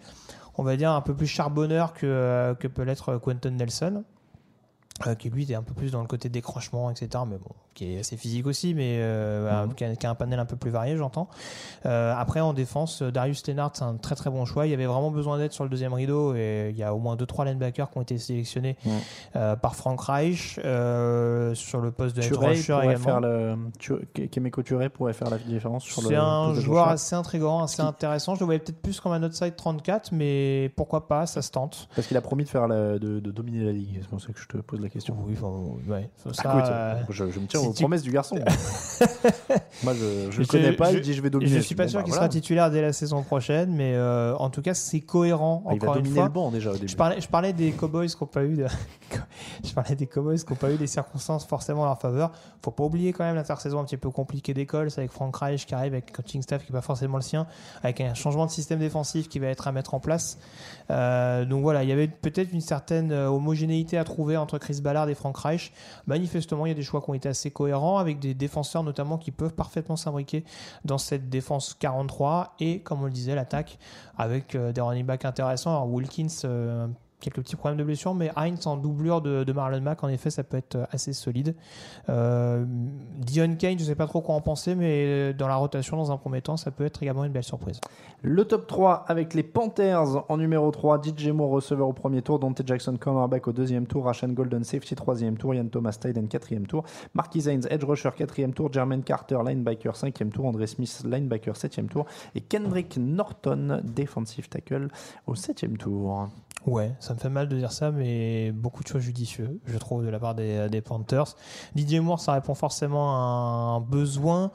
on 0.56 0.62
va 0.62 0.76
dire, 0.76 0.90
un 0.92 1.00
peu 1.00 1.14
plus 1.14 1.26
charbonneur 1.26 1.94
que, 1.94 2.54
que 2.60 2.68
peut 2.68 2.82
l'être 2.82 3.16
Quentin 3.18 3.50
Nelson. 3.50 4.04
Euh, 5.06 5.14
qui 5.14 5.28
lui 5.30 5.50
est 5.50 5.54
un 5.54 5.62
peu 5.62 5.74
plus 5.74 5.90
dans 5.92 6.00
le 6.00 6.06
côté 6.06 6.28
décrochement, 6.28 6.90
etc. 6.90 7.22
Mais 7.28 7.36
bon, 7.38 7.50
qui 7.74 7.94
est 7.94 7.98
assez 8.00 8.16
physique 8.16 8.46
aussi, 8.46 8.72
mais 8.74 8.96
euh, 9.00 9.66
Mhm. 9.66 9.74
qui, 9.74 9.84
a, 9.84 9.96
qui 9.96 10.06
a 10.06 10.10
un 10.10 10.14
panel 10.14 10.38
un 10.38 10.46
peu 10.46 10.56
plus 10.56 10.70
varié, 10.70 10.96
j'entends. 10.96 11.28
Euh, 11.84 12.14
après, 12.16 12.40
en 12.40 12.52
défense, 12.54 13.02
Darius 13.02 13.46
Lennart, 13.46 13.72
c'est 13.74 13.82
un 13.84 13.96
très 13.96 14.14
très 14.14 14.30
bon 14.30 14.44
choix. 14.46 14.66
Il 14.66 14.70
y 14.70 14.74
avait 14.74 14.86
vraiment 14.86 15.10
besoin 15.10 15.36
d'aide 15.38 15.52
sur 15.52 15.64
le 15.64 15.70
deuxième 15.70 15.92
rideau 15.92 16.34
et 16.34 16.68
il 16.70 16.76
y 16.76 16.82
a 16.82 16.94
au 16.94 16.98
moins 16.98 17.16
2-3 17.16 17.44
linebackers 17.44 17.90
qui 17.90 17.98
ont 17.98 18.02
été 18.02 18.16
sélectionnés 18.18 18.76
Mhm. 18.84 19.56
par 19.56 19.76
Frank 19.76 20.00
Reich 20.00 20.58
sur 21.54 21.80
le 21.80 21.90
poste 21.90 22.16
de 22.16 22.22
Turey 22.22 22.48
rusher 22.48 22.78
également. 22.82 23.04
faire 23.04 23.20
le, 23.20 23.56
Tu- 23.78 24.28
Kemeko 24.30 24.62
Turey 24.62 24.88
pourrait 24.88 25.12
faire 25.12 25.30
la 25.30 25.38
différence 25.38 25.84
sur 25.84 26.02
le. 26.02 26.08
C'est 26.08 26.16
un 26.16 26.54
joueur 26.54 26.84
rusher. 26.84 26.94
assez 26.94 27.14
intrigant, 27.16 27.62
assez 27.62 27.76
Qui- 27.76 27.82
intéressant. 27.88 28.34
Je 28.34 28.40
le 28.40 28.46
voyais 28.46 28.60
peut-être 28.60 28.80
plus 28.80 29.00
comme 29.00 29.12
un 29.12 29.22
outside 29.22 29.56
34, 29.56 30.12
mais 30.12 30.70
pourquoi 30.76 31.06
pas, 31.08 31.26
ça 31.26 31.42
se 31.42 31.50
tente. 31.50 31.88
Parce 31.94 32.06
qu'il 32.08 32.16
a 32.16 32.20
promis 32.20 32.44
de 32.44 32.48
faire 32.48 32.66
la- 32.68 32.98
de, 32.98 33.20
de 33.20 33.30
dominer 33.30 33.64
la 33.64 33.72
ligue. 33.72 33.98
C'est 34.00 34.08
pour 34.08 34.20
ça 34.20 34.32
que 34.32 34.38
je 34.40 34.46
te 34.48 34.56
pose 34.58 34.80
la 34.80 34.85
la 34.86 34.90
question. 34.90 35.16
Oui, 35.26 35.34
enfin, 35.36 35.52
ouais. 35.92 36.08
Ça, 36.32 36.42
Ah, 36.46 36.58
écoute, 36.58 36.70
euh, 36.70 37.02
je, 37.10 37.30
je 37.32 37.40
me 37.40 37.46
tiens 37.46 37.60
si 37.60 37.66
aux 37.66 37.72
tu- 37.72 37.82
promesses 37.82 38.02
du 38.02 38.10
garçon. 38.10 38.36
Moi, 39.82 39.92
je 39.94 40.30
je 40.30 40.40
le 40.40 40.46
connais 40.46 40.72
pas, 40.72 40.92
il 40.92 41.00
dit 41.00 41.14
je 41.14 41.20
vais 41.22 41.30
dominer. 41.30 41.50
Je 41.52 41.60
suis 41.60 41.74
pas 41.74 41.84
Bon, 41.84 41.88
sûr 41.90 41.98
bah, 42.00 42.04
qu'il 42.04 42.12
voilà. 42.12 42.22
sera 42.26 42.28
titulaire 42.32 42.70
dès 42.70 42.80
la 42.82 42.92
saison 42.92 43.22
prochaine, 43.22 43.72
mais 43.74 43.94
euh, 43.94 44.34
en 44.36 44.50
tout 44.50 44.62
cas, 44.62 44.74
c'est 44.74 45.00
cohérent. 45.00 45.62
Ah, 45.66 45.74
il 45.74 45.80
va 45.80 45.88
encore 45.90 45.96
une 46.00 46.06
fois. 46.06 46.24
le 46.24 46.30
banc 46.30 46.50
déjà 46.50 46.70
au 46.70 46.74
début. 46.74 46.88
Je 46.88 46.96
parlais, 46.96 47.20
je 47.20 47.28
parlais 47.28 47.52
des 47.52 47.72
Cowboys 47.72 48.08
qui 48.08 48.16
n'ont 48.20 48.26
pas 48.26 48.44
eu 48.44 48.54
de... 48.56 48.66
je 49.64 49.72
parlais 49.72 49.94
des 49.94 50.06
Cowboys 50.06 50.38
qui 50.38 50.50
n'ont 50.50 50.56
pas 50.56 50.70
eu 50.72 50.76
des 50.76 50.86
circonstances 50.86 51.44
forcément 51.44 51.82
en 51.82 51.86
leur 51.86 52.00
faveur. 52.00 52.32
Faut 52.62 52.70
pas 52.70 52.84
oublier 52.84 53.12
quand 53.12 53.24
même 53.24 53.34
l'intersaison 53.36 53.78
un 53.80 53.84
petit 53.84 53.96
peu 53.96 54.10
compliquée 54.10 54.54
d'école, 54.54 54.90
c'est 54.90 55.00
avec 55.00 55.10
Frank 55.12 55.36
Reich 55.36 55.66
qui 55.66 55.74
arrive 55.74 55.92
avec 55.92 56.12
coaching 56.12 56.42
staff 56.42 56.64
qui 56.64 56.72
n'est 56.72 56.78
pas 56.78 56.82
forcément 56.82 57.16
le 57.16 57.22
sien, 57.22 57.46
avec 57.82 58.00
un 58.00 58.14
changement 58.14 58.46
de 58.46 58.50
système 58.50 58.78
défensif 58.78 59.28
qui 59.28 59.38
va 59.38 59.48
être 59.48 59.68
à 59.68 59.72
mettre 59.72 59.94
en 59.94 60.00
place. 60.00 60.38
Euh, 60.90 61.44
donc 61.44 61.62
voilà, 61.62 61.82
il 61.82 61.88
y 61.88 61.92
avait 61.92 62.08
peut-être 62.08 62.52
une 62.52 62.60
certaine 62.60 63.12
homogénéité 63.12 63.98
à 63.98 64.04
trouver 64.04 64.36
entre 64.36 64.58
Chris 64.58 64.75
Ballard 64.80 65.08
et 65.08 65.14
Frank 65.14 65.36
Reich. 65.36 65.72
Manifestement, 66.06 66.66
il 66.66 66.70
y 66.70 66.72
a 66.72 66.74
des 66.74 66.82
choix 66.82 67.00
qui 67.00 67.10
ont 67.10 67.14
été 67.14 67.28
assez 67.28 67.50
cohérents 67.50 67.98
avec 67.98 68.18
des 68.18 68.34
défenseurs 68.34 68.82
notamment 68.82 69.18
qui 69.18 69.30
peuvent 69.30 69.54
parfaitement 69.54 69.96
s'imbriquer 69.96 70.44
dans 70.84 70.98
cette 70.98 71.28
défense 71.28 71.74
43 71.78 72.54
et 72.60 72.80
comme 72.80 73.02
on 73.02 73.06
le 73.06 73.10
disait 73.10 73.34
l'attaque 73.34 73.78
avec 74.16 74.54
euh, 74.54 74.72
des 74.72 74.80
running 74.80 75.06
backs 75.06 75.24
intéressants. 75.24 75.70
Alors 75.70 75.92
Wilkins, 75.92 76.28
euh, 76.44 76.86
quelques 77.20 77.40
petits 77.40 77.56
problèmes 77.56 77.78
de 77.78 77.84
blessure, 77.84 78.14
mais 78.14 78.30
Heinz 78.36 78.66
en 78.66 78.76
doublure 78.76 79.20
de, 79.20 79.44
de 79.44 79.52
Marlon 79.52 79.80
Mack, 79.80 80.04
en 80.04 80.08
effet, 80.08 80.30
ça 80.30 80.44
peut 80.44 80.56
être 80.56 80.76
euh, 80.76 80.84
assez 80.90 81.12
solide. 81.12 81.54
Euh, 82.08 82.64
Dion 83.18 83.56
Kane, 83.56 83.78
je 83.78 83.84
ne 83.84 83.88
sais 83.88 83.94
pas 83.94 84.06
trop 84.06 84.20
quoi 84.20 84.34
en 84.34 84.40
penser, 84.40 84.74
mais 84.74 85.32
dans 85.34 85.48
la 85.48 85.56
rotation, 85.56 85.96
dans 85.96 86.12
un 86.12 86.16
premier 86.16 86.42
temps, 86.42 86.56
ça 86.56 86.70
peut 86.70 86.84
être 86.84 87.02
également 87.02 87.24
une 87.24 87.32
belle 87.32 87.42
surprise. 87.42 87.80
Le 88.22 88.44
top 88.44 88.66
3 88.66 89.04
avec 89.08 89.34
les 89.34 89.42
Panthers 89.42 90.24
en 90.30 90.36
numéro 90.36 90.70
3, 90.70 91.00
DJ 91.02 91.28
Moore 91.28 91.50
receveur 91.50 91.88
au 91.88 91.92
premier 91.92 92.22
tour, 92.22 92.38
Dante 92.38 92.62
Jackson 92.66 92.96
cornerback 92.98 93.46
au 93.48 93.52
deuxième 93.52 93.86
tour, 93.86 94.04
Rashan 94.04 94.28
Golden 94.28 94.64
safety 94.64 94.94
troisième 94.94 95.36
tour, 95.36 95.54
Ian 95.54 95.66
Thomas 95.66 95.98
Tyden 96.00 96.28
quatrième 96.28 96.66
tour, 96.66 96.84
Marquis 97.14 97.48
Haynes 97.48 97.66
edge 97.70 97.84
rusher 97.84 98.10
quatrième 98.16 98.52
tour, 98.52 98.72
Jermaine 98.72 99.02
Carter 99.02 99.38
linebacker 99.44 99.96
cinquième 99.96 100.30
tour, 100.30 100.46
André 100.46 100.66
Smith 100.66 101.02
linebacker 101.04 101.56
septième 101.56 101.88
tour 101.88 102.06
et 102.34 102.40
Kendrick 102.40 102.96
Norton 102.96 103.80
defensive 103.84 104.48
tackle 104.48 104.88
au 105.26 105.34
septième 105.34 105.76
tour. 105.76 106.28
Ouais, 106.66 106.92
ça 106.98 107.14
me 107.14 107.18
fait 107.20 107.28
mal 107.28 107.48
de 107.48 107.56
dire 107.56 107.70
ça, 107.70 107.92
mais 107.92 108.50
beaucoup 108.50 108.82
de 108.82 108.88
choix 108.88 108.98
judicieux, 108.98 109.60
je 109.66 109.78
trouve, 109.78 110.04
de 110.04 110.10
la 110.10 110.18
part 110.18 110.34
des, 110.34 110.82
Panthers. 110.84 111.36
Didier 111.76 112.00
Moore, 112.00 112.18
ça 112.18 112.32
répond 112.32 112.54
forcément 112.54 113.14
à 113.14 113.76
un 113.76 113.80
besoin. 113.80 114.50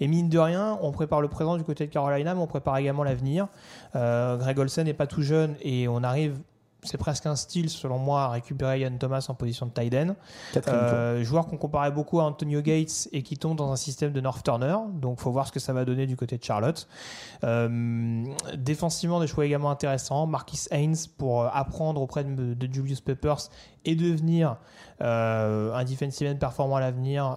Et 0.00 0.08
mine 0.08 0.30
de 0.30 0.38
rien, 0.38 0.78
on 0.80 0.90
prépare 0.90 1.20
le 1.20 1.28
présent 1.28 1.58
du 1.58 1.64
côté 1.64 1.86
de 1.86 1.92
Carolina, 1.92 2.34
mais 2.34 2.40
on 2.40 2.46
prépare 2.46 2.78
également 2.78 3.04
l'avenir. 3.04 3.48
Euh, 3.94 4.38
Greg 4.38 4.58
Olsen 4.58 4.86
n'est 4.86 4.94
pas 4.94 5.06
tout 5.06 5.20
jeune 5.20 5.54
et 5.60 5.86
on 5.86 6.02
arrive, 6.02 6.38
c'est 6.82 6.98
presque 6.98 7.26
un 7.26 7.36
style, 7.36 7.68
selon 7.68 7.98
moi, 7.98 8.22
à 8.24 8.28
récupérer 8.28 8.80
Ian 8.80 8.96
Thomas 8.98 9.26
en 9.28 9.34
position 9.34 9.66
de 9.66 9.72
tight 9.72 9.94
end. 9.94 10.14
Euh, 10.68 11.22
joueur 11.24 11.46
qu'on 11.46 11.56
comparait 11.56 11.90
beaucoup 11.90 12.20
à 12.20 12.24
Antonio 12.24 12.62
Gates 12.62 13.08
et 13.12 13.22
qui 13.22 13.36
tombe 13.36 13.56
dans 13.56 13.70
un 13.72 13.76
système 13.76 14.12
de 14.12 14.20
North 14.20 14.42
Turner. 14.44 14.76
Donc, 14.94 15.20
faut 15.20 15.30
voir 15.30 15.46
ce 15.46 15.52
que 15.52 15.60
ça 15.60 15.72
va 15.72 15.84
donner 15.84 16.06
du 16.06 16.16
côté 16.16 16.38
de 16.38 16.44
Charlotte. 16.44 16.88
Euh, 17.44 18.24
défensivement, 18.56 19.20
des 19.20 19.26
choix 19.26 19.44
également 19.44 19.70
intéressants. 19.70 20.26
Marquis 20.26 20.60
Haynes 20.70 20.96
pour 21.18 21.42
euh, 21.42 21.48
apprendre 21.52 22.00
auprès 22.00 22.24
de, 22.24 22.54
de 22.54 22.72
Julius 22.72 23.00
Peppers 23.00 23.48
et 23.84 23.94
devenir 23.94 24.56
euh, 25.00 25.74
un 25.74 25.84
defensive 25.84 26.28
end 26.28 26.36
performant 26.36 26.76
à 26.76 26.80
l'avenir. 26.80 27.36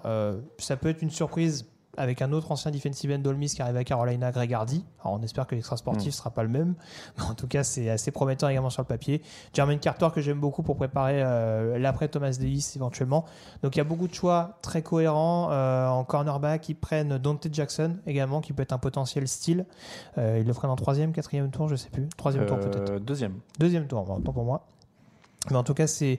Ça 0.58 0.76
peut 0.76 0.88
être 0.88 1.02
une 1.02 1.10
surprise 1.10 1.66
avec 1.96 2.22
un 2.22 2.32
autre 2.32 2.50
ancien 2.52 2.70
defensive 2.70 3.12
end 3.12 3.18
d'Ole 3.18 3.36
Miss 3.36 3.54
qui 3.54 3.62
arrive 3.62 3.76
à 3.76 3.84
Carolina, 3.84 4.30
Greg 4.32 4.52
Hardy. 4.52 4.84
Alors 5.00 5.18
on 5.18 5.22
espère 5.22 5.46
que 5.46 5.54
l'extra 5.54 5.76
sportif 5.76 6.06
ne 6.06 6.12
sera 6.12 6.30
pas 6.30 6.42
le 6.42 6.48
même, 6.48 6.74
mais 7.18 7.24
en 7.24 7.34
tout 7.34 7.46
cas 7.46 7.64
c'est 7.64 7.90
assez 7.90 8.10
prometteur 8.10 8.48
également 8.48 8.70
sur 8.70 8.82
le 8.82 8.86
papier. 8.86 9.22
Jermaine 9.52 9.78
Carter 9.78 10.08
que 10.14 10.20
j'aime 10.20 10.40
beaucoup 10.40 10.62
pour 10.62 10.76
préparer 10.76 11.22
euh, 11.22 11.78
l'après 11.78 12.08
Thomas 12.08 12.36
Davis 12.38 12.76
éventuellement. 12.76 13.24
Donc 13.62 13.76
il 13.76 13.78
y 13.78 13.80
a 13.80 13.84
beaucoup 13.84 14.08
de 14.08 14.14
choix 14.14 14.58
très 14.62 14.82
cohérents 14.82 15.48
euh, 15.50 15.88
en 15.88 16.04
cornerback. 16.04 16.68
Ils 16.68 16.74
prennent 16.74 17.18
Dante 17.18 17.48
Jackson 17.52 17.96
également 18.06 18.40
qui 18.40 18.52
peut 18.52 18.62
être 18.62 18.72
un 18.72 18.78
potentiel 18.78 19.28
style. 19.28 19.66
Euh, 20.18 20.38
ils 20.40 20.46
le 20.46 20.54
prennent 20.54 20.70
en 20.70 20.76
troisième, 20.76 21.12
quatrième 21.12 21.50
tour, 21.50 21.68
je 21.68 21.76
sais 21.76 21.90
plus. 21.90 22.08
Troisième 22.16 22.46
tour 22.46 22.58
peut-être. 22.58 22.92
Euh, 22.92 22.98
Deuxième. 22.98 23.34
Deuxième 23.58 23.86
tour, 23.86 24.04
bon, 24.04 24.16
autant 24.16 24.32
pour 24.32 24.44
moi. 24.44 24.66
Mais 25.50 25.56
en 25.56 25.64
tout 25.64 25.74
cas, 25.74 25.86
c'est 25.86 26.18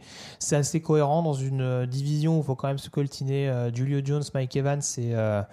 assez 0.51 0.81
cohérent 0.81 1.23
dans 1.23 1.33
une 1.33 1.61
euh, 1.61 1.85
division 1.85 2.37
où 2.37 2.41
il 2.41 2.45
faut 2.45 2.55
quand 2.55 2.67
même 2.67 2.77
se 2.77 2.89
coltiner 2.89 3.49
euh, 3.49 3.73
Julio 3.73 4.01
Jones, 4.03 4.23
Mike 4.33 4.55
Evans 4.55 4.81
et, 4.97 5.15
euh, 5.15 5.43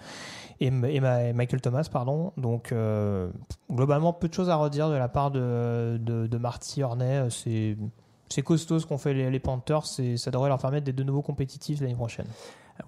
Michael 0.61 1.61
Thomas. 1.61 1.87
pardon. 1.91 2.31
Donc, 2.37 2.71
euh, 2.71 3.29
globalement, 3.71 4.13
peu 4.13 4.27
de 4.27 4.33
choses 4.33 4.49
à 4.49 4.55
redire 4.55 4.89
de 4.89 4.95
la 4.95 5.07
part 5.07 5.31
de, 5.31 6.37
Marty 6.39 6.83
Hornet. 6.83 7.27
C'est 7.29 8.41
costaud 8.41 8.79
ce 8.79 8.85
qu'ont 8.85 8.97
fait 8.97 9.13
les, 9.13 9.29
les 9.29 9.39
Panthers 9.39 9.85
ça 9.85 10.31
devrait 10.31 10.49
leur 10.49 10.57
permettre 10.57 10.85
d'être 10.85 10.95
de 10.95 11.03
nouveau 11.03 11.21
compétitifs 11.21 11.81
l'année 11.81 11.93
prochaine. 11.93 12.25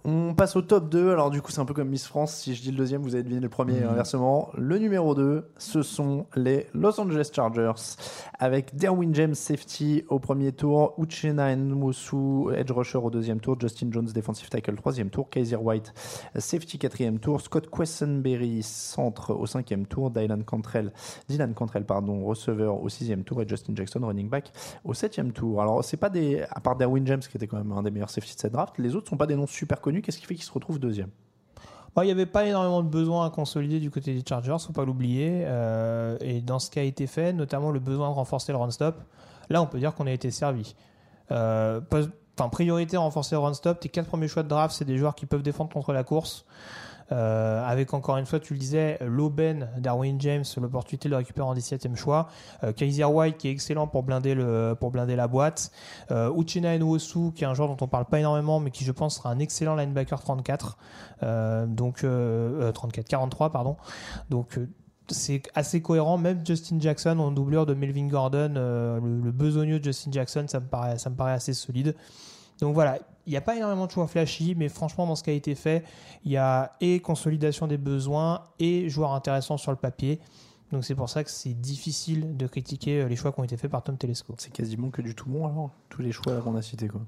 On 0.03 0.34
passe 0.34 0.56
au 0.56 0.62
top 0.62 0.90
2. 0.90 1.12
Alors, 1.12 1.30
du 1.30 1.41
coup, 1.41 1.52
c'est 1.52 1.60
un 1.60 1.66
peu 1.66 1.74
comme 1.74 1.90
Miss 1.90 2.07
France. 2.07 2.34
Si 2.36 2.56
je 2.56 2.62
dis 2.62 2.72
le 2.72 2.78
deuxième, 2.78 3.02
vous 3.03 3.14
avez 3.14 3.24
deviné 3.24 3.40
le 3.41 3.49
premier 3.49 3.82
Mhm. 3.82 3.90
inversement. 3.90 4.49
Le 4.57 4.78
numéro 4.80 5.14
2, 5.14 5.48
ce 5.57 5.84
sont 5.84 6.26
les 6.36 6.68
Los 6.74 6.99
Angeles 6.99 7.30
Chargers 7.34 7.72
avec 8.40 8.76
Derwin 8.76 9.14
James, 9.14 9.36
safety 9.36 10.03
au 10.10 10.18
premier 10.20 10.52
tour, 10.52 10.95
Uchenna 10.98 11.56
Nwosu, 11.56 12.52
edge 12.56 12.72
rusher 12.72 12.98
au 12.98 13.10
deuxième 13.12 13.40
tour, 13.40 13.57
Justin 13.60 13.88
Jones, 13.91 14.06
defensive 14.14 14.49
tackle, 14.49 14.76
troisième 14.76 15.10
tour, 15.10 15.30
Kaiser 15.30 15.56
White, 15.56 15.94
safety 16.38 16.78
quatrième 16.80 17.20
tour, 17.20 17.40
Scott 17.41 17.70
Quessenberry, 17.70 18.64
centre 18.64 19.34
au 19.34 19.45
cinquième 19.45 19.86
tour, 19.86 20.10
Dylan 20.12 20.44
Cantrell, 20.44 20.91
Dylan 21.30 21.53
Cantrell, 21.53 21.86
pardon, 21.86 22.26
receveur 22.26 22.82
au 22.82 22.90
sixième 22.90 23.24
tour 23.24 23.41
et 23.41 23.48
Justin 23.48 23.74
Jackson, 23.76 23.99
running 24.03 24.30
back 24.30 24.52
au 24.84 24.94
septième 24.94 25.32
tour. 25.32 25.62
Alors, 25.62 25.84
c'est 25.84 25.98
pas 25.98 26.10
des, 26.10 26.41
à 26.49 26.60
part 26.60 26.76
Derwin 26.76 27.06
James, 27.06 27.20
qui 27.20 27.38
était 27.38 27.48
quand 27.48 27.57
même 27.57 27.72
un 27.72 27.84
des 27.84 27.91
meilleurs 27.91 28.10
safety 28.10 28.36
de 28.36 28.40
cette 28.40 28.53
draft, 28.53 28.74
les 28.80 28.95
autres 28.95 29.10
sont 29.10 29.18
pas 29.18 29.28
des 29.28 29.36
noms 29.36 29.48
super 29.48 29.74
connus. 29.81 30.02
Qu'est-ce 30.02 30.19
qui 30.19 30.26
fait 30.26 30.35
qu'ils 30.35 30.43
se 30.43 30.52
retrouvent 30.52 30.80
deuxième? 30.80 31.10
Il 32.03 32.07
n'y 32.07 32.11
avait 32.11 32.26
pas 32.26 32.45
énormément 32.45 32.84
de 32.84 32.89
besoins 32.89 33.26
à 33.26 33.30
consolider 33.30 33.80
du 33.80 33.89
côté 33.89 34.14
des 34.14 34.22
Chargers, 34.27 34.57
faut 34.60 34.73
pas 34.73 34.84
l'oublier. 34.84 35.43
Euh, 35.45 36.18
et 36.19 36.41
dans 36.41 36.60
ce 36.60 36.69
qui 36.69 36.77
a 36.77 36.84
été 36.84 37.07
fait, 37.07 37.31
notamment 37.31 37.72
le 37.72 37.80
besoin 37.80 38.10
de 38.10 38.15
renforcer 38.15 38.52
le 38.52 38.57
run-stop, 38.57 38.97
là 39.49 39.61
on 39.61 39.65
peut 39.65 39.80
dire 39.80 39.95
qu'on 39.95 40.06
a 40.06 40.11
été 40.11 40.30
servi. 40.30 40.76
Euh, 41.31 41.80
priorité 42.52 42.97
à 42.97 42.99
renforcer 42.99 43.35
le 43.35 43.39
run-stop. 43.39 43.80
Tes 43.80 43.88
quatre 43.88 44.07
premiers 44.07 44.27
choix 44.27 44.43
de 44.43 44.49
draft, 44.49 44.76
c'est 44.76 44.84
des 44.84 44.97
joueurs 44.97 45.15
qui 45.15 45.26
peuvent 45.26 45.41
défendre 45.41 45.72
contre 45.72 45.93
la 45.93 46.03
course. 46.03 46.45
Euh, 47.11 47.64
avec 47.65 47.94
encore 47.94 48.18
une 48.18 48.26
fois, 48.26 48.40
tu 48.40 48.53
le 48.53 48.60
disais, 48.60 48.98
l'aubaine 49.02 49.69
Darwin 49.77 50.19
James, 50.22 50.44
l'opportunité 50.57 51.07
de 51.07 51.11
le 51.11 51.18
récupérer 51.18 51.48
en 51.48 51.53
17e 51.53 51.95
choix. 51.95 52.30
Euh, 52.64 52.73
Kaiser 52.73 53.06
White 53.06 53.38
qui 53.38 53.48
est 53.48 53.52
excellent 53.52 53.88
pour 53.88 54.03
blinder, 54.03 54.36
le, 54.36 54.76
pour 54.80 54.91
blinder 54.91 55.15
la 55.15 55.27
boîte. 55.27 55.72
Euh, 56.11 56.34
Uchenna 56.36 56.77
Nwosu 56.77 57.32
qui 57.34 57.44
est 57.44 57.48
un 57.48 57.53
joueur 57.53 57.69
dont 57.69 57.77
on 57.82 57.88
parle 57.88 58.06
pas 58.06 58.19
énormément 58.19 58.60
mais 58.60 58.72
qui 58.72 58.84
je 58.84 58.91
pense 58.91 59.18
sera 59.18 59.30
un 59.30 59.40
excellent 59.40 59.76
linebacker 59.76 60.19
34. 60.19 60.77
Euh, 61.23 61.65
donc 61.65 62.03
euh, 62.03 62.69
euh, 62.69 62.72
34, 62.72 63.07
43 63.07 63.52
pardon. 63.52 63.77
Donc 64.30 64.60
c'est 65.07 65.44
assez 65.53 65.82
cohérent. 65.82 66.18
Même 66.18 66.45
Justin 66.45 66.80
Jackson 66.80 67.19
en 67.19 67.32
doublure 67.32 67.65
de 67.65 67.73
Melvin 67.73 68.07
Gordon, 68.07 68.53
le, 68.56 69.22
le 69.23 69.32
besogneux 69.32 69.80
Justin 69.82 70.11
Jackson, 70.11 70.45
ça 70.48 70.60
me 70.60 70.65
paraît, 70.65 70.98
ça 70.98 71.10
me 71.10 71.15
paraît 71.15 71.34
assez 71.34 71.53
solide. 71.53 71.95
Donc 72.60 72.73
voilà, 72.73 72.99
il 73.26 73.31
n'y 73.31 73.38
a 73.38 73.41
pas 73.41 73.56
énormément 73.56 73.85
de 73.85 73.91
choix 73.91 74.07
flashy, 74.07 74.56
mais 74.56 74.69
franchement, 74.69 75.07
dans 75.07 75.15
ce 75.15 75.23
qui 75.23 75.30
a 75.30 75.34
été 75.34 75.56
fait, 75.56 75.84
il 76.23 76.31
y 76.31 76.38
a 76.38 76.72
et 76.81 76.99
consolidation 76.99 77.68
des 77.68 77.77
besoins 77.77 78.43
et 78.60 78.89
joueurs 78.89 79.14
intéressants 79.14 79.57
sur 79.57 79.72
le 79.72 79.77
papier. 79.77 80.19
Donc 80.72 80.84
c'est 80.84 80.95
pour 80.95 81.10
ça 81.10 81.23
que 81.23 81.30
c'est 81.30 81.53
difficile 81.53 82.38
de 82.38 82.47
critiquer 82.47 83.02
euh, 83.02 83.07
les 83.07 83.15
choix 83.15 83.31
qui 83.31 83.39
ont 83.39 83.43
été 83.43 83.56
faits 83.56 83.72
par 83.72 83.84
Tom 83.84 83.97
Telesco. 83.97 84.34
C'est 84.38 84.52
quasiment 84.52 84.89
que 84.89 85.02
du 85.02 85.15
tout 85.15 85.30
bon 85.30 85.45
alors, 85.45 85.72
tous 85.89 86.02
les 86.02 86.11
choix 86.11 86.41
qu'on 86.41 86.56
a 86.56 86.61
cités 86.61 86.88
quoi. 86.88 87.02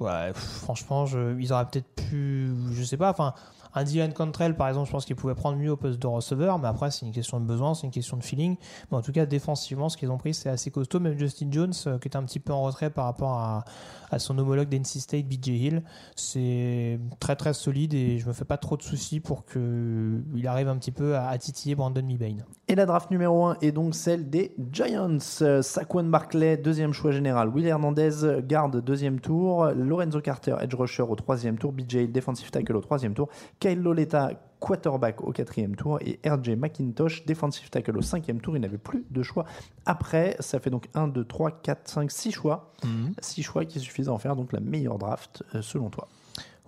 Ouais, 0.00 0.32
franchement, 0.34 1.04
je, 1.04 1.38
ils 1.38 1.52
auraient 1.52 1.66
peut-être 1.66 1.94
pu, 1.94 2.54
je 2.72 2.82
sais 2.82 2.96
pas, 2.96 3.10
enfin, 3.10 3.34
un 3.74 3.84
Dylan 3.84 4.12
Cantrell, 4.12 4.56
par 4.56 4.68
exemple, 4.68 4.86
je 4.86 4.92
pense 4.92 5.04
qu'il 5.04 5.14
pouvait 5.14 5.34
prendre 5.34 5.58
mieux 5.58 5.70
au 5.70 5.76
poste 5.76 6.00
de 6.00 6.06
receveur, 6.06 6.58
mais 6.58 6.68
après, 6.68 6.90
c'est 6.90 7.06
une 7.06 7.12
question 7.12 7.38
de 7.38 7.44
besoin, 7.44 7.74
c'est 7.74 7.86
une 7.86 7.92
question 7.92 8.16
de 8.16 8.24
feeling. 8.24 8.56
Mais 8.90 8.96
en 8.96 9.02
tout 9.02 9.12
cas, 9.12 9.26
défensivement, 9.26 9.88
ce 9.88 9.96
qu'ils 9.96 10.10
ont 10.10 10.18
pris, 10.18 10.34
c'est 10.34 10.48
assez 10.48 10.70
costaud. 10.70 11.00
Même 11.00 11.18
Justin 11.18 11.48
Jones, 11.50 11.72
euh, 11.86 11.98
qui 11.98 12.08
est 12.08 12.16
un 12.16 12.24
petit 12.24 12.40
peu 12.40 12.52
en 12.52 12.62
retrait 12.62 12.90
par 12.90 13.04
rapport 13.04 13.32
à, 13.32 13.64
à 14.10 14.18
son 14.18 14.38
homologue 14.38 14.68
d'NC 14.68 15.00
State, 15.00 15.26
BJ 15.26 15.48
Hill, 15.48 15.82
c'est 16.16 16.98
très 17.18 17.36
très 17.36 17.54
solide 17.54 17.94
et 17.94 18.18
je 18.18 18.26
me 18.26 18.32
fais 18.32 18.44
pas 18.44 18.56
trop 18.56 18.76
de 18.76 18.82
soucis 18.82 19.20
pour 19.20 19.44
qu'il 19.44 20.46
arrive 20.46 20.68
un 20.68 20.76
petit 20.76 20.90
peu 20.90 21.16
à, 21.16 21.36
titiller 21.38 21.74
Brandon 21.74 22.02
Mebane. 22.02 22.44
Et 22.68 22.74
la 22.74 22.86
draft 22.86 23.10
numéro 23.10 23.46
1 23.46 23.58
est 23.62 23.72
donc 23.72 23.94
celle 23.94 24.28
des 24.28 24.54
Giants. 24.72 25.18
Saquon 25.62 26.04
Barclay, 26.04 26.56
deuxième 26.56 26.92
choix 26.92 27.12
général. 27.12 27.48
Will 27.48 27.66
Hernandez, 27.66 28.42
garde, 28.44 28.82
deuxième 28.84 29.20
tour. 29.20 29.66
Lorenzo 29.74 30.20
Carter, 30.20 30.56
edge 30.60 30.74
rusher 30.74 31.02
au 31.02 31.14
troisième 31.14 31.58
tour. 31.58 31.72
BJ, 31.72 31.94
Hill, 31.94 32.12
defensive 32.12 32.50
tackle 32.50 32.76
au 32.76 32.80
troisième 32.80 33.14
tour. 33.14 33.28
Kyle 33.58 33.80
Loletta, 33.80 34.30
quarterback 34.60 35.20
au 35.22 35.32
quatrième 35.32 35.74
tour. 35.74 35.98
Et 36.02 36.20
RJ 36.24 36.50
McIntosh, 36.50 37.24
defensive 37.26 37.68
tackle 37.70 37.96
au 37.96 38.02
cinquième 38.02 38.40
tour. 38.40 38.56
Il 38.56 38.60
n'avait 38.60 38.78
plus 38.78 39.04
de 39.10 39.22
choix. 39.22 39.44
Après, 39.86 40.36
ça 40.38 40.60
fait 40.60 40.70
donc 40.70 40.88
1, 40.94 41.08
2, 41.08 41.24
3, 41.24 41.50
4, 41.62 41.88
5, 41.88 42.10
6 42.10 42.30
choix. 42.32 42.72
6 43.20 43.42
choix 43.42 43.64
qui 43.64 43.80
suffisent 43.80 44.08
à 44.08 44.12
en 44.12 44.18
faire 44.18 44.36
donc 44.36 44.52
la 44.52 44.60
meilleure 44.60 44.98
draft 44.98 45.42
euh, 45.54 45.62
selon 45.62 45.90
toi. 45.90 46.06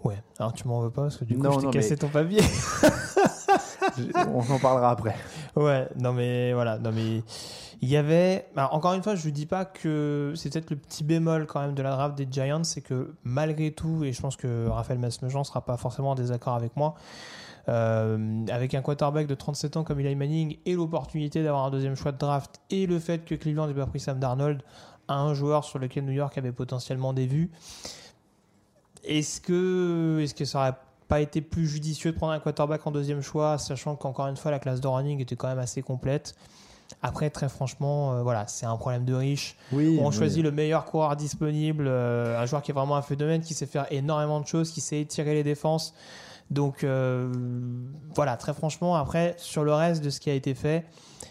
Ouais, 0.05 0.20
alors 0.40 0.52
tu 0.52 0.66
m'en 0.66 0.81
veux 0.81 0.90
pas 0.90 1.02
parce 1.02 1.19
que 1.19 1.24
du 1.24 1.36
coup, 1.36 1.43
Non, 1.44 1.60
je 1.60 1.66
t'ai 1.66 1.70
cassé 1.70 1.90
mais- 1.90 1.97
ton 1.97 2.09
papier. 2.09 2.40
On 4.35 4.40
en 4.52 4.59
parlera 4.59 4.90
après. 4.90 5.14
Ouais, 5.56 5.89
non 6.01 6.12
mais 6.12 6.52
voilà, 6.55 6.78
non 6.78 6.90
mais 6.93 7.23
Il 7.82 7.89
y 7.89 7.97
avait, 7.97 8.47
alors, 8.56 8.74
encore 8.74 8.94
une 8.94 9.02
fois, 9.02 9.14
je 9.14 9.27
ne 9.27 9.32
dis 9.32 9.47
pas 9.47 9.64
que 9.64 10.32
c'est 10.36 10.51
peut-être 10.52 10.70
le 10.70 10.77
petit 10.77 11.05
bémol 11.05 11.47
quand 11.47 11.60
même 11.60 11.74
de 11.74 11.82
la 11.82 11.90
draft 11.90 12.16
des 12.16 12.27
Giants, 12.31 12.64
c'est 12.64 12.81
que 12.81 13.14
malgré 13.24 13.73
tout, 13.73 14.05
et 14.05 14.12
je 14.12 14.20
pense 14.20 14.36
que 14.36 14.66
Raphaël 14.69 14.98
Masmejean 14.98 15.40
ne 15.40 15.44
sera 15.44 15.64
pas 15.64 15.77
forcément 15.77 16.10
en 16.10 16.14
désaccord 16.14 16.55
avec 16.55 16.77
moi, 16.77 16.94
euh, 17.68 18.47
avec 18.51 18.74
un 18.74 18.82
quarterback 18.82 19.26
de 19.26 19.34
37 19.34 19.76
ans 19.76 19.84
comme 19.84 20.01
Eli 20.01 20.14
Manning 20.16 20.56
et 20.66 20.74
l'opportunité 20.74 21.43
d'avoir 21.43 21.64
un 21.64 21.70
deuxième 21.70 21.94
choix 21.94 22.12
de 22.12 22.18
draft 22.18 22.60
et 22.70 22.86
le 22.86 22.98
fait 22.98 23.24
que 23.24 23.34
Cleveland 23.34 23.68
n'ait 23.68 23.74
pas 23.74 23.86
pris 23.86 24.01
Sam 24.01 24.18
Darnold, 24.18 24.62
un 25.09 25.34
joueur 25.34 25.64
sur 25.64 25.78
lequel 25.78 26.05
New 26.05 26.12
York 26.12 26.36
avait 26.39 26.52
potentiellement 26.52 27.12
des 27.12 27.26
vues, 27.26 27.51
est-ce 29.05 29.40
que, 29.40 30.20
est-ce 30.22 30.34
que 30.34 30.44
ça 30.44 30.59
aurait 30.59 30.76
pas 31.09 31.20
été 31.20 31.40
plus 31.40 31.66
judicieux 31.66 32.12
de 32.12 32.16
prendre 32.16 32.32
un 32.32 32.40
quarterback 32.40 32.86
en 32.86 32.90
deuxième 32.90 33.20
choix, 33.20 33.59
sachant 33.59 33.97
qu'encore 33.97 34.28
une 34.28 34.36
fois 34.36 34.51
la 34.51 34.59
classe 34.59 34.80
de 34.80 34.89
running 34.89 35.20
était 35.20 35.36
quand 35.36 35.48
même 35.48 35.59
assez 35.59 35.82
complète? 35.82 36.34
Après, 37.01 37.30
très 37.30 37.48
franchement, 37.48 38.12
euh, 38.12 38.22
voilà, 38.22 38.47
c'est 38.47 38.66
un 38.66 38.76
problème 38.76 39.05
de 39.05 39.14
riche. 39.14 39.56
Oui, 39.72 39.98
on 40.01 40.09
oui. 40.09 40.14
choisit 40.14 40.43
le 40.43 40.52
meilleur 40.52 40.84
coureur 40.84 41.16
disponible, 41.16 41.86
euh, 41.89 42.40
un 42.40 42.47
joueur 42.47 42.62
qui 42.62 42.70
est 42.70 42.74
vraiment 42.74 42.97
un 42.97 43.02
phénomène, 43.02 43.40
qui 43.40 43.55
sait 43.55 43.66
faire 43.66 43.86
énormément 43.90 44.40
de 44.40 44.47
choses, 44.47 44.70
qui 44.70 44.80
sait 44.80 45.01
étirer 45.01 45.34
les 45.34 45.43
défenses. 45.43 45.94
Donc 46.52 46.84
euh, 46.84 47.32
voilà, 48.14 48.36
très 48.36 48.52
franchement, 48.52 48.94
après, 48.94 49.34
sur 49.38 49.64
le 49.64 49.72
reste 49.72 50.04
de 50.04 50.10
ce 50.10 50.20
qui 50.20 50.28
a 50.28 50.34
été 50.34 50.54
fait, 50.54 50.84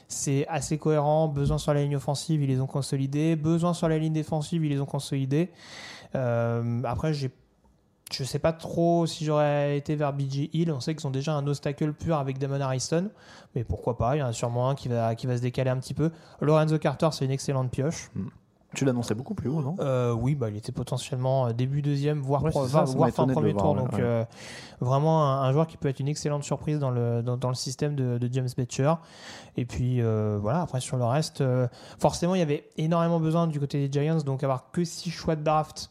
c'est 0.07 0.47
assez 0.47 0.77
cohérent. 0.77 1.27
Besoin 1.27 1.57
sur 1.57 1.73
la 1.73 1.81
ligne 1.83 1.95
offensive, 1.95 2.41
ils 2.41 2.47
les 2.47 2.59
ont 2.59 2.67
consolidés. 2.67 3.35
Besoin 3.35 3.73
sur 3.73 3.87
la 3.87 3.99
ligne 3.99 4.13
défensive, 4.13 4.65
ils 4.65 4.71
les 4.71 4.81
ont 4.81 4.85
consolidés. 4.85 5.51
Euh, 6.15 6.81
après, 6.83 7.13
j'ai 7.13 7.31
je 8.11 8.25
sais 8.25 8.39
pas 8.39 8.51
trop 8.51 9.05
si 9.05 9.23
j'aurais 9.23 9.77
été 9.77 9.95
vers 9.95 10.11
BG 10.11 10.49
Hill. 10.51 10.69
On 10.73 10.81
sait 10.81 10.95
qu'ils 10.95 11.07
ont 11.07 11.11
déjà 11.11 11.33
un 11.33 11.47
obstacle 11.47 11.93
pur 11.93 12.17
avec 12.17 12.39
Damon 12.39 12.59
Harrison, 12.59 13.09
mais 13.55 13.63
pourquoi 13.63 13.97
pas 13.97 14.17
Il 14.17 14.19
y 14.19 14.21
en 14.21 14.27
a 14.27 14.33
sûrement 14.33 14.69
un 14.69 14.75
qui 14.75 14.89
va, 14.89 15.15
qui 15.15 15.27
va 15.27 15.37
se 15.37 15.41
décaler 15.41 15.69
un 15.69 15.77
petit 15.77 15.93
peu. 15.93 16.11
Lorenzo 16.41 16.77
Carter, 16.77 17.07
c'est 17.13 17.23
une 17.23 17.31
excellente 17.31 17.71
pioche. 17.71 18.11
Tu 18.73 18.85
l'annonçais 18.85 19.15
beaucoup 19.15 19.33
plus 19.35 19.49
haut, 19.49 19.61
non? 19.61 19.75
Euh, 19.81 20.13
oui, 20.13 20.33
bah, 20.35 20.49
il 20.49 20.55
était 20.55 20.71
potentiellement 20.71 21.47
euh, 21.47 21.51
début 21.53 21.81
deuxième, 21.81 22.21
voire, 22.21 22.41
Ouais, 22.43 22.51
pro- 22.51 22.65
c'est 22.65 22.71
ça, 22.71 22.83
voire- 22.85 23.09
fin 23.09 23.27
premier 23.27 23.51
tour. 23.53 23.73
voir, 23.73 23.75
donc 23.75 23.91
ouais. 23.93 23.99
euh, 24.01 24.23
vraiment 24.79 25.25
un, 25.25 25.41
un 25.43 25.51
joueur 25.51 25.67
qui 25.67 25.75
peut 25.75 25.89
être 25.89 25.99
une 25.99 26.07
excellente 26.07 26.43
surprise 26.43 26.79
dans 26.79 26.89
le, 26.89 27.21
dans, 27.21 27.35
dans 27.35 27.49
le 27.49 27.55
système 27.55 27.95
de, 27.95 28.17
de 28.17 28.29
James 28.33 28.47
Betcher. 28.55 28.93
Et 29.57 29.65
puis 29.65 30.01
euh, 30.01 30.37
voilà, 30.41 30.61
après 30.61 30.79
sur 30.79 30.95
le 30.95 31.03
reste, 31.03 31.43
forcément 31.99 32.33
il 32.35 32.39
y 32.39 32.43
avait 32.43 32.69
énormément 32.77 33.19
besoin 33.19 33.47
du 33.47 33.59
côté 33.59 33.87
des 33.87 33.91
Giants, 34.01 34.17
donc 34.23 34.41
avoir 34.43 34.71
que 34.71 34.85
six 34.85 35.09
choix 35.11 35.35
de 35.35 35.43
draft. 35.43 35.89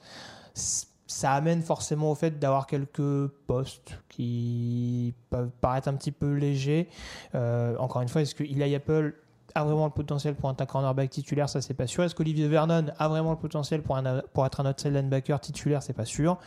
Ça 0.54 1.32
amène 1.32 1.60
forcément 1.62 2.12
au 2.12 2.14
fait 2.14 2.38
d'avoir 2.38 2.66
quelques 2.68 3.26
postes 3.48 3.98
qui 4.08 5.12
peuvent 5.28 5.50
paraître 5.60 5.88
un 5.88 5.94
petit 5.94 6.12
peu 6.12 6.34
légers. 6.34 6.88
Encore 7.34 8.00
une 8.02 8.08
fois, 8.08 8.22
est-ce 8.22 8.34
que 8.34 8.44
Eli 8.44 8.74
Apple 8.74 9.14
a 9.54 9.64
vraiment 9.64 9.86
le 9.86 9.92
potentiel 9.92 10.34
pour 10.34 10.50
être 10.50 10.60
un 10.60 10.66
cornerback 10.66 11.10
titulaire, 11.10 11.48
ça 11.48 11.60
c'est 11.60 11.74
pas 11.74 11.86
sûr. 11.86 12.04
Est-ce 12.04 12.14
qu'Olivier 12.14 12.48
Vernon 12.48 12.86
a 12.98 13.08
vraiment 13.08 13.30
le 13.30 13.38
potentiel 13.38 13.82
pour, 13.82 14.00
pour 14.32 14.46
être 14.46 14.60
un 14.60 14.70
outside 14.70 14.92
linebacker 14.92 15.40
titulaire, 15.40 15.82
c'est 15.82 15.92
pas 15.92 16.04
sûr. 16.04 16.38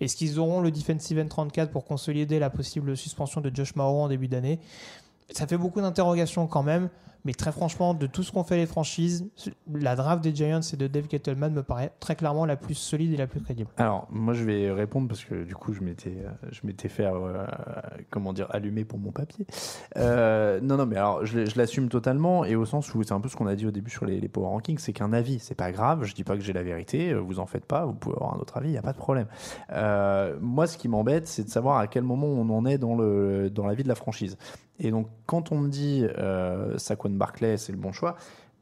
Est-ce 0.00 0.16
qu'ils 0.16 0.38
auront 0.38 0.60
le 0.60 0.70
defensive 0.70 1.18
end 1.18 1.28
34 1.28 1.70
pour 1.70 1.84
consolider 1.84 2.38
la 2.38 2.50
possible 2.50 2.96
suspension 2.96 3.40
de 3.40 3.50
Josh 3.54 3.74
Mauro 3.76 4.02
en 4.02 4.08
début 4.08 4.28
d'année? 4.28 4.60
Ça 5.30 5.46
fait 5.46 5.56
beaucoup 5.56 5.80
d'interrogations 5.80 6.46
quand 6.46 6.62
même, 6.62 6.88
mais 7.24 7.34
très 7.34 7.52
franchement, 7.52 7.94
de 7.94 8.06
tout 8.06 8.22
ce 8.22 8.32
qu'ont 8.32 8.44
fait 8.44 8.56
les 8.56 8.66
franchises, 8.66 9.26
la 9.72 9.96
draft 9.96 10.22
des 10.22 10.34
Giants 10.34 10.60
et 10.60 10.76
de 10.76 10.86
Dave 10.86 11.04
Gettleman 11.10 11.52
me 11.52 11.62
paraît 11.62 11.92
très 12.00 12.16
clairement 12.16 12.46
la 12.46 12.56
plus 12.56 12.74
solide 12.74 13.12
et 13.12 13.16
la 13.16 13.26
plus 13.26 13.40
crédible. 13.40 13.70
Alors, 13.76 14.06
moi, 14.10 14.34
je 14.34 14.44
vais 14.44 14.70
répondre 14.70 15.08
parce 15.08 15.24
que 15.24 15.44
du 15.44 15.54
coup, 15.54 15.72
je 15.72 15.82
m'étais, 15.82 16.16
euh, 16.24 16.88
fait, 16.88 17.04
euh, 17.04 17.46
comment 18.10 18.32
dire, 18.32 18.46
allumer 18.50 18.84
pour 18.84 18.98
mon 18.98 19.12
papier. 19.12 19.46
Euh, 19.96 20.60
non, 20.60 20.76
non, 20.76 20.86
mais 20.86 20.96
alors, 20.96 21.24
je, 21.26 21.40
l'assume 21.56 21.88
totalement 21.88 22.44
et 22.44 22.56
au 22.56 22.64
sens 22.64 22.94
où 22.94 23.02
c'est 23.02 23.12
un 23.12 23.20
peu 23.20 23.28
ce 23.28 23.36
qu'on 23.36 23.46
a 23.46 23.54
dit 23.54 23.66
au 23.66 23.70
début 23.70 23.90
sur 23.90 24.06
les, 24.06 24.28
power 24.28 24.46
rankings, 24.46 24.78
c'est 24.78 24.92
qu'un 24.92 25.12
avis, 25.12 25.38
c'est 25.38 25.54
pas 25.54 25.72
grave. 25.72 26.04
Je 26.04 26.14
dis 26.14 26.24
pas 26.24 26.36
que 26.36 26.42
j'ai 26.42 26.52
la 26.52 26.62
vérité, 26.62 27.14
vous 27.14 27.40
en 27.40 27.46
faites 27.46 27.64
pas, 27.64 27.84
vous 27.84 27.94
pouvez 27.94 28.14
avoir 28.14 28.34
un 28.34 28.38
autre 28.38 28.56
avis, 28.56 28.70
il 28.70 28.74
y 28.74 28.78
a 28.78 28.82
pas 28.82 28.92
de 28.92 28.98
problème. 28.98 29.26
Moi, 30.40 30.66
ce 30.66 30.78
qui 30.78 30.88
m'embête, 30.88 31.26
c'est 31.26 31.44
de 31.44 31.50
savoir 31.50 31.78
à 31.78 31.86
quel 31.86 32.02
moment 32.02 32.26
on 32.26 32.48
en 32.50 32.64
est 32.64 32.78
dans 32.78 32.94
le, 32.94 33.50
dans 33.50 33.66
la 33.66 33.74
vie 33.74 33.82
de 33.82 33.88
la 33.88 33.94
franchise. 33.94 34.36
Et 34.82 34.90
donc, 34.90 35.08
quand 35.26 35.52
on 35.52 35.58
me 35.58 35.68
dit 35.68 36.06
euh, 36.18 36.78
Saquon 36.78 37.09
Barclay, 37.16 37.56
c'est 37.56 37.72
le 37.72 37.78
bon 37.78 37.92
choix. 37.92 38.16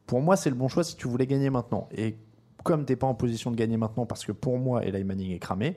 Pour 0.07 0.21
moi, 0.21 0.37
c'est 0.37 0.51
le 0.51 0.57
bon 0.57 0.69
choix 0.69 0.85
si 0.85 0.97
tu 0.97 1.09
voulais 1.09 1.27
gagner 1.27 1.51
maintenant. 1.51 1.89
Et 1.93 2.17
comme 2.65 2.85
t'es 2.85 2.97
pas 2.97 3.07
en 3.07 3.15
position 3.15 3.51
de 3.51 3.57
gagner 3.57 3.77
maintenant, 3.77 4.07
parce 4.07 4.25
que 4.25 4.33
pour 4.33 4.59
moi, 4.59 4.85
Eli 4.85 5.05
Manning 5.05 5.33
est 5.33 5.39
cramé, 5.39 5.77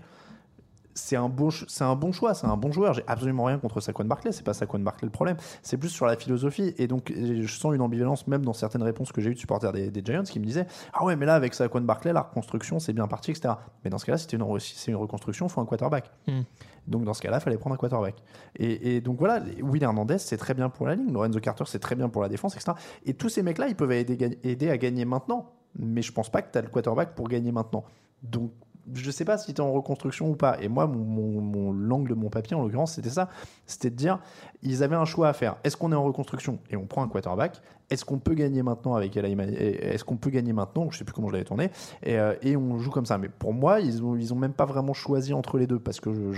c'est 0.94 1.16
un, 1.16 1.32
ch- 1.38 1.66
c'est 1.68 1.84
un 1.84 1.96
bon 1.96 2.12
choix, 2.12 2.34
c'est 2.34 2.48
un 2.48 2.58
bon 2.58 2.72
joueur. 2.72 2.94
J'ai 2.94 3.04
absolument 3.08 3.46
rien 3.46 3.58
contre 3.58 3.80
Saquon 3.80 4.06
Barclay, 4.06 4.32
c'est 4.32 4.44
pas 4.44 4.54
Saquon 4.54 4.80
Barclay 4.80 5.06
le 5.06 5.12
problème, 5.12 5.38
c'est 5.62 5.78
plus 5.78 5.90
sur 5.90 6.06
la 6.06 6.16
philosophie. 6.16 6.74
Et 6.78 6.88
donc, 6.88 7.12
je 7.16 7.48
sens 7.48 7.74
une 7.74 7.82
ambivalence 7.82 8.28
même 8.28 8.44
dans 8.44 8.54
certaines 8.54 8.84
réponses 8.84 9.12
que 9.12 9.22
j'ai 9.22 9.30
eues 9.30 9.34
de 9.36 9.40
supporters 9.40 9.72
des, 9.72 9.90
des 9.90 10.04
Giants 10.04 10.24
qui 10.24 10.40
me 10.40 10.46
disaient 10.46 10.68
Ah 10.94 11.04
ouais, 11.06 11.16
mais 11.16 11.26
là, 11.26 11.36
avec 11.36 11.54
Saquon 11.54 11.82
Barclay, 11.82 12.14
la 12.14 12.22
reconstruction, 12.22 12.80
c'est 12.80 12.94
bien 12.94 13.08
parti, 13.08 13.32
etc. 13.32 13.56
Mais 13.84 13.90
dans 13.90 13.98
ce 13.98 14.06
cas-là, 14.06 14.18
si 14.18 14.28
c'est 14.30 14.92
une, 14.92 14.96
reconstruction, 14.98 15.48
il 15.48 15.50
faut 15.50 15.62
un 15.62 15.66
quarterback. 15.66 16.12
Hmm. 16.28 16.42
Donc 16.88 17.04
dans 17.04 17.14
ce 17.14 17.22
cas-là, 17.22 17.38
il 17.38 17.42
fallait 17.44 17.58
prendre 17.58 17.76
un 17.76 17.78
quarterback. 17.78 18.16
Et, 18.58 18.96
et 18.96 19.02
donc 19.02 19.20
voilà, 19.20 19.44
Will 19.62 19.84
Hernandez, 19.84 20.18
c'est 20.18 20.38
très 20.38 20.54
bien 20.54 20.70
pour 20.70 20.88
la 20.88 20.96
ligne. 20.96 21.12
Lorenzo 21.14 21.40
Carter, 21.40 21.64
c'est 21.68 21.80
très 21.80 21.96
bien 21.96 22.10
pour 22.10 22.22
la 22.22 22.30
défense, 22.30 22.56
etc. 22.56 22.72
Et 23.06 23.14
tous 23.14 23.30
ces 23.30 23.44
mecs-là, 23.44 23.68
ils 23.68 23.76
peuvent 23.76 23.92
aider, 23.92 24.40
aider 24.44 24.70
à 24.70 24.78
gagner 24.78 25.06
maintenant. 25.06 25.52
Mais 25.78 26.02
je 26.02 26.12
pense 26.12 26.30
pas 26.30 26.42
que 26.42 26.52
tu 26.52 26.58
as 26.58 26.62
le 26.62 26.68
quarterback 26.68 27.16
pour 27.16 27.28
gagner 27.30 27.52
maintenant. 27.52 27.84
Donc 28.24 28.52
je 28.94 29.12
sais 29.12 29.26
pas 29.26 29.38
si 29.38 29.54
tu 29.54 29.62
es 29.62 29.64
en 29.64 29.72
reconstruction 29.72 30.30
ou 30.30 30.36
pas. 30.36 30.58
Et 30.62 30.68
moi, 30.68 30.88
mon, 30.88 31.72
l'angle 31.74 32.10
de 32.10 32.16
mon 32.16 32.30
papier, 32.30 32.56
en 32.56 32.64
l'occurrence, 32.64 32.94
c'était 32.94 33.10
ça. 33.10 33.30
C'était 33.66 33.90
de 33.90 33.96
dire, 33.96 34.20
ils 34.64 34.84
avaient 34.84 34.96
un 34.96 35.06
choix 35.06 35.30
à 35.30 35.34
faire. 35.34 35.58
Est-ce 35.64 35.78
qu'on 35.78 35.92
est 35.92 35.96
en 35.96 36.04
reconstruction? 36.04 36.60
Et 36.70 36.76
on 36.76 36.86
prend 36.86 37.04
un 37.04 37.08
quarterback 37.08 37.62
Est-ce 37.90 38.06
qu'on 38.06 38.20
peut 38.20 38.34
gagner 38.34 38.64
maintenant 38.64 38.96
avec 38.96 39.16
Est-ce 39.18 40.04
qu'on 40.04 40.18
peut 40.18 40.30
gagner 40.30 40.54
maintenant? 40.54 40.90
Je 40.92 40.98
sais 40.98 41.04
plus 41.04 41.14
comment 41.14 41.28
je 41.28 41.34
l'avais 41.34 41.46
tourné. 41.46 41.70
Et, 42.04 42.18
euh, 42.20 42.34
et 42.42 42.56
on 42.58 42.78
joue 42.80 42.92
comme 42.92 43.06
ça. 43.06 43.18
Mais 43.18 43.30
pour 43.30 43.54
moi, 43.54 43.80
ils 43.80 44.04
ont, 44.04 44.16
ils 44.16 44.34
ont 44.34 44.38
même 44.38 44.54
pas 44.54 44.66
vraiment 44.66 44.94
choisi 44.94 45.34
entre 45.34 45.58
les 45.58 45.68
deux 45.68 45.80
parce 45.80 46.00
que 46.00 46.14
je- 46.14 46.32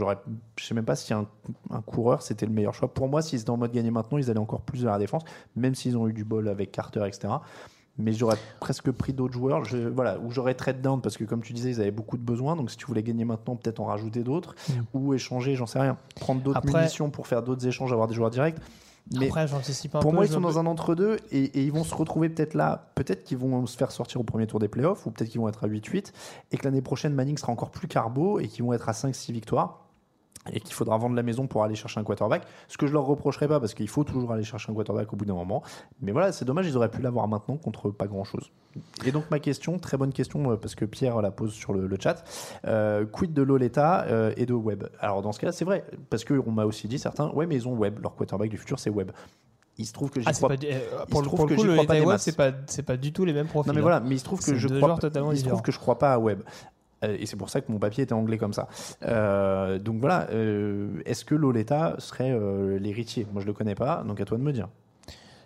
je 0.57 0.65
sais 0.65 0.73
même 0.73 0.85
pas 0.85 0.95
si 0.95 1.13
un, 1.13 1.27
un 1.69 1.81
coureur 1.81 2.21
c'était 2.21 2.45
le 2.45 2.51
meilleur 2.53 2.73
choix. 2.73 2.93
Pour 2.93 3.07
moi, 3.07 3.21
s'ils 3.21 3.41
étaient 3.41 3.49
en 3.49 3.57
mode 3.57 3.71
gagner 3.71 3.91
maintenant, 3.91 4.17
ils 4.17 4.29
allaient 4.29 4.39
encore 4.39 4.61
plus 4.61 4.83
vers 4.83 4.93
la 4.93 4.99
défense, 4.99 5.23
même 5.55 5.75
s'ils 5.75 5.97
ont 5.97 6.07
eu 6.07 6.13
du 6.13 6.23
bol 6.23 6.47
avec 6.47 6.71
Carter, 6.71 7.03
etc. 7.07 7.33
Mais 7.99 8.11
j'aurais 8.11 8.37
presque 8.59 8.89
pris 8.91 9.13
d'autres 9.13 9.33
joueurs, 9.35 9.65
je, 9.65 9.77
voilà, 9.77 10.17
où 10.19 10.31
j'aurais 10.31 10.55
trade 10.55 10.81
down 10.81 10.99
parce 10.99 11.15
que 11.15 11.25
comme 11.25 11.41
tu 11.43 11.53
disais, 11.53 11.69
ils 11.69 11.79
avaient 11.81 11.91
beaucoup 11.91 12.17
de 12.17 12.23
besoins. 12.23 12.55
Donc 12.55 12.71
si 12.71 12.77
tu 12.77 12.85
voulais 12.87 13.03
gagner 13.03 13.23
maintenant, 13.23 13.55
peut-être 13.55 13.79
en 13.79 13.85
rajouter 13.85 14.23
d'autres 14.23 14.55
ou 14.95 15.13
échanger, 15.13 15.55
j'en 15.55 15.67
sais 15.67 15.79
rien. 15.79 15.97
Prendre 16.15 16.41
d'autres 16.41 16.57
Après- 16.57 16.79
munitions 16.79 17.11
pour 17.11 17.27
faire 17.27 17.43
d'autres 17.43 17.67
échanges, 17.67 17.91
avoir 17.91 18.07
des 18.07 18.15
joueurs 18.15 18.31
directs. 18.31 18.57
Mais 19.19 19.27
Après, 19.27 19.47
j'anticipe 19.47 19.93
un 19.95 19.99
pour 19.99 20.11
peu. 20.11 20.15
moi, 20.15 20.25
ils 20.25 20.31
sont 20.31 20.39
dans 20.39 20.57
un 20.59 20.65
entre-deux 20.65 21.17
et, 21.31 21.43
et 21.43 21.63
ils 21.65 21.71
vont 21.73 21.83
se 21.83 21.93
retrouver 21.93 22.29
peut-être 22.29 22.53
là. 22.53 22.89
Peut-être 22.95 23.25
qu'ils 23.25 23.37
vont 23.37 23.65
se 23.67 23.77
faire 23.77 23.91
sortir 23.91 24.21
au 24.21 24.23
premier 24.23 24.47
tour 24.47 24.59
des 24.59 24.69
playoffs 24.69 25.05
ou 25.05 25.11
peut-être 25.11 25.29
qu'ils 25.29 25.41
vont 25.41 25.49
être 25.49 25.65
à 25.65 25.67
8-8 25.67 26.13
et 26.51 26.57
que 26.57 26.63
l'année 26.63 26.81
prochaine, 26.81 27.13
Manning 27.13 27.37
sera 27.37 27.51
encore 27.51 27.69
plus 27.69 27.89
carbo 27.89 28.39
et 28.39 28.47
qu'ils 28.47 28.63
vont 28.63 28.71
être 28.73 28.87
à 28.87 28.93
5-6 28.93 29.33
victoires 29.33 29.82
et 30.51 30.59
qu'il 30.59 30.73
faudra 30.73 30.97
vendre 30.97 31.15
la 31.15 31.23
maison 31.23 31.47
pour 31.47 31.63
aller 31.63 31.75
chercher 31.75 31.99
un 31.99 32.03
quarterback. 32.03 32.43
Ce 32.67 32.77
que 32.77 32.85
je 32.87 32.93
leur 32.93 33.05
reprocherai 33.05 33.47
pas 33.47 33.59
parce 33.59 33.73
qu'il 33.73 33.87
faut 33.87 34.03
toujours 34.03 34.31
aller 34.33 34.43
chercher 34.43 34.71
un 34.71 34.75
quarterback 34.75 35.11
au 35.13 35.15
bout 35.15 35.25
d'un 35.25 35.35
moment. 35.35 35.63
Mais 36.01 36.11
voilà, 36.11 36.31
c'est 36.31 36.43
dommage, 36.45 36.67
ils 36.67 36.75
auraient 36.75 36.91
pu 36.91 37.01
l'avoir 37.01 37.27
maintenant 37.27 37.55
contre 37.57 37.89
pas 37.91 38.07
grand-chose. 38.07 38.51
Et 39.05 39.11
donc 39.11 39.23
ma 39.31 39.39
question, 39.39 39.79
très 39.79 39.97
bonne 39.97 40.11
question 40.11 40.51
euh, 40.51 40.57
parce 40.57 40.75
que 40.75 40.85
Pierre 40.85 41.21
la 41.21 41.31
pose 41.31 41.53
sur 41.53 41.73
le, 41.73 41.87
le 41.87 41.97
chat. 42.01 42.23
Euh, 42.65 43.05
quid 43.05 43.33
de 43.33 43.41
Loleta 43.41 44.03
euh, 44.05 44.33
et 44.35 44.45
de 44.45 44.53
Webb? 44.53 44.89
Alors 44.99 45.21
dans 45.21 45.31
ce 45.31 45.39
cas-là, 45.39 45.53
c'est 45.53 45.65
vrai 45.65 45.85
parce 46.09 46.25
qu'on 46.25 46.51
m'a 46.51 46.65
aussi 46.65 46.87
dit 46.87 46.99
certains, 46.99 47.29
ouais 47.31 47.45
mais 47.45 47.55
ils 47.55 47.67
ont 47.67 47.73
Webb, 47.77 47.99
leur 48.01 48.15
quarterback 48.15 48.49
du 48.49 48.57
futur 48.57 48.79
c'est 48.79 48.89
Webb. 48.89 49.11
Il 49.77 49.85
se 49.87 49.93
trouve 49.93 50.11
que 50.11 50.19
j'y 50.19 50.27
Ah, 50.29 50.33
crois 50.33 50.49
pas 50.49 50.55
euh, 50.55 50.57
il 50.61 51.09
pour 51.09 51.19
se 51.21 51.23
le, 51.23 51.27
trouve 51.27 51.39
pour 51.39 51.47
le 51.47 51.55
que 51.55 51.61
coup, 51.61 51.63
le 51.67 51.73
crois 51.73 51.85
pas 52.07 52.17
c'est 52.19 52.35
pas, 52.35 52.51
c'est 52.67 52.83
pas 52.83 52.97
du 52.97 53.11
tout 53.13 53.25
les 53.25 53.33
mêmes 53.33 53.47
profils. 53.47 53.69
Non 53.69 53.73
mais 53.73 53.79
hein. 53.79 53.81
voilà, 53.83 53.99
mais 54.01 54.15
il 54.15 54.19
se 54.19 54.23
trouve 54.25 54.43
que 54.43 54.53
je 54.55 54.67
crois 54.67 54.95
pas- 54.95 54.97
totalement 55.01 55.31
il 55.31 55.37
se 55.37 55.41
trouve 55.43 55.53
différents. 55.53 55.61
que 55.63 55.71
je 55.71 55.79
crois 55.79 55.97
pas 55.97 56.13
à 56.13 56.19
Webb. 56.19 56.41
Euh, 57.03 57.17
et 57.19 57.25
c'est 57.25 57.37
pour 57.37 57.49
ça 57.49 57.61
que 57.61 57.71
mon 57.71 57.79
papier 57.79 58.03
était 58.03 58.13
anglais 58.13 58.37
comme 58.37 58.53
ça. 58.53 58.67
Euh, 59.03 59.79
donc 59.79 59.99
voilà, 59.99 60.27
euh, 60.31 61.01
est-ce 61.05 61.25
que 61.25 61.35
Loleta 61.35 61.95
serait 61.99 62.37
l'héritier? 62.79 63.27
Moi 63.31 63.41
je 63.41 63.47
le 63.47 63.53
connais 63.53 63.75
pas, 63.75 64.03
donc 64.07 64.19
à 64.21 64.25
toi 64.25 64.37
de 64.37 64.43
me 64.43 64.51
dire. 64.51 64.69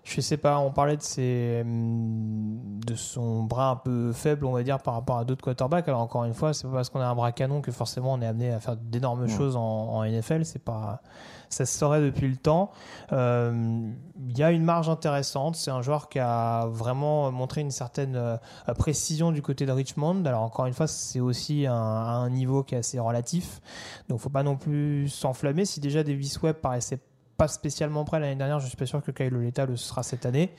Je 0.10 0.22
sais 0.22 0.38
pas, 0.38 0.58
on 0.60 0.72
parlait 0.72 0.96
de, 0.96 1.02
ses, 1.02 1.60
hum, 1.64 2.80
de 2.86 2.96
son 2.96 3.44
bras 3.44 3.72
un 3.72 3.76
peu 3.76 4.14
faible, 4.14 4.46
on 4.46 4.54
va 4.54 4.64
dire, 4.64 4.80
par 4.80 4.94
rapport 4.94 5.18
à 5.18 5.26
d'autres 5.26 5.44
quarterbacks. 5.44 5.86
Alors 5.90 6.00
encore 6.00 6.24
une 6.24 6.34
fois, 6.34 6.54
c'est 6.54 6.66
pas 6.66 6.76
parce 6.76 6.90
qu'on 6.90 7.02
a 7.02 7.06
un 7.06 7.14
bras 7.14 7.34
canon 7.34 7.60
que 7.60 7.74
forcément 7.74 8.14
on 8.14 8.22
est 8.22 8.26
amené 8.26 8.54
à 8.54 8.62
faire 8.62 8.78
d'énormes 8.78 9.24
Ouais. 9.24 9.28
choses 9.28 9.58
en, 9.58 9.62
en 9.62 10.06
NFL. 10.06 10.46
C'est 10.46 10.64
pas, 10.64 11.02
ça 11.50 11.66
se 11.66 11.78
saurait 11.78 12.00
depuis 12.02 12.30
le 12.30 12.38
temps. 12.38 12.72
Euh, 13.12 13.92
Il 14.30 14.38
y 14.38 14.44
a 14.44 14.52
une 14.52 14.64
marge 14.64 14.88
intéressante. 14.88 15.58
C'est 15.58 15.72
un 15.72 15.82
joueur 15.82 16.08
qui 16.08 16.20
a 16.20 16.68
vraiment 16.68 17.30
montré 17.34 17.60
une 17.60 17.72
certaine 17.72 18.16
euh, 18.16 18.38
précision 18.78 19.34
du 19.34 19.42
côté 19.42 19.66
de 19.66 19.74
Richmond. 19.74 20.24
Alors 20.24 20.44
encore 20.44 20.68
une 20.68 20.74
fois, 20.74 20.88
c'est 20.88 21.20
aussi 21.20 21.68
un, 21.68 21.74
à 21.74 22.12
un 22.16 22.30
niveau 22.30 22.64
qui 22.64 22.76
est 22.76 22.78
assez 22.78 22.98
relatif. 22.98 23.60
Donc 24.08 24.20
faut 24.22 24.30
pas 24.30 24.44
non 24.44 24.56
plus 24.56 25.10
s'enflammer. 25.10 25.66
Si 25.66 25.82
déjà 25.82 26.02
Davis 26.04 26.42
Webb 26.42 26.56
paraissait 26.62 27.00
pas 27.38 27.48
spécialement 27.48 28.04
prêt 28.04 28.20
l'année 28.20 28.36
dernière. 28.36 28.60
Je 28.60 28.68
suis 28.68 28.78
pas 28.78 28.86
sûr 28.86 29.02
que 29.02 29.12
Kyle 29.12 29.30
Loleta 29.30 29.66
le 29.66 29.76
sera 29.78 30.04
cette 30.04 30.26
année. 30.26 30.52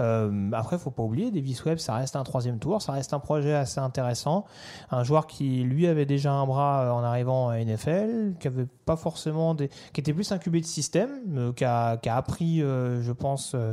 Euh, 0.00 0.50
après, 0.52 0.78
faut 0.78 0.90
pas 0.90 1.02
oublier, 1.02 1.30
Davis 1.30 1.64
Webb, 1.64 1.78
ça 1.78 1.94
reste 1.94 2.16
un 2.16 2.24
troisième 2.24 2.58
tour, 2.58 2.82
ça 2.82 2.92
reste 2.92 3.12
un 3.14 3.20
projet 3.20 3.54
assez 3.54 3.78
intéressant. 3.78 4.44
Un 4.90 5.04
joueur 5.04 5.26
qui 5.26 5.62
lui 5.62 5.86
avait 5.86 6.06
déjà 6.06 6.32
un 6.32 6.46
bras 6.46 6.84
euh, 6.84 6.90
en 6.90 7.04
arrivant 7.04 7.48
à 7.48 7.62
NFL, 7.62 8.34
qui 8.40 8.48
avait 8.48 8.66
pas 8.84 8.96
forcément 8.96 9.54
des, 9.54 9.68
qui 9.92 10.00
était 10.00 10.12
plus 10.12 10.30
incubé 10.32 10.60
de 10.60 10.66
système, 10.66 11.10
euh, 11.36 11.52
qui, 11.52 11.64
a, 11.64 11.96
qui 11.96 12.08
a 12.08 12.16
appris, 12.16 12.62
euh, 12.62 13.02
je 13.02 13.12
pense, 13.12 13.54
euh, 13.54 13.72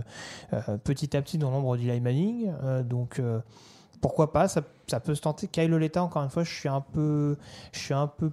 petit 0.84 1.16
à 1.16 1.22
petit 1.22 1.38
dans 1.38 1.52
l'ombre 1.52 1.78
d'Eli 1.78 2.00
Manning. 2.02 2.52
Donc 2.84 3.22
pourquoi 4.02 4.34
pas 4.34 4.48
ça, 4.48 4.62
peut 5.00 5.16
se 5.16 5.22
tenter. 5.22 5.48
Kyle 5.48 5.74
Oleta, 5.74 6.04
encore 6.04 6.24
une 6.24 6.30
fois, 6.30 6.44
je 6.44 6.52
suis 6.52 6.68
un 6.68 6.82
peu, 6.82 7.38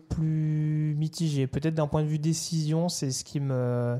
plus 0.08 0.94
mitigé. 0.96 1.46
Peut-être 1.46 1.74
d'un 1.74 1.86
point 1.86 2.02
de 2.02 2.08
vue 2.08 2.18
décision, 2.18 2.88
c'est 2.88 3.10
ce 3.10 3.22
qui 3.22 3.38
me, 3.38 3.98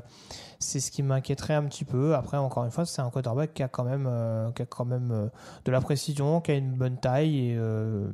c'est 0.57 0.79
ce 0.79 0.91
qui 0.91 1.03
m'inquiéterait 1.03 1.53
un 1.53 1.63
petit 1.63 1.85
peu. 1.85 2.15
Après, 2.15 2.37
encore 2.37 2.65
une 2.65 2.71
fois, 2.71 2.85
c'est 2.85 3.01
un 3.01 3.09
quarterback 3.09 3.53
qui 3.53 3.63
a 3.63 3.67
quand 3.67 3.83
même, 3.83 4.07
euh, 4.09 4.51
qui 4.51 4.63
a 4.63 4.65
quand 4.65 4.85
même 4.85 5.11
euh, 5.11 5.27
de 5.65 5.71
la 5.71 5.79
précision, 5.79 6.41
qui 6.41 6.51
a 6.51 6.55
une 6.55 6.73
bonne 6.73 6.97
taille 6.97 7.55
euh, 7.55 8.09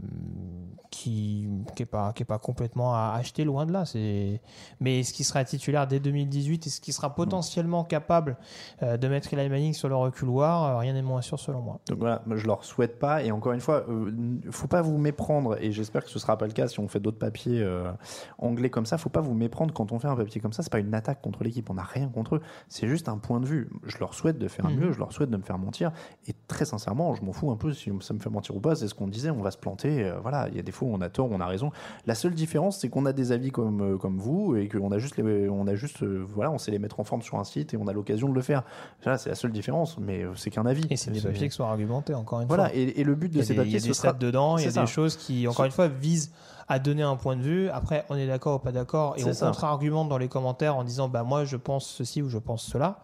qui, 0.96 1.48
qui 1.76 1.84
est 1.84 1.86
pas, 1.86 2.14
qui 2.14 2.24
est 2.24 2.26
pas 2.26 2.40
complètement 2.40 2.94
à 2.94 3.16
acheter 3.18 3.44
loin 3.44 3.66
de 3.66 3.72
là. 3.74 3.84
C'est, 3.86 4.40
mais 4.80 5.02
est-ce 5.02 5.12
qu'il 5.14 5.26
sera 5.26 5.44
titulaire 5.44 5.88
dès 5.88 6.00
2018 6.00 6.68
Est-ce 6.68 6.80
qu'il 6.80 6.94
sera 6.94 7.14
potentiellement 7.14 7.84
capable 7.84 8.38
euh, 8.82 8.96
de 8.96 9.08
mettre 9.10 9.34
Eli 9.34 9.50
Manning 9.50 9.74
sur 9.74 9.90
le 9.90 9.96
reculoir? 9.96 10.64
Euh, 10.64 10.78
Rien 10.78 10.94
n'est 10.94 11.02
moins 11.02 11.22
sûr 11.22 11.38
selon 11.40 11.62
moi. 11.62 11.80
Donc 11.90 12.00
voilà, 12.00 12.22
je 12.34 12.46
leur 12.48 12.64
souhaite 12.64 12.98
pas. 12.98 13.24
Et 13.24 13.32
encore 13.32 13.52
une 13.54 13.60
fois, 13.60 13.84
euh, 13.90 14.12
faut 14.52 14.68
pas 14.68 14.82
vous 14.82 14.98
méprendre. 14.98 15.58
Et 15.62 15.72
j'espère 15.74 16.04
que 16.06 16.10
ce 16.10 16.18
sera 16.20 16.38
pas 16.38 16.48
le 16.48 16.54
cas 16.54 16.68
si 16.70 16.80
on 16.80 16.88
fait 16.88 17.00
d'autres 17.02 17.20
papiers 17.20 17.62
euh, 17.62 17.92
anglais 18.38 18.70
comme 18.70 18.86
ça. 18.86 18.98
Faut 18.98 19.10
pas 19.10 19.22
vous 19.22 19.34
méprendre 19.34 19.74
quand 19.74 19.92
on 19.92 20.00
fait 20.00 20.08
un 20.08 20.16
papier 20.16 20.40
comme 20.40 20.54
ça. 20.54 20.64
C'est 20.64 20.72
pas 20.72 20.80
une 20.80 20.94
attaque 20.94 21.22
contre 21.22 21.44
l'équipe. 21.44 21.70
On 21.70 21.74
n'a 21.76 21.84
rien 21.84 22.08
contre 22.08 22.36
eux. 22.36 22.42
C'est 22.70 22.88
juste 22.88 23.10
un 23.10 23.18
point 23.18 23.40
de 23.42 23.46
vue. 23.46 23.70
Je 23.84 23.98
leur 24.00 24.14
souhaite 24.14 24.38
de 24.40 24.48
faire 24.48 24.70
Mhm. 24.70 24.76
mieux. 24.80 24.92
Je 24.94 25.00
leur 25.00 25.12
souhaite 25.12 25.30
de 25.30 25.38
me 25.38 25.44
faire 25.44 25.58
mentir. 25.58 25.92
Et 26.28 26.34
très 26.48 26.64
sincèrement, 26.66 27.16
je 27.16 27.24
m'en 27.24 27.34
fous 27.34 27.52
un 27.52 27.58
peu 27.58 27.74
si 27.74 27.92
ça 28.00 28.14
me 28.14 28.20
fait 28.20 28.30
mentir 28.30 28.56
ou 28.56 28.60
pas. 28.62 28.76
C'est 28.76 28.88
ce 28.88 28.94
qu'on 28.96 29.08
disait. 29.08 29.30
On 29.30 29.42
va 29.42 29.52
se 29.52 29.58
planter. 29.58 30.10
Voilà, 30.22 30.48
il 30.50 30.56
y 30.56 30.60
a 30.60 30.64
des 30.64 30.72
fois 30.72 30.85
on 30.94 31.02
a 31.02 31.10
tort, 31.10 31.30
on 31.32 31.40
a 31.40 31.46
raison. 31.46 31.72
La 32.06 32.16
seule 32.16 32.34
différence, 32.34 32.80
c'est 32.80 32.90
qu'on 32.90 33.06
a 33.06 33.14
des 33.14 33.32
avis 33.32 33.52
comme 33.52 33.82
euh, 33.82 33.98
comme 33.98 34.18
vous 34.18 34.56
et 34.56 34.68
qu'on 34.68 34.92
a 34.92 34.98
juste 34.98 35.18
les, 35.18 35.50
on 35.50 35.68
a 35.68 35.76
juste 35.76 36.04
euh, 36.04 36.26
voilà, 36.36 36.52
on 36.52 36.58
sait 36.58 36.72
les 36.72 36.80
mettre 36.80 37.00
en 37.00 37.04
forme 37.04 37.22
sur 37.22 37.38
un 37.40 37.44
site 37.44 37.74
et 37.74 37.78
on 37.78 37.88
a 37.88 37.94
l'occasion 37.94 38.30
de 38.30 38.34
le 38.34 38.42
faire. 38.42 38.64
Voilà, 39.04 39.18
c'est 39.18 39.30
la 39.30 39.36
seule 39.36 39.52
différence. 39.52 39.98
Mais 40.00 40.24
euh, 40.24 40.32
c'est 40.36 40.50
qu'un 40.50 40.66
avis. 40.66 40.86
Et 40.90 40.98
c'est 40.98 41.12
des 41.12 41.22
papiers 41.22 41.50
qui 41.50 41.56
sont 41.56 41.64
argumentés, 41.66 42.14
encore 42.14 42.42
une 42.42 42.48
Voilà, 42.48 42.66
fois. 42.70 42.76
et, 42.76 43.00
et 43.00 43.04
le 43.04 43.16
but 43.16 43.28
Il 43.28 43.34
de 43.34 43.38
y 43.40 43.42
a 43.42 43.46
ces 43.46 43.54
des, 43.54 43.62
il 43.62 43.62
y 43.62 43.66
papiers, 43.74 43.84
a 43.84 43.88
des 43.88 43.94
sera 43.94 44.14
dedans, 44.14 44.58
il 44.58 44.64
y 44.64 44.68
a 44.68 44.72
C'est 44.72 44.80
des 44.80 44.88
choses 44.88 45.16
qui, 45.16 45.48
encore 45.48 45.66
une 45.66 45.72
fois, 45.72 45.88
visent 45.88 46.32
à 46.68 46.80
donner 46.80 47.04
un 47.04 47.16
point 47.16 47.36
de 47.36 47.42
vue. 47.42 47.70
Après, 47.70 48.06
on 48.10 48.16
est 48.16 48.28
d'accord 48.28 48.56
ou 48.56 48.60
pas 48.60 48.72
d'accord, 48.72 49.16
et 49.18 49.22
C'est 49.22 49.44
on 49.44 49.48
contre-argumente 49.48 50.10
dans 50.10 50.18
les 50.18 50.28
commentaires 50.28 50.76
en 50.76 50.84
disant 50.84 51.08
bah 51.10 51.24
moi 51.24 51.46
je 51.46 51.58
pense 51.58 51.86
ceci 51.86 52.22
ou 52.22 52.30
je 52.30 52.38
pense 52.40 52.64
cela. 52.64 53.00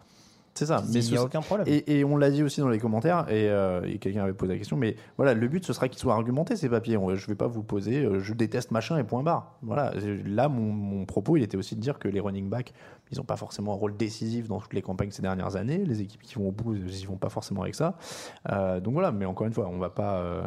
C'est 0.54 0.66
ça. 0.66 0.84
Il 0.94 1.12
n'y 1.12 1.18
a 1.18 1.24
aucun 1.24 1.42
problème. 1.42 1.66
Et, 1.68 2.00
et 2.00 2.04
on 2.04 2.18
l'a 2.18 2.30
dit 2.30 2.44
aussi 2.44 2.60
dans 2.62 2.68
les 2.70 2.78
commentaires, 2.80 3.26
et, 3.30 3.50
euh, 3.50 3.82
et 3.86 4.00
quelqu'un 4.00 4.24
avait 4.24 4.34
posé 4.34 4.52
la 4.52 4.58
question, 4.58 4.76
mais 4.78 4.96
voilà, 5.18 5.34
le 5.34 5.48
but 5.48 5.66
ce 5.66 5.72
sera 5.74 5.88
qu'ils 5.88 6.00
soient 6.00 6.14
argumentés 6.14 6.56
ces 6.58 6.68
papiers. 6.70 6.98
On- 6.98 7.16
Je 7.16 7.28
vais 7.28 7.36
pas 7.36 7.48
vous 7.48 7.64
poser, 7.64 8.04
euh, 8.04 8.20
je 8.20 8.34
déteste 8.34 8.72
machin 8.72 8.98
et 8.98 9.04
point 9.04 9.24
barre. 9.24 9.56
Voilà. 9.62 9.92
Là, 10.26 10.50
mon, 10.50 10.72
mon 10.74 11.06
propos, 11.06 11.38
il 11.38 11.44
était 11.44 11.58
aussi 11.58 11.76
de 11.76 11.80
dire 11.82 12.00
que 12.00 12.08
les 12.10 12.20
running 12.20 12.50
backs, 12.50 12.74
ils 13.14 13.18
n'ont 13.18 13.24
pas 13.26 13.36
forcément 13.38 13.74
un 13.74 13.76
rôle 13.76 13.96
décisif 13.98 14.48
dans 14.48 14.60
toutes 14.60 14.74
les 14.74 14.82
campagnes 14.82 15.12
ces 15.12 15.22
dernières 15.22 15.56
années. 15.56 15.84
Les 15.86 16.02
équipes 16.02 16.22
qui 16.22 16.36
vont 16.36 16.48
au 16.50 16.52
bout, 16.52 16.76
ils 16.76 17.08
vont 17.08 17.18
pas 17.18 17.30
forcément 17.30 17.62
avec 17.62 17.76
ça. 17.76 17.96
Euh, 18.52 18.80
donc 18.80 18.94
voilà. 18.94 19.12
Mais 19.12 19.26
encore 19.26 19.48
une 19.48 19.54
fois, 19.54 19.68
on 19.72 19.78
va 19.78 19.90
pas, 19.90 20.16
euh, 20.20 20.42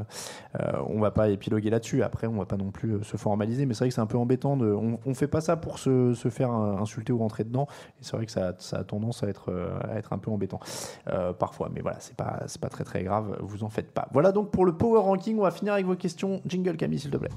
euh, 0.61 0.73
on 0.89 1.01
va 1.01 1.11
pas 1.11 1.29
épiloguer 1.29 1.71
là-dessus. 1.71 2.03
Après, 2.03 2.27
on 2.27 2.37
va 2.39 2.47
pas 2.47 2.57
non 2.57 2.71
plus 2.71 2.93
euh, 2.97 3.03
se 3.03 3.17
formaliser. 3.17 3.67
Mais 3.67 3.75
c'est 3.75 3.81
vrai 3.81 3.89
que 3.89 3.95
c'est 3.95 4.01
un 4.01 4.07
peu 4.07 4.19
embêtant. 4.19 4.57
De, 4.57 4.73
on, 4.73 4.99
on 5.05 5.15
fait 5.15 5.27
pas 5.29 5.41
ça 5.41 5.57
pour 5.57 5.79
se, 5.79 6.15
se 6.15 6.29
faire 6.31 6.53
euh, 6.55 6.77
insulter 6.77 7.13
ou 7.13 7.19
rentrer 7.19 7.45
dedans. 7.45 7.67
Et 8.01 8.03
c'est 8.05 8.17
vrai 8.17 8.27
que 8.27 8.33
ça, 8.33 8.49
a- 8.49 8.55
ça 8.59 8.79
a 8.79 8.85
tendance 8.85 9.23
à 9.23 9.29
être, 9.29 9.51
euh, 9.51 9.69
à 9.83 9.94
être 9.99 10.13
un 10.13 10.19
peu 10.19 10.31
embêtant 10.31 10.61
euh, 11.09 11.33
parfois. 11.33 11.71
Mais 11.73 11.81
voilà, 11.81 11.99
c'est 12.01 12.17
pas, 12.17 12.43
pas 12.61 12.69
très 12.69 12.85
très 12.85 13.03
grave. 13.03 13.37
Vous 13.41 13.65
en 13.65 13.69
faites 13.69 13.93
pas. 13.93 14.09
Voilà 14.13 14.33
donc 14.33 14.51
pour 14.51 14.65
le 14.65 14.77
power 14.77 15.01
ranking. 15.01 15.39
On 15.39 15.43
va 15.43 15.51
finir 15.51 15.73
avec 15.75 15.87
vos 15.87 15.97
questions. 15.97 16.41
Jingle 16.47 16.77
Camille, 16.77 16.99
s'il 16.99 17.11
te 17.11 17.17
plaît. 17.17 17.31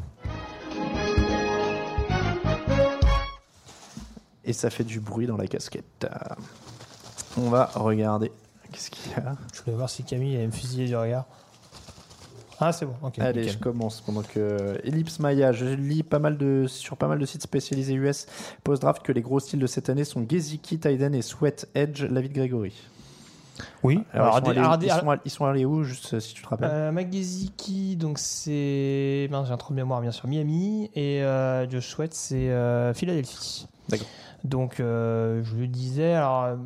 Et 4.44 4.54
ça 4.54 4.70
fait 4.70 4.86
du 4.86 5.00
bruit 5.00 5.28
dans 5.28 5.38
la 5.38 5.48
casquette. 5.48 6.06
Euh, 6.06 6.36
On 7.38 7.50
va 7.50 7.66
regarder. 7.76 8.32
Qu'est-ce 8.72 8.90
qu'il 8.90 9.12
y 9.12 9.16
a? 9.16 9.36
Je 9.54 9.62
voulais 9.62 9.76
voir 9.76 9.90
si 9.90 10.04
Camille 10.04 10.36
allait 10.36 10.48
me 10.48 10.52
fusiller 10.52 10.88
du 10.88 10.96
regard. 10.96 11.26
Ah, 12.60 12.72
c'est 12.72 12.86
bon, 12.86 12.96
ok. 13.04 13.20
Allez, 13.20 13.42
nickel. 13.42 13.54
je 13.54 13.60
commence 13.60 14.02
pendant 14.02 14.24
que 14.24 14.80
Ellipse 14.84 15.20
Maya, 15.20 15.52
je 15.52 15.66
lis 15.66 16.02
pas 16.04 16.18
mal 16.20 16.38
de 16.38 16.66
sur 16.68 16.98
pas 16.98 17.08
mal 17.08 17.20
de 17.20 17.26
sites 17.26 17.44
spécialisés 17.44 17.94
US 17.94 18.26
post-draft 18.64 19.04
que 19.04 19.12
les 19.12 19.22
gros 19.22 19.40
styles 19.40 19.60
de 19.60 19.68
cette 19.68 19.90
année 19.90 20.04
sont 20.04 20.26
Geziki, 20.28 20.80
Tyden 20.80 21.14
et 21.14 21.22
Sweat 21.22 21.68
Edge, 21.76 22.04
David 22.06 22.34
Gregory. 22.34 22.74
Oui, 23.84 24.04
Alors, 24.14 24.36
alors, 24.36 24.38
ils, 24.38 24.42
sont 24.44 24.50
allés, 24.50 24.60
alors, 24.60 24.78
des- 24.78 24.86
ils, 24.88 24.92
sont 24.92 25.10
allés- 25.10 25.22
ils 25.26 25.32
sont 25.32 25.46
allés 25.46 25.66
où, 25.66 25.84
juste 25.84 26.14
euh, 26.14 26.20
si 26.20 26.34
tu 26.36 26.44
te 26.44 26.48
rappelles 26.48 26.70
Euh, 26.72 26.92
Magaziki, 26.92 27.96
donc 27.96 28.20
c'est. 28.20 29.28
mince, 29.32 29.48
J'ai 29.48 29.54
un 29.54 29.58
trou 29.58 29.74
de 29.74 29.78
mémoire, 29.78 30.02
bien 30.02 30.12
sûr, 30.12 30.28
Miami. 30.28 30.90
Et 30.96 31.24
euh, 31.24 31.68
Josh 31.70 31.88
Sweat, 31.90 32.14
c'est 32.14 32.50
euh, 32.52 32.94
Philadelphie. 32.94 33.68
D'accord. 33.90 34.08
Donc, 34.44 34.80
euh, 34.80 35.44
je 35.44 35.56
le 35.56 35.68
disais, 35.68 36.14
alors. 36.14 36.58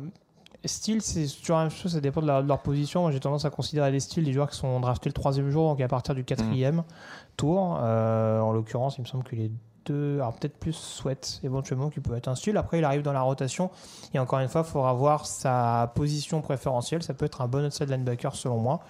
Style, 0.64 1.02
c'est 1.02 1.26
toujours 1.26 1.56
la 1.56 1.62
même 1.64 1.70
chose, 1.70 1.92
ça 1.92 2.00
dépend 2.00 2.22
de 2.22 2.26
leur 2.26 2.62
position. 2.62 3.02
Moi, 3.02 3.10
j'ai 3.10 3.20
tendance 3.20 3.44
à 3.44 3.50
considérer 3.50 3.90
les 3.90 4.00
styles 4.00 4.24
des 4.24 4.32
joueurs 4.32 4.48
qui 4.48 4.56
sont 4.56 4.78
draftés 4.80 5.08
le 5.08 5.14
troisième 5.14 5.50
jour, 5.50 5.70
donc 5.70 5.80
à 5.80 5.88
partir 5.88 6.14
du 6.14 6.24
quatrième 6.24 6.84
tour. 7.36 7.78
Euh, 7.82 8.40
en 8.40 8.52
l'occurrence, 8.52 8.96
il 8.98 9.02
me 9.02 9.06
semble 9.06 9.24
que 9.24 9.34
les 9.34 9.50
deux, 9.84 10.16
alors 10.16 10.34
peut-être 10.34 10.56
plus 10.56 10.74
Sweat 10.74 11.40
éventuellement, 11.42 11.90
qui 11.90 12.00
peut 12.00 12.14
être 12.16 12.28
un 12.28 12.36
style. 12.36 12.56
Après, 12.56 12.78
il 12.78 12.84
arrive 12.84 13.02
dans 13.02 13.12
la 13.12 13.22
rotation. 13.22 13.70
Et 14.14 14.18
encore 14.18 14.38
une 14.38 14.48
fois, 14.48 14.62
il 14.64 14.70
faudra 14.70 14.92
voir 14.92 15.26
sa 15.26 15.90
position 15.96 16.40
préférentielle. 16.40 17.02
Ça 17.02 17.14
peut 17.14 17.24
être 17.24 17.40
un 17.40 17.48
bon 17.48 17.66
outside 17.66 17.90
linebacker 17.90 18.34
selon 18.36 18.58
moi. 18.58 18.80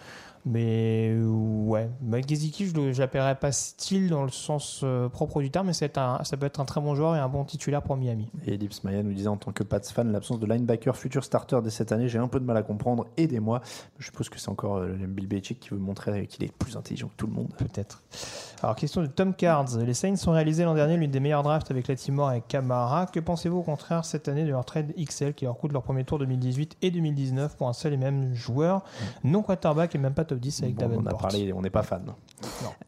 Mais 0.45 1.11
euh, 1.13 1.25
ouais, 1.27 1.89
Gesicki, 2.27 2.67
je 2.67 2.77
ne 2.77 2.93
l'appellerais 2.93 3.37
pas 3.37 3.53
style 3.53 4.09
dans 4.09 4.25
le 4.25 4.31
sens 4.31 4.81
euh, 4.83 5.09
propre 5.09 5.41
du 5.41 5.51
terme, 5.51 5.69
mais 5.69 5.73
c'est 5.73 5.99
un, 5.99 6.23
ça 6.25 6.37
peut 6.37 6.47
être 6.47 6.59
un 6.59 6.65
très 6.65 6.81
bon 6.81 6.97
joueur 6.97 7.15
et 7.15 7.21
un 7.21 7.29
bon 7.29 7.45
titulaire 7.45 7.83
pour 7.83 7.97
Miami. 7.97 8.29
Et 8.45 8.55
Ellipse 8.55 8.83
Maya 8.83 9.05
nous 9.05 9.13
disait 9.13 9.29
en 9.29 9.37
tant 9.37 9.53
que 9.53 9.63
Pats 9.63 9.81
fan, 9.81 10.11
l'absence 10.11 10.41
de 10.41 10.47
linebacker 10.47 10.97
futur 10.97 11.23
starter 11.23 11.61
dès 11.63 11.71
cette 11.71 11.93
année, 11.93 12.09
j'ai 12.09 12.19
un 12.19 12.27
peu 12.27 12.41
de 12.41 12.45
mal 12.45 12.57
à 12.57 12.63
comprendre. 12.63 13.07
Aidez-moi. 13.17 13.61
Je 13.99 14.07
suppose 14.07 14.29
que 14.29 14.41
c'est 14.41 14.49
encore 14.49 14.79
euh, 14.79 14.97
Bill 15.07 15.29
Belichick 15.29 15.61
qui 15.61 15.71
veut 15.71 15.79
montrer 15.79 16.27
qu'il 16.27 16.43
est 16.45 16.53
plus 16.53 16.77
intelligent 16.77 17.09
que 17.09 17.17
tout 17.17 17.29
le 17.29 17.35
monde. 17.35 17.53
Peut-être. 17.57 18.03
Alors, 18.63 18.75
question 18.75 19.03
de 19.03 19.07
Tom 19.07 19.35
Cards. 19.35 19.77
Les 19.79 19.95
Saints 19.95 20.15
ont 20.27 20.33
réalisé 20.33 20.65
l'an 20.65 20.75
dernier 20.75 20.97
l'une 20.97 21.11
des 21.11 21.21
meilleures 21.21 21.43
drafts 21.45 21.71
avec 21.71 21.87
Latimore 21.87 22.33
et 22.33 22.43
Camara. 22.47 23.07
Que 23.07 23.21
pensez-vous 23.21 23.59
au 23.59 23.63
contraire 23.63 24.05
cette 24.05 24.29
année 24.29 24.45
de 24.45 24.51
leur 24.51 24.65
trade 24.65 24.93
XL 24.97 25.35
qui 25.35 25.45
leur 25.45 25.57
coûte 25.57 25.73
leur 25.73 25.83
premier 25.83 26.05
tour 26.05 26.19
2018 26.19 26.79
et 26.83 26.91
2019 26.91 27.57
pour 27.57 27.69
un 27.69 27.73
seul 27.73 27.93
et 27.93 27.97
même 27.97 28.35
joueur, 28.35 28.83
non 29.23 29.43
quarterback 29.43 29.95
et 29.95 29.99
même 29.99 30.15
pas 30.15 30.25
top 30.33 30.41
10 30.41 30.63
avec 30.63 30.75
Bon, 30.77 30.85
on 30.85 30.87
a 30.87 30.91
Davenport 30.91 31.19
parlé, 31.19 31.53
on 31.53 31.61
n'est 31.61 31.71
pas 31.71 31.83
fan. 31.83 32.05
Non. 32.07 32.15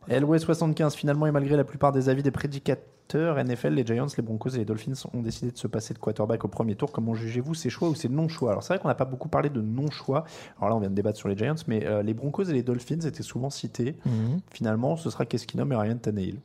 LW75, 0.09 0.95
finalement, 0.95 1.27
et 1.27 1.31
malgré 1.31 1.57
la 1.57 1.65
plupart 1.65 1.93
des 1.93 2.09
avis 2.09 2.23
des 2.23 2.31
prédicateurs 2.31 3.43
NFL, 3.43 3.75
les 3.75 3.85
Giants, 3.85 4.07
les 4.17 4.23
Broncos 4.23 4.51
et 4.51 4.59
les 4.59 4.65
Dolphins 4.65 4.93
ont 5.13 5.21
décidé 5.21 5.51
de 5.51 5.59
se 5.59 5.67
passer 5.67 5.95
de 5.95 5.99
quarterback 5.99 6.45
au 6.45 6.49
premier 6.49 6.75
tour. 6.75 6.91
Comment 6.91 7.15
jugez-vous 7.15 7.55
ces 7.55 7.71
choix 7.71 7.89
ou 7.89 7.95
ces 7.95 8.09
non-choix? 8.09 8.51
Alors, 8.51 8.63
c'est 8.63 8.73
vrai 8.73 8.81
qu'on 8.81 8.89
n'a 8.89 8.95
pas 8.95 9.05
beaucoup 9.05 9.29
parlé 9.29 9.51
de 9.51 9.61
non-choix. 9.61 10.25
Alors 10.59 10.71
là, 10.71 10.77
on 10.77 10.81
vient 10.81 10.91
de 10.91 10.95
débattre 10.95 11.19
sur 11.19 11.29
les 11.29 11.37
Giants, 11.37 11.55
mais 11.67 11.87
euh, 11.87 12.03
les 12.03 12.15
Broncos 12.15 12.45
et 12.45 12.53
les 12.53 12.63
Dolphins 12.63 13.01
étaient 13.01 13.23
souvent 13.23 13.51
cités. 13.51 13.97
Mhm. 14.07 14.41
Finalement, 14.51 14.97
ce 14.97 15.11
sera 15.11 15.27
Keskinum 15.27 15.71
et 15.73 15.77
Ryan 15.77 15.99
Tannehill. 15.99 16.41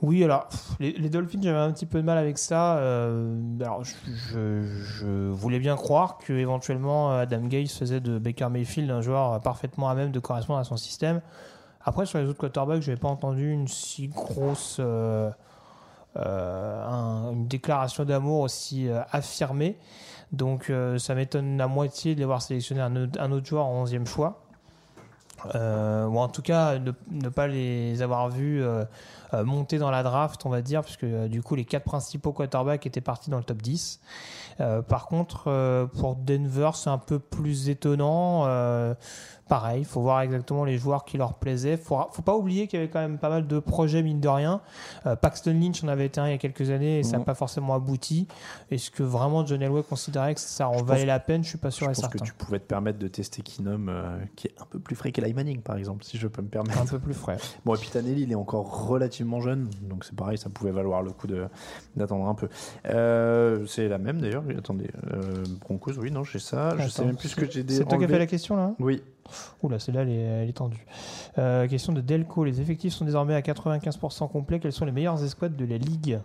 Oui, 0.00 0.22
alors, 0.22 0.48
les, 0.78 0.92
Dolphins, 1.10 1.40
j'avais 1.42 1.58
un 1.58 1.72
petit 1.72 1.86
peu 1.86 1.98
de 2.00 2.04
mal 2.06 2.18
avec 2.18 2.38
ça. 2.38 2.76
euh, 2.76 3.36
alors, 3.60 3.82
je, 3.84 4.38
voulais 5.30 5.58
bien 5.58 5.74
croire 5.74 6.18
que 6.18 6.32
éventuellement 6.32 7.10
Adam 7.10 7.42
Gase 7.46 7.72
faisait 7.72 7.98
de 8.00 8.18
Baker 8.18 8.48
Mayfield 8.48 8.90
un 8.92 9.00
joueur 9.00 9.40
parfaitement 9.40 9.88
à 9.88 9.94
même 9.96 10.12
de 10.12 10.20
correspondre 10.20 10.60
à 10.60 10.64
son 10.64 10.76
système. 10.76 11.20
Après, 11.84 12.06
sur 12.06 12.18
les 12.20 12.26
autres 12.28 12.38
quarterbacks, 12.38 12.82
je 12.82 12.92
pas 12.96 13.08
entendu 13.08 13.50
une 13.52 13.66
si 13.66 14.06
grosse. 14.08 14.76
euh, 14.78 15.30
euh, 16.16 16.84
un- 16.86 17.32
une 17.32 17.46
déclaration 17.48 18.04
d'amour 18.04 18.40
aussi 18.40 18.88
affirmée. 19.12 19.78
Donc, 20.32 20.72
ça 20.98 21.14
m'étonne 21.14 21.60
à 21.60 21.66
moitié 21.66 22.14
de 22.14 22.18
les 22.20 22.24
avoir 22.24 22.42
sélectionné 22.42 22.80
un, 22.82 22.94
autre- 22.96 23.44
joueur 23.46 23.66
en 23.66 23.82
11e 23.84 24.06
choix. 24.06 24.42
Euh, 25.54 26.06
ou 26.06 26.18
en 26.18 26.28
tout 26.28 26.42
cas, 26.42 26.78
ne, 26.78 26.92
ne 27.10 27.28
pas 27.28 27.46
les 27.46 28.02
avoir 28.02 28.28
vus 28.28 28.62
euh, 28.62 28.84
euh, 29.34 29.44
monter 29.44 29.78
dans 29.78 29.90
la 29.90 30.02
draft, 30.02 30.44
on 30.46 30.50
va 30.50 30.62
dire, 30.62 30.82
puisque 30.82 31.04
du 31.04 31.42
coup, 31.42 31.54
les 31.54 31.64
quatre 31.64 31.84
principaux 31.84 32.32
quarterbacks 32.32 32.86
étaient 32.86 33.00
partis 33.00 33.30
dans 33.30 33.38
le 33.38 33.44
top 33.44 33.62
10. 33.62 34.00
Euh, 34.60 34.82
par 34.82 35.06
contre, 35.06 35.88
pour 35.98 36.16
Denver, 36.16 36.70
c'est 36.74 36.90
un 36.90 36.98
peu 36.98 37.18
plus 37.18 37.68
étonnant. 37.68 38.46
Pareil, 39.48 39.80
il 39.80 39.86
faut 39.86 40.02
voir 40.02 40.20
exactement 40.20 40.64
les 40.66 40.76
joueurs 40.76 41.06
qui 41.06 41.16
leur 41.16 41.32
plaisaient. 41.32 41.72
Il 41.72 41.78
faut, 41.78 41.98
faut 42.12 42.20
pas 42.20 42.36
oublier 42.36 42.66
qu'il 42.66 42.78
y 42.78 42.82
avait 42.82 42.90
quand 42.90 43.00
même 43.00 43.16
pas 43.16 43.30
mal 43.30 43.46
de 43.46 43.58
projets, 43.60 44.02
mine 44.02 44.20
de 44.20 44.28
rien. 44.28 44.60
Paxton 45.22 45.54
Lynch 45.58 45.82
en 45.82 45.88
avait 45.88 46.04
été 46.04 46.20
un 46.20 46.26
il 46.26 46.32
y 46.32 46.34
a 46.34 46.38
quelques 46.38 46.68
années 46.68 46.98
et 46.98 47.02
ça 47.02 47.12
n'a 47.12 47.18
Mhm. 47.20 47.24
pas 47.24 47.34
forcément 47.34 47.72
abouti. 47.74 48.28
Est-ce 48.70 48.90
que 48.90 49.02
vraiment 49.02 49.46
John 49.46 49.62
Elway 49.62 49.82
considérait 49.84 50.34
que 50.34 50.40
ça 50.40 50.68
en 50.68 50.76
Je 50.76 50.84
valait 50.84 51.06
la 51.06 51.18
peine? 51.18 51.42
Je 51.44 51.48
suis 51.48 51.56
pas 51.58 51.70
Je 51.70 51.76
sûr 51.76 51.86
et 51.86 51.88
pense 51.94 52.00
certain. 52.00 52.18
que 52.18 52.24
tu 52.24 52.34
pouvais 52.34 52.58
te 52.58 52.66
permettre 52.66 52.98
de 52.98 53.08
tester 53.08 53.40
Kinum, 53.40 53.88
euh, 53.88 54.18
qui 54.36 54.48
est 54.48 54.54
un 54.60 54.66
peu 54.66 54.80
plus 54.80 54.94
frais 54.96 55.12
qu'Eli 55.12 55.27
Eli 55.28 55.34
Manning, 55.34 55.60
par 55.60 55.76
exemple, 55.76 56.04
si 56.04 56.16
je 56.18 56.26
peux 56.26 56.42
me 56.42 56.48
permettre. 56.48 56.80
Un 56.80 56.86
peu 56.86 56.98
plus 56.98 57.14
frais. 57.14 57.36
Bon, 57.64 57.74
et 57.74 57.78
puis 57.78 57.90
Tannehill, 57.90 58.18
il 58.18 58.32
est 58.32 58.36
encore 58.36 58.88
relativement 58.88 59.40
jeune, 59.40 59.68
donc 59.82 60.04
c'est 60.04 60.14
pareil, 60.14 60.38
ça 60.38 60.48
pouvait 60.48 60.70
valoir 60.70 61.02
le 61.02 61.10
coup 61.10 61.26
d'attendre 61.96 62.26
un 62.26 62.34
peu. 62.34 62.48
Euh, 62.86 63.66
c'est 63.66 63.88
la 63.88 63.98
même 63.98 64.20
d'ailleurs, 64.20 64.44
attendez. 64.56 64.90
Euh, 65.12 65.44
Broncos, 65.60 65.98
oui, 65.98 66.10
non, 66.10 66.24
j'ai 66.24 66.38
ça. 66.38 66.76
Je 66.78 66.88
sais 66.88 67.04
même 67.04 67.16
plus 67.16 67.28
ce 67.28 67.36
que 67.36 67.50
j'ai 67.50 67.62
des. 67.62 67.76
C'est 67.76 67.84
toi 67.84 67.98
qui 67.98 68.04
as 68.04 68.08
fait 68.08 68.18
la 68.18 68.26
question 68.26 68.56
là 68.56 68.74
Oui. 68.78 69.02
Oula, 69.62 69.78
celle-là, 69.78 70.02
elle 70.02 70.48
est 70.48 70.56
tendue. 70.56 70.86
Euh, 71.36 71.68
question 71.68 71.92
de 71.92 72.00
Delco. 72.00 72.44
Les 72.44 72.62
effectifs 72.62 72.94
sont 72.94 73.04
désormais 73.04 73.34
à 73.34 73.42
95% 73.42 74.30
complets. 74.30 74.58
Quelles 74.58 74.72
sont 74.72 74.86
les 74.86 74.92
meilleures 74.92 75.22
escouades 75.22 75.54
de 75.54 75.66
la 75.66 75.76
ligue? 75.76 76.18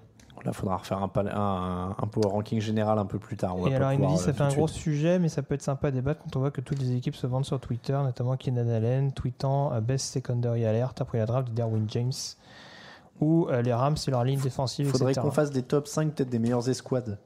Là, 0.46 0.52
il 0.52 0.54
faudra 0.54 0.76
refaire 0.78 1.02
un, 1.02 1.08
pal- 1.08 1.32
un, 1.34 1.96
un 1.98 2.08
power 2.08 2.28
ranking 2.32 2.60
général 2.60 3.00
un 3.00 3.06
peu 3.06 3.18
plus 3.18 3.38
tard. 3.38 3.56
On 3.58 3.66
Et 3.68 3.76
alors, 3.76 3.94
il 3.94 4.00
nous 4.00 4.08
dit 4.08 4.18
ça 4.18 4.32
euh, 4.32 4.34
fait 4.34 4.44
un 4.44 4.50
gros 4.50 4.68
sujet, 4.68 5.18
mais 5.20 5.30
ça 5.30 5.42
peut 5.42 5.56
être 5.56 5.62
sympa 5.62 5.88
à 5.88 5.92
débattre 5.92 6.22
quand 6.24 6.36
on 6.36 6.40
voit 6.42 6.52
que 6.52 6.60
toutes 6.62 6.80
les 6.80 6.96
équipes 6.96 7.16
se 7.16 7.28
vendent 7.28 7.46
sur 7.46 7.60
Twitter, 7.62 7.94
notamment 7.94 8.36
Keenan 8.36 8.68
Allen, 8.70 9.14
tweetant 9.14 9.72
à 9.72 9.80
Best 9.80 10.08
Secondary 10.14 10.66
Alert 10.66 11.00
après 11.00 11.18
la 11.20 11.26
draft 11.26 11.48
de 11.50 11.54
Derwin 11.54 11.86
James, 11.90 12.12
ou 13.22 13.48
euh, 13.50 13.62
les 13.62 13.74
Rams 13.74 13.96
et 14.06 14.12
leur 14.12 14.24
ligne 14.26 14.40
défensive, 14.42 14.90
faudrait 14.90 15.12
etc. 15.12 15.26
qu'on 15.26 15.32
fasse 15.32 15.52
des 15.52 15.64
top 15.64 15.88
5 15.88 16.14
peut-être 16.14 16.30
des 16.30 16.40
meilleures 16.40 16.68
escouades. 16.68 17.18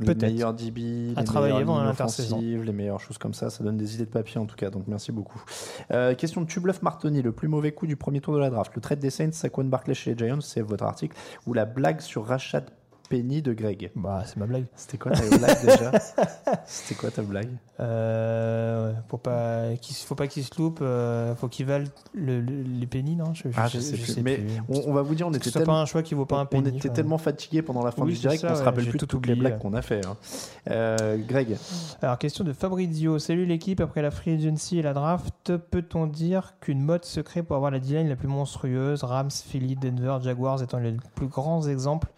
Les 0.00 0.14
meilleurs 0.14 0.54
DB, 0.54 1.12
À 1.16 1.20
les 1.20 1.24
travailler 1.26 1.58
lignes 1.58 1.66
l'intersaison. 1.66 2.36
offensives, 2.36 2.62
les 2.62 2.72
meilleures 2.72 3.00
choses 3.00 3.18
comme 3.18 3.34
ça. 3.34 3.50
Ça 3.50 3.64
donne 3.64 3.76
des 3.76 3.94
idées 3.94 4.04
de 4.04 4.10
papier 4.10 4.38
en 4.38 4.46
tout 4.46 4.56
cas, 4.56 4.70
donc 4.70 4.84
merci 4.86 5.12
beaucoup. 5.12 5.42
Euh, 5.90 6.14
question 6.14 6.40
de 6.40 6.46
Tubluff 6.46 6.82
Martoni, 6.82 7.22
le 7.22 7.32
plus 7.32 7.48
mauvais 7.48 7.72
coup 7.72 7.86
du 7.86 7.96
premier 7.96 8.20
tour 8.20 8.34
de 8.34 8.38
la 8.38 8.50
draft. 8.50 8.72
Le 8.74 8.80
trade 8.80 9.00
des 9.00 9.10
Saints, 9.10 9.32
Saquon 9.32 9.64
Barkley 9.64 9.94
chez 9.94 10.14
les 10.14 10.26
Giants, 10.26 10.40
c'est 10.40 10.60
votre 10.62 10.84
article. 10.84 11.16
Ou 11.46 11.54
la 11.54 11.64
blague 11.64 12.00
sur 12.00 12.26
Rashad 12.26 12.70
Penny 13.12 13.42
de 13.42 13.52
Greg. 13.52 13.90
Bah, 13.94 14.22
c'est 14.24 14.38
ma 14.38 14.46
blague. 14.46 14.64
C'était 14.74 14.96
quoi 14.96 15.12
ta 15.12 15.20
blague 15.36 15.60
déjà? 15.66 15.92
C'était 16.66 16.94
quoi 16.98 17.10
ta 17.10 17.20
blague? 17.20 17.50
Euh, 17.78 18.92
faut 19.08 19.18
pas 19.18 19.74
qu'il 19.80 19.94
faut 19.96 20.14
pas 20.14 20.26
qu'il 20.28 20.42
se 20.44 20.50
loupe, 20.56 20.78
euh, 20.80 21.34
faut 21.34 21.48
qu'il 21.48 21.66
valent 21.66 21.84
le- 22.14 22.40
le- 22.40 22.62
les 22.62 22.86
pennies, 22.86 23.16
non? 23.16 23.34
Je, 23.34 23.48
Ah, 23.54 23.68
je 23.68 23.80
sais 23.80 23.96
plus. 23.98 24.22
Mais 24.22 24.40
on, 24.70 24.80
on 24.86 24.92
va 24.94 25.02
vous 25.02 25.14
dire, 25.14 25.26
on 25.28 25.32
était 25.34 25.50
tellement, 25.50 25.74
pas 25.74 25.78
un 25.80 25.84
choix 25.84 26.02
qui 26.02 26.14
vaut 26.14 26.24
pas 26.24 26.38
un 26.38 26.42
on 26.42 26.46
penny. 26.46 26.68
était 26.78 26.88
enfin. 26.88 26.94
tellement 26.94 27.18
fatigués 27.18 27.60
pendant 27.60 27.84
la 27.84 27.90
fin 27.90 28.02
Oui, 28.02 28.14
du 28.14 28.18
direct 28.20 28.46
qu'on 28.46 28.54
se 28.54 28.62
rappelle 28.62 28.84
plus 28.84 28.94
de 28.94 28.98
tout 28.98 29.06
toutes 29.06 29.26
les 29.26 29.34
blagues 29.34 29.58
qu'on 29.58 29.74
a 29.74 29.82
fait. 29.82 30.06
hein. 30.06 30.16
Euh, 30.70 31.18
Greg, 31.18 31.56
Alors, 32.00 32.16
question 32.16 32.44
de 32.44 32.52
Fabrizio. 32.54 33.18
Salut 33.18 33.44
l'équipe, 33.44 33.80
après 33.82 34.00
la 34.00 34.10
free 34.10 34.32
agency 34.32 34.78
et 34.78 34.82
la 34.82 34.94
draft, 34.94 35.54
peut-on 35.70 36.06
dire 36.06 36.54
qu'une 36.60 36.80
mode 36.80 37.04
se 37.04 37.20
crée 37.20 37.42
pour 37.42 37.56
avoir 37.56 37.70
la 37.70 37.78
D-line 37.78 38.08
la 38.08 38.16
plus 38.16 38.28
monstrueuse 38.28 39.04
Rams, 39.04 39.30
Philly, 39.30 39.76
Denver, 39.76 40.16
Jaguars 40.22 40.62
étant 40.62 40.78
les 40.78 40.96
plus 41.14 41.26
grands 41.28 41.66
exemples. 41.68 42.08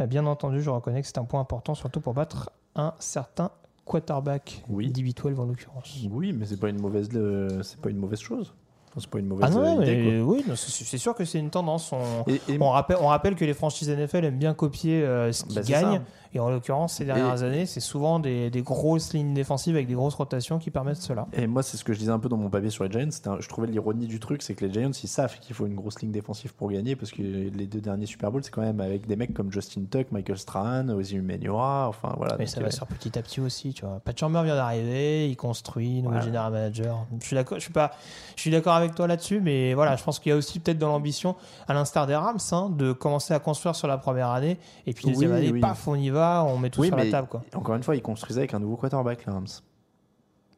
Euh, 0.00 0.06
Bien 0.06 0.26
entendu, 0.26 0.62
je 0.62 0.70
reconnais 0.70 1.00
que 1.02 1.06
c'est 1.06 1.18
un 1.18 1.24
point 1.24 1.40
important, 1.40 1.74
surtout 1.74 2.00
pour 2.00 2.14
battre 2.14 2.50
un 2.74 2.94
certain 2.98 3.50
quarterback, 3.84 4.62
Oui. 4.68 4.90
DB12 4.90 5.38
en 5.38 5.44
l'occurrence. 5.46 5.96
oui, 6.10 6.32
mais 6.32 6.46
c'est 6.46 6.58
pas 6.58 6.68
une 6.68 6.80
mauvaise, 6.80 7.08
euh, 7.14 7.62
c'est 7.62 7.80
pas 7.80 7.90
une 7.90 7.98
mauvaise 7.98 8.20
chose. 8.20 8.54
C'est 8.96 9.08
pas 9.08 9.20
une 9.20 9.26
mauvaise 9.28 9.48
Ah 9.48 9.54
non, 9.54 9.82
idée, 9.82 9.96
mais 9.96 10.20
oui, 10.20 10.44
c'est 10.56 10.98
sûr 10.98 11.14
que 11.14 11.24
c'est 11.24 11.38
une 11.38 11.50
tendance. 11.50 11.92
On, 11.92 12.24
Et- 12.26 12.40
et- 12.48 12.58
on 12.60 12.70
rappelle, 12.70 12.96
on 13.00 13.06
rappelle 13.06 13.36
que 13.36 13.44
les 13.44 13.54
franchises 13.54 13.88
NFL 13.88 14.24
aiment 14.24 14.38
bien 14.38 14.52
copier 14.52 15.02
euh, 15.04 15.30
ce 15.32 15.44
qu'ils 15.44 15.54
Bah, 15.54 15.62
c'est 15.64 15.70
gagnent. 15.72 16.00
Et 16.32 16.38
en 16.40 16.48
l'occurrence, 16.48 16.94
ces 16.94 17.04
dernières 17.04 17.42
années, 17.42 17.66
c'est 17.66 17.80
souvent 17.80 18.20
des, 18.20 18.50
des 18.50 18.62
grosses 18.62 19.12
lignes 19.14 19.34
défensives 19.34 19.74
avec 19.74 19.88
des 19.88 19.94
grosses 19.94 20.14
rotations 20.14 20.58
qui 20.58 20.70
permettent 20.70 21.02
cela. 21.02 21.26
Et 21.32 21.46
moi, 21.48 21.62
c'est 21.64 21.76
ce 21.76 21.82
que 21.82 21.92
je 21.92 21.98
disais 21.98 22.12
un 22.12 22.20
peu 22.20 22.28
dans 22.28 22.36
mon 22.36 22.48
papier 22.50 22.70
sur 22.70 22.84
les 22.84 22.90
Giants. 22.90 23.08
un- 23.26 23.40
je 23.40 23.48
trouvais 23.48 23.66
l'ironie 23.66 24.06
du 24.06 24.20
truc, 24.20 24.42
c'est 24.42 24.54
que 24.54 24.64
les 24.64 24.72
Giants, 24.72 24.90
ils 25.02 25.08
savent 25.08 25.36
qu'il 25.40 25.56
faut 25.56 25.66
une 25.66 25.74
grosse 25.74 26.00
ligne 26.00 26.12
défensive 26.12 26.54
pour 26.54 26.70
gagner, 26.70 26.94
parce 26.94 27.10
que 27.10 27.20
les 27.22 27.66
deux 27.66 27.80
derniers 27.80 28.06
Super 28.06 28.30
Bowls, 28.30 28.44
c'est 28.44 28.50
quand 28.52 28.62
même 28.62 28.80
avec 28.80 29.06
des 29.08 29.16
mecs 29.16 29.34
comme 29.34 29.50
Justin 29.52 29.82
Tuck, 29.90 30.12
Michael 30.12 30.38
Strahan, 30.38 30.88
Ozzy 30.90 31.16
Umenyiora, 31.16 31.88
enfin 31.88 32.14
voilà. 32.16 32.36
Mais 32.38 32.46
ça 32.46 32.60
euh, 32.60 32.64
va 32.64 32.70
se 32.70 32.78
faire 32.78 32.86
petit 32.86 33.18
à 33.18 33.22
petit 33.22 33.40
aussi, 33.40 33.72
tu 33.72 33.84
vois. 33.84 34.00
Pat 34.04 34.16
Chambers 34.18 34.44
vient 34.44 34.54
d'arriver, 34.56 35.28
il 35.28 35.36
construit, 35.36 36.02
nouveau 36.02 36.14
Ouais. 36.16 36.22
general 36.22 36.52
manager. 36.52 37.06
Je 37.20 37.26
suis 37.26 37.34
d'accord, 37.34 37.58
je 37.58 37.62
suis 37.64 37.72
pas, 37.72 37.90
je 38.36 38.40
suis 38.42 38.50
d'accord 38.52 38.74
avec 38.74 38.94
toi 38.94 39.06
là-dessus, 39.08 39.40
mais 39.40 39.74
voilà, 39.74 39.96
je 39.96 40.04
pense 40.04 40.18
qu'il 40.20 40.30
y 40.30 40.32
a 40.32 40.36
aussi 40.36 40.60
peut-être 40.60 40.78
dans 40.78 40.88
l'ambition, 40.88 41.34
à 41.66 41.74
l'instar 41.74 42.06
des 42.06 42.14
Rams, 42.14 42.38
hein, 42.52 42.70
de 42.70 42.92
commencer 42.92 43.34
à 43.34 43.40
construire 43.40 43.74
sur 43.74 43.88
la 43.88 43.98
première 43.98 44.28
année, 44.30 44.58
et 44.86 44.92
puis 44.92 45.06
deuxième 45.06 45.32
Oui, 45.32 45.36
année, 45.38 45.50
oui. 45.52 45.60
paf, 45.60 45.88
on 45.88 45.94
y 45.96 46.10
va, 46.10 46.19
on 46.20 46.58
met 46.58 46.70
tout 46.70 46.80
Oui, 46.80 46.88
sur 46.88 46.96
la 46.96 47.04
mais 47.04 47.10
table, 47.10 47.28
quoi. 47.28 47.42
encore 47.54 47.74
une 47.74 47.82
fois, 47.82 47.96
ils 47.96 48.02
construisaient 48.02 48.40
avec 48.40 48.54
un 48.54 48.58
nouveau 48.60 48.76
quarterback, 48.76 49.24
les 49.26 49.32
Rams. 49.32 49.46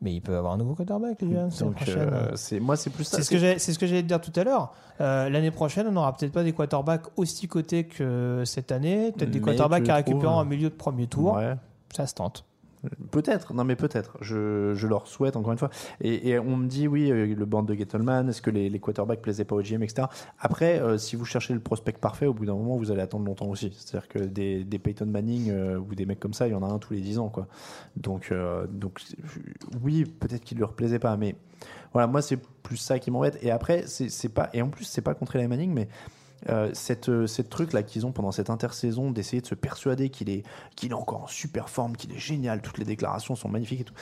Mais 0.01 0.15
il 0.15 0.21
peut 0.21 0.37
avoir 0.37 0.55
un 0.55 0.57
nouveau 0.57 0.75
quarterback, 0.75 1.23
les 1.23 1.39
Rams, 1.39 1.51
l'année 1.51 1.75
Donc, 1.75 1.89
euh, 1.89 2.33
c'est 2.35 2.59
moi, 2.59 2.77
c'est 2.77 2.91
plus 2.91 3.05
ça. 3.05 3.19
C'est 3.19 3.23
ce 3.23 3.31
que 3.31 3.39
j'ai, 3.39 3.59
c'est 3.59 3.73
ce 3.73 3.79
que 3.79 3.87
j'allais 3.87 4.03
te 4.03 4.09
dire 4.09 4.21
tout 4.21 4.33
à 4.35 4.45
l'heure. 4.45 4.73
Euh, 5.01 5.29
l'année 5.29 5.53
prochaine, 5.53 5.87
on 5.87 5.93
n'aura 5.93 6.15
peut-être 6.17 6.33
pas 6.33 6.43
des 6.43 6.53
quarterbacks 6.53 7.07
aussi 7.17 7.47
cotés 7.47 7.85
que 7.85 8.43
cette 8.45 8.73
année. 8.73 9.13
Peut-être 9.13 9.31
des 9.31 9.39
Mais 9.39 9.47
quarterbacks 9.47 9.87
récupérer 9.97 10.27
en 10.27 10.41
euh, 10.41 10.45
milieu 10.45 10.71
de 10.71 10.75
premier 10.75 11.07
tour. 11.07 11.35
Ouais. 11.35 11.55
Ça 11.95 12.07
se 12.07 12.15
tente. 12.15 12.45
Peut-être, 13.13 13.55
non 13.55 13.63
mais 13.63 13.77
peut-être. 13.77 14.19
Je, 14.21 14.75
je 14.75 14.87
leur 14.89 15.07
souhaite 15.07 15.37
encore 15.37 15.53
une 15.53 15.59
fois. 15.59 15.71
Et, 16.01 16.39
on 16.39 16.57
me 16.57 16.67
dit 16.67 16.89
oui, 16.89 17.13
euh, 17.13 17.33
le 17.33 17.45
band 17.47 17.63
de 17.63 17.75
Gettleman, 17.75 18.29
est-ce 18.29 18.43
que 18.43 18.51
les, 18.51 18.69
les 18.69 18.79
quarterbacks 18.81 19.23
plaisaient 19.23 19.45
pas 19.45 19.55
au 19.55 19.63
GM, 19.63 19.83
etc. 19.83 20.09
Après, 20.41 20.81
euh, 20.81 20.99
si 20.99 21.15
vous 21.15 21.25
cherchez 21.25 21.55
le 21.55 21.61
prospect 21.61 21.93
parfait, 21.93 22.27
au 22.27 22.35
bout 22.35 22.45
d'un 22.45 22.55
moment, 22.55 22.77
vous 22.77 22.91
allez 22.91 23.03
attendre 23.03 23.25
longtemps 23.25 23.47
aussi. 23.47 23.73
C'est-à-dire 23.77 24.09
que 24.09 24.19
des, 24.19 24.65
des 24.65 24.79
Peyton 24.81 25.07
Manning 25.07 25.51
euh, 25.51 25.79
ou 25.79 25.95
des 25.95 26.07
mecs 26.07 26.19
comme 26.19 26.35
ça, 26.35 26.49
il 26.49 26.53
y 26.53 26.55
en 26.55 26.63
a 26.63 26.67
un 26.67 26.79
tous 26.79 26.95
les 26.95 27.01
10 27.01 27.19
ans, 27.19 27.29
quoi. 27.29 27.47
Donc, 27.97 28.33
donc 28.69 29.01
oui, 29.83 30.05
peut-être 30.05 30.43
qu'il 30.43 30.59
leur 30.59 30.73
plaisait 30.73 30.99
pas, 30.99 31.17
mais 31.17 31.37
voilà, 31.93 32.07
moi 32.07 32.23
c'est 32.23 32.39
plus 32.63 32.77
ça 32.77 32.99
qui 32.99 33.11
m'embête. 33.11 33.39
Et 33.43 33.51
après, 33.51 33.85
c'est 33.87 34.29
pas, 34.29 34.51
et 34.53 34.63
en 34.63 34.69
plus 34.69 34.85
c'est 34.85 35.03
pas 35.03 35.15
contre 35.15 35.37
Eli 35.37 35.47
Manning, 35.47 35.73
mais 35.73 35.89
euh, 36.49 36.71
cette, 36.73 37.09
euh, 37.09 37.27
cette 37.27 37.51
truc 37.51 37.73
là 37.73 37.83
qu'ils 37.83 38.05
ont 38.07 38.13
pendant 38.13 38.33
cette 38.33 38.51
intersaison 38.51 39.11
d'essayer 39.11 39.41
de 39.41 39.47
se 39.47 39.55
persuader 39.55 40.09
qu'il 40.11 40.29
est, 40.31 40.43
qu'il 40.77 40.91
est 40.91 40.95
encore 40.95 41.23
en 41.25 41.27
super 41.27 41.69
forme, 41.69 41.97
qu'il 41.97 42.13
est 42.13 42.19
génial, 42.19 42.63
toutes 42.63 42.79
les 42.79 42.85
déclarations 42.85 43.37
sont 43.37 43.49
magnifiques 43.49 43.81
et 43.83 43.85
tout. 43.85 43.95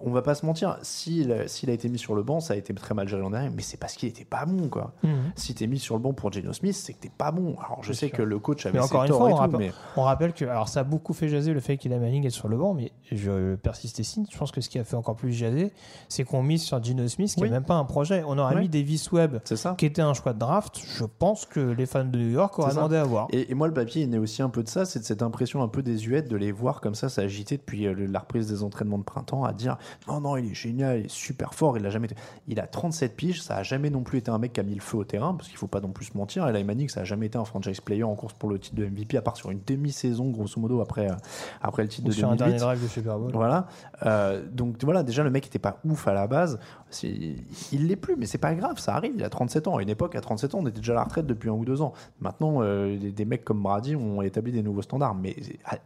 On 0.00 0.10
va 0.12 0.22
pas 0.22 0.34
se 0.36 0.46
mentir, 0.46 0.78
s'il 0.82 1.32
a 1.32 1.72
été 1.72 1.88
mis 1.88 1.98
sur 1.98 2.14
le 2.14 2.22
banc, 2.22 2.38
ça 2.40 2.54
a 2.54 2.56
été 2.56 2.72
très 2.74 2.94
mal 2.94 3.08
géré 3.08 3.20
l'an 3.22 3.30
dernier, 3.30 3.50
mais 3.50 3.62
c'est 3.62 3.76
parce 3.78 3.94
qu'il 3.94 4.08
était 4.08 4.24
pas 4.24 4.44
bon 4.46 4.68
quoi. 4.68 4.92
Mhm. 5.02 5.32
Si 5.34 5.54
t'es 5.54 5.66
mis 5.66 5.78
sur 5.80 5.96
le 5.96 6.00
banc 6.00 6.12
pour 6.12 6.32
Geno 6.32 6.52
Smith, 6.52 6.74
c'est 6.76 6.92
que 6.92 7.00
t'es 7.00 7.10
pas 7.16 7.32
bon. 7.32 7.56
Alors 7.58 7.82
je 7.82 7.92
sais 7.92 8.06
sûr. 8.08 8.16
que 8.18 8.22
le 8.22 8.38
coach 8.38 8.64
avait 8.66 8.78
Mais 8.78 8.84
ses 8.86 8.90
encore 8.90 9.02
une 9.04 9.08
torts 9.08 9.18
fois, 9.18 9.26
on 9.28 9.30
tout, 9.30 9.36
rappelle, 9.36 9.58
mais 9.58 9.72
on 9.96 10.02
rappelle 10.02 10.32
que 10.34 10.44
alors 10.44 10.68
ça 10.68 10.80
a 10.80 10.84
beaucoup 10.84 11.12
fait 11.14 11.28
jaser 11.28 11.52
le 11.52 11.60
fait 11.60 11.76
qu'il 11.78 11.92
a 11.92 11.98
Manning 11.98 12.30
sur 12.30 12.48
le 12.48 12.56
banc, 12.56 12.74
mais 12.74 12.92
je 13.10 13.56
persiste 13.56 13.98
et 13.98 14.04
signe. 14.04 14.24
Je 14.30 14.38
pense 14.38 14.52
que 14.52 14.60
ce 14.60 14.68
qui 14.68 14.78
a 14.78 14.84
fait 14.84 14.96
encore 14.96 15.16
plus 15.16 15.32
jaser, 15.32 15.72
c'est 16.08 16.22
qu'on 16.24 16.42
mise 16.42 16.62
sur 16.62 16.82
Gino 16.82 17.06
Smith, 17.08 17.34
qui 17.34 17.42
Oui. 17.42 17.48
n'est 17.48 17.54
même 17.56 17.64
pas 17.64 17.74
un 17.74 17.84
projet. 17.84 18.22
On 18.26 18.38
aurait 18.38 18.54
Ouais. 18.54 18.60
mis 18.62 18.68
Davis 18.68 19.10
Webb, 19.10 19.40
qui 19.76 19.86
était 19.86 20.02
un 20.02 20.14
choix 20.14 20.32
de 20.32 20.38
draft. 20.38 20.78
Je 20.96 21.04
pense 21.04 21.44
que 21.44 21.60
les 21.60 21.86
fans 21.88 22.04
de 22.04 22.18
New 22.18 22.30
York 22.30 22.58
auraient 22.58 22.68
demandé 22.76 22.96
à 22.96 23.04
voir. 23.04 23.26
Et, 23.30 23.50
et 23.50 23.54
moi, 23.54 23.66
le 23.66 23.74
papier, 23.74 24.02
il 24.02 24.10
naît 24.10 24.18
aussi 24.18 24.42
un 24.42 24.48
peu 24.50 24.62
de 24.62 24.68
ça, 24.68 24.84
c'est 24.84 25.00
de 25.00 25.04
cette 25.04 25.22
impression 25.22 25.62
un 25.62 25.68
peu 25.68 25.82
désuète 25.82 26.28
de 26.28 26.36
les 26.36 26.52
voir 26.52 26.80
comme 26.80 26.94
ça 26.94 27.08
s'agiter 27.08 27.56
depuis 27.56 27.86
euh, 27.86 27.94
la 28.08 28.18
reprise 28.20 28.46
des 28.48 28.62
entraînements 28.62 28.98
de 28.98 29.04
printemps 29.04 29.44
à 29.44 29.52
dire 29.52 29.76
non, 30.06 30.20
non, 30.20 30.36
il 30.36 30.50
est 30.50 30.54
génial, 30.54 31.00
il 31.00 31.04
est 31.06 31.10
super 31.10 31.54
fort, 31.54 31.76
il 31.78 31.84
a 31.86 31.90
jamais 31.90 32.06
été- 32.06 32.16
Il 32.46 32.60
a 32.60 32.66
37 32.66 33.16
piges, 33.16 33.42
ça 33.42 33.56
a 33.56 33.62
jamais 33.62 33.90
non 33.90 34.02
plus 34.02 34.18
été 34.18 34.30
un 34.30 34.38
mec 34.38 34.52
qui 34.52 34.60
a 34.60 34.62
mis 34.62 34.74
le 34.74 34.80
feu 34.80 34.98
au 34.98 35.04
terrain, 35.04 35.34
parce 35.34 35.48
qu'il 35.48 35.56
faut 35.58 35.66
pas 35.66 35.80
non 35.80 35.90
plus 35.90 36.06
se 36.06 36.16
mentir. 36.16 36.46
Et 36.48 36.64
Manning, 36.64 36.88
ça 36.88 37.00
a 37.00 37.04
jamais 37.04 37.26
été 37.26 37.38
un 37.38 37.44
franchise 37.44 37.80
player 37.80 38.02
en 38.04 38.14
course 38.14 38.34
pour 38.34 38.48
le 38.50 38.58
titre 38.58 38.76
de 38.76 38.84
MVP, 38.86 39.16
à 39.16 39.22
part 39.22 39.36
sur 39.36 39.50
une 39.50 39.60
demi-saison, 39.66 40.30
grosso 40.30 40.60
modo, 40.60 40.80
après, 40.80 41.10
euh, 41.10 41.14
après 41.62 41.82
le 41.82 41.88
titre 41.88 42.06
Ou 42.06 42.10
de 42.10 42.14
sur 42.14 42.28
un 42.30 42.36
dernier 42.36 42.54
2008. 42.58 42.60
drive 42.64 42.82
de 42.82 42.88
Super 42.88 43.18
Bowl. 43.18 43.30
Voilà. 43.32 43.66
Euh, 44.04 44.44
donc 44.52 44.76
voilà, 44.84 45.02
déjà 45.02 45.22
le 45.22 45.30
mec 45.30 45.46
était 45.46 45.58
pas 45.58 45.78
ouf 45.84 46.06
à 46.08 46.12
la 46.12 46.26
base. 46.26 46.58
Il 47.02 47.86
l'est 47.86 47.96
plus, 47.96 48.16
mais 48.16 48.26
c'est 48.26 48.38
pas 48.38 48.54
grave, 48.54 48.78
ça 48.78 48.94
arrive. 48.94 49.12
Il 49.16 49.24
a 49.24 49.28
37 49.28 49.68
ans. 49.68 49.76
À 49.76 49.82
une 49.82 49.88
époque, 49.88 50.14
à 50.14 50.20
37 50.20 50.54
ans, 50.54 50.60
on 50.62 50.66
était 50.66 50.78
déjà 50.78 50.92
à 50.92 50.96
la 50.96 51.04
retraite 51.04 51.26
depuis 51.26 51.50
un 51.50 51.52
ou 51.52 51.64
deux 51.64 51.82
ans. 51.82 51.92
Maintenant, 52.20 52.58
euh, 52.62 52.96
des, 52.96 53.24
mecs 53.24 53.44
comme 53.44 53.62
Brady 53.62 53.94
ont 53.96 54.22
établi 54.22 54.52
des 54.52 54.62
nouveaux 54.62 54.82
standards. 54.82 55.14
Mais 55.14 55.36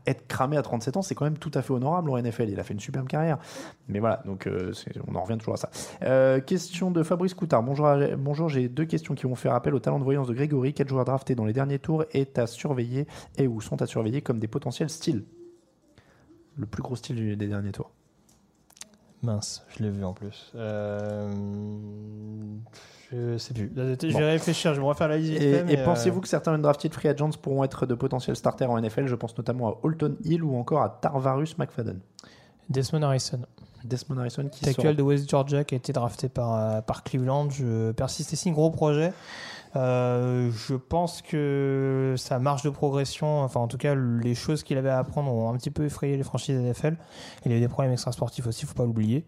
être 0.07 0.27
cramé 0.29 0.57
à 0.57 0.63
37 0.63 0.97
ans, 0.97 1.03
c'est 1.03 1.15
quand 1.15 1.25
même 1.25 1.39
tout 1.39 1.51
à 1.55 1.63
fait 1.63 1.73
honorable 1.73 2.11
en 2.11 2.21
NFL. 2.21 2.49
Il 2.51 2.61
a 2.61 2.63
fait 2.63 2.75
une 2.75 2.81
superbe 2.81 3.09
carrière. 3.09 3.39
Mais 3.89 3.99
voilà, 3.99 4.23
donc 4.25 4.47
euh, 4.47 4.73
on 5.09 5.15
en 5.15 5.23
revient 5.23 5.39
toujours 5.39 5.55
à 5.55 5.59
ça. 5.59 5.71
Euh, 6.03 6.41
question 6.41 6.91
de 6.91 7.03
Fabrice 7.03 7.35
Coutard. 7.35 7.63
Bonjour, 7.63 7.89
bonjour 8.19 8.49
j'ai 8.49 8.69
deux 8.69 8.85
questions 8.85 9.15
qui 9.15 9.25
vont 9.25 9.35
faire 9.35 9.55
appel 9.55 9.75
au 9.75 9.81
talent 9.81 9.99
de 9.99 10.05
voyance 10.05 10.29
de 10.29 10.35
Grégory. 10.35 10.73
Quel 10.73 10.89
joueur 10.89 11.05
drafté 11.05 11.35
dans 11.35 11.45
les 11.45 11.53
derniers 11.53 11.79
tours 11.79 12.05
est 12.13 12.39
à 12.39 12.47
surveiller 12.47 13.07
et 13.37 13.47
ou 13.47 13.61
sont 13.61 13.83
à 13.83 13.87
surveiller 13.87 14.23
comme 14.23 14.39
des 14.39 14.49
potentiels 14.49 14.91
styles 14.91 15.25
Le 16.57 16.67
plus 16.67 16.83
gros 16.83 16.97
style 16.97 17.37
des 17.37 17.49
derniers 17.49 17.73
tours. 17.73 17.91
Mince, 19.23 19.65
je 19.77 19.83
l'ai 19.85 19.91
vu 19.91 20.05
en 20.05 20.13
plus. 20.13 20.51
Euh, 20.57 21.31
Je 23.13 23.37
sais 23.39 23.55
plus. 23.55 23.71
Je 23.77 24.13
Bon. 24.13 24.19
vais 24.19 24.31
réfléchir, 24.31 24.73
je 24.73 24.79
vais 24.81 24.83
me 24.83 24.89
refaire 24.89 25.09
la 25.09 25.19
liste. 25.19 25.41
Et, 25.41 25.51
et 25.69 25.79
euh, 25.79 25.85
pensez-vous 25.85 26.21
que 26.21 26.29
certains 26.29 26.53
undrafted 26.55 26.93
free 26.93 27.09
agents 27.09 27.31
pourront 27.41 27.63
être 27.63 27.87
de 27.87 27.95
potentiels 27.95 28.37
starters 28.37 28.71
en 28.71 28.81
NFL 28.81 29.07
Je 29.07 29.15
pense 29.15 29.37
notamment 29.37 29.69
à 29.69 29.79
Holton 29.83 30.17
Hill 30.25 30.43
ou 30.43 30.57
encore 30.57 30.83
à 30.83 30.89
Tarvarus 30.89 31.57
McFadden. 31.59 32.01
Desmond 32.71 33.03
Harrison, 33.03 33.41
Desmond 33.85 34.19
Harrison 34.19 34.49
qui 34.49 34.63
tackle 34.65 34.83
sort. 34.83 34.95
de 34.95 35.03
West 35.03 35.29
Georgia 35.29 35.63
qui 35.65 35.75
a 35.75 35.79
été 35.79 35.93
drafté 35.93 36.29
par, 36.29 36.55
euh, 36.55 36.81
par 36.81 37.03
Cleveland. 37.05 37.51
Je 37.51 37.93
persiste 37.93 38.33
ici, 38.33 38.51
gros 38.51 38.71
projet. 38.71 39.13
Euh, 39.75 40.51
je 40.51 40.75
pense 40.75 41.23
que 41.23 42.15
sa 42.19 42.39
marge 42.39 42.63
de 42.63 42.71
progression, 42.71 43.41
enfin 43.41 43.61
en 43.61 43.69
tout 43.69 43.79
cas 43.79 43.95
les 43.95 44.35
choses 44.35 44.63
qu'il 44.63 44.77
avait 44.77 44.91
à 44.91 44.99
apprendre 44.99 45.33
ont 45.33 45.49
un 45.49 45.57
petit 45.57 45.71
peu 45.71 45.85
effrayé 45.85 46.17
les 46.17 46.23
franchises 46.23 46.57
NFL. 46.59 46.97
Il 47.47 47.53
a 47.53 47.57
eu 47.57 47.61
des 47.61 47.69
problèmes 47.69 47.93
extrasportifs 47.93 48.47
aussi, 48.47 48.67
faut 48.67 48.75
pas 48.75 48.85
l'oublier. 48.85 49.25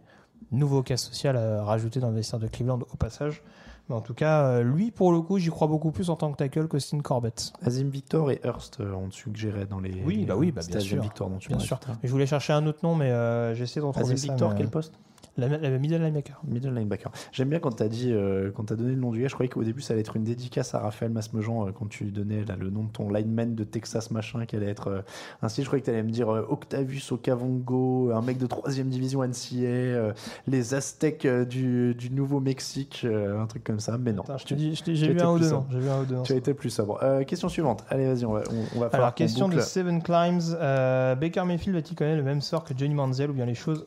Nouveau 0.52 0.82
cas 0.82 0.96
social 0.98 1.36
à 1.36 1.64
rajouter 1.64 2.00
dans 2.00 2.10
le 2.10 2.16
vestiaire 2.16 2.38
de 2.38 2.46
Cleveland 2.46 2.80
au 2.92 2.96
passage. 2.96 3.42
Mais 3.88 3.94
en 3.94 4.00
tout 4.00 4.14
cas, 4.14 4.44
euh, 4.44 4.62
lui 4.62 4.90
pour 4.90 5.12
le 5.12 5.20
coup, 5.20 5.38
j'y 5.38 5.50
crois 5.50 5.66
beaucoup 5.68 5.90
plus 5.90 6.08
en 6.08 6.16
tant 6.16 6.32
que 6.32 6.36
tackle 6.36 6.68
qu'Austin 6.68 7.00
Corbett. 7.00 7.52
Azim 7.62 7.88
Victor 7.88 8.30
et 8.30 8.40
Hurst 8.44 8.80
euh, 8.80 8.94
ont 8.94 9.10
suggéré 9.10 9.66
dans 9.66 9.80
les. 9.80 10.02
Oui, 10.04 10.16
les- 10.18 10.24
bah 10.26 10.36
oui, 10.36 10.52
bah 10.52 10.62
bien 10.66 10.76
Azim 10.76 10.88
sûr. 10.88 11.02
Victor 11.02 11.28
dont 11.28 11.38
tu 11.38 11.48
Bien 11.48 11.58
sûr. 11.58 11.78
Je 12.02 12.10
voulais 12.10 12.26
chercher 12.26 12.54
un 12.54 12.66
autre 12.66 12.80
nom, 12.82 12.94
mais 12.94 13.10
euh, 13.10 13.54
j'essaie 13.54 13.80
de 13.80 13.84
retrouver 13.84 14.14
Azim. 14.14 14.32
Victor, 14.32 14.50
mais, 14.50 14.56
quel 14.56 14.66
euh, 14.66 14.70
poste? 14.70 14.94
La, 15.36 15.48
la 15.48 15.70
middle 15.78 15.96
linebacker. 16.02 16.40
Middle 16.46 16.72
linebacker. 16.74 17.10
J'aime 17.32 17.48
bien 17.48 17.58
quand 17.58 17.82
dit, 17.82 18.12
euh, 18.12 18.50
quand 18.54 18.64
t'as 18.64 18.76
donné 18.76 18.90
le 18.90 19.00
nom 19.00 19.10
du 19.10 19.20
gars, 19.20 19.28
je 19.28 19.34
croyais 19.34 19.48
qu'au 19.50 19.64
début 19.64 19.80
ça 19.80 19.92
allait 19.94 20.00
être 20.02 20.16
une 20.16 20.22
dédicace 20.24 20.74
à 20.74 20.78
Raphaël 20.78 21.10
Masmejean 21.10 21.66
euh, 21.66 21.72
quand 21.72 21.88
tu 21.88 22.04
donnais 22.12 22.44
là, 22.44 22.54
le 22.56 22.70
nom 22.70 22.84
de 22.84 22.90
ton 22.90 23.10
lineman 23.10 23.54
de 23.54 23.64
Texas 23.64 24.10
machin, 24.12 24.46
qui 24.46 24.54
allait 24.56 24.68
être 24.70 24.88
euh, 24.88 25.00
ainsi. 25.42 25.62
Je 25.62 25.66
croyais 25.66 25.80
que 25.80 25.86
t'allais 25.86 26.02
me 26.04 26.10
dire 26.10 26.28
euh, 26.32 26.46
Octavius 26.48 27.10
Ocavongo, 27.12 28.10
un 28.12 28.22
mec 28.22 28.38
de 28.38 28.46
3 28.46 28.70
division 28.84 29.22
NCA, 29.24 29.64
euh, 29.66 30.12
les 30.46 30.74
Aztecs 30.74 31.24
euh, 31.26 31.44
du, 31.44 31.94
du 31.94 32.10
Nouveau-Mexique, 32.10 33.02
euh, 33.04 33.40
un 33.40 33.46
truc 33.46 33.64
comme 33.64 33.80
ça. 33.80 33.98
Mais 33.98 34.12
non. 34.12 34.22
Attends, 34.22 34.38
je 34.38 34.44
te 34.46 34.54
dis, 34.54 34.74
je 34.74 34.82
t'ai- 34.84 34.92
Tu 34.92 34.96
j'ai 34.96 35.06
as 35.06 35.08
vu 35.10 35.14
été 35.14 35.24
un 35.24 35.32
ou 35.32 35.38
deux 35.38 35.50
noms. 35.50 35.66
J'ai 35.70 35.78
vu 35.80 35.88
un 35.88 36.00
ou 36.00 36.04
deux 36.04 36.14
noms. 36.14 36.22
Tu 36.22 36.32
as 36.32 36.36
été 36.36 36.54
plus 36.54 36.70
sobre. 36.70 37.00
Euh, 37.02 37.24
question 37.24 37.48
suivante. 37.48 37.84
Allez, 37.88 38.06
vas-y, 38.06 38.24
on 38.24 38.32
va, 38.32 38.42
on, 38.50 38.76
on 38.76 38.80
va 38.80 38.90
faire 38.90 39.00
Alors, 39.00 39.14
question 39.14 39.48
de 39.48 39.58
Seven 39.60 40.02
Climbs. 40.02 40.40
euh, 40.60 41.14
Baker 41.16 41.44
Mayfield 41.44 41.74
va-t-il 41.76 41.96
connaître 41.96 42.18
le 42.18 42.22
même 42.24 42.40
sort 42.40 42.64
que 42.64 42.74
Johnny 42.76 42.94
Manziel 42.94 43.30
ou 43.30 43.34
bien 43.34 43.46
les 43.46 43.54
choses 43.54 43.86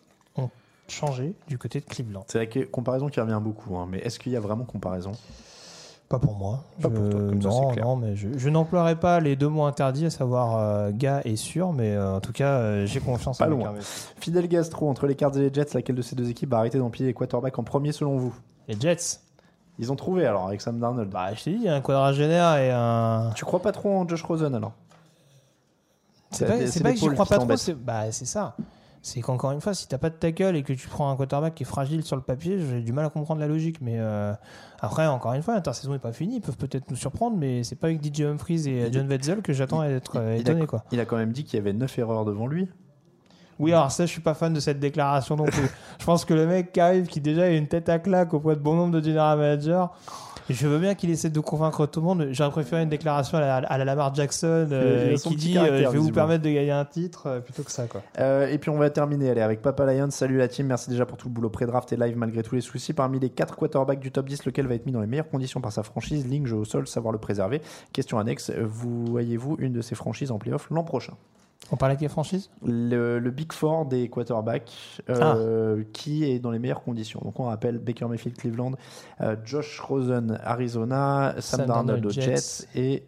changé 0.91 1.33
du 1.47 1.57
côté 1.57 1.79
de 1.79 1.85
Cleveland 1.85 2.23
C'est 2.27 2.39
la 2.55 2.65
comparaison 2.65 3.07
qui 3.07 3.19
revient 3.19 3.39
beaucoup, 3.41 3.77
hein, 3.77 3.87
mais 3.89 3.99
est-ce 3.99 4.19
qu'il 4.19 4.31
y 4.31 4.35
a 4.35 4.39
vraiment 4.39 4.63
comparaison? 4.65 5.11
Pas 6.09 6.19
pour 6.19 6.35
moi. 6.35 6.63
Pas 6.81 6.87
Je- 6.89 6.93
pour 6.93 7.09
toi, 7.09 7.19
comme 7.19 7.39
non, 7.39 7.67
clair. 7.71 7.85
non, 7.85 7.95
mais 7.97 8.15
je, 8.15 8.29
je 8.37 8.49
n'emploierai 8.49 8.95
pas 8.95 9.19
les 9.19 9.35
deux 9.35 9.49
mots 9.49 9.65
interdits, 9.65 10.05
à 10.05 10.09
savoir 10.09 10.55
euh, 10.57 10.91
gars 10.93 11.21
et 11.25 11.35
sûr, 11.35 11.73
mais 11.73 11.91
euh, 11.91 12.15
en 12.15 12.19
tout 12.21 12.31
cas, 12.31 12.51
euh, 12.59 12.85
j'ai 12.85 13.01
confiance 13.01 13.39
Pas 13.39 13.47
en 13.47 13.49
loin. 13.49 13.73
Fidel 14.21 14.47
Gastro, 14.47 14.89
entre 14.89 15.05
les 15.05 15.15
Cards 15.15 15.35
et 15.35 15.41
les 15.49 15.53
Jets, 15.53 15.73
laquelle 15.73 15.97
de 15.97 16.01
ces 16.01 16.15
deux 16.15 16.29
équipes 16.29 16.51
va 16.51 16.59
arrêter 16.59 16.77
d'empiler 16.77 17.07
les 17.07 17.13
quarterbacks 17.13 17.59
en 17.59 17.63
premier 17.63 17.91
selon 17.91 18.17
vous? 18.17 18.33
Les 18.69 18.79
Jets. 18.79 19.19
Ils 19.79 19.91
ont 19.91 19.95
trouvé 19.97 20.25
alors 20.25 20.47
avec 20.47 20.61
Sam 20.61 20.79
Darnold. 20.79 21.09
Bah, 21.09 21.33
je 21.35 21.43
t'ai 21.43 21.51
dit, 21.51 21.57
il 21.57 21.63
y 21.63 21.69
a 21.69 21.75
un 21.75 21.81
quadragénaire 21.81 22.55
et 22.55 22.71
un. 22.71 23.31
Tu 23.35 23.43
crois 23.45 23.61
pas 23.61 23.73
trop 23.73 23.93
en 23.95 24.07
Josh 24.07 24.23
Rosen 24.23 24.55
alors? 24.55 24.71
C'est 26.31 26.45
pas, 26.45 26.57
que 26.57 26.89
l'épaule 26.89 27.13
crois 27.13 27.25
pas 27.25 27.37
trop, 27.39 27.57
c'est 27.57 27.73
bah, 27.73 28.11
c'est 28.11 28.25
ça. 28.25 28.55
C'est 29.07 29.21
qu'encore 29.21 29.53
une 29.53 29.61
fois, 29.61 29.73
si 29.73 29.87
t'as 29.87 29.97
pas 29.97 30.09
de 30.09 30.15
tackle 30.15 30.57
et 30.57 30.63
que 30.63 30.73
tu 30.73 30.89
prends 30.89 31.09
un 31.09 31.15
quarterback 31.15 31.55
qui 31.55 31.63
est 31.63 31.65
fragile 31.65 32.03
sur 32.03 32.17
le 32.17 32.21
papier, 32.21 32.59
j'ai 32.59 32.81
du 32.81 32.91
mal 32.91 33.05
à 33.05 33.09
comprendre 33.09 33.39
la 33.39 33.47
logique. 33.47 33.77
Mais 33.79 33.95
euh, 33.99 34.33
après, 34.81 35.07
encore 35.07 35.31
une 35.31 35.41
fois, 35.41 35.53
l'intersaison 35.53 35.93
n'est 35.93 35.97
pas 35.99 36.11
finie. 36.11 36.35
Ils 36.35 36.41
peuvent 36.41 36.57
peut-être 36.57 36.91
nous 36.91 36.97
surprendre, 36.97 37.37
mais 37.37 37.63
c'est 37.63 37.77
pas 37.77 37.87
avec 37.87 38.03
DJ 38.03 38.23
Humphries 38.23 38.67
et 38.67 38.91
John 38.91 39.07
Wetzel 39.07 39.41
que 39.41 39.53
j'attends 39.53 39.79
à 39.79 39.87
être 39.87 40.17
euh, 40.17 40.35
il, 40.35 40.41
étonné. 40.41 40.63
a, 40.63 40.65
Quoi. 40.65 40.83
il 40.91 40.99
a 40.99 41.05
quand 41.05 41.15
même 41.15 41.31
dit 41.31 41.45
qu'il 41.45 41.55
y 41.57 41.61
avait 41.61 41.71
9 41.71 41.99
erreurs 41.99 42.25
devant 42.25 42.47
lui. 42.47 42.67
Oui, 43.59 43.71
alors 43.71 43.91
ça, 43.91 44.05
je 44.05 44.11
suis 44.11 44.19
pas 44.19 44.33
fan 44.33 44.53
de 44.53 44.59
cette 44.59 44.81
déclaration 44.81 45.37
non 45.37 45.45
plus. 45.45 45.69
je 45.99 46.05
pense 46.05 46.25
que 46.25 46.33
le 46.33 46.45
mec 46.45 46.73
qui 46.73 46.81
arrive, 46.81 47.07
qui 47.07 47.21
déjà 47.21 47.43
a 47.43 47.49
une 47.49 47.69
tête 47.69 47.87
à 47.87 47.99
claque 47.99 48.33
auprès 48.33 48.57
de 48.57 48.61
bon 48.61 48.75
nombre 48.75 48.99
de 48.99 49.01
general 49.01 49.37
managers, 49.37 49.85
je 50.49 50.67
veux 50.67 50.79
bien 50.79 50.95
qu'il 50.95 51.09
essaie 51.09 51.29
de 51.29 51.39
convaincre 51.39 51.85
tout 51.85 51.99
le 51.99 52.05
monde. 52.05 52.27
J'aurais 52.31 52.51
préféré 52.51 52.83
une 52.83 52.89
déclaration 52.89 53.37
à 53.37 53.41
la, 53.41 53.55
à 53.57 53.77
la 53.77 53.85
Lamar 53.85 54.13
Jackson 54.15 54.67
euh, 54.71 55.15
qui 55.15 55.35
dit 55.35 55.57
euh, 55.57 55.83
Je 55.83 55.89
vais 55.89 55.97
vous 55.97 56.11
permettre 56.11 56.43
de 56.43 56.49
gagner 56.49 56.71
un 56.71 56.85
titre 56.85 57.27
euh, 57.27 57.39
plutôt 57.39 57.63
que 57.63 57.71
ça. 57.71 57.85
Quoi. 57.87 58.01
Et 58.49 58.57
puis 58.57 58.69
on 58.69 58.77
va 58.77 58.89
terminer 58.89 59.29
allez, 59.29 59.41
avec 59.41 59.61
Papa 59.61 59.85
Lion. 59.85 60.09
Salut 60.09 60.37
la 60.37 60.47
team, 60.47 60.67
merci 60.67 60.89
déjà 60.89 61.05
pour 61.05 61.17
tout 61.17 61.27
le 61.27 61.33
boulot 61.33 61.49
pré-draft 61.49 61.91
et 61.91 61.97
live 61.97 62.17
malgré 62.17 62.43
tous 62.43 62.55
les 62.55 62.61
soucis. 62.61 62.93
Parmi 62.93 63.19
les 63.19 63.29
4 63.29 63.55
quarterbacks 63.55 63.99
du 63.99 64.11
top 64.11 64.27
10, 64.27 64.45
lequel 64.45 64.67
va 64.67 64.75
être 64.75 64.85
mis 64.85 64.91
dans 64.91 65.01
les 65.01 65.07
meilleures 65.07 65.29
conditions 65.29 65.61
par 65.61 65.71
sa 65.71 65.83
franchise? 65.83 66.25
Ligne, 66.25 66.45
jeu 66.45 66.57
au 66.57 66.65
sol, 66.65 66.87
savoir 66.87 67.11
le 67.11 67.19
préserver. 67.19 67.61
Question 67.93 68.19
annexe, 68.19 68.51
vous 68.51 69.05
voyez-vous 69.05 69.57
une 69.59 69.73
de 69.73 69.81
ces 69.81 69.95
franchises 69.95 70.31
en 70.31 70.37
playoff 70.37 70.69
l'an 70.69 70.83
prochain? 70.83 71.13
On 71.71 71.75
parle 71.75 71.91
avec 71.91 72.01
les 72.01 72.07
franchises 72.07 72.49
le, 72.63 73.19
le 73.19 73.31
Big 73.31 73.51
Four 73.51 73.85
des 73.85 74.09
quarterbacks 74.09 75.01
euh, 75.09 75.83
qui 75.93 76.23
est 76.23 76.39
dans 76.39 76.51
les 76.51 76.59
meilleures 76.59 76.81
conditions. 76.83 77.19
Donc 77.23 77.39
on 77.39 77.45
rappelle 77.45 77.77
Baker 77.77 78.05
Mayfield 78.07 78.37
Cleveland, 78.37 78.71
euh, 79.21 79.35
Josh 79.43 79.79
Rosen 79.79 80.39
Arizona, 80.43 81.35
Sam, 81.39 81.59
Sam 81.59 81.65
Darnold 81.67 82.05
aux 82.05 82.09
Jets, 82.09 82.35
Jets 82.35 82.67
et 82.75 83.03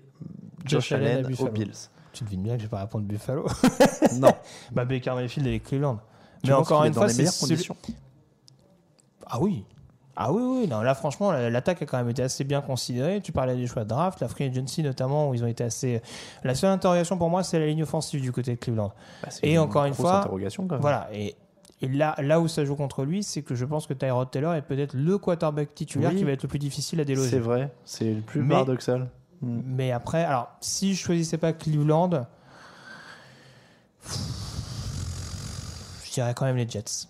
Josh, 0.65 0.89
Josh 0.89 0.91
Allen 0.91 1.25
aux 1.25 1.29
Buffalo. 1.29 1.51
Bills. 1.51 1.71
Tu 2.11 2.23
devines 2.25 2.43
bien 2.43 2.55
que 2.55 2.59
je 2.59 2.65
vais 2.65 2.69
pas 2.71 2.81
répondre 2.81 3.05
Buffalo. 3.05 3.45
non. 4.19 4.31
bah 4.73 4.83
Baker 4.83 5.13
Mayfield 5.15 5.47
et 5.47 5.51
les 5.51 5.59
Cleveland. 5.61 5.99
Tu 6.43 6.49
Mais 6.49 6.53
encore 6.55 6.83
une 6.83 6.91
dans 6.91 7.01
fois, 7.01 7.07
les 7.07 7.13
c'est 7.13 7.19
meilleures 7.19 7.33
celui- 7.33 7.53
conditions? 7.55 7.77
Ah 9.25 9.39
oui. 9.39 9.63
Ah 10.21 10.33
oui, 10.33 10.41
oui, 10.43 10.67
non, 10.67 10.81
là 10.81 10.93
franchement, 10.95 11.31
la- 11.31 11.49
l'attaque 11.49 11.81
a 11.81 11.85
quand 11.85 11.97
même 11.97 12.09
été 12.09 12.21
assez 12.21 12.43
bien 12.43 12.59
considérée. 12.59 13.21
Tu 13.21 13.31
parlais 13.31 13.55
des 13.55 13.67
choix 13.67 13.85
de 13.85 13.89
draft, 13.89 14.19
la 14.19 14.27
free 14.27 14.43
agency 14.43 14.83
notamment, 14.83 15.29
où 15.29 15.33
ils 15.33 15.41
ont 15.45 15.47
été 15.47 15.63
assez. 15.63 16.01
La 16.43 16.55
seule 16.55 16.71
interrogation 16.71 17.17
pour 17.17 17.29
moi, 17.29 17.41
c'est 17.41 17.57
la 17.57 17.67
ligne 17.67 17.83
offensive 17.83 18.21
du 18.21 18.33
côté 18.33 18.55
de 18.55 18.59
Cleveland. 18.59 18.91
Bah, 19.23 19.29
Et 19.43 19.57
encore 19.57 19.85
une 19.85 19.93
fois, 19.93 20.19
interrogation, 20.19 20.67
quand 20.67 20.75
même. 20.75 20.81
Voilà, 20.81 21.07
et, 21.13 21.35
et 21.81 21.87
là, 21.87 22.15
là 22.19 22.41
où 22.41 22.49
ça 22.49 22.65
joue 22.65 22.75
contre 22.75 23.05
lui, 23.05 23.23
c'est 23.23 23.43
que 23.43 23.55
je 23.55 23.63
pense 23.63 23.87
que 23.87 23.93
Tyrod 23.93 24.29
Taylor 24.29 24.55
est 24.55 24.61
peut-être 24.61 24.93
le 24.93 25.17
quarterback 25.17 25.73
titulaire 25.73 26.09
Oui. 26.11 26.17
qui 26.17 26.23
va 26.25 26.31
être 26.31 26.43
le 26.43 26.49
plus 26.49 26.59
difficile 26.59 26.99
à 26.99 27.05
déloger. 27.05 27.29
C'est 27.29 27.39
vrai, 27.39 27.71
c'est 27.85 28.13
le 28.13 28.21
plus 28.21 28.41
Mais- 28.41 28.49
paradoxal. 28.55 29.09
Mm. 29.41 29.61
Mais 29.67 29.91
après, 29.93 30.25
alors, 30.25 30.49
si 30.59 30.95
je 30.95 31.01
choisissais 31.01 31.37
pas 31.37 31.53
Cleveland, 31.53 32.25
je 36.03 36.11
dirais 36.11 36.33
quand 36.35 36.43
même 36.45 36.57
les 36.57 36.67
Jets. 36.67 37.07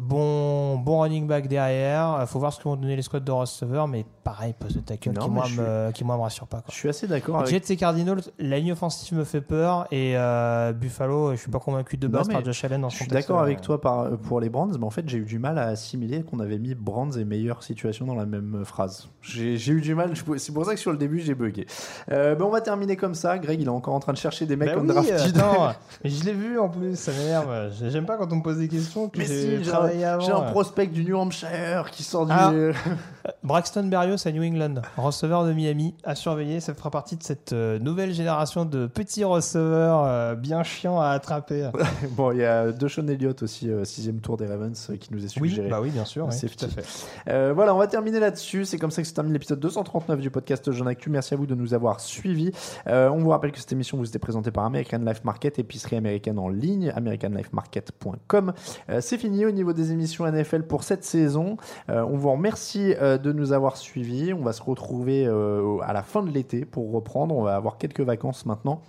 Bon, 0.00 0.78
bon 0.78 1.00
running 1.00 1.26
back 1.26 1.48
derrière. 1.48 2.18
Il 2.20 2.26
faut 2.26 2.38
voir 2.38 2.52
ce 2.52 2.58
que 2.58 2.64
vont 2.64 2.76
donner 2.76 2.96
les 2.96 3.02
squads 3.02 3.20
de 3.20 3.32
receveurs, 3.32 3.88
mais 3.88 4.04
pareil, 4.24 4.54
poste 4.58 4.76
de 4.76 4.80
tackle 4.80 5.12
Non, 5.12 5.24
qui, 5.24 5.30
moi, 5.30 5.44
je 5.46 5.60
me, 5.60 5.90
qui 5.92 6.04
moi 6.04 6.16
me 6.16 6.22
rassure 6.22 6.46
pas. 6.46 6.62
Je 6.68 6.74
suis 6.74 6.88
assez 6.88 7.06
d'accord 7.06 7.38
avec 7.38 7.50
Jets 7.50 7.72
et 7.72 7.76
Cardinals, 7.76 8.22
la 8.38 8.58
ligne 8.58 8.72
offensive 8.72 9.16
me 9.16 9.24
fait 9.24 9.40
peur 9.40 9.86
et 9.90 10.16
euh, 10.16 10.72
Buffalo, 10.72 11.32
je 11.32 11.36
suis 11.36 11.50
pas 11.50 11.58
convaincu 11.58 11.96
de 11.96 12.06
Non, 12.06 12.14
base 12.14 12.28
mais 12.28 12.34
par 12.34 12.44
Josh 12.44 12.64
Allen 12.64 12.80
dans 12.80 12.88
Je 12.88 12.96
suis 12.96 13.06
d'accord 13.06 13.40
euh, 13.40 13.44
avec 13.44 13.60
toi 13.60 13.80
par, 13.80 14.10
pour 14.18 14.40
les 14.40 14.48
Brands, 14.48 14.68
mais 14.68 14.84
en 14.84 14.90
fait 14.90 15.08
j'ai 15.08 15.18
eu 15.18 15.24
du 15.24 15.38
mal 15.38 15.58
à 15.58 15.66
assimiler 15.66 16.22
qu'on 16.22 16.40
avait 16.40 16.58
mis 16.58 16.74
Brands 16.74 17.12
et 17.12 17.24
meilleure 17.24 17.62
situation 17.62 18.06
dans 18.06 18.14
la 18.14 18.26
même 18.26 18.64
phrase. 18.64 19.08
J'ai 19.20 19.72
eu 19.72 19.80
du 19.80 19.94
mal, 19.94 20.12
c'est 20.36 20.52
pour 20.52 20.64
ça 20.64 20.74
que 20.74 20.80
sur 20.80 20.92
le 20.92 20.98
début 20.98 21.20
j'ai 21.20 21.34
bugué. 21.34 21.66
Euh, 22.10 22.34
ben, 22.34 22.44
on 22.44 22.50
va 22.50 22.60
terminer 22.60 22.96
comme 22.96 23.14
ça. 23.14 23.38
Greg 23.38 23.60
il 23.60 23.66
est 23.66 23.70
encore 23.70 23.94
en 23.94 24.00
train 24.00 24.12
de 24.12 24.18
chercher 24.18 24.46
des 24.46 24.56
mecs 24.56 24.68
Bah 24.68 24.74
comme 24.74 24.90
oui, 24.90 24.96
mais 26.04 26.10
je 26.10 26.24
l'ai 26.24 26.32
vu 26.32 26.58
en 26.58 26.68
plus, 26.68 26.96
ça 26.96 27.12
m'énerve. 27.12 27.72
J'aime 27.88 28.06
pas 28.06 28.16
quand 28.16 28.32
on 28.32 28.36
me 28.36 28.42
pose 28.42 28.58
des 28.58 28.68
questions. 28.68 29.08
que 29.08 29.18
Mais 29.18 29.26
si, 29.26 29.62
travaillé 29.84 30.04
avant. 30.04 30.24
j'ai 30.24 30.32
un 30.32 30.42
prospect 30.42 30.86
du 30.86 31.04
New 31.04 31.16
Hampshire 31.16 31.90
qui 31.90 32.02
sort 32.02 32.26
du. 32.26 32.32
Ah. 32.32 32.52
Braxton 33.44 33.84
Berrios 33.84 34.26
à 34.26 34.32
New 34.32 34.42
England, 34.42 34.82
receveur 34.96 35.44
de 35.44 35.52
Miami, 35.52 35.94
à 36.02 36.14
surveiller. 36.14 36.60
Ça 36.60 36.74
fera 36.74 36.90
partie 36.90 37.16
de 37.16 37.22
cette 37.22 37.52
euh, 37.52 37.78
nouvelle 37.78 38.12
génération 38.12 38.64
de 38.64 38.86
petits 38.86 39.22
receveurs 39.24 40.04
euh, 40.04 40.34
bien 40.34 40.62
chiants 40.62 41.00
à 41.00 41.08
attraper. 41.08 41.70
bon, 42.10 42.32
il 42.32 42.38
y 42.38 42.44
a 42.44 42.72
Deshaun 42.72 43.08
Elliott 43.08 43.42
aussi, 43.42 43.70
euh, 43.70 43.84
sixième 43.84 44.20
tour 44.20 44.36
des 44.36 44.46
Ravens, 44.46 44.88
euh, 44.90 44.96
qui 44.96 45.12
nous 45.12 45.24
est 45.24 45.40
oui, 45.40 45.50
suggéré. 45.50 45.68
bah 45.68 45.80
oui, 45.80 45.90
bien 45.90 46.04
sûr, 46.04 46.26
oui, 46.26 46.32
Safety. 46.32 46.56
tout 46.56 46.64
à 46.64 46.68
fait. 46.68 46.84
Euh, 47.28 47.52
voilà, 47.54 47.74
on 47.74 47.78
va 47.78 47.86
terminer 47.86 48.20
là-dessus. 48.20 48.64
C'est 48.64 48.78
comme 48.78 48.90
ça 48.90 49.02
que 49.02 49.08
se 49.08 49.14
termine 49.14 49.32
l'épisode 49.32 49.60
239 49.60 50.20
du 50.20 50.30
podcast 50.30 50.70
Jeune 50.72 50.88
Actu. 50.88 51.10
Merci 51.10 51.34
à 51.34 51.36
vous 51.36 51.46
de 51.46 51.54
nous 51.54 51.74
avoir 51.74 52.00
suivis. 52.00 52.50
Euh, 52.88 53.08
on 53.08 53.18
vous 53.18 53.30
rappelle 53.30 53.52
que 53.52 53.58
cette 53.58 53.72
émission 53.72 53.98
vous 53.98 54.06
était 54.06 54.18
présentée 54.18 54.50
par 54.50 54.64
American 54.64 54.98
Life 54.98 55.24
Market, 55.24 55.58
épicerie 55.58 55.96
américaine 55.96 56.38
en 56.38 56.48
ligne, 56.48 56.92
americanlifemarket.com. 56.94 58.52
Euh, 58.90 59.00
c'est 59.00 59.18
fini 59.18 59.46
au 59.46 59.50
niveau 59.50 59.61
des 59.72 59.92
émissions 59.92 60.26
NFL 60.26 60.64
pour 60.64 60.82
cette 60.82 61.04
saison. 61.04 61.56
Euh, 61.88 62.04
on 62.04 62.16
vous 62.16 62.32
remercie 62.32 62.94
euh, 63.00 63.18
de 63.18 63.32
nous 63.32 63.52
avoir 63.52 63.76
suivis. 63.76 64.32
On 64.32 64.42
va 64.42 64.52
se 64.52 64.62
retrouver 64.62 65.24
euh, 65.26 65.78
à 65.82 65.92
la 65.92 66.02
fin 66.02 66.22
de 66.22 66.30
l'été 66.30 66.64
pour 66.64 66.92
reprendre. 66.92 67.36
On 67.36 67.42
va 67.42 67.54
avoir 67.54 67.78
quelques 67.78 68.00
vacances 68.00 68.44
maintenant. 68.46 68.82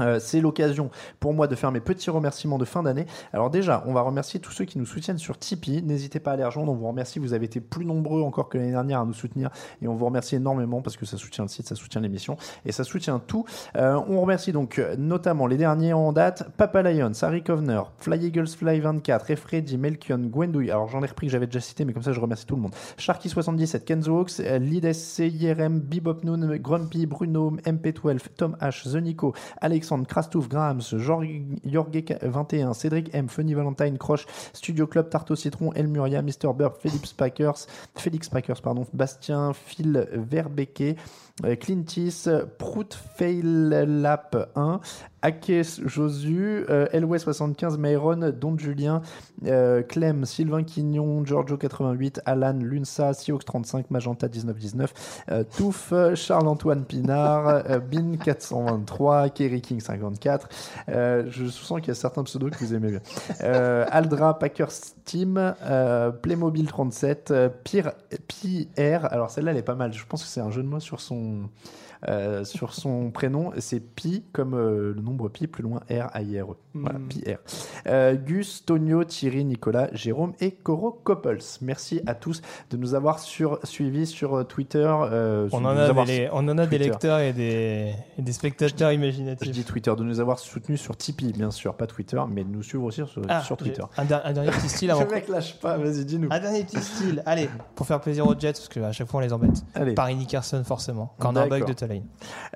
Euh, 0.00 0.18
c'est 0.20 0.40
l'occasion 0.40 0.90
pour 1.20 1.34
moi 1.34 1.46
de 1.46 1.54
faire 1.54 1.72
mes 1.72 1.80
petits 1.80 2.10
remerciements 2.10 2.58
de 2.58 2.64
fin 2.64 2.82
d'année. 2.82 3.06
Alors 3.32 3.50
déjà, 3.50 3.82
on 3.86 3.92
va 3.92 4.02
remercier 4.02 4.40
tous 4.40 4.52
ceux 4.52 4.64
qui 4.64 4.78
nous 4.78 4.86
soutiennent 4.86 5.18
sur 5.18 5.38
Tipeee. 5.38 5.82
N'hésitez 5.82 6.20
pas 6.20 6.32
à 6.32 6.36
les 6.36 6.44
rejoindre. 6.44 6.72
On 6.72 6.76
vous 6.76 6.88
remercie. 6.88 7.18
Vous 7.18 7.32
avez 7.32 7.46
été 7.46 7.60
plus 7.60 7.84
nombreux 7.84 8.22
encore 8.22 8.48
que 8.48 8.58
l'année 8.58 8.72
dernière 8.72 9.00
à 9.00 9.04
nous 9.04 9.12
soutenir 9.12 9.50
et 9.82 9.88
on 9.88 9.94
vous 9.94 10.06
remercie 10.06 10.36
énormément 10.36 10.82
parce 10.82 10.96
que 10.96 11.06
ça 11.06 11.16
soutient 11.16 11.44
le 11.44 11.48
site, 11.48 11.68
ça 11.68 11.74
soutient 11.74 12.00
l'émission 12.00 12.36
et 12.64 12.72
ça 12.72 12.84
soutient 12.84 13.18
tout. 13.18 13.44
Euh, 13.76 14.00
on 14.08 14.20
remercie 14.20 14.52
donc 14.52 14.78
euh, 14.78 14.96
notamment 14.96 15.46
les 15.46 15.56
derniers 15.56 15.92
en 15.92 16.12
date 16.12 16.48
Papa 16.56 16.82
Lion, 16.82 17.12
Harry 17.22 17.42
Kovner, 17.42 17.82
Fly 17.98 18.26
Eagles 18.26 18.48
Fly 18.48 18.80
24, 18.80 19.30
Efredi, 19.30 19.78
Melkion, 19.78 20.18
Gwendouille. 20.18 20.70
Alors 20.70 20.88
j'en 20.88 21.02
ai 21.02 21.06
repris 21.06 21.26
que 21.26 21.32
j'avais 21.32 21.46
déjà 21.46 21.60
cité, 21.60 21.84
mais 21.84 21.92
comme 21.92 22.02
ça 22.02 22.12
je 22.12 22.20
remercie 22.20 22.46
tout 22.46 22.56
le 22.56 22.62
monde. 22.62 22.74
Sharky77, 22.98 23.84
Kenzo 23.84 24.20
Hawks, 24.20 24.38
Lides, 24.38 24.94
IRM, 25.18 25.80
Bebop 25.80 26.24
Grumpy, 26.24 27.06
Bruno, 27.06 27.52
MP12, 27.64 28.18
Tom 28.36 28.56
H, 28.60 28.90
The 28.90 28.96
Nico, 28.96 29.34
Alexandre, 29.88 30.06
Krastouf, 30.06 30.48
Grahams, 30.50 30.94
Jorge21, 30.94 32.74
Cédric 32.74 33.14
M, 33.14 33.28
Funny 33.28 33.54
Valentine, 33.54 33.96
Croche, 33.96 34.26
Studio 34.52 34.86
Club, 34.86 35.08
Tarto 35.08 35.34
Citron, 35.34 35.72
Elmuria, 35.72 36.20
Mr. 36.20 36.52
Burp, 36.54 36.78
Packers, 37.16 37.66
Félix 37.96 38.28
Packers, 38.28 38.60
pardon, 38.60 38.86
Bastien, 38.92 39.52
Phil 39.54 40.06
Verbeke, 40.12 40.96
Clintis, 41.60 42.26
Prout 42.58 42.98
Faillap 43.16 44.50
1, 44.56 44.80
Akes 45.22 45.80
Josu, 45.84 46.64
euh, 46.70 46.86
LW75, 46.92 47.76
Mayron, 47.76 48.32
Don 48.38 48.56
Julien, 48.56 49.02
euh, 49.46 49.82
Clem, 49.82 50.24
Sylvain 50.24 50.62
Quignon, 50.62 51.24
Giorgio88, 51.24 52.20
Alan, 52.24 52.58
Lunsa, 52.60 53.12
Siox35, 53.12 53.86
Magenta 53.90 54.28
1919, 54.28 55.24
euh, 55.30 55.44
Touf, 55.44 55.92
Charles-Antoine 56.14 56.84
Pinard, 56.84 57.48
euh, 57.48 57.80
Bin423, 57.80 59.30
Kerry 59.30 59.60
King54. 59.60 60.42
Euh, 60.88 61.24
je 61.28 61.46
sens 61.46 61.80
qu'il 61.80 61.88
y 61.88 61.90
a 61.90 61.94
certains 61.94 62.22
pseudos 62.22 62.50
que 62.50 62.58
vous 62.58 62.74
aimez 62.74 62.90
bien. 62.90 63.00
Euh, 63.42 63.86
Aldra, 63.90 64.38
Packers 64.38 64.72
Team, 65.04 65.54
euh, 65.62 66.10
Playmobil 66.10 66.66
37, 66.66 67.30
euh, 67.30 67.48
Pire, 67.64 67.92
PR. 68.28 69.06
Alors 69.10 69.30
celle-là, 69.30 69.50
elle 69.50 69.56
est 69.56 69.62
pas 69.62 69.74
mal. 69.74 69.92
Je 69.92 70.04
pense 70.06 70.22
que 70.22 70.28
c'est 70.28 70.40
un 70.40 70.50
jeu 70.50 70.62
de 70.62 70.68
mots 70.68 70.80
sur 70.80 71.00
son. 71.00 71.27
嗯 71.28 71.50
euh, 72.08 72.44
sur 72.44 72.74
son 72.74 73.10
prénom, 73.10 73.50
c'est 73.58 73.80
Pi 73.80 74.22
comme 74.32 74.54
euh, 74.54 74.92
le 74.94 75.00
nom 75.00 75.08
nombre 75.08 75.28
pi 75.30 75.46
plus 75.46 75.62
loin 75.62 75.80
R 75.90 76.06
A 76.12 76.22
I 76.22 76.40
R 76.40 76.52
E. 76.52 76.56
Voilà, 76.74 76.98
Hmm. 76.98 77.08
pi 77.08 77.24
R. 77.26 77.38
Euh, 77.88 78.14
Gus, 78.14 78.64
Tonio, 78.64 79.02
Thierry, 79.04 79.44
Nicolas, 79.44 79.88
Jérôme 79.94 80.34
et 80.40 80.52
Coro 80.52 80.92
Couples. 80.92 81.38
Merci 81.62 82.02
à 82.06 82.14
tous 82.14 82.40
de 82.70 82.76
nous 82.76 82.94
avoir 82.94 83.18
sur, 83.18 83.58
suivis 83.64 84.06
sur 84.06 84.46
Twitter. 84.46 84.86
On 84.86 85.64
en, 85.64 85.66
a 85.66 86.04
des, 86.04 86.28
on 86.32 86.46
en 86.48 86.58
a 86.58 86.66
des 86.66 86.76
Twitter. 86.76 86.90
lecteurs 86.90 87.18
et 87.20 87.32
des, 87.32 87.94
et 88.18 88.22
des 88.22 88.32
spectateurs 88.32 88.90
Je 88.90 88.94
imaginatifs. 88.94 89.50
dis 89.50 89.64
Twitter, 89.64 89.92
de 89.96 90.04
nous 90.04 90.20
avoir 90.20 90.38
soutenus 90.38 90.80
sur 90.80 90.96
Tipeee, 90.96 91.32
bien 91.32 91.50
sûr, 91.50 91.74
pas 91.74 91.86
Twitter, 91.86 92.20
mais 92.30 92.44
de 92.44 92.50
nous 92.50 92.62
suivre 92.62 92.84
aussi 92.84 93.02
sur, 93.06 93.22
Ah, 93.28 93.40
sur 93.42 93.56
Twitter. 93.56 93.82
Un, 93.96 94.04
der- 94.04 94.24
un 94.24 94.32
dernier 94.32 94.50
petit 94.50 94.68
style 94.68 94.90
avant. 94.90 95.00
Le 95.08 95.10
mec 95.10 95.28
lâche 95.28 95.58
pas, 95.58 95.76
vas-y, 95.78 96.04
dis-nous. 96.04 96.28
Un 96.30 96.38
dernier 96.38 96.62
petit 96.64 96.80
style, 96.80 97.22
allez, 97.26 97.48
pour 97.74 97.86
faire 97.86 98.00
plaisir 98.00 98.26
aux 98.26 98.38
Jets, 98.38 98.52
parce 98.52 98.68
qu'à 98.68 98.92
chaque 98.92 99.08
fois 99.08 99.18
on 99.20 99.22
les 99.24 99.32
embête. 99.32 99.64
Allez. 99.74 99.94
Paris 99.94 100.14
Nickerson, 100.14 100.62
forcément. 100.64 101.14
Cornerback 101.18 101.60
D'accord. 101.60 101.68
de 101.68 101.72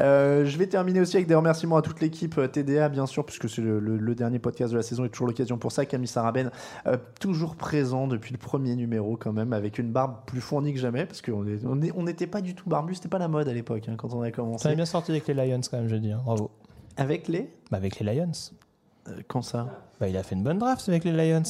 Euh, 0.01 0.45
je 0.45 0.59
vais 0.59 0.67
terminer 0.67 1.01
aussi 1.01 1.17
avec 1.17 1.27
des 1.27 1.35
remerciements 1.35 1.77
à 1.77 1.83
toute 1.83 2.01
l'équipe 2.01 2.37
euh, 2.39 2.47
TDA, 2.49 2.89
bien 2.89 3.07
sûr, 3.07 3.25
puisque 3.25 3.49
c'est 3.49 3.63
le, 3.63 3.79
le- 3.81 3.97
le 3.99 4.15
dernier 4.15 4.39
podcast 4.39 4.73
de 4.73 4.77
la 4.77 4.83
saison 4.83 5.05
et 5.05 5.09
toujours 5.09 5.27
l'occasion 5.29 5.59
pour 5.59 5.73
ça. 5.73 5.87
Camille 5.87 6.07
Saraben, 6.09 6.51
euh, 6.87 6.97
toujours 7.21 7.57
présent 7.57 8.07
depuis 8.07 8.33
le 8.33 8.39
premier 8.39 8.75
numéro, 8.77 9.17
quand 9.17 9.33
même, 9.33 9.53
avec 9.53 9.79
une 9.79 9.91
barbe 9.93 10.17
plus 10.27 10.41
fournie 10.41 10.73
que 10.75 10.81
jamais, 10.81 11.07
parce 11.07 11.23
qu'on 11.23 11.47
est- 11.47 11.65
on 11.67 11.81
est- 11.83 11.93
on 11.97 12.03
n'était 12.05 12.27
pas 12.27 12.41
du 12.41 12.55
tout 12.55 12.69
barbu, 12.69 12.95
c'était 12.95 13.09
pas 13.09 13.19
la 13.19 13.29
mode 13.29 13.49
à 13.49 13.53
l'époque, 13.53 13.89
hein, 13.89 13.95
quand 13.97 14.13
on 14.15 14.23
a 14.23 14.27
Ça 14.27 14.33
commencé. 14.33 14.67
avait 14.69 14.77
bien 14.77 14.85
sorti 14.87 15.11
avec 15.13 15.27
les 15.29 15.35
Lions, 15.35 15.61
quand 15.71 15.79
même, 15.79 15.89
je 15.89 15.97
dis. 15.97 16.13
hein. 16.13 16.21
Bravo. 16.25 16.51
Avec 16.97 17.29
les? 17.29 17.51
Bah, 17.71 17.79
avec 17.79 17.99
les 18.01 18.15
Lions. 18.15 18.31
Euh, 19.09 19.13
Quand 19.29 19.43
ça? 19.43 19.67
Bah, 20.01 20.09
il 20.09 20.17
a 20.17 20.23
fait 20.23 20.35
une 20.35 20.43
bonne 20.45 20.59
draft 20.59 20.89
avec 20.89 21.05
les 21.05 21.13
Lions. 21.13 21.43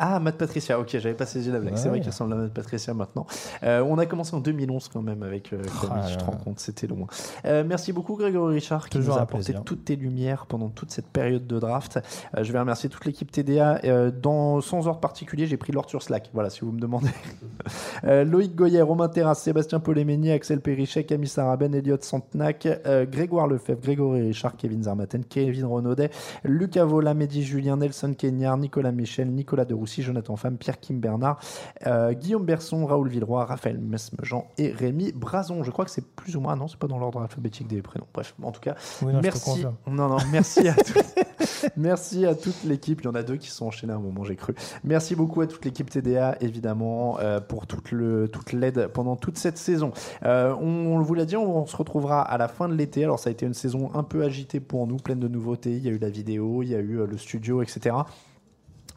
Ah, 0.00 0.20
Matt 0.20 0.36
Patricia, 0.36 0.78
ok, 0.78 0.90
j'avais 0.92 1.14
pas 1.14 1.26
saisi 1.26 1.50
la 1.50 1.58
blague. 1.58 1.72
Ouais, 1.72 1.78
c'est 1.78 1.88
vrai 1.88 1.98
ouais. 1.98 2.00
qu'il 2.00 2.10
ressemble 2.10 2.32
à 2.34 2.36
Matt 2.36 2.52
Patricia 2.52 2.94
maintenant. 2.94 3.26
Euh, 3.64 3.82
on 3.82 3.98
a 3.98 4.06
commencé 4.06 4.34
en 4.34 4.40
2011 4.40 4.88
quand 4.88 5.02
même 5.02 5.24
avec 5.24 5.52
euh, 5.52 5.60
Camille, 5.80 6.02
Ah 6.04 6.08
je 6.08 6.16
te 6.16 6.24
rends 6.24 6.36
compte, 6.36 6.60
c'était 6.60 6.86
loin. 6.86 7.08
Euh, 7.44 7.64
merci 7.66 7.92
beaucoup 7.92 8.14
Grégory 8.14 8.54
Richard 8.54 8.88
qui 8.88 8.98
Toujours 8.98 9.14
nous 9.14 9.18
a 9.18 9.22
apporté 9.22 9.46
plaisir. 9.46 9.64
toutes 9.64 9.84
tes 9.84 9.96
lumières 9.96 10.46
pendant 10.46 10.68
toute 10.68 10.92
cette 10.92 11.08
période 11.08 11.48
de 11.48 11.58
draft. 11.58 11.98
Euh, 12.36 12.44
je 12.44 12.52
vais 12.52 12.60
remercier 12.60 12.88
toute 12.88 13.04
l'équipe 13.06 13.32
TDA. 13.32 13.80
Euh, 13.84 14.12
dans, 14.12 14.60
sans 14.60 14.86
ordre 14.86 15.00
particulier, 15.00 15.48
j'ai 15.48 15.56
pris 15.56 15.72
l'ordre 15.72 15.90
sur 15.90 16.02
Slack, 16.02 16.30
voilà, 16.32 16.48
si 16.50 16.60
vous 16.60 16.72
me 16.72 16.80
demandez. 16.80 17.08
Euh, 18.04 18.24
Loïc 18.24 18.54
Goyer, 18.54 18.80
Romain 18.80 19.08
Terrasse, 19.08 19.42
Sébastien 19.42 19.80
Poléméni, 19.80 20.30
Axel 20.30 20.60
Perrichet, 20.60 21.04
Camille 21.04 21.28
Saraben, 21.28 21.74
Elliot 21.74 21.98
Santenac, 22.00 22.66
Grégoire 23.10 23.48
Lefebvre, 23.48 23.80
Grégory 23.80 24.22
Richard, 24.28 24.56
Kevin 24.56 24.84
Zarmaten, 24.84 25.24
Kevin 25.24 25.64
Renaudet, 25.64 26.10
Lucas 26.44 26.84
Vola, 26.84 27.12
Mehdi 27.14 27.42
Julien, 27.42 27.76
Nelson 27.76 28.14
Kenyard, 28.16 28.56
Nicolas 28.58 28.92
Michel, 28.92 29.30
Nicolas 29.30 29.64
de 29.64 29.74
Jonathan 30.02 30.36
Femme, 30.36 30.56
Pierre 30.56 30.80
Kim 30.80 31.00
Bernard, 31.00 31.38
euh, 31.86 32.12
Guillaume 32.12 32.44
Berson, 32.44 32.86
Raoul 32.86 33.08
Villeroy, 33.08 33.44
Raphaël 33.44 33.78
Mesmejean 33.78 34.46
et 34.58 34.70
Rémi 34.70 35.12
Brazon. 35.12 35.62
Je 35.62 35.70
crois 35.70 35.84
que 35.84 35.90
c'est 35.90 36.06
plus 36.06 36.36
ou 36.36 36.40
moins, 36.40 36.56
non, 36.56 36.68
c'est 36.68 36.78
pas 36.78 36.86
dans 36.86 36.98
l'ordre 36.98 37.20
alphabétique 37.20 37.66
des 37.68 37.82
prénoms. 37.82 38.06
Bref, 38.12 38.34
en 38.42 38.52
tout 38.52 38.60
cas, 38.60 38.74
Oui, 39.02 39.12
non, 39.12 39.20
merci. 39.22 39.64
Non, 39.86 40.08
non, 40.08 40.18
merci 40.30 40.68
à 40.68 40.74
tous. 40.74 41.26
Merci 41.76 42.26
à 42.26 42.34
toute 42.34 42.64
l'équipe. 42.64 43.00
Il 43.00 43.04
y 43.04 43.08
en 43.08 43.14
a 43.14 43.22
deux 43.22 43.36
qui 43.36 43.50
sont 43.50 43.66
enchaînés 43.66 43.92
à 43.92 43.96
un 43.96 44.00
moment, 44.00 44.24
j'ai 44.24 44.36
cru. 44.36 44.54
Merci 44.84 45.14
beaucoup 45.14 45.40
à 45.40 45.46
toute 45.46 45.64
l'équipe 45.64 45.90
TDA, 45.90 46.36
évidemment, 46.40 47.18
euh, 47.20 47.40
pour 47.40 47.66
toute, 47.66 47.92
le, 47.92 48.28
toute 48.28 48.52
l'aide 48.52 48.88
pendant 48.88 49.16
toute 49.16 49.38
cette 49.38 49.58
saison. 49.58 49.92
Euh, 50.24 50.54
on, 50.60 50.96
on 50.96 51.00
vous 51.00 51.14
l'a 51.14 51.24
dit, 51.24 51.36
on, 51.36 51.66
se 51.66 51.76
retrouvera 51.76 52.22
à 52.22 52.38
la 52.38 52.48
fin 52.48 52.68
de 52.68 52.74
l'été. 52.74 53.04
Alors, 53.04 53.18
ça 53.18 53.28
a 53.28 53.32
été 53.32 53.46
une 53.46 53.54
saison 53.54 53.90
un 53.94 54.02
peu 54.02 54.22
agitée 54.22 54.60
pour 54.60 54.86
nous, 54.86 54.96
pleine 54.96 55.20
de 55.20 55.28
nouveautés. 55.28 55.72
Il 55.72 55.84
y 55.84 55.88
a 55.88 55.92
eu 55.92 55.98
la 55.98 56.10
vidéo, 56.10 56.62
il 56.62 56.70
y 56.70 56.74
a 56.74 56.78
eu 56.78 57.06
le 57.06 57.18
studio, 57.18 57.62
etc. 57.62 57.96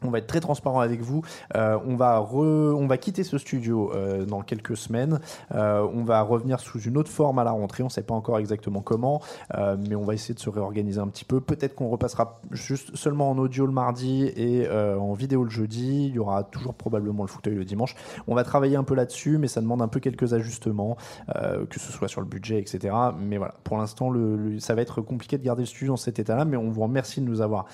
On 0.03 0.09
va 0.09 0.17
être 0.17 0.27
très 0.27 0.39
transparent 0.39 0.79
avec 0.79 1.01
vous. 1.01 1.21
Euh, 1.55 1.77
on, 1.85 1.95
va 1.95 2.97
quitter 2.97 3.23
ce 3.23 3.37
studio 3.37 3.91
euh, 3.93 4.25
dans 4.25 4.41
quelques 4.41 4.75
semaines. 4.75 5.19
Euh, 5.53 5.87
on 5.93 6.03
va 6.03 6.21
revenir 6.23 6.59
sous 6.59 6.79
une 6.79 6.97
autre 6.97 7.11
forme 7.11 7.37
à 7.37 7.43
la 7.43 7.51
rentrée. 7.51 7.83
On 7.83 7.87
ne 7.87 7.91
sait 7.91 8.01
pas 8.01 8.15
encore 8.15 8.39
exactement 8.39 8.81
comment, 8.81 9.21
mais 9.53 9.95
on 9.95 10.03
va 10.03 10.13
essayer 10.13 10.33
de 10.33 10.39
se 10.39 10.49
réorganiser 10.49 10.99
un 10.99 11.07
petit 11.07 11.25
peu. 11.25 11.39
Peut-être 11.39 11.75
qu'on 11.75 11.89
repassera 11.89 12.41
juste 12.51 12.95
seulement 12.95 13.29
en 13.29 13.37
audio 13.37 13.65
le 13.65 13.71
mardi 13.71 14.23
et 14.35 14.67
en 14.69 15.13
vidéo 15.13 15.43
le 15.43 15.49
jeudi. 15.49 16.07
Il 16.07 16.15
y 16.15 16.19
aura 16.19 16.43
toujours 16.43 16.73
probablement 16.73 17.23
le 17.23 17.29
fauteuil 17.29 17.55
le 17.55 17.65
dimanche. 17.65 17.95
On 18.27 18.35
va 18.35 18.43
travailler 18.43 18.75
un 18.75 18.83
peu 18.83 18.95
là-dessus, 18.95 19.37
mais 19.37 19.47
ça 19.47 19.61
demande 19.61 19.81
un 19.81 19.87
peu 19.87 19.99
quelques 19.99 20.33
ajustements, 20.33 20.97
que 21.27 21.79
ce 21.79 21.91
soit 21.91 22.07
sur 22.07 22.21
le 22.21 22.27
budget, 22.27 22.59
etc. 22.59 22.93
Mais 23.19 23.37
voilà, 23.37 23.53
pour 23.63 23.77
l'instant, 23.77 24.11
ça 24.59 24.73
va 24.73 24.81
être 24.81 25.01
compliqué 25.01 25.37
de 25.37 25.43
garder 25.43 25.63
le 25.63 25.67
studio 25.67 25.93
dans 25.93 25.97
cet 25.97 26.19
état-là, 26.19 26.45
mais 26.45 26.57
on 26.57 26.69
vous 26.69 26.81
remercie 26.81 27.21
de 27.21 27.25
nous 27.25 27.41
avoir 27.41 27.65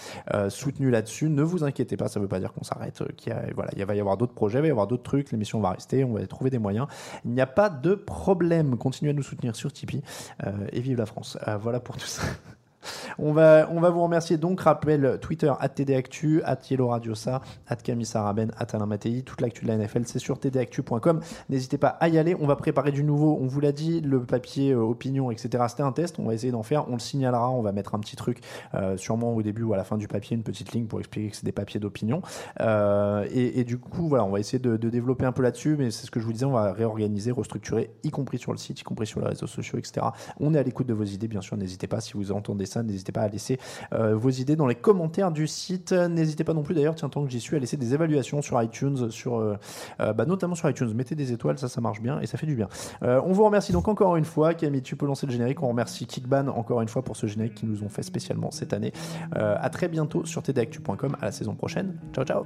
soutenus 0.49 0.91
là-dessus. 0.91 1.30
Ne 1.30 1.44
vous 1.44 1.64
inquiétez 1.64 1.98
pas, 1.98 2.10
ne 2.18 2.23
veut 2.23 2.30
pas 2.30 2.39
dire 2.39 2.53
qu'on 2.53 2.64
s'arrête. 2.64 3.02
euh, 3.02 3.34
voilà, 3.56 3.72
il 3.76 3.85
va 3.85 3.95
y 3.95 3.99
avoir 3.99 4.18
d'autres 4.18 4.34
projets, 4.34 4.60
il 4.60 4.61
va 4.61 4.68
y 4.68 4.72
avoir 4.72 4.88
d'autres 4.88 5.03
trucs, 5.03 5.31
l'émission 5.31 5.60
va 5.60 5.72
rester, 5.72 6.03
on 6.03 6.14
va 6.14 6.26
trouver 6.27 6.49
des 6.49 6.60
moyens. 6.60 6.88
Il 7.26 7.31
n'y 7.31 7.41
a 7.41 7.48
pas 7.48 7.69
de 7.69 7.95
problème. 7.95 8.77
Continuez 8.77 9.11
à 9.11 9.14
nous 9.14 9.23
soutenir 9.23 9.56
sur 9.56 9.72
Tipeee 9.72 10.02
euh, 10.45 10.52
et 10.72 10.81
vive 10.81 10.98
la 10.98 11.06
France. 11.06 11.38
Euh, 11.48 11.57
voilà 11.57 11.80
pour 11.80 11.98
tout 11.98 12.07
ça. 12.07 12.23
On 13.20 13.34
va, 13.34 13.68
on 13.72 13.80
va 13.80 13.90
vous 13.90 14.04
remercier. 14.04 14.38
Donc, 14.38 14.62
rappel 14.62 15.18
Twitter, 15.22 15.52
at 15.60 15.70
TDActu, 15.70 16.41
at 16.44 16.60
Yellow 16.70 16.88
Radiosa, 16.88 17.41
at 17.68 17.78
Camille 17.78 18.06
Saraben, 18.06 18.52
at 18.58 18.68
Alain 18.74 18.86
Mattei. 18.86 19.24
Toute 19.24 19.41
l'actu 19.41 19.66
de 19.66 19.70
la 19.70 19.78
NFL, 19.78 20.04
c'est 20.06 20.20
sur 20.20 20.38
tdactu.com. 20.38 21.22
N'hésitez 21.49 21.78
pas 21.78 21.90
à 21.90 22.10
y 22.10 22.18
aller. 22.18 22.36
On 22.40 22.48
va 22.48 22.56
préparer 22.56 22.91
du 22.91 23.04
nouveau. 23.04 23.38
On 23.41 23.48
vous 23.48 23.60
l'a 23.60 23.72
dit, 23.72 24.02
le 24.02 24.22
papier 24.24 24.72
euh, 24.72 24.82
opinion, 24.82 25.32
etc. 25.32 25.64
C'était 25.70 25.84
un 25.84 25.91
test. 25.91 26.20
On 26.20 26.26
va 26.26 26.34
essayer 26.34 26.52
d'en 26.52 26.64
faire. 26.64 26.88
On 26.90 26.94
le 26.94 26.99
signalera. 26.99 27.49
On 27.49 27.62
va 27.62 27.72
mettre 27.72 27.95
un 27.95 27.99
petit 27.99 28.16
truc, 28.16 28.41
euh, 28.74 28.98
sûrement 28.98 29.34
au 29.34 29.41
début 29.41 29.64
ou 29.64 29.74
à 29.74 29.78
la 29.78 29.84
fin 29.84 29.98
du 29.98 30.08
papier, 30.08 30.36
une 30.36 30.44
petite 30.44 30.72
ligne 30.72 30.86
pour 30.86 30.99
expliquer 30.99 31.30
que 31.30 31.36
c'est 31.36 31.45
des 31.45 31.52
papiers 31.52 31.80
d'opinion. 31.80 32.22
Euh, 32.62 33.26
et, 33.32 33.64
du 33.64 33.78
coup, 33.78 34.08
voilà, 34.08 34.24
on 34.26 34.30
va 34.30 34.40
essayer 34.40 34.60
de, 34.60 34.78
de 34.78 34.90
développer 34.90 35.26
un 35.26 35.32
peu 35.32 35.41
là-dessus. 35.41 35.76
Mais 35.78 35.91
c'est 35.91 36.06
ce 36.06 36.12
que 36.12 36.20
je 36.20 36.26
vous 36.26 36.34
disais, 36.34 36.45
on 36.45 36.52
va 36.52 36.72
réorganiser, 36.72 37.32
restructurer, 37.32 37.91
y 38.04 38.12
compris 38.12 38.38
sur 38.38 38.52
le 38.52 38.58
site, 38.58 38.80
y 38.80 38.84
compris 38.84 39.08
sur 39.08 39.20
les 39.22 39.28
réseaux 39.28 39.48
sociaux, 39.48 39.78
etc. 39.80 40.06
On 40.40 40.54
est 40.54 40.60
à 40.60 40.64
l'écoute 40.64 40.88
de 40.88 40.94
vos 40.94 41.04
idées, 41.04 41.28
bien 41.28 41.41
sûr. 41.41 41.58
N'hésitez 41.58 41.88
pas 41.88 42.02
si 42.02 42.14
vous 42.14 42.32
entendez 42.32 42.66
ça, 42.68 42.84
n'hésitez 42.84 43.11
pas 43.11 43.22
à 43.22 43.27
laisser 43.27 43.60
euh, 43.94 44.15
vos 44.15 44.30
idées 44.30 44.56
dans 44.56 44.68
les 44.68 44.76
commentaires 44.76 45.31
du 45.31 45.48
site. 45.48 45.91
N'hésitez 45.91 46.44
pas 46.44 46.53
non 46.53 46.64
plus, 46.64 46.76
d'ailleurs, 46.76 46.95
tiens, 46.95 47.10
tant 47.10 47.23
que 47.23 47.31
j'y 47.31 47.39
suis, 47.39 47.56
à 47.56 47.60
laisser 47.60 47.77
des 47.77 47.94
évaluations 47.94 48.41
sur 48.41 48.61
iTunes, 48.61 49.10
sur, 49.10 49.39
euh, 49.39 49.56
euh, 49.99 50.14
bah, 50.14 50.26
notamment 50.26 50.56
sur 50.56 50.69
iTunes. 50.69 50.94
Mettez 50.94 51.15
des 51.15 51.31
étoiles, 51.31 51.57
ça, 51.57 51.68
ça 51.68 51.81
marche 51.81 52.02
bien 52.02 52.19
et 52.19 52.27
ça 52.27 52.38
fait 52.38 52.48
du 52.48 52.56
bien. 52.56 52.68
On 53.02 53.31
vous 53.31 53.44
remercie 53.44 53.72
donc 53.72 53.88
encore 53.88 54.15
une 54.15 54.26
fois. 54.26 54.53
Camille, 54.53 54.81
tu 54.81 54.95
peux 54.95 55.06
lancer 55.06 55.26
le 55.26 55.31
générique. 55.31 55.61
On 55.64 55.69
remercie 55.69 56.06
Kickban 56.06 56.48
encore 56.48 56.81
une 56.81 56.88
fois 56.88 57.03
pour 57.03 57.15
ce 57.15 57.27
générique 57.27 57.56
qu'ils 57.56 57.69
nous 57.69 57.84
ont 57.84 57.89
fait 57.89 58.03
spécialement 58.03 58.52
cette 58.52 58.73
année. 58.73 58.94
À 59.31 59.69
très 59.69 59.88
bientôt 59.88 60.26
sur 60.26 60.41
tdactu.com. 60.41 61.15
À 61.22 61.26
la 61.26 61.31
saison 61.31 61.56
prochaine. 61.56 61.98
Ciao, 62.14 62.26
ciao. 62.26 62.45